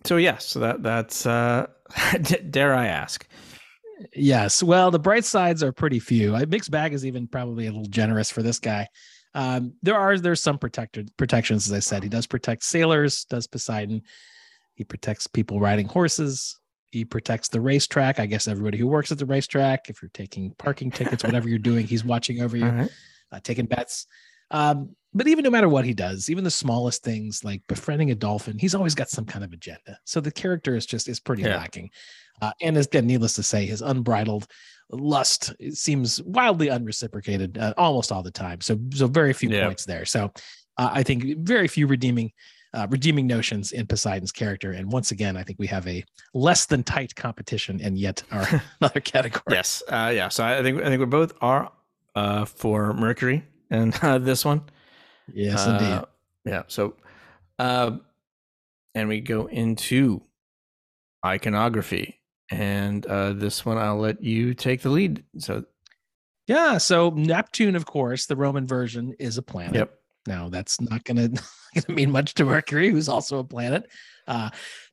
so 0.05 0.17
yes, 0.17 0.47
so 0.47 0.61
that 0.61 0.83
that's 0.83 1.27
uh, 1.27 1.67
dare 2.51 2.75
I 2.75 2.87
ask? 2.87 3.27
Yes. 4.15 4.63
Well, 4.63 4.91
the 4.91 4.99
bright 4.99 5.25
sides 5.25 5.63
are 5.63 5.73
pretty 5.73 5.99
few. 5.99 6.35
A 6.35 6.47
mixed 6.47 6.71
bag 6.71 6.93
is 6.93 7.07
even 7.07 7.27
probably 7.27 7.67
a 7.67 7.71
little 7.71 7.87
generous 7.87 8.31
for 8.31 8.43
this 8.43 8.59
guy. 8.59 8.89
Um, 9.35 9.75
there 9.83 9.97
are 9.97 10.19
there's 10.19 10.43
some 10.43 10.59
protected 10.59 11.15
protections, 11.17 11.67
as 11.67 11.73
I 11.73 11.81
said. 11.81 12.03
He 12.03 12.09
does 12.09 12.27
protect 12.27 12.63
sailors, 12.65 13.25
does 13.25 13.47
Poseidon. 13.47 14.03
He 14.75 14.85
protects 14.85 15.27
people 15.27 15.61
riding 15.61 15.87
horses. 15.87 16.59
He 16.91 17.05
protects 17.05 17.49
the 17.49 17.61
racetrack. 17.61 18.19
I 18.19 18.27
guess 18.27 18.49
everybody 18.49 18.79
who 18.79 18.87
works 18.87 19.13
at 19.13 19.19
the 19.19 19.27
racetrack. 19.27 19.91
If 19.91 20.01
you're 20.01 20.11
taking 20.15 20.53
parking 20.59 20.91
tickets, 20.91 21.25
whatever 21.25 21.49
you're 21.49 21.59
doing, 21.59 21.87
he's 21.87 22.05
watching 22.05 22.41
over 22.41 22.57
you, 22.57 22.67
right. 22.69 22.91
uh, 23.33 23.41
taking 23.43 23.67
bets. 23.67 24.07
Um, 24.51 24.95
but 25.15 25.27
even 25.29 25.45
no 25.45 25.51
matter 25.51 25.69
what 25.69 25.85
he 25.87 25.95
does, 25.95 26.29
even 26.29 26.45
the 26.45 26.51
smallest 26.51 27.03
things 27.03 27.43
like 27.43 27.63
befriending 27.69 28.11
a 28.11 28.15
dolphin, 28.15 28.59
he's 28.59 28.75
always 28.75 28.95
got 28.95 29.09
some 29.09 29.25
kind 29.25 29.45
of 29.45 29.53
agenda. 29.53 29.99
So 30.05 30.21
the 30.21 30.31
character 30.31 30.77
is 30.77 30.85
just 30.85 31.09
is 31.09 31.19
pretty 31.21 31.43
Yeah. 31.43 31.57
lacking. 31.57 31.91
Uh, 32.43 32.53
and 32.61 32.77
as 32.77 32.87
again, 32.87 33.07
needless 33.07 33.33
to 33.35 33.43
say, 33.43 33.65
his 33.65 33.81
unbridled 33.81 34.47
lust 34.91 35.55
seems 35.73 36.23
wildly 36.23 36.69
unreciprocated 36.69 37.57
uh, 37.59 37.73
almost 37.79 38.13
all 38.13 38.23
the 38.23 38.31
time. 38.31 38.61
So 38.61 38.79
so 38.95 39.07
very 39.07 39.33
few 39.33 39.49
Yeah. 39.49 39.65
points 39.65 39.87
there. 39.87 40.05
So 40.05 40.31
uh, 40.77 40.91
I 40.93 41.03
think 41.03 41.39
very 41.39 41.67
few 41.69 41.87
redeeming 41.87 42.31
uh, 42.75 42.87
redeeming 42.91 43.27
notions 43.27 43.73
in 43.73 43.87
Poseidon's 43.87 44.33
character. 44.33 44.73
And 44.73 44.93
once 44.93 45.11
again, 45.13 45.35
I 45.35 45.43
think 45.45 45.59
we 45.59 45.67
have 45.69 45.87
a 45.89 46.05
less 46.35 46.67
than 46.67 46.83
tight 46.83 47.15
competition, 47.15 47.81
and 47.83 47.97
yet 47.97 48.23
our 48.31 48.47
another 48.83 49.01
category. 49.01 49.45
Yes. 49.49 49.83
Uh, 49.89 50.13
yeah. 50.15 50.29
So 50.29 50.45
I 50.45 50.63
think 50.63 50.83
I 50.83 50.85
think 50.91 51.01
we 51.01 51.07
both 51.07 51.33
are 51.41 51.73
uh, 52.15 52.45
for 52.45 52.93
Mercury 52.93 53.45
and 53.71 53.95
uh, 54.03 54.19
this 54.19 54.45
one. 54.45 54.63
Yes, 55.33 55.67
Uh, 55.67 55.71
indeed. 55.71 56.53
Yeah. 56.53 56.63
So, 56.69 56.95
uh, 57.59 57.97
and 58.95 59.09
we 59.09 59.21
go 59.21 59.47
into 59.47 60.23
iconography, 61.25 62.21
and 62.51 63.05
uh, 63.07 63.33
this 63.33 63.65
one 63.65 63.79
I'll 63.79 63.99
let 63.99 64.23
you 64.23 64.55
take 64.55 64.83
the 64.83 64.91
lead. 64.91 65.25
So, 65.39 65.65
Yeah. 66.47 66.79
So 66.79 67.11
Neptune, 67.11 67.75
of 67.77 67.87
course, 67.87 68.27
the 68.27 68.37
Roman 68.37 68.67
version 68.67 69.15
is 69.19 69.39
a 69.39 69.43
planet. 69.43 69.75
yep. 69.75 69.99
Now 70.29 70.49
that's 70.49 70.81
not 70.81 71.05
going 71.05 71.37
to 71.77 71.93
mean 71.93 72.11
much 72.11 72.35
to 72.35 72.45
Mercury, 72.45 72.91
who's 72.91 73.09
also 73.09 73.39
a 73.39 73.45
planet, 73.45 73.89
uh, 74.27 74.51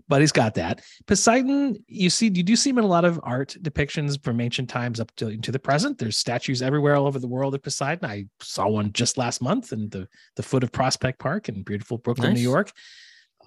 but 0.08 0.22
he's 0.22 0.32
got 0.32 0.56
that. 0.56 0.82
Poseidon, 1.08 1.78
you 1.88 2.10
see, 2.10 2.28
you 2.28 2.44
do 2.44 2.56
see 2.56 2.70
him 2.70 2.78
in 2.78 2.84
a 2.84 2.88
lot 2.88 3.06
of 3.06 3.20
art 3.24 3.56
depictions 3.62 4.22
from 4.24 4.40
ancient 4.42 4.70
times 4.70 5.00
up 5.00 5.14
to 5.16 5.30
into 5.30 5.52
the 5.52 5.60
present. 5.60 5.98
There's 5.98 6.18
statues 6.18 6.62
everywhere 6.62 6.96
all 6.96 7.08
over 7.08 7.20
the 7.20 7.28
world 7.28 7.56
of 7.56 7.64
Poseidon. 7.64 8.10
I 8.10 8.26
saw 8.42 8.68
one 8.68 8.92
just 8.94 9.18
last 9.18 9.42
month 9.42 9.74
in 9.74 9.90
the 9.90 10.08
the 10.36 10.44
foot 10.44 10.64
of 10.64 10.72
Prospect 10.72 11.20
Park 11.20 11.50
in 11.50 11.64
beautiful 11.64 11.98
Brooklyn, 11.98 12.34
New 12.34 12.42
York. 12.42 12.72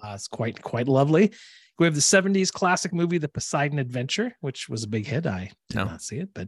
Uh, 0.03 0.11
it's 0.13 0.27
quite 0.27 0.61
quite 0.61 0.87
lovely. 0.87 1.31
We 1.79 1.85
have 1.85 1.95
the 1.95 2.01
70s 2.01 2.51
classic 2.51 2.91
movie, 2.91 3.19
The 3.19 3.27
Poseidon 3.29 3.77
Adventure, 3.77 4.35
which 4.41 4.67
was 4.67 4.83
a 4.83 4.87
big 4.87 5.05
hit. 5.05 5.27
I 5.27 5.51
did 5.69 5.75
No. 5.77 5.85
not 5.85 6.01
see 6.01 6.17
it, 6.17 6.29
but 6.33 6.47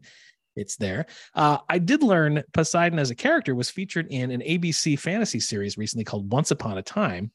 it's 0.56 0.76
there. 0.76 1.06
Uh, 1.36 1.60
I 1.70 1.78
did 1.78 2.02
learn 2.02 2.44
Poseidon 2.52 2.98
as 2.98 3.12
a 3.12 3.16
character 3.16 3.54
was 3.54 3.70
featured 3.70 4.08
in 4.10 4.32
an 4.32 4.42
ABC 4.42 4.98
fantasy 4.98 5.40
series 5.40 5.78
recently 5.78 6.04
called 6.04 6.32
Once 6.32 6.50
Upon 6.50 6.80
a 6.80 6.82
Time, 6.82 7.32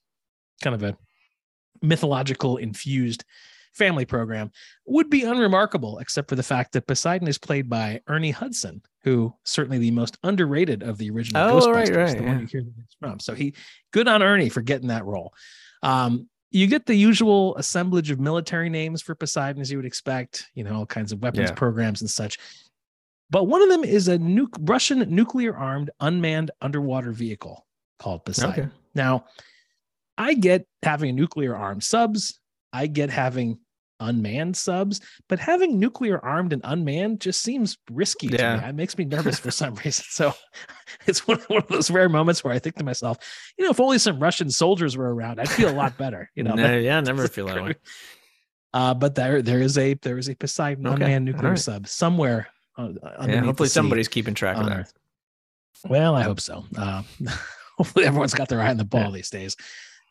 kind 0.60 0.74
of 0.74 0.82
a 0.82 0.96
mythological 1.84 2.56
infused 2.56 3.24
family 3.72 4.04
program. 4.04 4.50
Would 4.86 5.10
be 5.10 5.22
unremarkable 5.24 5.98
except 5.98 6.28
for 6.28 6.36
the 6.36 6.42
fact 6.42 6.72
that 6.72 6.86
Poseidon 6.86 7.26
is 7.28 7.38
played 7.38 7.68
by 7.68 8.00
Ernie 8.08 8.30
Hudson, 8.30 8.82
who 9.02 9.34
certainly 9.44 9.78
the 9.78 9.90
most 9.90 10.16
underrated 10.22 10.82
of 10.82 10.96
the 10.98 11.10
original 11.10 11.42
Oh, 11.42 11.60
Ghostbusters, 11.60 11.74
right, 11.74 11.96
right, 11.96 12.16
the 12.18 12.22
one 12.22 12.40
you 12.40 12.46
hear 12.46 12.64
from. 13.00 13.18
So 13.20 13.34
he 13.34 13.54
good 13.92 14.06
on 14.08 14.22
Ernie 14.22 14.48
for 14.48 14.62
getting 14.62 14.88
that 14.88 15.04
role. 15.04 15.34
Um, 15.82 16.28
you 16.52 16.68
get 16.68 16.86
the 16.86 16.94
usual 16.94 17.56
assemblage 17.56 18.12
of 18.12 18.20
military 18.20 18.70
names 18.70 19.02
for 19.02 19.16
Poseidon, 19.16 19.60
as 19.60 19.72
you 19.72 19.76
would 19.78 19.86
expect, 19.86 20.46
you 20.54 20.62
know, 20.62 20.74
all 20.76 20.86
kinds 20.86 21.10
of 21.10 21.20
weapons 21.20 21.50
Yeah. 21.50 21.56
programs 21.56 22.00
and 22.00 22.08
such. 22.08 22.38
But 23.30 23.44
one 23.48 23.60
of 23.60 23.68
them 23.68 23.82
is 23.82 24.06
a 24.06 24.18
nu- 24.18 24.46
Russian 24.60 25.00
nuclear 25.12 25.56
armed 25.56 25.90
unmanned 25.98 26.52
underwater 26.60 27.10
vehicle 27.10 27.66
called 27.98 28.24
Poseidon. 28.24 28.66
Okay. 28.66 28.74
Now, 28.94 29.24
I 30.18 30.34
get 30.34 30.66
having 30.82 31.16
nuclear 31.16 31.56
armed 31.56 31.82
subs, 31.82 32.38
I 32.72 32.86
get 32.86 33.10
having 33.10 33.58
unmanned 34.00 34.56
subs, 34.56 35.00
but 35.28 35.38
having 35.38 35.78
nuclear 35.78 36.18
armed 36.24 36.52
and 36.52 36.60
unmanned 36.64 37.20
just 37.20 37.40
seems 37.42 37.78
risky 37.90 38.28
to 38.28 38.36
Yeah. 38.36 38.56
me. 38.60 38.68
It 38.68 38.74
makes 38.74 38.98
me 38.98 39.04
nervous 39.04 39.38
for 39.38 39.50
some 39.50 39.74
reason. 39.84 40.04
So 40.08 40.34
it's 41.06 41.26
one, 41.26 41.38
one 41.48 41.62
of 41.62 41.68
those 41.68 41.90
rare 41.90 42.08
moments 42.08 42.42
where 42.44 42.52
I 42.52 42.58
think 42.58 42.76
to 42.76 42.84
myself, 42.84 43.18
you 43.56 43.64
know, 43.64 43.70
if 43.70 43.80
only 43.80 43.98
some 43.98 44.18
Russian 44.20 44.50
soldiers 44.50 44.96
were 44.96 45.14
around, 45.14 45.40
I'd 45.40 45.48
feel 45.48 45.70
a 45.70 45.74
lot 45.74 45.96
better. 45.96 46.30
You 46.34 46.42
know, 46.42 46.54
No, 46.54 46.76
yeah, 46.78 47.00
never 47.00 47.28
feel 47.28 47.46
that 47.46 47.62
way. 47.62 47.74
uh, 48.72 48.94
but 48.94 49.14
there 49.14 49.42
there 49.42 49.60
is 49.60 49.78
a 49.78 49.94
there 49.94 50.18
is 50.18 50.28
a 50.28 50.34
Poseidon 50.34 50.86
Okay, 50.86 50.94
unmanned 50.96 51.24
nuclear 51.24 51.44
alright. 51.46 51.58
sub 51.60 51.86
somewhere. 51.88 52.48
Uh, 52.76 52.90
Yeah, 53.26 53.40
hopefully 53.42 53.68
somebody's 53.68 54.08
keeping 54.08 54.34
track 54.34 54.56
of 54.56 54.66
that. 54.66 54.78
Earth. 54.80 54.92
Well, 55.88 56.14
I 56.16 56.22
hope 56.22 56.40
so. 56.40 56.64
Uh, 56.76 57.02
hopefully, 57.78 58.06
everyone's 58.06 58.34
got 58.34 58.48
their 58.48 58.60
eye 58.60 58.70
on 58.70 58.76
the 58.76 58.84
ball 58.84 59.02
Yeah. 59.02 59.10
these 59.12 59.30
days. 59.30 59.56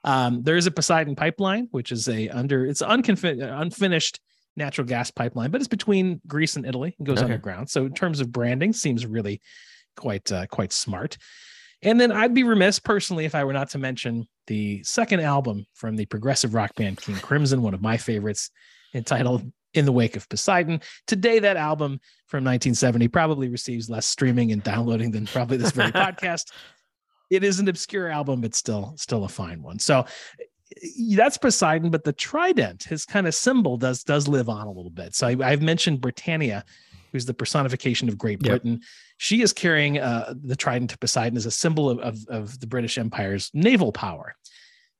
Um, 0.03 0.43
there 0.43 0.57
is 0.57 0.67
a 0.67 0.71
Poseidon 0.71 1.15
pipeline, 1.15 1.67
which 1.71 1.91
is 1.91 2.07
a 2.09 2.29
under 2.29 2.65
it's 2.65 2.81
unconfi- 2.81 3.41
unfinished 3.61 4.19
natural 4.55 4.85
gas 4.85 5.09
pipeline, 5.11 5.49
but 5.51 5.61
it's 5.61 5.67
between 5.67 6.21
Greece 6.27 6.55
and 6.55 6.65
Italy 6.65 6.95
and 6.97 7.07
goes 7.07 7.17
Okay. 7.19 7.25
underground. 7.25 7.69
So 7.69 7.85
in 7.85 7.93
terms 7.93 8.19
of 8.19 8.31
branding, 8.31 8.73
seems 8.73 9.05
really 9.05 9.41
quite 9.97 10.31
uh, 10.31 10.45
quite 10.47 10.71
smart. 10.73 11.17
And 11.81 11.99
then 11.99 12.11
I'd 12.11 12.33
be 12.33 12.43
remiss 12.43 12.79
personally 12.79 13.25
if 13.25 13.35
I 13.35 13.43
were 13.43 13.53
not 13.53 13.69
to 13.71 13.77
mention 13.77 14.27
the 14.47 14.81
second 14.83 15.19
album 15.21 15.65
from 15.73 15.95
the 15.95 16.05
progressive 16.05 16.53
rock 16.53 16.75
band 16.75 17.01
King 17.01 17.15
Crimson, 17.15 17.61
one 17.61 17.73
of 17.73 17.81
my 17.81 17.97
favorites, 17.97 18.51
entitled 18.93 19.51
In 19.73 19.85
the 19.85 19.91
Wake 19.91 20.15
of 20.15 20.29
Poseidon. 20.29 20.79
Today, 21.07 21.39
that 21.39 21.57
album 21.57 21.99
from 22.27 22.43
1970 22.45 23.07
probably 23.09 23.49
receives 23.49 23.89
less 23.89 24.05
streaming 24.05 24.51
and 24.53 24.63
downloading 24.63 25.11
than 25.11 25.25
probably 25.27 25.57
this 25.57 25.71
very 25.71 25.91
podcast. 26.05 26.51
It 27.33 27.43
is 27.43 27.59
an 27.59 27.67
obscure 27.67 28.09
album, 28.09 28.41
but 28.41 28.53
still, 28.55 28.93
still 28.97 29.23
a 29.23 29.29
fine 29.29 29.61
one. 29.61 29.79
So 29.79 30.05
that's 31.15 31.37
Poseidon, 31.37 31.89
but 31.91 32.03
the 32.03 32.13
trident, 32.13 32.83
his 32.83 33.05
kind 33.05 33.27
of 33.27 33.35
symbol, 33.35 33.77
does 33.77 34.03
does 34.03 34.27
live 34.27 34.49
on 34.49 34.67
a 34.67 34.71
little 34.71 34.91
bit. 34.91 35.15
So 35.15 35.27
I, 35.27 35.37
I've 35.43 35.61
mentioned 35.61 36.01
Britannia, 36.01 36.63
who's 37.11 37.25
the 37.25 37.33
personification 37.33 38.09
of 38.09 38.17
Great 38.17 38.39
Yep. 38.41 38.49
Britain. 38.49 38.81
She 39.17 39.41
is 39.41 39.53
carrying 39.53 39.99
uh, 39.99 40.33
the 40.43 40.55
trident 40.55 40.89
to 40.91 40.97
Poseidon 40.97 41.37
as 41.37 41.45
a 41.45 41.51
symbol 41.51 41.89
of, 41.89 41.99
of, 41.99 42.17
of 42.27 42.59
the 42.59 42.67
British 42.67 42.97
Empire's 42.97 43.51
naval 43.53 43.91
power. 43.91 44.35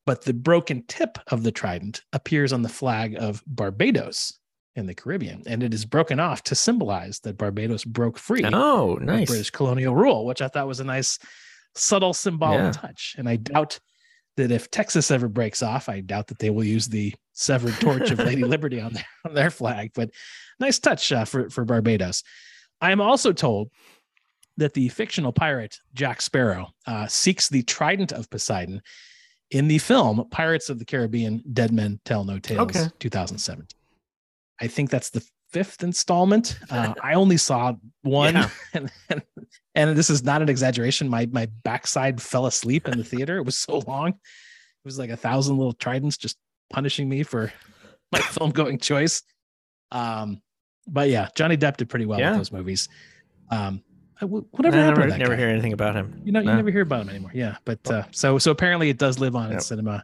But 0.05 0.23
the 0.23 0.33
broken 0.33 0.83
tip 0.87 1.17
of 1.27 1.43
the 1.43 1.51
trident 1.51 2.01
appears 2.11 2.53
on 2.53 2.61
the 2.61 2.69
flag 2.69 3.15
of 3.17 3.41
Barbados 3.47 4.37
in 4.75 4.85
the 4.85 4.93
Caribbean, 4.93 5.43
and 5.45 5.63
it 5.63 5.73
is 5.73 5.85
broken 5.85 6.19
off 6.19 6.43
to 6.43 6.55
symbolize 6.55 7.19
that 7.21 7.37
Barbados 7.37 7.83
broke 7.85 8.17
free 8.17 8.43
Oh, 8.43 8.97
nice. 9.01 9.29
British 9.29 9.51
colonial 9.51 9.95
rule, 9.95 10.25
which 10.25 10.41
I 10.41 10.47
thought 10.49 10.67
was 10.67 10.79
a 10.79 10.83
nice, 10.83 11.19
subtle 11.75 12.13
symbolic 12.13 12.59
Yeah. 12.59 12.71
touch. 12.71 13.15
And 13.17 13.27
I 13.27 13.35
doubt 13.37 13.79
that 14.37 14.51
if 14.51 14.69
Texas 14.71 15.11
ever 15.11 15.27
breaks 15.27 15.61
off, 15.61 15.89
I 15.89 16.01
doubt 16.01 16.27
that 16.27 16.39
they 16.39 16.49
will 16.49 16.63
use 16.63 16.87
the 16.87 17.13
severed 17.33 17.73
torch 17.79 18.09
of 18.11 18.19
Lady 18.19 18.43
Liberty 18.45 18.79
on 18.81 18.93
their 18.93 19.05
on 19.25 19.33
their 19.33 19.49
flag. 19.51 19.91
But 19.93 20.09
nice 20.59 20.79
touch 20.79 21.11
uh, 21.11 21.25
for 21.25 21.49
for 21.49 21.65
Barbados. 21.65 22.23
I 22.81 22.91
am 22.91 23.01
also 23.01 23.31
told 23.31 23.69
that 24.57 24.73
the 24.73 24.89
fictional 24.89 25.31
pirate 25.33 25.77
Jack 25.93 26.21
Sparrow 26.21 26.69
uh, 26.85 27.07
seeks 27.07 27.49
the 27.49 27.63
trident 27.63 28.11
of 28.11 28.29
Poseidon 28.29 28.81
in 29.51 29.67
the 29.67 29.77
film 29.79 30.27
Pirates 30.31 30.69
of 30.69 30.79
the 30.79 30.85
Caribbean: 30.85 31.43
Dead 31.53 31.71
Men 31.71 31.99
Tell 32.05 32.23
No 32.23 32.39
Tales, 32.39 32.61
Okay. 32.75 32.87
2017. 32.99 33.67
I 34.61 34.67
think 34.67 34.89
that's 34.89 35.09
the 35.09 35.25
fifth 35.53 35.83
installment. 35.83 36.59
Uh, 36.69 36.93
I 37.03 37.13
only 37.13 37.37
saw 37.37 37.73
one, 38.01 38.33
Yeah. 38.35 38.49
and, 38.73 38.91
and 39.09 39.21
and 39.75 39.97
this 39.97 40.09
is 40.09 40.23
not 40.23 40.41
an 40.41 40.49
exaggeration. 40.49 41.07
My 41.07 41.27
my 41.31 41.47
backside 41.63 42.21
fell 42.21 42.45
asleep 42.47 42.87
in 42.87 42.97
the 42.97 43.03
theater. 43.03 43.37
It 43.37 43.43
was 43.45 43.57
so 43.57 43.79
long. 43.87 44.09
It 44.09 44.85
was 44.85 44.99
like 44.99 45.09
a 45.09 45.17
thousand 45.17 45.57
little 45.57 45.73
tridents 45.73 46.17
just 46.17 46.37
punishing 46.69 47.07
me 47.07 47.23
for 47.23 47.51
my 48.11 48.19
film 48.19 48.51
going 48.51 48.77
choice. 48.79 49.23
Um, 49.91 50.41
but 50.87 51.09
yeah, 51.09 51.29
Johnny 51.35 51.55
Depp 51.55 51.77
did 51.77 51.87
pretty 51.89 52.05
well 52.05 52.19
Yeah. 52.19 52.31
with 52.31 52.39
those 52.39 52.51
movies. 52.51 52.89
Um, 53.49 53.83
I- 54.19 54.25
whatever 54.25 54.77
I 54.77 54.81
happened 54.81 55.09
never, 55.09 55.17
never 55.17 55.35
hear 55.37 55.49
anything 55.49 55.73
about 55.73 55.95
him. 55.95 56.21
You 56.25 56.31
know, 56.31 56.39
you 56.41 56.47
never 56.53 56.69
hear 56.71 56.81
about 56.81 57.03
him 57.03 57.09
anymore. 57.09 57.31
Yeah, 57.33 57.55
but 57.65 57.89
uh, 57.89 58.03
so 58.11 58.37
so 58.37 58.51
apparently 58.51 58.89
it 58.89 58.97
does 58.97 59.19
live 59.19 59.35
on 59.35 59.51
in 59.51 59.59
cinema 59.59 60.03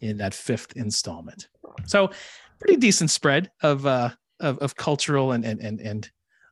in 0.00 0.18
that 0.18 0.34
fifth 0.34 0.72
installment. 0.76 1.48
So 1.86 2.10
pretty 2.58 2.76
decent 2.76 3.10
spread 3.10 3.50
of 3.62 3.86
uh 3.86 4.10
of, 4.40 4.58
of 4.58 4.76
cultural 4.76 5.32
and 5.32 5.44
and 5.44 5.60
and, 5.60 5.80
and 5.80 6.10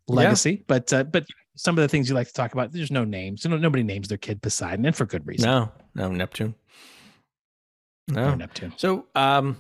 legacy. 0.09 0.65
But 0.67 0.93
uh, 0.93 1.05
but 1.05 1.27
some 1.57 1.79
of 1.79 1.83
the 1.83 1.89
things 1.89 2.09
you 2.09 2.15
like 2.15 2.27
to 2.27 2.33
talk 2.33 2.53
about, 2.53 2.73
there's 2.73 2.91
no 2.91 3.05
names. 3.05 3.45
You 3.45 3.51
know, 3.51 3.57
nobody 3.57 3.83
names 3.83 4.09
their 4.09 4.19
kid 4.19 4.43
Poseidon, 4.43 4.85
and 4.87 4.97
for 4.97 5.07
good 5.07 5.27
reason. 5.27 5.49
No, 5.49 5.73
no 5.95 6.11
Neptune. 6.11 6.55
No. 8.09 8.35
Neptune. 8.35 8.75
So, 8.77 9.07
um, 9.15 9.57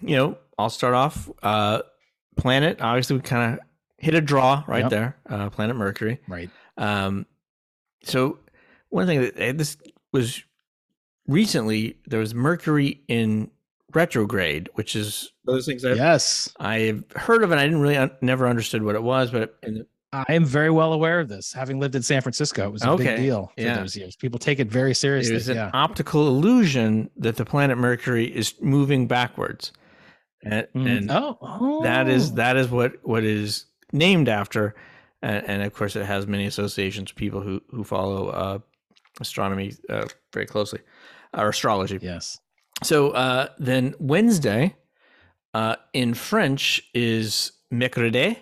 you 0.00 0.16
know, 0.16 0.38
I'll 0.58 0.68
start 0.70 0.94
off. 0.94 1.30
Uh, 1.42 1.82
planet. 2.36 2.80
Obviously, 2.80 3.16
we 3.16 3.22
kind 3.22 3.54
of 3.54 3.60
hit 3.98 4.14
a 4.14 4.20
draw 4.20 4.64
right 4.66 4.82
Yep. 4.82 4.90
there. 4.90 5.16
Uh, 5.28 5.48
planet 5.50 5.76
Mercury. 5.76 6.20
Right. 6.28 6.50
Um, 6.76 7.26
so 8.02 8.38
one 8.88 9.06
thing 9.06 9.20
that 9.22 9.38
eh, 9.38 9.52
this 9.52 9.76
was 10.12 10.42
recently 11.26 11.98
there 12.06 12.20
was 12.20 12.34
Mercury 12.34 13.00
in 13.08 13.50
retrograde, 13.94 14.68
which 14.74 14.96
is 14.96 15.30
those 15.44 15.66
things 15.66 15.82
that 15.82 15.96
Yes, 15.96 16.52
I've 16.58 17.04
heard 17.16 17.42
of 17.42 17.50
and 17.50 17.60
I 17.60 17.64
didn't 17.64 17.80
really 17.80 17.96
un- 17.96 18.10
never 18.20 18.46
understood 18.48 18.82
what 18.82 18.94
it 18.94 19.02
was, 19.02 19.30
but 19.30 19.56
in, 19.62 19.86
I 20.12 20.24
am 20.34 20.44
very 20.44 20.70
well 20.70 20.92
aware 20.92 21.20
of 21.20 21.28
this. 21.28 21.52
Having 21.52 21.80
lived 21.80 21.94
in 21.94 22.02
San 22.02 22.20
Francisco, 22.20 22.66
it 22.66 22.72
was 22.72 22.82
a 22.82 22.90
Okay. 22.90 23.04
big 23.04 23.16
deal 23.16 23.50
for 23.56 23.62
Yeah. 23.62 23.76
those 23.78 23.96
years. 23.96 24.14
People 24.16 24.38
take 24.38 24.58
it 24.60 24.68
very 24.68 24.94
seriously. 24.94 25.34
was 25.34 25.48
an 25.48 25.56
yeah. 25.56 25.70
optical 25.72 26.28
illusion 26.28 27.10
that 27.16 27.36
the 27.36 27.44
planet 27.44 27.78
Mercury 27.78 28.26
is 28.26 28.54
moving 28.60 29.06
backwards, 29.06 29.72
and, 30.44 30.66
Mm. 30.74 30.98
and 30.98 31.10
oh, 31.10 31.38
oh, 31.40 31.82
that 31.84 32.08
is 32.08 32.32
that 32.34 32.56
is 32.56 32.68
what 32.68 32.94
what 33.04 33.24
is 33.24 33.66
named 33.92 34.28
after 34.28 34.74
and, 35.22 35.44
and 35.46 35.62
of 35.62 35.72
course 35.74 35.94
it 35.96 36.04
has 36.04 36.26
many 36.26 36.46
associations 36.46 37.10
with 37.12 37.16
people 37.16 37.40
who 37.40 37.60
who 37.70 37.84
follow 37.84 38.28
uh, 38.28 38.58
astronomy 39.20 39.74
uh, 39.88 40.04
very 40.32 40.46
closely 40.46 40.80
or 41.34 41.48
astrology 41.50 41.98
yes. 42.02 42.38
So 42.82 43.10
uh, 43.10 43.48
then 43.58 43.94
wednesday 43.98 44.74
uh, 45.54 45.76
in 45.92 46.14
french 46.14 46.82
is 46.94 47.52
mercredi 47.70 48.38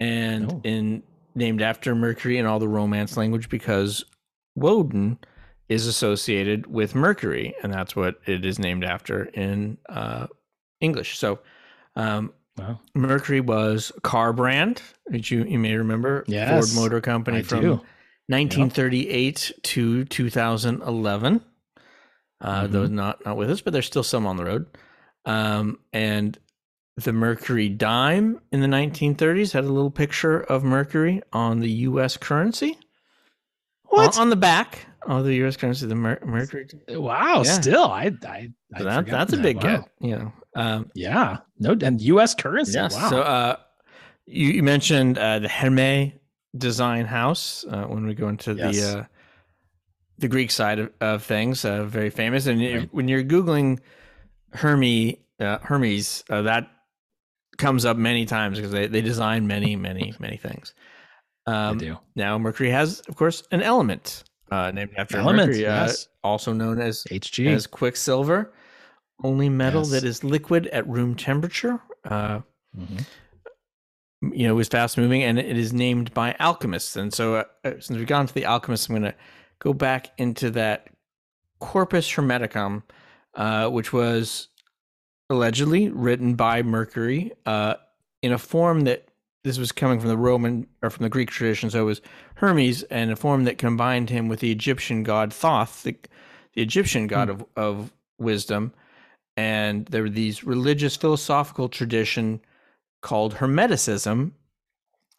and 0.00 0.52
Oh. 0.52 0.60
in 0.64 1.02
named 1.34 1.62
after 1.62 1.94
mercury 1.94 2.38
in 2.38 2.46
all 2.46 2.58
the 2.58 2.68
romance 2.68 3.16
language 3.16 3.48
because 3.48 4.04
woden 4.56 5.18
is 5.68 5.86
associated 5.86 6.66
with 6.66 6.94
mercury 6.94 7.54
and 7.62 7.72
that's 7.72 7.96
what 7.96 8.16
it 8.26 8.44
is 8.44 8.58
named 8.58 8.84
after 8.84 9.24
in 9.24 9.78
uh, 9.88 10.26
english 10.80 11.18
so 11.18 11.38
um, 11.96 12.32
Wow. 12.56 12.78
Mercury 12.94 13.40
was 13.40 13.90
a 13.96 14.00
car 14.00 14.32
brand, 14.32 14.80
which 15.06 15.32
you, 15.32 15.42
you 15.42 15.58
may 15.58 15.74
remember. 15.74 16.22
Yes, 16.28 16.72
Ford 16.72 16.84
Motor 16.84 17.00
Company 17.00 17.38
I 17.38 17.42
from 17.42 17.60
do. 17.62 17.70
1938 18.28 19.50
to 19.64 20.04
2011. 20.04 21.40
Uh, 22.40 22.64
Mhm. 22.64 22.70
Those 22.72 22.90
not 22.90 23.24
not 23.24 23.36
with 23.36 23.50
us, 23.50 23.60
but 23.60 23.72
there's 23.72 23.86
still 23.86 24.02
some 24.02 24.26
on 24.26 24.36
the 24.36 24.44
road. 24.44 24.66
Um, 25.24 25.78
and 25.92 26.38
the 26.96 27.12
Mercury 27.12 27.68
dime 27.68 28.40
in 28.52 28.60
the 28.60 28.66
1930s 28.68 29.52
had 29.52 29.64
a 29.64 29.68
little 29.68 29.90
picture 29.90 30.40
of 30.40 30.62
Mercury 30.62 31.22
on 31.32 31.60
the 31.60 31.70
U.S. 31.70 32.16
currency. 32.16 32.78
What? 33.84 34.16
On, 34.16 34.22
on 34.22 34.30
the 34.30 34.36
back 34.36 34.86
of 35.06 35.24
the 35.24 35.34
U.S. 35.36 35.56
currency, 35.56 35.86
the 35.86 35.94
Mer- 35.94 36.20
Mercury. 36.24 36.66
Wow. 36.88 37.42
Yeah. 37.44 37.52
Still, 37.60 37.84
I, 37.84 38.12
I, 38.26 38.50
I 38.74 38.78
So 38.78 38.84
that, 38.84 39.06
that's 39.06 39.32
a 39.32 39.36
big 39.38 39.60
get, 39.60 39.88
you 40.00 40.16
know. 40.16 40.32
Um, 40.56 40.90
Yeah. 40.94 41.38
No, 41.58 41.76
and 41.80 42.00
U.S. 42.00 42.34
currency. 42.34 42.72
Yes. 42.74 42.94
Wow. 42.94 43.10
So 43.10 43.20
uh, 43.22 43.56
you, 44.26 44.48
you 44.50 44.62
mentioned 44.62 45.18
uh, 45.18 45.38
the 45.40 45.48
Hermes 45.48 46.12
design 46.56 47.06
house 47.06 47.64
uh, 47.68 47.84
when 47.84 48.06
we 48.06 48.14
go 48.14 48.28
into 48.28 48.54
Yes. 48.54 48.76
the 48.76 48.98
uh, 49.00 49.04
the 50.24 50.28
Greek 50.28 50.50
side 50.50 50.78
of, 50.78 50.90
of 51.02 51.22
things, 51.22 51.64
uh, 51.66 51.84
very 51.84 52.08
famous. 52.08 52.46
And 52.46 52.58
Right. 52.60 52.88
when 52.92 53.08
you're 53.08 53.22
googling 53.22 53.78
Hermes, 54.54 55.16
uh, 55.38 55.58
Hermes, 55.58 56.24
uh, 56.30 56.40
that 56.42 56.70
comes 57.58 57.84
up 57.84 57.98
many 57.98 58.24
times 58.24 58.56
because 58.58 58.72
they, 58.72 58.86
they 58.86 59.02
design 59.02 59.46
many, 59.46 59.76
many, 59.76 60.14
many 60.18 60.38
things. 60.38 60.72
Um, 61.46 61.76
do. 61.76 61.98
now 62.16 62.38
Mercury 62.38 62.70
has, 62.70 63.00
of 63.00 63.16
course, 63.16 63.42
an 63.52 63.60
element 63.60 64.24
uh, 64.50 64.70
named 64.70 64.92
after 64.96 65.18
Element, 65.18 65.48
Mercury, 65.48 65.66
uh, 65.66 65.84
yes. 65.86 66.08
also 66.22 66.54
known 66.54 66.80
as 66.80 67.04
HG. 67.10 67.48
as 67.52 67.66
quicksilver, 67.66 68.54
only 69.22 69.50
metal 69.50 69.82
Yes. 69.82 69.90
that 69.90 70.04
is 70.04 70.24
liquid 70.24 70.68
at 70.68 70.88
room 70.88 71.14
temperature. 71.14 71.80
Uh, 72.04 72.40
Mhm. 72.78 73.04
you 74.32 74.46
know, 74.48 74.58
is 74.58 74.68
fast 74.68 74.96
moving 74.96 75.22
and 75.22 75.38
it 75.38 75.58
is 75.58 75.74
named 75.74 76.14
by 76.14 76.34
alchemists. 76.40 76.96
And 76.96 77.12
so, 77.12 77.34
uh, 77.36 77.44
since 77.62 77.90
we've 77.90 78.06
gone 78.06 78.26
to 78.26 78.32
the 78.32 78.46
alchemists, 78.46 78.88
I'm 78.88 78.94
going 78.96 79.12
to 79.12 79.14
go 79.64 79.72
back 79.72 80.12
into 80.18 80.50
that 80.50 80.88
Corpus 81.58 82.08
Hermeticum, 82.08 82.82
uh, 83.34 83.68
which 83.70 83.92
was 83.92 84.48
allegedly 85.30 85.88
written 85.88 86.34
by 86.34 86.62
Mercury 86.62 87.32
uh, 87.46 87.74
in 88.22 88.30
a 88.32 88.38
form 88.38 88.82
that 88.82 89.08
this 89.42 89.58
was 89.58 89.72
coming 89.72 89.98
from 89.98 90.10
the 90.10 90.16
Roman 90.16 90.66
or 90.82 90.90
from 90.90 91.02
the 91.04 91.08
Greek 91.08 91.30
tradition. 91.30 91.70
So 91.70 91.82
it 91.82 91.84
was 91.84 92.02
Hermes 92.36 92.82
and 92.84 93.10
a 93.10 93.16
form 93.16 93.44
that 93.44 93.58
combined 93.58 94.10
him 94.10 94.28
with 94.28 94.40
the 94.40 94.52
Egyptian 94.52 95.02
god 95.02 95.32
Thoth, 95.32 95.82
the, 95.82 95.96
the 96.54 96.62
Egyptian 96.62 97.06
god 97.06 97.30
of, 97.30 97.44
of 97.56 97.92
wisdom. 98.18 98.72
And 99.36 99.86
there 99.86 100.02
were 100.02 100.10
these 100.10 100.44
religious 100.44 100.96
philosophical 100.96 101.68
tradition 101.68 102.40
called 103.02 103.34
Hermeticism, 103.34 104.32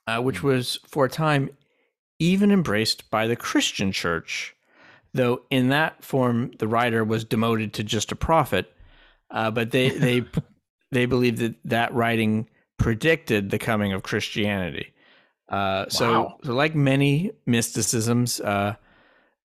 uh, 0.08 0.22
which 0.22 0.42
was 0.42 0.80
for 0.88 1.06
a 1.06 1.10
time 1.10 1.50
even 2.20 2.52
embraced 2.52 3.10
by 3.10 3.28
the 3.28 3.36
Christian 3.36 3.92
church, 3.92 4.56
though 5.14 5.42
in 5.50 5.70
that 5.70 6.04
form 6.04 6.52
the 6.60 6.68
writer 6.68 7.04
was 7.04 7.24
demoted 7.24 7.74
to 7.74 7.84
just 7.84 8.12
a 8.12 8.16
prophet. 8.16 8.72
Uh, 9.32 9.52
but 9.52 9.72
they 9.72 9.90
they 10.06 10.26
they 10.92 11.06
believed 11.06 11.40
that 11.40 11.56
that 11.66 11.94
writing 11.94 12.48
predicted 12.78 13.50
the 13.50 13.58
coming 13.60 13.94
of 13.94 14.04
Christianity. 14.04 14.94
Uh, 15.50 15.86
so, 15.90 16.12
Wow. 16.24 16.38
so 16.44 16.54
like 16.54 16.74
many 16.76 17.32
mysticisms, 17.46 18.40
uh, 18.42 18.76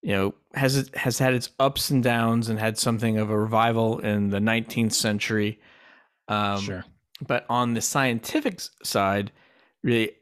you 0.03 0.13
know, 0.13 0.35
has 0.55 0.91
has 0.95 1.19
had 1.19 1.35
its 1.35 1.51
ups 1.59 1.91
and 1.91 2.03
downs 2.03 2.49
and 2.49 2.59
had 2.59 2.79
something 2.79 3.19
of 3.19 3.31
a 3.31 3.39
revival 3.39 3.99
in 3.99 4.31
the 4.31 4.39
19th 4.39 4.93
century. 4.93 5.61
Um, 6.29 6.61
sure. 6.61 6.85
but 7.27 7.45
on 7.51 7.75
the 7.75 7.81
scientific 7.81 8.61
side, 8.85 9.33
really, 9.83 10.13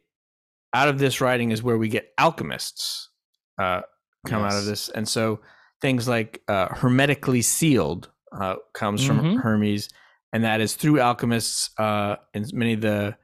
out 0.74 0.88
of 0.88 0.98
this 0.98 1.20
writing 1.20 1.50
is 1.50 1.62
where 1.62 1.78
we 1.78 1.88
get 1.88 2.12
alchemists 2.18 3.10
uh, 3.58 3.82
come 4.26 4.42
out 4.42 4.56
of 4.56 4.64
this, 4.66 4.88
and 4.90 5.08
so 5.08 5.40
things 5.80 6.06
like 6.08 6.42
uh, 6.48 6.68
hermetically 6.74 7.42
sealed 7.42 8.10
uh, 8.38 8.56
comes 8.74 9.04
from 9.04 9.20
Mhm. 9.22 9.40
Hermes, 9.40 9.88
and 10.32 10.44
that 10.44 10.60
is 10.60 10.74
through 10.76 11.00
alchemists 11.00 11.70
uh, 11.78 12.16
and 12.34 12.52
many 12.52 12.74
of 12.74 12.80
the 12.82 13.16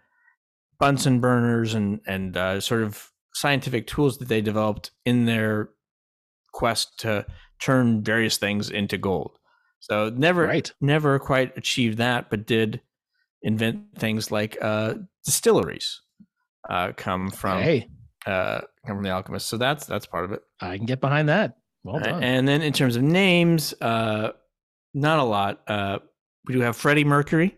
Bunsen 0.78 1.20
burners 1.20 1.74
and 1.74 2.00
and 2.06 2.36
uh, 2.36 2.60
sort 2.60 2.82
of 2.82 3.10
scientific 3.34 3.86
tools 3.86 4.18
that 4.18 4.28
they 4.28 4.40
developed 4.40 4.90
in 5.04 5.24
their 5.26 5.70
quest 6.52 6.98
to 7.00 7.26
turn 7.60 8.02
various 8.02 8.36
things 8.38 8.70
into 8.70 8.96
gold. 8.98 9.38
So 9.80 10.10
never 10.10 10.46
Right. 10.46 10.72
never 10.80 11.18
quite 11.18 11.56
achieved 11.56 11.98
that, 11.98 12.30
but 12.30 12.46
did 12.46 12.80
invent 13.42 13.98
things 13.98 14.30
like 14.30 14.56
uh, 14.62 14.94
distilleries. 15.24 16.00
Uh, 16.69 16.93
come 16.97 17.31
from 17.31 17.62
hey, 17.62 17.89
uh, 18.27 18.61
come 18.86 18.97
from 18.97 19.03
the 19.03 19.11
Alchemist. 19.11 19.47
So 19.49 19.57
that's 19.57 19.86
that's 19.86 20.07
part 20.07 20.24
of 20.24 20.32
it. 20.32 20.43
I 20.61 20.77
can 20.77 20.86
get 20.86 21.01
behind 21.01 21.28
that. 21.28 21.59
Well 21.82 22.01
done. 22.01 22.23
And 22.23 22.49
then 22.49 22.62
in 22.62 22.73
terms 22.73 22.97
of 22.97 23.03
names, 23.03 23.74
uh, 23.81 24.31
not 24.95 25.19
a 25.19 25.24
lot. 25.24 25.61
Uh, 25.69 25.99
we 26.47 26.55
do 26.55 26.61
have 26.61 26.77
Freddie 26.77 27.05
Mercury. 27.05 27.57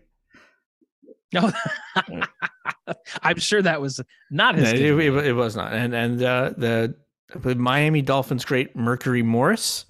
No, 1.33 1.51
I'm 3.23 3.37
sure 3.37 3.61
that 3.61 3.81
was 3.81 4.01
not 4.29 4.55
his. 4.55 4.73
No, 4.73 4.79
it, 4.79 4.81
it, 4.81 4.95
name. 4.95 5.17
it 5.19 5.31
was 5.33 5.55
not. 5.55 5.73
And 5.73 5.93
and 5.93 6.21
uh, 6.21 6.53
the 6.57 6.95
believe 7.41 7.57
Miami 7.57 8.01
Dolphins 8.01 8.45
great 8.45 8.75
Mercury 8.75 9.23
Morris. 9.23 9.85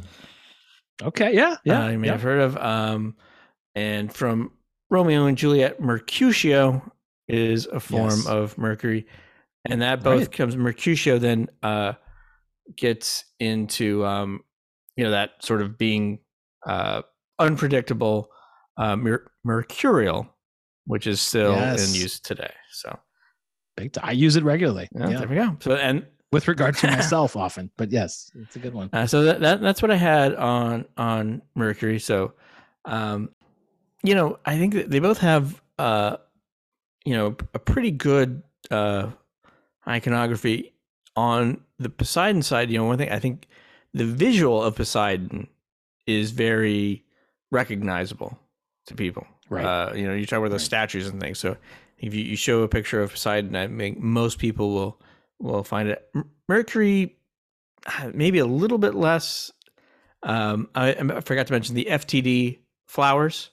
okay, 1.01 1.33
yeah, 1.33 1.57
yeah, 1.63 1.85
uh, 1.85 1.89
you 1.89 1.99
may 1.99 2.07
yeah. 2.07 2.13
have 2.13 2.21
heard 2.21 2.41
of. 2.41 2.57
Um, 2.57 3.15
and 3.75 4.13
from 4.13 4.51
Romeo 4.89 5.25
and 5.25 5.37
Juliet, 5.37 5.79
Mercutio 5.79 6.91
is 7.27 7.65
a 7.67 7.79
form 7.79 8.09
Yes. 8.09 8.27
of 8.27 8.57
Mercury, 8.57 9.07
and 9.65 9.81
that 9.81 10.03
both 10.03 10.19
Right. 10.21 10.31
comes. 10.31 10.55
Mercutio 10.55 11.17
then 11.19 11.49
uh, 11.63 11.93
gets 12.75 13.25
into 13.39 14.05
um, 14.05 14.41
you 14.95 15.03
know 15.03 15.11
that 15.11 15.31
sort 15.43 15.61
of 15.61 15.77
being 15.77 16.19
uh, 16.65 17.01
unpredictable, 17.39 18.29
uh, 18.77 18.95
mer- 18.95 19.31
mercurial, 19.43 20.27
which 20.85 21.07
is 21.07 21.21
still 21.21 21.51
Yes. 21.53 21.87
in 21.95 22.01
use 22.01 22.19
today. 22.19 22.53
So 22.71 22.97
Big. 23.75 23.95
I 24.01 24.11
use 24.11 24.35
it 24.35 24.43
regularly. 24.43 24.87
yeah, 24.95 25.09
Yeah. 25.09 25.19
there 25.19 25.27
we 25.27 25.35
go. 25.35 25.55
So 25.59 25.75
and 25.75 26.05
with 26.31 26.47
regard 26.47 26.75
to 26.77 26.87
myself 26.91 27.35
often, 27.35 27.71
but 27.77 27.91
yes, 27.91 28.29
it's 28.35 28.55
a 28.55 28.59
good 28.59 28.73
one. 28.73 28.89
Uh, 28.91 29.05
so 29.07 29.23
that, 29.23 29.39
that 29.41 29.61
that's 29.61 29.81
what 29.81 29.91
I 29.91 29.95
had 29.95 30.35
on 30.35 30.85
on 30.97 31.41
Mercury. 31.55 31.99
So, 31.99 32.33
um, 32.85 33.29
you 34.03 34.13
know, 34.15 34.39
I 34.45 34.57
think 34.57 34.73
that 34.73 34.89
they 34.89 34.99
both 34.99 35.19
have 35.19 35.61
uh, 35.79 36.17
you 37.07 37.13
know, 37.15 37.35
a 37.53 37.59
pretty 37.59 37.91
good 37.91 38.43
uh 38.69 39.09
iconography 39.87 40.73
on 41.15 41.61
the 41.79 41.89
Poseidon 41.89 42.41
side. 42.41 42.69
You 42.69 42.77
know, 42.79 42.85
one 42.85 42.97
thing 42.97 43.11
I 43.11 43.19
think 43.19 43.47
the 43.93 44.05
visual 44.05 44.61
of 44.61 44.75
Poseidon 44.75 45.47
is 46.05 46.31
very 46.31 47.03
recognizable 47.51 48.37
to 48.87 48.95
people. 48.95 49.25
Right. 49.49 49.65
Uh, 49.65 49.93
you 49.93 50.05
know, 50.07 50.13
you 50.13 50.25
talk 50.25 50.39
about 50.39 50.51
those 50.51 50.61
Right. 50.61 50.65
statues 50.65 51.07
and 51.07 51.21
things. 51.21 51.39
So 51.39 51.55
if 51.99 52.13
you, 52.13 52.23
you 52.23 52.35
show 52.35 52.61
a 52.63 52.67
picture 52.67 53.01
of 53.01 53.11
Poseidon, 53.11 53.55
I 53.55 53.67
think 53.67 53.99
most 53.99 54.39
people 54.39 54.73
will 54.73 55.01
will 55.39 55.63
find 55.63 55.87
it. 55.89 56.09
Mercury, 56.49 57.15
uh, 57.85 58.11
maybe 58.13 58.39
a 58.39 58.45
little 58.45 58.77
bit 58.79 58.95
less. 58.95 59.51
Um, 60.23 60.67
I, 60.75 60.93
I 60.95 61.21
forgot 61.21 61.47
to 61.47 61.53
mention 61.53 61.75
the 61.75 61.87
FTD 61.89 62.59
flowers. 62.87 63.51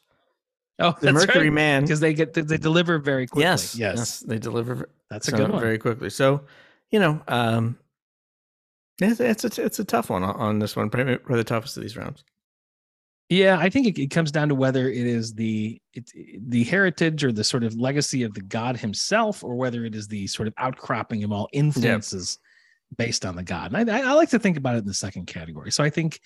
Oh, 0.79 0.95
The 1.01 1.13
Mercury 1.13 1.51
Man. 1.51 1.83
because 1.83 2.01
they 2.01 2.15
get 2.15 2.35
they 2.35 2.57
deliver 2.57 2.99
very 2.99 3.27
quickly. 3.27 3.45
Yes, 3.45 3.77
yes, 3.77 4.21
they 4.21 4.39
deliver 4.39 4.91
that's 5.09 5.29
a 5.29 5.33
good 5.33 5.51
one. 5.51 5.61
very 5.61 5.79
quickly. 5.79 6.11
So, 6.11 6.43
you 6.91 6.99
know, 6.99 7.23
um, 7.29 7.79
it's 9.01 9.21
it's 9.21 9.59
a, 9.59 9.65
it's 9.65 9.79
a 9.79 9.85
tough 9.85 10.11
one 10.11 10.25
on, 10.25 10.35
on 10.37 10.59
this 10.59 10.75
one, 10.75 10.91
probably 10.91 11.17
probably 11.19 11.39
the 11.39 11.45
toughest 11.45 11.77
of 11.77 11.83
these 11.83 11.97
rounds. 11.97 12.25
Yeah, 13.31 13.57
I 13.59 13.71
think 13.71 13.87
it, 13.87 13.99
it 14.01 14.11
comes 14.11 14.31
down 14.31 14.49
to 14.51 14.55
whether 14.55 14.89
it 14.89 15.07
is 15.07 15.33
the 15.35 15.81
it, 15.93 16.11
the 16.49 16.65
heritage 16.65 17.25
or 17.25 17.33
the 17.33 17.45
sort 17.45 17.65
of 17.65 17.75
legacy 17.75 18.23
of 18.23 18.35
the 18.35 18.43
god 18.43 18.77
himself, 18.77 19.43
or 19.43 19.55
whether 19.55 19.85
it 19.85 19.95
is 19.95 20.09
the 20.09 20.27
sort 20.27 20.49
of 20.49 20.55
outcropping 20.59 21.25
of 21.25 21.33
all 21.33 21.49
influences 21.53 22.39
based 22.97 23.25
on 23.25 23.35
the 23.37 23.43
god. 23.43 23.73
And 23.73 23.91
I, 23.91 24.01
I, 24.01 24.11
I 24.11 24.13
like 24.13 24.31
to 24.31 24.39
think 24.39 24.57
about 24.57 24.75
it 24.75 24.79
in 24.79 24.87
the 24.87 24.95
second 24.95 25.27
category. 25.27 25.73
So 25.73 25.83
I 25.83 25.91
think, 25.91 26.21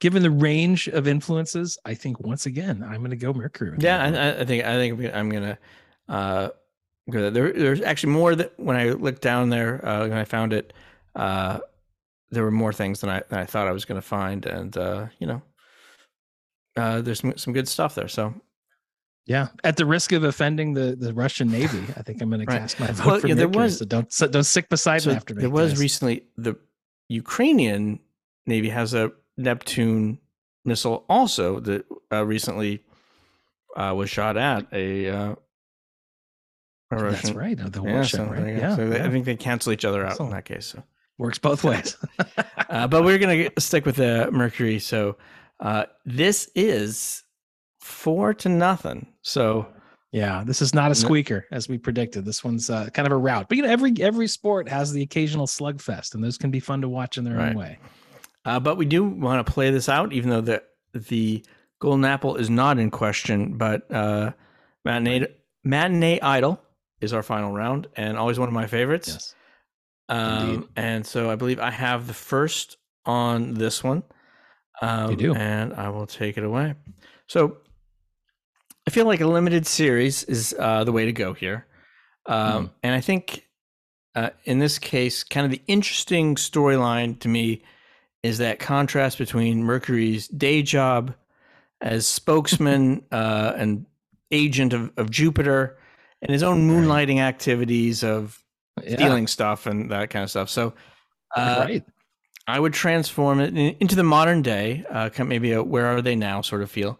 given 0.00 0.22
the 0.22 0.30
range 0.30 0.88
of 0.88 1.06
influences, 1.06 1.78
I 1.84 1.94
think 1.94 2.20
once 2.20 2.46
again 2.46 2.82
I'm 2.82 2.98
going 2.98 3.10
to 3.10 3.16
go 3.16 3.32
Mercury. 3.32 3.76
Yeah. 3.78 4.02
I, 4.02 4.40
I- 4.40 4.44
think 4.44 4.64
I 4.64 4.74
think 4.76 5.14
I'm 5.14 5.28
gonna 5.30 5.58
uh, 6.08 6.48
go 7.10 7.20
there. 7.20 7.30
there. 7.30 7.52
There's 7.52 7.80
actually 7.82 8.12
more 8.14 8.34
that 8.34 8.52
when 8.58 8.76
I 8.76 8.90
looked 8.90 9.22
down 9.22 9.50
there 9.50 9.84
uh, 9.86 10.00
when 10.08 10.18
I 10.18 10.24
found 10.24 10.52
it, 10.52 10.72
uh, 11.14 11.60
there 12.30 12.42
were 12.44 12.50
more 12.50 12.72
things 12.72 13.00
than 13.00 13.10
I 13.10 13.22
than 13.28 13.38
I 13.38 13.44
thought 13.44 13.66
I 13.68 13.72
was 13.72 13.84
gonna 13.84 14.02
find, 14.02 14.46
and 14.46 14.76
uh, 14.76 15.06
you 15.18 15.26
know, 15.26 15.42
uh, 16.76 17.00
there's 17.00 17.20
some, 17.20 17.36
some 17.36 17.52
good 17.52 17.68
stuff 17.68 17.94
there. 17.94 18.08
So 18.08 18.34
yeah. 19.26 19.48
At 19.64 19.76
the 19.76 19.84
risk 19.86 20.12
of 20.12 20.24
offending 20.24 20.72
the 20.74 20.96
the 20.98 21.12
Russian 21.12 21.48
Navy, 21.50 21.82
I 21.96 22.02
think 22.02 22.22
I'm 22.22 22.30
going 22.30 22.40
Right. 22.46 22.54
to 22.54 22.60
cast 22.60 22.80
my 22.80 22.86
vote 22.88 23.06
Well, 23.06 23.20
for 23.20 23.28
yeah, 23.28 23.34
there 23.34 23.46
Mercury. 23.48 23.64
was- 23.64 23.78
so 23.78 23.84
don't 23.84 24.12
so 24.12 24.26
don't 24.28 24.44
sick 24.44 24.68
Poseidon 24.70 25.00
so 25.00 25.10
after 25.12 25.34
me. 25.34 25.40
there 25.42 25.50
was 25.50 25.72
guys. 25.72 25.80
recently 25.80 26.24
the 26.36 26.56
Ukrainian 27.08 27.98
Navy 28.46 28.68
has 28.68 28.94
a 28.94 29.10
Neptune 29.40 30.18
missile 30.64 31.04
also 31.08 31.60
that 31.60 31.84
uh, 32.12 32.24
recently 32.24 32.82
uh, 33.76 33.94
was 33.96 34.10
shot 34.10 34.36
at 34.36 34.66
a. 34.72 35.08
Uh, 35.08 35.34
a 36.92 36.96
That's 37.10 37.30
right. 37.32 37.56
The 37.56 37.82
Yeah, 37.82 37.92
warship, 37.92 38.20
right? 38.20 38.40
there 38.40 38.48
you 38.48 38.56
go. 38.56 38.60
Yeah, 38.68 38.76
so 38.76 38.88
they- 38.88 38.98
yeah. 38.98 39.06
I 39.06 39.10
think 39.10 39.24
they 39.24 39.36
cancel 39.36 39.72
each 39.72 39.84
other 39.84 40.04
out 40.04 40.18
in 40.18 40.30
that 40.30 40.44
case. 40.44 40.66
So. 40.66 40.82
works 41.18 41.38
both 41.38 41.62
ways. 41.70 41.96
uh, 42.68 42.88
but 42.88 43.04
we're 43.04 43.18
gonna 43.18 43.36
get- 43.44 43.60
stick 43.62 43.86
with 43.86 43.96
the 43.96 44.28
Mercury. 44.32 44.78
So 44.80 45.16
uh, 45.60 45.84
this 46.04 46.50
is 46.56 47.22
four 47.80 48.34
to 48.34 48.48
nothing. 48.48 49.06
So 49.22 49.68
Yeah, 50.10 50.42
this 50.44 50.60
is 50.60 50.74
not 50.74 50.90
a 50.90 50.94
squeaker 50.96 51.46
as 51.52 51.68
we 51.68 51.78
predicted. 51.78 52.24
This 52.24 52.42
one's 52.42 52.68
uh, 52.68 52.88
kind 52.92 53.06
of 53.06 53.12
a 53.12 53.16
rout. 53.16 53.48
But 53.48 53.58
you 53.58 53.62
know, 53.62 53.70
every 53.70 53.94
every 54.00 54.26
sport 54.26 54.68
has 54.68 54.92
the 54.92 55.02
occasional 55.02 55.46
slugfest, 55.46 56.14
and 56.14 56.24
those 56.24 56.36
can 56.38 56.50
be 56.50 56.58
fun 56.58 56.80
to 56.80 56.88
watch 56.88 57.18
in 57.18 57.22
their 57.24 57.36
Right. 57.36 57.50
own 57.50 57.54
way. 57.56 57.78
Uh, 58.44 58.60
but 58.60 58.76
we 58.76 58.86
do 58.86 59.04
want 59.04 59.44
to 59.46 59.52
play 59.52 59.70
this 59.70 59.88
out, 59.88 60.12
even 60.12 60.30
though 60.30 60.40
the 60.40 60.62
the 60.92 61.44
golden 61.78 62.04
apple 62.04 62.36
is 62.36 62.50
not 62.50 62.78
in 62.78 62.90
question. 62.90 63.56
But 63.58 63.90
uh, 63.92 64.32
matinee 64.84 65.26
matinee 65.64 66.20
idol 66.20 66.60
is 67.00 67.12
our 67.12 67.22
final 67.22 67.52
round, 67.52 67.88
and 67.96 68.16
always 68.16 68.38
one 68.38 68.48
of 68.48 68.54
my 68.54 68.66
favorites. 68.66 69.08
Yes. 69.08 69.34
Um, 70.08 70.68
and 70.74 71.06
so 71.06 71.30
I 71.30 71.36
believe 71.36 71.60
I 71.60 71.70
have 71.70 72.06
the 72.06 72.14
first 72.14 72.76
on 73.06 73.54
this 73.54 73.84
one. 73.84 74.02
Um, 74.82 75.16
do. 75.16 75.34
And 75.34 75.74
I 75.74 75.90
will 75.90 76.06
take 76.06 76.38
it 76.38 76.44
away. 76.44 76.74
So 77.26 77.58
I 78.86 78.90
feel 78.90 79.06
like 79.06 79.20
a 79.20 79.26
limited 79.26 79.66
series 79.66 80.24
is 80.24 80.54
uh, 80.58 80.84
the 80.84 80.92
way 80.92 81.04
to 81.04 81.12
go 81.12 81.32
here. 81.32 81.66
Um, 82.26 82.66
Hmm. 82.66 82.72
And 82.82 82.94
I 82.94 83.00
think 83.00 83.46
uh, 84.14 84.30
in 84.44 84.58
this 84.58 84.78
case, 84.78 85.22
kind 85.22 85.44
of 85.44 85.52
the 85.52 85.62
interesting 85.66 86.34
storyline 86.34 87.18
to 87.20 87.28
me 87.28 87.62
is 88.22 88.38
that 88.38 88.58
contrast 88.58 89.18
between 89.18 89.62
Mercury's 89.62 90.28
day 90.28 90.62
job 90.62 91.14
as 91.80 92.06
spokesman 92.06 93.04
uh, 93.12 93.54
and 93.56 93.86
agent 94.30 94.72
of, 94.72 94.92
of 94.96 95.10
Jupiter 95.10 95.78
and 96.22 96.30
his 96.32 96.42
own 96.42 96.68
moonlighting 96.68 97.18
activities 97.18 98.04
of 98.04 98.42
Yeah, 98.82 98.96
stealing 98.96 99.26
stuff 99.26 99.66
and 99.66 99.90
that 99.90 100.10
kind 100.10 100.22
of 100.22 100.30
stuff. 100.30 100.50
So 100.50 100.74
uh, 101.34 101.56
right. 101.60 101.84
I 102.46 102.60
would 102.60 102.74
transform 102.74 103.40
it 103.40 103.56
into 103.80 103.94
the 103.94 104.02
modern 104.02 104.42
day, 104.42 104.84
uh, 104.90 105.10
maybe 105.24 105.52
a 105.52 105.62
where 105.62 105.86
are 105.86 106.02
they 106.02 106.16
now 106.16 106.40
sort 106.42 106.62
of 106.62 106.70
feel. 106.70 106.98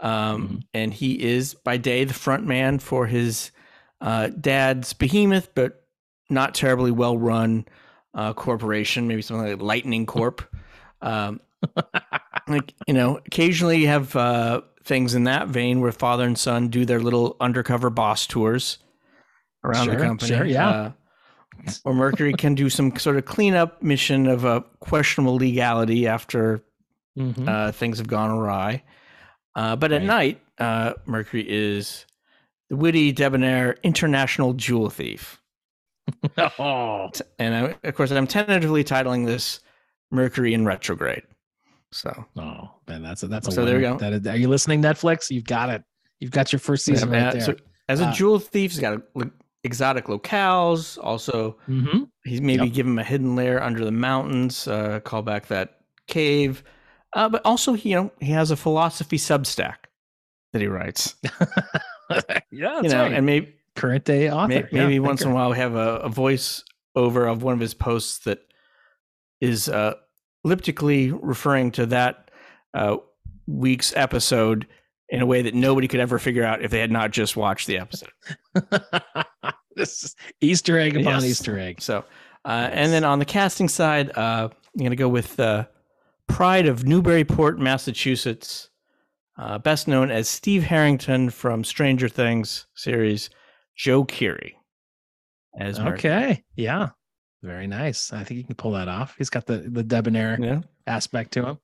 Um, 0.00 0.48
Mhm. 0.48 0.62
And 0.72 0.94
he 0.94 1.22
is 1.22 1.54
by 1.54 1.76
day 1.76 2.04
the 2.04 2.14
front 2.14 2.46
man 2.46 2.78
for 2.78 3.06
his 3.06 3.50
uh, 4.00 4.28
dad's 4.28 4.92
behemoth, 4.92 5.54
but 5.54 5.84
not 6.30 6.54
terribly 6.54 6.90
well 6.90 7.18
run 7.18 7.66
uh, 8.14 8.32
corporation, 8.32 9.08
maybe 9.08 9.22
something 9.22 9.48
like 9.48 9.60
Lightning 9.60 10.06
Corp. 10.06 10.42
Um, 11.02 11.40
like 12.48 12.74
you 12.86 12.94
know, 12.94 13.18
occasionally 13.26 13.78
you 13.78 13.86
have 13.88 14.14
uh, 14.16 14.62
things 14.84 15.14
in 15.14 15.24
that 15.24 15.48
vein 15.48 15.80
where 15.80 15.92
father 15.92 16.24
and 16.24 16.38
son 16.38 16.68
do 16.68 16.84
their 16.84 17.00
little 17.00 17.36
undercover 17.40 17.90
boss 17.90 18.26
tours 18.26 18.78
around 19.64 19.88
the 19.88 19.96
company. 19.96 20.28
sure, 20.36 20.44
yeah. 20.46 20.68
Uh, 20.68 20.92
or 21.84 21.92
Mercury 21.94 22.32
can 22.32 22.54
do 22.54 22.70
some 22.70 22.96
sort 22.96 23.16
of 23.18 23.26
cleanup 23.26 23.82
mission 23.82 24.26
of 24.26 24.44
a 24.44 24.62
questionable 24.80 25.36
legality 25.36 26.06
after 26.06 26.62
Mhm. 27.18 27.46
uh, 27.48 27.72
things 27.72 27.98
have 27.98 28.06
gone 28.06 28.30
awry. 28.30 28.82
Uh, 29.54 29.76
but 29.76 29.92
at 29.92 30.02
night, 30.02 30.40
uh, 30.58 30.94
Mercury 31.06 31.44
is 31.46 32.06
the 32.70 32.76
witty, 32.76 33.12
debonair 33.12 33.76
international 33.82 34.54
jewel 34.54 34.88
thief. 34.90 35.42
oh, 36.58 37.10
And 37.38 37.54
I, 37.54 37.76
of 37.86 37.94
course, 37.94 38.10
I'm 38.12 38.26
tentatively 38.28 38.84
titling 38.84 39.26
this 39.26 39.60
Mercury 40.10 40.54
in 40.54 40.64
retrograde. 40.64 41.22
So 41.92 42.24
oh, 42.36 42.70
man, 42.88 43.02
that's 43.02 43.22
a 43.22 43.28
that's 43.28 43.48
a 43.48 43.52
So 43.52 43.64
there 43.64 43.76
we 43.78 43.82
winner. 43.84 43.94
go. 43.94 43.98
That 44.10 44.12
is, 44.14 44.26
are 44.26 44.36
you 44.36 44.48
listening, 44.48 44.80
Netflix? 44.82 45.30
You've 45.30 45.44
got 45.44 45.70
it. 45.70 45.82
You've 46.20 46.30
got 46.30 46.52
your 46.52 46.60
first 46.60 46.84
season 46.84 47.12
Yeah, 47.12 47.24
right 47.24 47.32
there. 47.32 47.40
so 47.40 47.56
as 47.88 48.00
a 48.00 48.06
Uh, 48.06 48.12
jewel 48.12 48.38
thief, 48.38 48.70
he's 48.72 48.80
got 48.80 49.02
lo- 49.14 49.30
exotic 49.64 50.04
locales. 50.06 50.98
Also, 51.02 51.56
Mhm. 51.68 52.08
he's 52.24 52.40
maybe 52.40 52.66
Yep. 52.66 52.74
give 52.74 52.86
him 52.86 52.98
a 52.98 53.04
hidden 53.04 53.34
lair 53.36 53.62
under 53.62 53.84
the 53.84 53.90
mountains. 53.92 54.68
Uh, 54.68 55.00
call 55.00 55.22
back 55.22 55.46
that 55.48 55.80
cave. 56.06 56.62
Uh, 57.14 57.28
but 57.28 57.42
also, 57.44 57.74
you 57.74 57.94
know, 57.96 58.12
he 58.20 58.30
has 58.32 58.50
a 58.52 58.56
philosophy 58.56 59.16
substack 59.16 59.76
that 60.52 60.62
he 60.62 60.68
writes. 60.68 61.16
yeah, 62.50 62.80
you 62.82 62.88
know, 62.88 63.02
right. 63.02 63.12
and 63.12 63.26
maybe 63.26 63.54
current 63.76 64.04
day 64.04 64.30
author. 64.30 64.48
May- 64.48 64.56
yeah, 64.70 64.84
Maybe 64.86 65.00
once 65.00 65.22
in 65.22 65.30
a 65.30 65.34
while 65.34 65.50
we 65.50 65.56
have 65.56 65.74
a, 65.74 65.96
a 65.96 66.08
voice 66.08 66.62
over 66.94 67.26
of 67.26 67.42
one 67.42 67.54
of 67.54 67.60
his 67.60 67.74
posts 67.74 68.18
that 68.24 68.40
is 69.40 69.68
uh, 69.68 69.94
elliptically 70.44 71.10
referring 71.12 71.70
to 71.72 71.86
that 71.86 72.30
uh, 72.74 72.96
week's 73.46 73.94
episode 73.96 74.66
in 75.08 75.20
a 75.20 75.26
way 75.26 75.42
that 75.42 75.54
nobody 75.54 75.88
could 75.88 76.00
ever 76.00 76.18
figure 76.18 76.44
out 76.44 76.62
if 76.62 76.70
they 76.70 76.78
had 76.78 76.90
not 76.90 77.10
just 77.10 77.36
watched 77.36 77.66
the 77.66 77.78
episode. 77.78 78.10
this 79.76 80.04
is 80.04 80.16
Easter 80.40 80.78
egg 80.78 80.92
upon 80.96 81.14
Yes. 81.14 81.24
Easter 81.24 81.58
egg. 81.58 81.80
So, 81.80 82.04
uh, 82.44 82.68
and 82.72 82.92
then 82.92 83.04
on 83.04 83.18
the 83.18 83.24
casting 83.24 83.68
side, 83.68 84.16
uh, 84.16 84.48
I'm 84.52 84.78
going 84.78 84.90
to 84.90 84.96
go 84.96 85.08
with 85.08 85.38
uh, 85.40 85.66
Pride 86.28 86.66
of 86.66 86.84
Newburyport, 86.86 87.58
Massachusetts, 87.58 88.70
uh, 89.36 89.58
best 89.58 89.88
known 89.88 90.10
as 90.10 90.28
Steve 90.28 90.62
Harrington 90.62 91.30
from 91.30 91.64
Stranger 91.64 92.08
Things 92.08 92.66
series, 92.74 93.30
Joe 93.76 94.04
Keery. 94.04 94.52
As. 95.58 95.80
Okay. 95.80 96.44
Yeah. 96.54 96.90
Very 97.42 97.66
nice. 97.66 98.12
I 98.12 98.22
think 98.24 98.38
you 98.38 98.44
can 98.44 98.54
pull 98.54 98.72
that 98.72 98.88
off. 98.88 99.14
He's 99.16 99.30
got 99.30 99.46
the 99.46 99.58
the 99.58 99.82
debonair 99.82 100.38
Yeah. 100.40 100.60
aspect 100.86 101.32
to 101.32 101.46
him. 101.46 101.58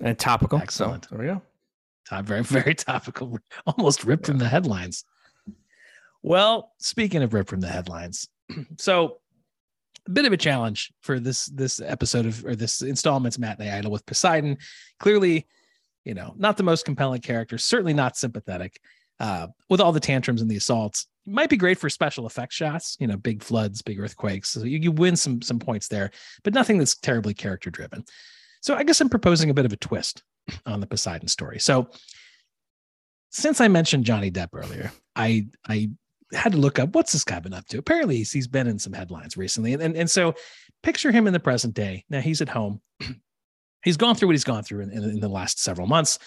And 0.00 0.18
topical. 0.18 0.58
Excellent. 0.58 1.04
So, 1.04 1.10
there 1.16 1.18
we 1.18 1.26
go. 1.32 1.42
Top, 2.08 2.24
very, 2.24 2.42
very 2.44 2.74
topical. 2.74 3.38
Almost 3.66 4.04
ripped 4.04 4.26
from 4.26 4.38
the 4.38 4.48
headlines. 4.48 5.04
Well, 6.22 6.72
speaking 6.78 7.22
of 7.22 7.32
ripped 7.32 7.48
from 7.50 7.60
the 7.60 7.68
headlines, 7.68 8.28
so 8.78 9.18
a 10.06 10.10
bit 10.10 10.24
of 10.24 10.32
a 10.32 10.36
challenge 10.36 10.92
for 11.00 11.20
this 11.20 11.46
this 11.46 11.80
episode 11.80 12.26
of 12.26 12.44
or 12.44 12.56
this 12.56 12.82
installment's 12.82 13.38
matinee 13.38 13.70
idol 13.70 13.90
with 13.92 14.04
Poseidon. 14.06 14.58
Clearly, 14.98 15.46
you 16.04 16.14
know, 16.14 16.34
not 16.36 16.56
the 16.56 16.62
most 16.62 16.84
compelling 16.84 17.20
character, 17.20 17.56
certainly 17.58 17.94
not 17.94 18.16
sympathetic. 18.16 18.80
Uh, 19.20 19.48
with 19.68 19.80
all 19.80 19.92
the 19.92 20.00
tantrums 20.00 20.40
and 20.40 20.50
the 20.50 20.56
assaults. 20.56 21.06
Might 21.26 21.50
be 21.50 21.56
great 21.56 21.78
for 21.78 21.88
special 21.90 22.26
effects 22.26 22.56
shots, 22.56 22.96
you 22.98 23.06
know, 23.06 23.16
big 23.16 23.42
floods, 23.42 23.82
big 23.82 24.00
earthquakes. 24.00 24.48
So 24.48 24.64
you, 24.64 24.78
you 24.78 24.90
win 24.90 25.14
some 25.14 25.42
some 25.42 25.58
points 25.58 25.86
there, 25.86 26.10
but 26.42 26.54
nothing 26.54 26.78
that's 26.78 26.96
terribly 26.96 27.34
character 27.34 27.70
driven. 27.70 28.04
So 28.62 28.74
I 28.74 28.82
guess 28.82 29.00
I'm 29.00 29.10
proposing 29.10 29.50
a 29.50 29.54
bit 29.54 29.66
of 29.66 29.72
a 29.72 29.76
twist 29.76 30.22
on 30.66 30.80
the 30.80 30.86
Poseidon 30.86 31.28
story. 31.28 31.60
So 31.60 31.88
since 33.30 33.60
I 33.60 33.68
mentioned 33.68 34.04
Johnny 34.04 34.30
Depp 34.30 34.48
earlier, 34.54 34.90
I 35.14 35.46
I 35.68 35.90
had 36.32 36.52
to 36.52 36.58
look 36.58 36.78
up 36.78 36.94
what's 36.94 37.12
this 37.12 37.24
guy 37.24 37.38
been 37.38 37.54
up 37.54 37.66
to. 37.66 37.78
Apparently, 37.78 38.16
he's, 38.16 38.32
he's 38.32 38.48
been 38.48 38.66
in 38.66 38.78
some 38.78 38.92
headlines 38.92 39.36
recently, 39.36 39.74
and, 39.74 39.82
and 39.82 39.96
and 39.96 40.10
so 40.10 40.34
picture 40.82 41.12
him 41.12 41.26
in 41.26 41.34
the 41.34 41.40
present 41.40 41.74
day. 41.74 42.04
Now 42.08 42.20
he's 42.20 42.40
at 42.40 42.48
home. 42.48 42.80
he's 43.84 43.98
gone 43.98 44.14
through 44.14 44.28
what 44.28 44.34
he's 44.34 44.44
gone 44.44 44.64
through 44.64 44.80
in, 44.80 44.90
in, 44.90 45.04
in 45.04 45.20
the 45.20 45.28
last 45.28 45.62
several 45.62 45.86
months. 45.86 46.18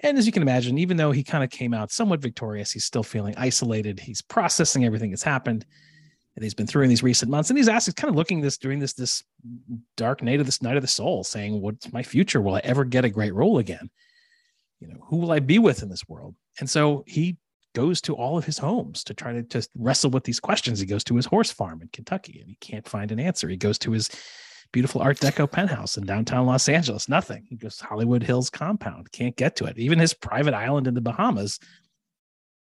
And 0.00 0.18
as 0.18 0.26
you 0.26 0.32
can 0.32 0.42
imagine, 0.42 0.78
even 0.78 0.96
though 0.96 1.12
he 1.12 1.24
kind 1.24 1.42
of 1.42 1.50
came 1.50 1.72
out 1.72 1.90
somewhat 1.90 2.20
victorious, 2.20 2.70
he's 2.70 2.84
still 2.84 3.02
feeling 3.02 3.34
isolated. 3.36 3.98
He's 3.98 4.20
processing 4.20 4.84
everything 4.84 5.10
that's 5.10 5.22
happened 5.22 5.64
and 6.36 6.42
he's 6.42 6.54
been 6.54 6.66
through 6.66 6.82
in 6.82 6.90
these 6.90 7.02
recent 7.02 7.30
months. 7.30 7.50
And 7.50 7.58
he's 7.58 7.68
asked, 7.68 7.86
he's 7.86 7.94
kind 7.94 8.10
of 8.10 8.16
looking 8.16 8.40
this 8.40 8.58
during 8.58 8.78
this 8.78 8.92
this 8.92 9.24
dark 9.96 10.22
night 10.22 10.38
of 10.38 10.46
this 10.46 10.62
night 10.62 10.76
of 10.76 10.82
the 10.82 10.88
soul, 10.88 11.24
saying, 11.24 11.60
"What's 11.60 11.92
my 11.92 12.02
future? 12.02 12.40
Will 12.40 12.54
I 12.54 12.60
ever 12.60 12.84
get 12.84 13.04
a 13.04 13.10
great 13.10 13.34
role 13.34 13.58
again? 13.58 13.90
You 14.80 14.88
know, 14.88 14.98
who 15.06 15.16
will 15.16 15.32
I 15.32 15.40
be 15.40 15.58
with 15.58 15.82
in 15.82 15.88
this 15.88 16.06
world?" 16.06 16.34
And 16.60 16.68
so 16.68 17.04
he 17.06 17.38
goes 17.74 18.00
to 18.02 18.14
all 18.14 18.38
of 18.38 18.44
his 18.44 18.58
homes 18.58 19.02
to 19.04 19.14
try 19.14 19.32
to 19.32 19.42
just 19.42 19.70
wrestle 19.74 20.10
with 20.10 20.24
these 20.24 20.40
questions. 20.40 20.78
He 20.78 20.86
goes 20.86 21.04
to 21.04 21.16
his 21.16 21.26
horse 21.26 21.50
farm 21.50 21.82
in 21.82 21.88
Kentucky 21.88 22.38
and 22.40 22.48
he 22.48 22.56
can't 22.56 22.88
find 22.88 23.12
an 23.12 23.20
answer. 23.20 23.48
He 23.48 23.58
goes 23.58 23.78
to 23.80 23.92
his 23.92 24.10
beautiful 24.76 25.00
Art 25.00 25.18
Deco 25.18 25.50
penthouse 25.50 25.96
in 25.96 26.04
downtown 26.04 26.44
Los 26.44 26.68
Angeles. 26.68 27.08
Nothing. 27.08 27.46
He 27.48 27.56
goes 27.56 27.80
Hollywood 27.80 28.22
Hills 28.22 28.50
compound. 28.50 29.10
Can't 29.10 29.34
get 29.34 29.56
to 29.56 29.64
it. 29.64 29.78
Even 29.78 29.98
his 29.98 30.12
private 30.12 30.52
island 30.52 30.86
in 30.86 30.92
the 30.92 31.00
Bahamas 31.00 31.58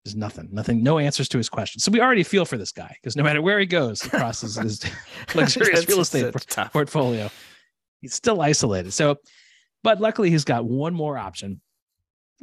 is 0.05 0.15
nothing. 0.15 0.49
Nothing. 0.53 0.85
No 0.85 1.01
answers 1.01 1.29
to 1.31 1.39
his 1.39 1.49
questions. 1.49 1.83
So 1.83 1.91
we 1.91 2.01
already 2.01 2.23
feel 2.23 2.45
for 2.45 2.57
this 2.57 2.71
guy 2.71 2.97
because 3.03 3.17
no 3.17 3.25
matter 3.25 3.43
where 3.43 3.59
he 3.59 3.67
goes 3.67 4.05
across 4.07 4.43
his, 4.43 4.55
his 4.63 4.85
luxurious 5.35 5.89
real 5.89 6.03
estate 6.03 6.33
portfolio, 6.73 7.29
he's 8.01 8.15
still 8.15 8.41
isolated. 8.41 8.93
So, 8.93 9.17
but 9.83 10.01
luckily 10.01 10.31
he's 10.31 10.45
got 10.45 10.65
one 10.65 10.95
more 10.95 11.19
option. 11.19 11.61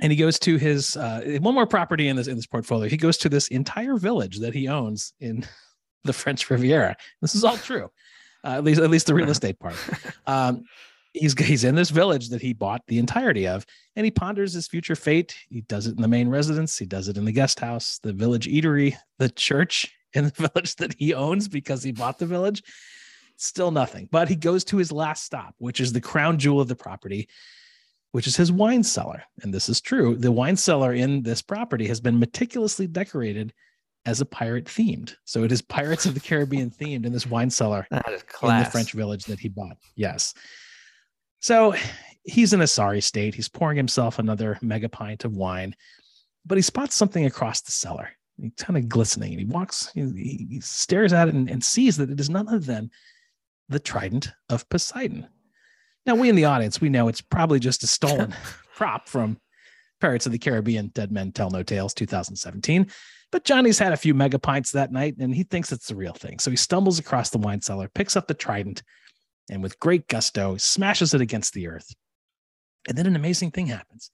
And 0.02 0.12
he 0.12 0.18
goes 0.18 0.38
to 0.40 0.58
his 0.58 0.98
uh, 0.98 1.38
one 1.40 1.56
more 1.56 1.66
property 1.66 2.10
in 2.10 2.18
this 2.18 2.28
in 2.28 2.36
this 2.36 2.46
portfolio. 2.46 2.90
He 2.90 2.98
goes 2.98 3.18
to 3.20 3.30
this 3.30 3.48
entire 3.48 3.96
village 3.96 4.40
that 4.40 4.54
he 4.54 4.68
owns 4.68 5.14
in 5.22 5.46
the 6.04 6.12
French 6.12 6.50
Riviera. 6.50 6.98
This 7.22 7.36
is 7.36 7.46
all 7.46 7.56
true 7.56 7.90
uh, 8.44 8.50
at 8.50 8.64
least 8.64 8.82
at 8.82 8.90
least 8.90 9.08
the 9.08 9.14
real 9.14 9.30
estate 9.30 9.60
part. 9.60 9.76
Um, 10.28 10.66
he's 11.14 11.38
he's 11.40 11.64
in 11.64 11.76
this 11.76 11.90
village 11.90 12.30
that 12.30 12.42
he 12.42 12.54
bought 12.54 12.84
the 12.88 13.00
entirety 13.00 13.48
of, 13.48 13.66
and 13.96 14.06
he 14.06 14.12
ponders 14.12 14.54
his 14.54 14.68
future 14.68 14.96
fate. 14.96 15.36
He 15.50 15.62
does 15.62 15.88
it 15.88 15.96
in 15.96 16.02
the 16.02 16.08
main 16.08 16.30
residence. 16.30 16.78
He 16.78 16.86
does 16.86 17.08
it 17.08 17.18
in 17.18 17.26
the 17.26 17.32
guest 17.32 17.60
house, 17.60 18.00
the 18.04 18.14
village 18.14 18.48
eatery, 18.48 18.96
the 19.20 19.30
church 19.30 19.92
in 20.14 20.26
the 20.26 20.50
village 20.50 20.76
that 20.78 20.96
he 20.98 21.14
owns 21.14 21.48
because 21.48 21.84
he 21.84 21.92
bought 21.92 22.18
the 22.18 22.26
village. 22.26 22.64
Still 23.38 23.72
nothing. 23.72 24.08
But 24.12 24.30
he 24.30 24.36
goes 24.36 24.64
to 24.66 24.78
his 24.78 24.92
last 24.92 25.24
stop, 25.24 25.56
which 25.58 25.80
is 25.80 25.94
the 25.94 26.02
crown 26.02 26.38
jewel 26.38 26.62
of 26.62 26.68
the 26.68 26.76
property, 26.76 27.28
which 28.12 28.28
is 28.28 28.36
his 28.36 28.52
wine 28.52 28.84
cellar. 28.84 29.24
And 29.42 29.52
this 29.52 29.68
is 29.68 29.82
true. 29.82 30.16
The 30.16 30.32
wine 30.32 30.58
cellar 30.58 30.94
in 30.94 31.24
this 31.24 31.42
property 31.42 31.88
has 31.88 32.00
been 32.00 32.20
meticulously 32.20 32.86
decorated 32.86 33.52
as 34.06 34.22
a 34.22 34.26
pirate 34.26 34.66
themed. 34.66 35.16
So 35.26 35.44
it 35.44 35.52
is 35.52 35.62
Pirates 35.62 36.06
of 36.06 36.14
the 36.14 36.20
Caribbean 36.20 36.70
themed 36.80 37.06
in 37.06 37.14
this 37.14 37.28
wine 37.28 37.50
cellar 37.50 37.88
in 37.92 38.64
the 38.64 38.70
French 38.72 38.94
village 38.94 39.26
that 39.26 39.40
he 39.40 39.50
bought. 39.50 39.78
Yes. 39.96 40.34
So 41.40 41.76
he's 42.24 42.54
in 42.54 42.62
a 42.62 42.68
sorry 42.68 43.02
state. 43.02 43.36
He's 43.36 43.50
pouring 43.50 43.78
himself 43.78 44.20
another 44.20 44.58
mega 44.62 44.90
pint 44.90 45.26
of 45.26 45.36
wine, 45.36 45.76
but 46.46 46.58
he 46.58 46.62
spots 46.62 46.96
something 46.96 47.26
across 47.26 47.62
the 47.62 47.72
cellar. 47.72 48.10
He's 48.38 48.54
kind 48.58 48.78
of 48.78 48.90
glistening 48.90 49.32
and 49.32 49.40
he 49.40 49.46
walks, 49.46 49.92
he, 49.94 50.48
he 50.50 50.62
stares 50.62 51.14
at 51.14 51.28
it 51.28 51.34
and, 51.34 51.50
and 51.50 51.64
sees 51.64 51.98
that 51.98 52.10
it 52.10 52.20
is 52.20 52.30
none 52.30 52.48
other 52.48 52.60
than 52.60 52.90
the 53.70 53.80
trident 53.80 54.32
of 54.50 54.68
Poseidon. 54.70 55.28
Now, 56.06 56.16
we 56.16 56.30
in 56.30 56.36
the 56.36 56.46
audience, 56.46 56.82
we 56.82 56.90
know 56.90 57.08
it's 57.08 57.22
probably 57.22 57.60
just 57.60 57.84
a 57.84 57.88
stolen 57.88 58.34
prop 58.76 59.08
from 59.08 59.38
Pirates 60.00 60.26
of 60.26 60.32
the 60.32 60.40
Caribbean 60.40 60.88
Dead 60.88 61.12
Men 61.12 61.32
Tell 61.32 61.52
No 61.52 61.62
Tales 61.62 61.94
2017. 61.94 62.88
But 63.32 63.46
Johnny's 63.46 63.80
had 63.80 63.94
a 63.94 63.98
few 63.98 64.14
mega 64.14 64.40
pints 64.40 64.72
that 64.72 64.92
night 64.92 65.16
and 65.18 65.34
he 65.34 65.44
thinks 65.44 65.72
it's 65.72 65.88
the 65.88 65.96
real 65.96 66.14
thing. 66.14 66.40
So 66.40 66.52
he 66.52 66.58
stumbles 66.58 67.00
across 67.00 67.30
the 67.30 67.38
wine 67.38 67.62
cellar, 67.62 67.90
picks 67.94 68.16
up 68.16 68.28
the 68.28 68.34
trident, 68.34 68.84
and 69.50 69.64
with 69.64 69.80
great 69.80 70.08
gusto, 70.08 70.58
smashes 70.58 71.14
it 71.14 71.22
against 71.22 71.54
the 71.54 71.68
earth. 71.68 71.94
And 72.88 72.98
then 72.98 73.08
an 73.08 73.16
amazing 73.16 73.52
thing 73.52 73.68
happens 73.68 74.12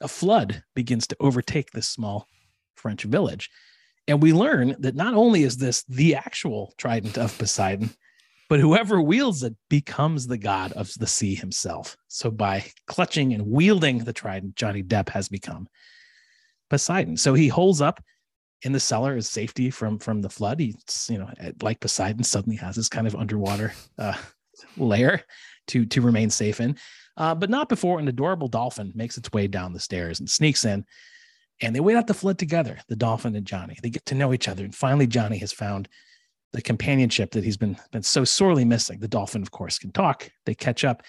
a 0.00 0.08
flood 0.08 0.62
begins 0.74 1.06
to 1.06 1.16
overtake 1.20 1.70
this 1.70 1.88
small 1.88 2.28
French 2.74 3.04
village. 3.04 3.50
And 4.06 4.22
we 4.22 4.32
learn 4.32 4.76
that 4.80 4.94
not 4.94 5.14
only 5.14 5.44
is 5.44 5.56
this 5.56 5.82
the 5.84 6.14
actual 6.14 6.74
trident 6.76 7.16
of 7.16 7.36
Poseidon, 7.38 7.90
but 8.50 8.60
whoever 8.60 9.00
wields 9.00 9.42
it 9.42 9.54
becomes 9.70 10.26
the 10.26 10.36
god 10.36 10.72
of 10.72 10.92
the 10.98 11.06
sea 11.06 11.34
himself. 11.34 11.96
So 12.08 12.30
by 12.30 12.66
clutching 12.86 13.32
and 13.32 13.46
wielding 13.46 14.04
the 14.04 14.12
trident, 14.12 14.56
Johnny 14.56 14.82
Depp 14.82 15.08
has 15.08 15.28
become 15.28 15.68
Poseidon. 16.68 17.16
So 17.16 17.32
he 17.32 17.48
holds 17.48 17.80
up 17.80 18.02
in 18.64 18.72
the 18.72 18.80
cellar 18.80 19.16
is 19.16 19.28
safety 19.28 19.70
from 19.70 19.98
from 19.98 20.20
the 20.20 20.30
flood. 20.30 20.58
He's 20.58 21.08
you 21.10 21.18
know 21.18 21.28
like 21.62 21.80
Poseidon 21.80 22.24
suddenly 22.24 22.56
has 22.56 22.76
this 22.76 22.88
kind 22.88 23.06
of 23.06 23.14
underwater 23.14 23.72
uh, 23.98 24.16
lair 24.76 25.22
to 25.68 25.86
to 25.86 26.00
remain 26.00 26.30
safe 26.30 26.60
in, 26.60 26.76
uh, 27.16 27.34
but 27.34 27.50
not 27.50 27.68
before 27.68 28.00
an 28.00 28.08
adorable 28.08 28.48
dolphin 28.48 28.92
makes 28.94 29.16
its 29.16 29.30
way 29.32 29.46
down 29.46 29.72
the 29.72 29.80
stairs 29.80 30.18
and 30.20 30.28
sneaks 30.28 30.64
in. 30.64 30.84
And 31.60 31.74
they 31.74 31.80
wait 31.80 31.96
out 31.96 32.08
the 32.08 32.14
flood 32.14 32.38
together, 32.38 32.78
the 32.88 32.96
dolphin 32.96 33.36
and 33.36 33.46
Johnny. 33.46 33.76
They 33.80 33.90
get 33.90 34.04
to 34.06 34.16
know 34.16 34.32
each 34.32 34.48
other, 34.48 34.64
and 34.64 34.74
finally 34.74 35.06
Johnny 35.06 35.38
has 35.38 35.52
found 35.52 35.88
the 36.52 36.62
companionship 36.62 37.32
that 37.32 37.44
he's 37.44 37.56
been 37.56 37.76
been 37.92 38.02
so 38.02 38.24
sorely 38.24 38.64
missing. 38.64 38.98
The 38.98 39.08
dolphin, 39.08 39.42
of 39.42 39.50
course, 39.50 39.78
can 39.78 39.92
talk. 39.92 40.30
They 40.46 40.54
catch 40.54 40.84
up, 40.84 41.02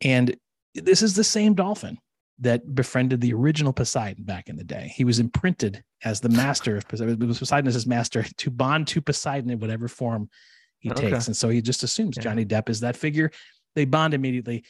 and 0.00 0.36
this 0.74 1.02
is 1.02 1.14
the 1.16 1.24
same 1.24 1.54
dolphin 1.54 1.98
that 2.38 2.74
befriended 2.74 3.20
the 3.20 3.32
original 3.32 3.72
Poseidon 3.72 4.24
back 4.24 4.48
in 4.48 4.56
the 4.56 4.64
day. 4.64 4.92
He 4.94 5.04
was 5.04 5.18
imprinted 5.18 5.82
as 6.04 6.20
the 6.20 6.28
master 6.28 6.76
of 6.76 6.88
Poseidon. 6.88 7.18
Poseidon 7.18 7.68
as 7.68 7.74
his 7.74 7.86
master 7.86 8.22
to 8.38 8.50
bond 8.50 8.88
to 8.88 9.00
Poseidon 9.00 9.50
in 9.50 9.60
whatever 9.60 9.88
form 9.88 10.28
he 10.78 10.90
okay. 10.90 11.10
takes. 11.10 11.28
And 11.28 11.36
so 11.36 11.48
he 11.48 11.62
just 11.62 11.82
assumes 11.82 12.16
yeah. 12.16 12.24
Johnny 12.24 12.44
Depp 12.44 12.68
is 12.68 12.80
that 12.80 12.96
figure. 12.96 13.30
They 13.74 13.84
bond 13.84 14.14
immediately. 14.14 14.64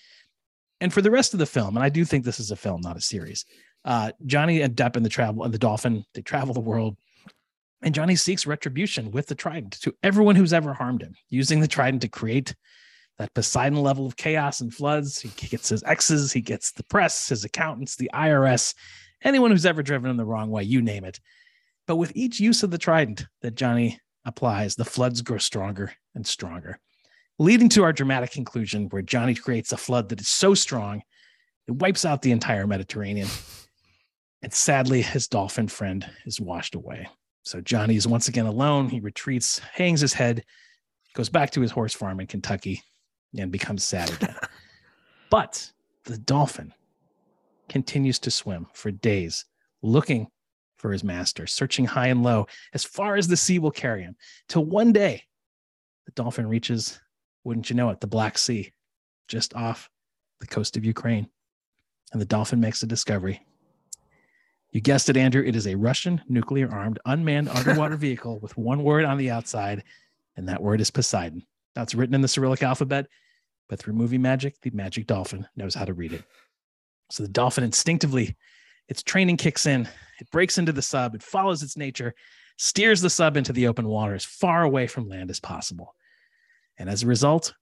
And 0.80 0.92
for 0.92 1.00
the 1.00 1.10
rest 1.10 1.32
of 1.32 1.38
the 1.38 1.46
film, 1.46 1.76
and 1.76 1.84
I 1.84 1.88
do 1.88 2.04
think 2.04 2.24
this 2.24 2.40
is 2.40 2.50
a 2.50 2.56
film, 2.56 2.80
not 2.80 2.96
a 2.96 3.00
series. 3.00 3.44
Uh, 3.84 4.12
Johnny 4.26 4.60
and 4.60 4.76
Depp 4.76 4.96
and 4.96 5.04
the 5.04 5.10
travel 5.10 5.44
and 5.44 5.54
the 5.54 5.58
dolphin, 5.58 6.04
they 6.14 6.22
travel 6.22 6.54
the 6.54 6.60
world. 6.60 6.96
And 7.82 7.94
Johnny 7.94 8.14
seeks 8.14 8.46
retribution 8.46 9.10
with 9.10 9.26
the 9.26 9.34
trident 9.34 9.80
to 9.80 9.94
everyone 10.02 10.36
who's 10.36 10.52
ever 10.52 10.72
harmed 10.72 11.02
him, 11.02 11.14
using 11.30 11.60
the 11.60 11.68
trident 11.68 12.02
to 12.02 12.08
create 12.08 12.54
that 13.22 13.34
Poseidon 13.34 13.80
level 13.80 14.06
of 14.06 14.16
chaos 14.16 14.60
and 14.60 14.74
floods. 14.74 15.20
He 15.20 15.28
gets 15.28 15.68
his 15.68 15.82
exes, 15.84 16.32
he 16.32 16.40
gets 16.40 16.72
the 16.72 16.84
press, 16.84 17.28
his 17.28 17.44
accountants, 17.44 17.96
the 17.96 18.10
IRS, 18.12 18.74
anyone 19.22 19.50
who's 19.50 19.64
ever 19.64 19.82
driven 19.82 20.10
him 20.10 20.16
the 20.16 20.24
wrong 20.24 20.50
way, 20.50 20.64
you 20.64 20.82
name 20.82 21.04
it. 21.04 21.20
But 21.86 21.96
with 21.96 22.12
each 22.14 22.40
use 22.40 22.62
of 22.62 22.70
the 22.70 22.78
trident 22.78 23.26
that 23.40 23.54
Johnny 23.54 24.00
applies, 24.24 24.74
the 24.74 24.84
floods 24.84 25.22
grow 25.22 25.38
stronger 25.38 25.92
and 26.14 26.26
stronger, 26.26 26.78
leading 27.38 27.68
to 27.70 27.84
our 27.84 27.92
dramatic 27.92 28.32
conclusion 28.32 28.88
where 28.90 29.02
Johnny 29.02 29.34
creates 29.34 29.72
a 29.72 29.76
flood 29.76 30.08
that 30.08 30.20
is 30.20 30.28
so 30.28 30.54
strong 30.54 31.02
it 31.68 31.72
wipes 31.72 32.04
out 32.04 32.22
the 32.22 32.32
entire 32.32 32.66
Mediterranean. 32.66 33.28
And 34.42 34.52
sadly, 34.52 35.02
his 35.02 35.28
dolphin 35.28 35.68
friend 35.68 36.04
is 36.26 36.40
washed 36.40 36.74
away. 36.74 37.08
So 37.44 37.60
Johnny 37.60 37.94
is 37.94 38.08
once 38.08 38.26
again 38.26 38.46
alone. 38.46 38.88
He 38.88 38.98
retreats, 38.98 39.60
hangs 39.60 40.00
his 40.00 40.12
head, 40.12 40.44
goes 41.14 41.28
back 41.28 41.52
to 41.52 41.60
his 41.60 41.70
horse 41.70 41.94
farm 41.94 42.18
in 42.20 42.26
Kentucky, 42.26 42.82
and 43.36 43.50
becomes 43.50 43.84
sad 43.84 44.10
again. 44.14 44.36
but 45.30 45.70
the 46.04 46.18
dolphin 46.18 46.72
continues 47.68 48.18
to 48.20 48.30
swim 48.30 48.66
for 48.72 48.90
days, 48.90 49.44
looking 49.82 50.28
for 50.76 50.92
his 50.92 51.04
master, 51.04 51.46
searching 51.46 51.84
high 51.84 52.08
and 52.08 52.22
low 52.22 52.46
as 52.74 52.84
far 52.84 53.16
as 53.16 53.28
the 53.28 53.36
sea 53.36 53.58
will 53.58 53.70
carry 53.70 54.02
him, 54.02 54.16
till 54.48 54.64
one 54.64 54.92
day 54.92 55.22
the 56.06 56.12
dolphin 56.12 56.46
reaches, 56.46 57.00
wouldn't 57.44 57.70
you 57.70 57.76
know 57.76 57.90
it, 57.90 58.00
the 58.00 58.06
Black 58.06 58.36
Sea, 58.36 58.72
just 59.28 59.54
off 59.54 59.88
the 60.40 60.46
coast 60.46 60.76
of 60.76 60.84
Ukraine. 60.84 61.28
And 62.12 62.20
the 62.20 62.26
dolphin 62.26 62.60
makes 62.60 62.82
a 62.82 62.86
discovery. 62.86 63.40
You 64.72 64.80
guessed 64.80 65.08
it, 65.08 65.16
Andrew. 65.16 65.42
It 65.42 65.54
is 65.54 65.66
a 65.66 65.74
Russian 65.74 66.20
nuclear 66.28 66.70
armed 66.70 66.98
unmanned 67.06 67.48
underwater 67.48 67.96
vehicle 68.08 68.38
with 68.40 68.56
one 68.56 68.82
word 68.82 69.04
on 69.04 69.18
the 69.18 69.30
outside, 69.30 69.84
and 70.36 70.48
that 70.48 70.62
word 70.62 70.80
is 70.80 70.90
Poseidon. 70.90 71.44
Now 71.76 71.82
it's 71.82 71.94
written 71.94 72.14
in 72.14 72.20
the 72.20 72.28
Cyrillic 72.28 72.62
alphabet, 72.62 73.06
but 73.72 73.78
through 73.78 73.94
movie 73.94 74.18
magic, 74.18 74.60
the 74.60 74.70
magic 74.74 75.06
dolphin 75.06 75.48
knows 75.56 75.74
how 75.74 75.86
to 75.86 75.94
read 75.94 76.12
it. 76.12 76.22
So 77.10 77.22
the 77.22 77.28
dolphin 77.30 77.64
instinctively, 77.64 78.36
its 78.86 79.02
training 79.02 79.38
kicks 79.38 79.64
in, 79.64 79.88
it 80.20 80.30
breaks 80.30 80.58
into 80.58 80.72
the 80.72 80.82
sub, 80.82 81.14
it 81.14 81.22
follows 81.22 81.62
its 81.62 81.74
nature, 81.74 82.14
steers 82.58 83.00
the 83.00 83.08
sub 83.08 83.34
into 83.34 83.50
the 83.50 83.66
open 83.68 83.88
water 83.88 84.12
as 84.12 84.26
far 84.26 84.62
away 84.62 84.86
from 84.86 85.08
land 85.08 85.30
as 85.30 85.40
possible. 85.40 85.94
And 86.76 86.90
as 86.90 87.02
a 87.02 87.06
result, 87.06 87.54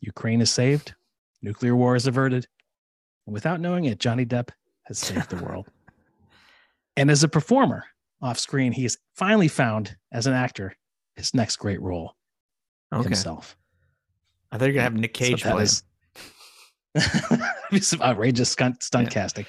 Ukraine 0.00 0.40
is 0.40 0.52
saved, 0.52 0.94
nuclear 1.42 1.74
war 1.74 1.96
is 1.96 2.06
averted, 2.06 2.46
and 3.26 3.34
without 3.34 3.58
knowing 3.60 3.86
it, 3.86 3.98
Johnny 3.98 4.24
Depp 4.24 4.50
has 4.84 5.00
saved 5.00 5.30
the 5.30 5.44
world. 5.44 5.66
And 6.96 7.10
as 7.10 7.24
a 7.24 7.28
performer 7.28 7.82
off 8.22 8.38
screen, 8.38 8.70
he 8.72 8.84
has 8.84 8.98
finally 9.16 9.48
found 9.48 9.96
as 10.12 10.28
an 10.28 10.32
actor 10.32 10.76
his 11.16 11.34
next 11.34 11.56
great 11.56 11.82
role 11.82 12.14
Okay. 12.92 13.02
himself. 13.02 13.56
I 14.56 14.58
thought 14.58 14.64
you're 14.66 14.74
gonna 14.74 14.84
have 14.84 14.94
Nick 14.94 15.14
Cage 15.14 15.42
So 15.42 15.52
play. 15.52 15.62
is- 15.64 15.82
some 17.82 18.00
outrageous 18.02 18.50
stunt, 18.50 18.82
stunt 18.82 19.08
Yeah. 19.08 19.10
casting. 19.10 19.46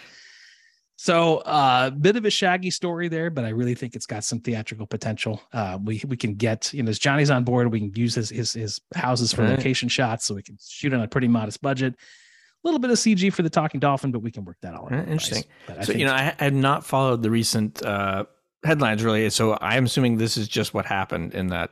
So, 0.99 1.37
a 1.45 1.49
uh, 1.49 1.89
bit 1.91 2.15
of 2.15 2.25
a 2.25 2.29
shaggy 2.31 2.71
story 2.71 3.07
there, 3.07 3.29
but 3.29 3.45
I 3.45 3.49
really 3.49 3.75
think 3.75 3.95
it's 3.95 4.07
got 4.07 4.23
some 4.23 4.39
theatrical 4.39 4.87
potential. 4.87 5.39
Uh, 5.53 5.77
we 5.81 6.01
we 6.07 6.17
can 6.17 6.33
get 6.33 6.73
you 6.73 6.81
know, 6.83 6.89
as 6.89 6.97
Johnny's 6.99 7.29
on 7.29 7.43
board, 7.43 7.71
we 7.71 7.79
can 7.79 7.93
use 7.93 8.15
his 8.15 8.29
his, 8.31 8.53
his 8.53 8.81
houses 8.95 9.31
for 9.31 9.43
Right. 9.43 9.51
location 9.51 9.89
shots, 9.89 10.25
so 10.25 10.33
we 10.35 10.41
can 10.41 10.57
shoot 10.59 10.93
on 10.93 11.01
a 11.01 11.07
pretty 11.07 11.27
modest 11.27 11.61
budget. 11.61 11.93
A 11.93 12.67
little 12.67 12.79
bit 12.79 12.89
of 12.89 12.97
CG 12.97 13.31
for 13.31 13.43
the 13.43 13.49
talking 13.49 13.79
dolphin, 13.79 14.11
but 14.11 14.19
we 14.19 14.31
can 14.31 14.43
work 14.43 14.57
that 14.63 14.73
all 14.73 14.85
out. 14.85 14.91
Right, 14.91 15.07
interesting. 15.07 15.43
But 15.67 15.77
I 15.77 15.81
so 15.81 15.85
think- 15.87 15.99
you 15.99 16.05
know, 16.07 16.13
I 16.13 16.35
I 16.39 16.43
had 16.43 16.55
not 16.55 16.83
followed 16.83 17.21
the 17.21 17.29
recent 17.29 17.85
uh, 17.85 18.25
headlines 18.65 19.03
really, 19.03 19.29
so 19.29 19.55
I'm 19.61 19.85
assuming 19.85 20.17
this 20.17 20.35
is 20.35 20.47
just 20.47 20.73
what 20.73 20.87
happened 20.87 21.35
in 21.35 21.47
that 21.47 21.69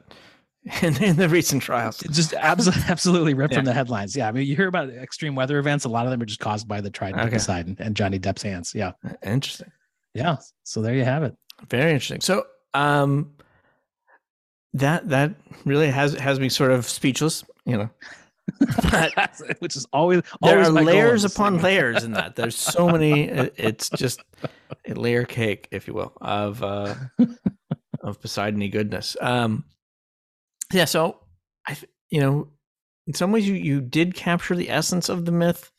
in, 0.82 1.02
in 1.04 1.16
the 1.16 1.30
recent 1.30 1.62
trials. 1.62 2.00
Just 2.12 2.34
absolutely, 2.34 2.84
absolutely 2.88 3.34
ripped 3.36 3.54
from 3.54 3.66
the 3.66 3.74
headlines. 3.74 4.16
Yeah, 4.16 4.28
I 4.28 4.32
mean, 4.32 4.48
you 4.48 4.56
hear 4.56 4.68
about 4.68 4.90
extreme 4.90 5.36
weather 5.36 5.60
events. 5.60 5.86
A 5.86 5.90
lot 5.90 6.06
of 6.06 6.12
them 6.12 6.22
are 6.22 6.26
just 6.26 6.40
caused 6.40 6.68
by 6.68 6.82
the 6.82 6.90
Trident 6.90 7.22
Okay. 7.22 7.34
Poseidon 7.34 7.76
and 7.80 7.96
Johnny 7.96 8.18
Depp's 8.18 8.42
hands. 8.42 8.74
Yeah, 8.74 8.94
Interesting. 9.24 9.72
yeah. 10.14 10.38
So 10.64 10.82
there 10.82 10.96
you 10.96 11.04
have 11.04 11.24
it. 11.24 11.36
Very 11.70 11.92
interesting. 11.92 12.22
So, 12.22 12.48
um, 12.74 13.32
that 14.74 15.08
that 15.10 15.36
really 15.66 15.90
has 15.90 16.14
has 16.16 16.40
me 16.40 16.50
sort 16.50 16.72
of 16.72 16.86
speechless. 16.86 17.44
You 17.66 17.78
know, 17.78 17.90
but 18.92 19.42
Which 19.60 19.76
is 19.76 19.86
always 19.94 20.22
there 20.42 20.56
always 20.56 20.70
are 20.70 20.72
my 20.72 20.82
goal 20.82 20.90
in 20.90 20.96
layers 20.96 21.26
upon 21.26 21.60
layers 21.60 22.04
in 22.04 22.14
that. 22.14 22.36
There's 22.36 22.56
so 22.56 22.90
many. 22.90 23.24
it's 23.24 23.90
just 23.92 24.22
a 24.88 24.94
layer 24.94 25.26
cake, 25.26 25.68
if 25.72 25.88
you 25.88 25.94
will, 25.94 26.14
of 26.22 26.62
uh, 26.64 26.96
of 28.02 28.20
Poseidon 28.20 28.68
goodness. 28.70 29.16
Um, 29.22 29.64
yeah. 30.74 30.86
So, 30.86 31.20
I 31.68 31.78
you 32.10 32.22
know, 32.22 32.50
in 33.08 33.14
some 33.14 33.32
ways, 33.32 33.48
you 33.48 33.56
you 33.56 33.82
did 33.82 34.14
capture 34.16 34.56
the 34.56 34.70
essence 34.70 35.10
of 35.10 35.26
the 35.26 35.32
myth, 35.32 35.72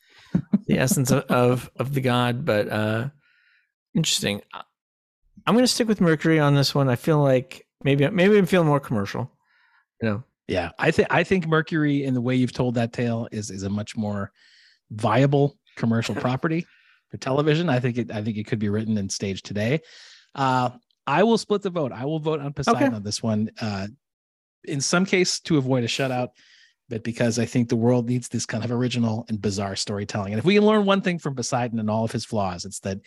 the 0.67 0.77
essence 0.79 1.11
of 1.11 1.23
of, 1.25 1.69
of 1.77 1.93
the 1.93 2.01
god, 2.01 2.45
but 2.45 2.69
uh, 2.69 3.09
interesting. 3.95 4.41
I'm 5.45 5.53
going 5.55 5.63
to 5.63 5.71
stick 5.71 5.87
with 5.87 6.01
Mercury 6.01 6.39
on 6.39 6.55
this 6.55 6.75
one. 6.75 6.89
I 6.89 6.95
feel 6.97 7.19
like 7.21 7.65
maybe 7.83 8.07
maybe 8.09 8.37
I'm 8.37 8.45
feeling 8.45 8.67
more 8.67 8.79
commercial. 8.81 9.31
You 10.01 10.09
know, 10.09 10.23
Yeah, 10.47 10.71
I 10.77 10.91
think 10.91 11.07
I 11.11 11.23
think 11.23 11.47
Mercury, 11.47 12.03
in 12.03 12.13
the 12.13 12.21
way 12.21 12.35
you've 12.35 12.53
told 12.53 12.75
that 12.75 12.93
tale, 12.93 13.27
is 13.31 13.49
is 13.49 13.63
a 13.63 13.69
much 13.69 13.95
more 13.95 14.31
viable 14.91 15.57
commercial 15.75 16.15
property 16.25 16.65
for 17.09 17.17
television. 17.17 17.69
I 17.69 17.79
think 17.79 17.97
it 17.97 18.11
I 18.11 18.21
think 18.23 18.37
it 18.37 18.45
could 18.47 18.59
be 18.59 18.69
written 18.69 18.97
and 18.97 19.11
staged 19.11 19.45
today. 19.45 19.79
Uh, 20.35 20.71
I 21.05 21.23
will 21.23 21.37
split 21.37 21.61
the 21.61 21.69
vote. 21.69 21.93
I 21.93 22.03
will 22.03 22.19
vote 22.19 22.41
on 22.41 22.51
Poseidon 22.51 22.83
Okay. 22.83 22.95
on 22.95 23.03
this 23.03 23.23
one. 23.23 23.49
Uh, 23.61 23.87
in 24.67 24.81
some 24.81 25.05
case, 25.05 25.39
to 25.41 25.57
avoid 25.57 25.83
a 25.83 25.87
shutout, 25.87 26.29
but 26.89 27.03
because 27.03 27.39
I 27.39 27.45
think 27.45 27.69
the 27.69 27.75
world 27.75 28.07
needs 28.07 28.27
this 28.29 28.45
kind 28.45 28.63
of 28.63 28.71
original 28.71 29.25
and 29.29 29.41
bizarre 29.41 29.75
storytelling. 29.75 30.33
And 30.33 30.39
if 30.39 30.45
we 30.45 30.55
can 30.55 30.65
learn 30.65 30.85
one 30.85 31.01
thing 31.01 31.19
from 31.19 31.35
Poseidon 31.35 31.79
and 31.79 31.89
all 31.89 32.03
of 32.05 32.11
his 32.11 32.25
flaws, 32.25 32.65
it's 32.65 32.79
that 32.81 32.99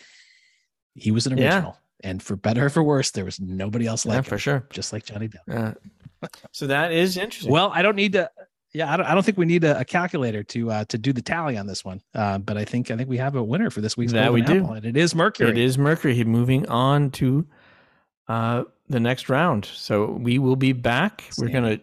he 0.95 1.11
was 1.11 1.27
an 1.27 1.39
Yeah. 1.39 1.55
original. 1.55 1.78
And 2.03 2.23
for 2.23 2.35
better 2.35 2.66
or 2.66 2.70
for 2.70 2.82
worse, 2.82 3.11
there 3.11 3.24
was 3.27 3.39
nobody 3.41 3.87
else 3.87 4.07
yeah, 4.07 4.16
like 4.16 4.24
for 4.24 4.39
sure. 4.39 4.66
just 4.70 4.93
like 4.93 5.05
Johnny 5.05 5.28
Depp. 5.28 5.74
Uh, 6.23 6.27
so 6.53 6.66
that 6.66 6.93
is 6.93 7.16
interesting. 7.16 7.53
Well, 7.53 7.70
I 7.74 7.82
don't 7.82 7.97
need 7.97 8.12
to. 8.15 8.31
Yeah, 8.73 8.93
I 8.93 8.97
don't. 8.97 9.07
I 9.07 9.15
don't 9.15 9.24
think 9.24 9.37
we 9.37 9.47
need 9.47 9.65
a, 9.65 9.81
a 9.81 9.85
calculator 9.85 10.43
to 10.45 10.70
uh, 10.70 10.85
to 10.87 10.97
do 10.97 11.12
the 11.12 11.20
tally 11.20 11.59
on 11.59 11.66
this 11.66 11.85
one. 11.85 12.01
Uh, 12.15 12.39
but 12.39 12.57
I 12.57 12.65
think 12.65 12.91
I 12.91 12.97
think 12.97 13.09
we 13.09 13.16
have 13.19 13.35
a 13.35 13.43
winner 13.43 13.69
for 13.69 13.81
this 13.81 13.97
week's 13.97 14.12
That 14.12 14.27
Golden 14.28 14.35
we 14.35 14.43
do. 14.43 14.61
Apple, 14.62 14.74
and 14.74 14.87
it 14.87 14.97
is 14.97 15.15
Mercury. 15.15 15.51
It 15.51 15.59
is 15.59 15.77
Mercury 15.77 16.23
moving 16.24 16.66
on 16.69 17.11
to 17.12 17.47
uh, 18.28 18.64
the 18.88 19.01
next 19.01 19.28
round. 19.28 19.64
So 19.64 20.06
we 20.12 20.38
will 20.38 20.56
be 20.56 20.72
back. 20.72 21.30
We're 21.38 21.48
going 21.48 21.78
to 21.78 21.80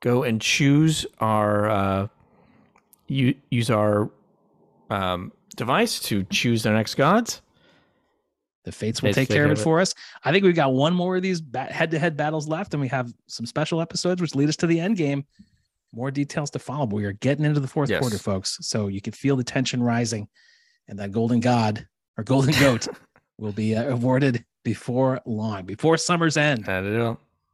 go 0.00 0.22
and 0.24 0.40
choose 0.40 1.06
our 1.20 1.68
uh, 1.70 2.08
use 3.08 3.70
our 3.70 4.10
um, 4.90 5.32
device 5.56 6.00
to 6.00 6.24
choose 6.24 6.66
our 6.66 6.74
next 6.74 6.94
gods. 6.96 7.42
The 8.64 8.72
fates 8.72 9.00
will 9.00 9.08
Fates 9.08 9.16
take 9.16 9.28
take 9.28 9.36
care 9.36 9.44
of 9.44 9.52
it 9.52 9.58
it. 9.60 9.62
for 9.62 9.80
us. 9.80 9.94
I 10.24 10.32
think 10.32 10.44
we've 10.44 10.54
got 10.56 10.72
one 10.72 10.92
more 10.92 11.16
of 11.16 11.22
these 11.22 11.40
head-to-head 11.54 12.16
battles 12.16 12.48
left, 12.48 12.74
and 12.74 12.80
we 12.80 12.88
have 12.88 13.12
some 13.28 13.46
special 13.46 13.80
episodes 13.80 14.20
which 14.20 14.34
lead 14.34 14.48
us 14.48 14.56
to 14.56 14.66
the 14.66 14.80
end 14.80 14.96
game. 14.96 15.24
More 15.94 16.10
details 16.10 16.50
to 16.50 16.58
follow. 16.58 16.84
But 16.84 16.96
we 16.96 17.04
are 17.04 17.12
getting 17.12 17.44
into 17.44 17.60
the 17.60 17.68
fourth 17.68 17.90
Yes. 17.90 18.00
quarter, 18.00 18.18
folks. 18.18 18.58
So 18.62 18.88
you 18.88 19.00
can 19.00 19.12
feel 19.12 19.36
the 19.36 19.44
tension 19.44 19.80
rising, 19.82 20.26
and 20.88 20.98
that 20.98 21.12
golden 21.12 21.38
god 21.38 21.86
or 22.18 22.24
golden 22.24 22.58
goat 22.58 22.88
will 23.38 23.52
be 23.52 23.74
uh, 23.76 23.84
awarded 23.90 24.44
before 24.64 25.20
long, 25.26 25.64
before 25.64 25.96
summer's 25.96 26.36
end. 26.36 26.64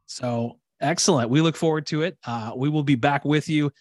So 0.05 0.57
excellent. 0.81 1.29
We 1.29 1.41
look 1.41 1.55
forward 1.55 1.85
to 1.87 2.03
it. 2.03 2.17
Uh, 2.25 2.51
we 2.55 2.69
will 2.69 2.83
be 2.83 2.95
back 2.95 3.25
with 3.25 3.47
you 3.49 3.71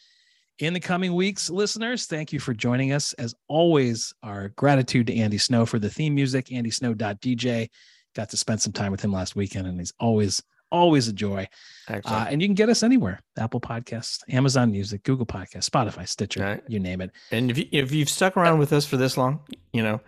in 0.59 0.73
the 0.75 0.81
coming 0.81 1.15
weeks, 1.15 1.51
listeners. 1.51 2.07
Thank 2.07 2.33
you 2.33 2.39
for 2.39 2.55
joining 2.55 2.93
us. 2.93 3.13
As 3.15 3.35
always, 3.49 4.13
our 4.23 4.51
gratitude 4.51 5.07
to 5.09 5.17
Andy 5.17 5.39
Snow 5.39 5.67
for 5.67 5.79
the 5.79 5.91
theme 5.91 6.15
music, 6.15 6.47
andysnow.dj. 6.47 7.69
Got 8.15 8.31
to 8.31 8.37
spend 8.37 8.61
some 8.61 8.73
time 8.73 8.93
with 8.93 9.01
him 9.03 9.13
last 9.13 9.35
weekend, 9.35 9.67
and 9.67 9.79
he's 9.79 9.93
always, 9.99 10.43
always 10.71 11.09
a 11.09 11.13
joy. 11.13 11.49
Uh, 11.89 12.27
and 12.31 12.43
you 12.43 12.49
can 12.49 12.55
get 12.55 12.69
us 12.69 12.83
anywhere 12.83 13.21
Apple 13.39 13.61
Podcasts, 13.61 14.19
Amazon 14.29 14.71
Music, 14.71 15.03
Google 15.05 15.27
Podcasts, 15.27 15.69
Spotify, 15.69 16.07
Stitcher, 16.07 16.41
Right. 16.43 16.63
you 16.69 16.79
name 16.79 17.01
it. 17.01 17.11
and 17.31 17.51
if, 17.51 17.57
you, 17.59 17.67
if 17.73 17.93
you've 17.93 18.11
stuck 18.11 18.37
around 18.37 18.59
with 18.59 18.73
us 18.75 18.85
for 18.85 18.99
this 18.99 19.17
long, 19.17 19.41
you 19.73 19.83
know, 19.83 20.01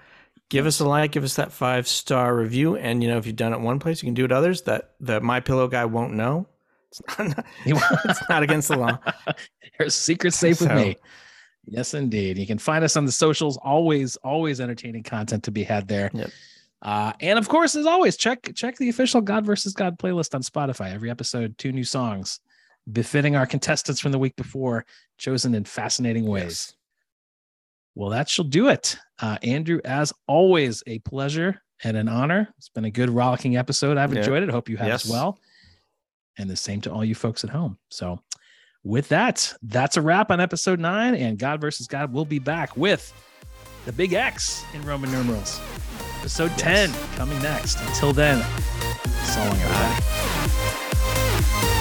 give 0.51 0.67
us 0.67 0.81
a 0.81 0.85
like, 0.87 1.13
give 1.13 1.25
us 1.25 1.37
that 1.37 1.53
five 1.53 1.89
star 1.89 2.35
review. 2.37 2.77
And, 2.77 3.03
you 3.03 3.09
know, 3.09 3.19
if 3.19 3.27
you've 3.27 3.37
done 3.37 3.53
it 3.53 3.61
one 3.61 3.79
place, 3.79 4.03
you 4.03 4.07
can 4.07 4.15
do 4.15 4.25
it 4.25 4.33
others 4.33 4.63
that 4.63 4.95
the 5.01 5.21
My 5.21 5.41
Pillow 5.41 5.69
guy 5.69 5.85
won't 5.85 6.15
know. 6.15 6.47
It's 6.91 7.03
not, 7.19 7.47
it's 8.05 8.29
not 8.29 8.43
against 8.43 8.69
the 8.69 8.77
law. 8.77 8.99
Your 9.81 9.91
secret 9.91 10.33
safe 10.35 10.61
with 10.61 10.69
So- 10.71 10.77
me. 10.77 10.97
Yes, 11.67 11.95
indeed. 11.95 12.37
You 12.37 12.47
can 12.47 12.59
find 12.59 12.85
us 12.85 12.95
on 12.95 13.07
the 13.07 13.13
socials. 13.13 13.57
Always, 13.57 14.17
always 14.17 14.61
entertaining 14.61 15.03
content 15.03 15.45
to 15.45 15.51
be 15.51 15.65
had 15.65 15.89
there. 15.89 16.11
Yep. 16.13 16.31
Uh, 16.83 17.13
and 17.21 17.39
of 17.39 17.49
course, 17.49 17.75
as 17.75 17.87
always, 17.87 18.19
check 18.19 18.53
check 18.55 18.77
the 18.77 18.91
official 18.91 19.23
God 19.23 19.47
versus 19.47 19.73
God 19.73 19.99
playlist 19.99 20.35
on 20.35 20.43
Spotify. 20.43 20.93
Every 20.93 21.11
episode, 21.11 21.57
two 21.57 21.73
new 21.73 21.83
songs 21.85 22.41
befitting 22.93 23.35
our 23.35 23.47
contestants 23.47 23.99
from 23.99 24.13
the 24.13 24.19
week 24.19 24.37
before, 24.37 24.85
chosen 25.17 25.55
in 25.55 25.65
fascinating 25.65 26.27
ways. 26.27 26.45
Yes. 26.45 26.75
Well, 27.95 28.11
that 28.11 28.29
shall 28.29 28.45
do 28.45 28.69
it. 28.69 28.99
Uh, 29.21 29.39
Andrew, 29.43 29.81
as 29.85 30.13
always, 30.27 30.83
a 30.87 30.99
pleasure 31.01 31.61
and 31.83 31.97
an 31.97 32.09
honor. 32.09 32.53
It's 32.59 32.69
been 32.69 32.85
a 32.85 32.91
good 32.91 33.09
rollicking 33.11 33.57
episode. 33.57 33.97
I've 33.97 34.13
Yeah. 34.13 34.21
enjoyed 34.21 34.43
it. 34.43 34.51
Hope 34.51 34.69
you 34.69 34.77
have 34.77 34.89
as 34.91 35.07
well. 35.07 35.39
And 36.37 36.51
the 36.51 36.57
same 36.57 36.81
to 36.83 36.93
all 36.93 37.05
you 37.05 37.15
folks 37.15 37.45
at 37.45 37.51
home. 37.51 37.79
So, 37.91 38.21
with 38.83 39.09
that, 39.11 39.55
that's 39.63 39.97
a 39.97 40.03
wrap 40.03 40.31
on 40.33 40.41
episode 40.41 40.81
nine. 40.81 41.15
And 41.15 41.39
God 41.39 41.61
versus 41.61 41.87
God 41.87 42.13
will 42.13 42.25
be 42.25 42.41
back 42.41 42.77
with 42.77 43.13
the 43.87 43.93
big 43.93 44.13
X 44.13 44.65
in 44.75 44.83
Roman 44.83 45.13
numerals. 45.13 45.61
Episode 46.19 46.51
10 46.59 46.91
coming 47.17 47.41
next. 47.43 47.79
Until 47.81 48.13
then, 48.13 48.45
so 49.25 49.41
long, 49.41 49.57
everybody. 49.61 51.74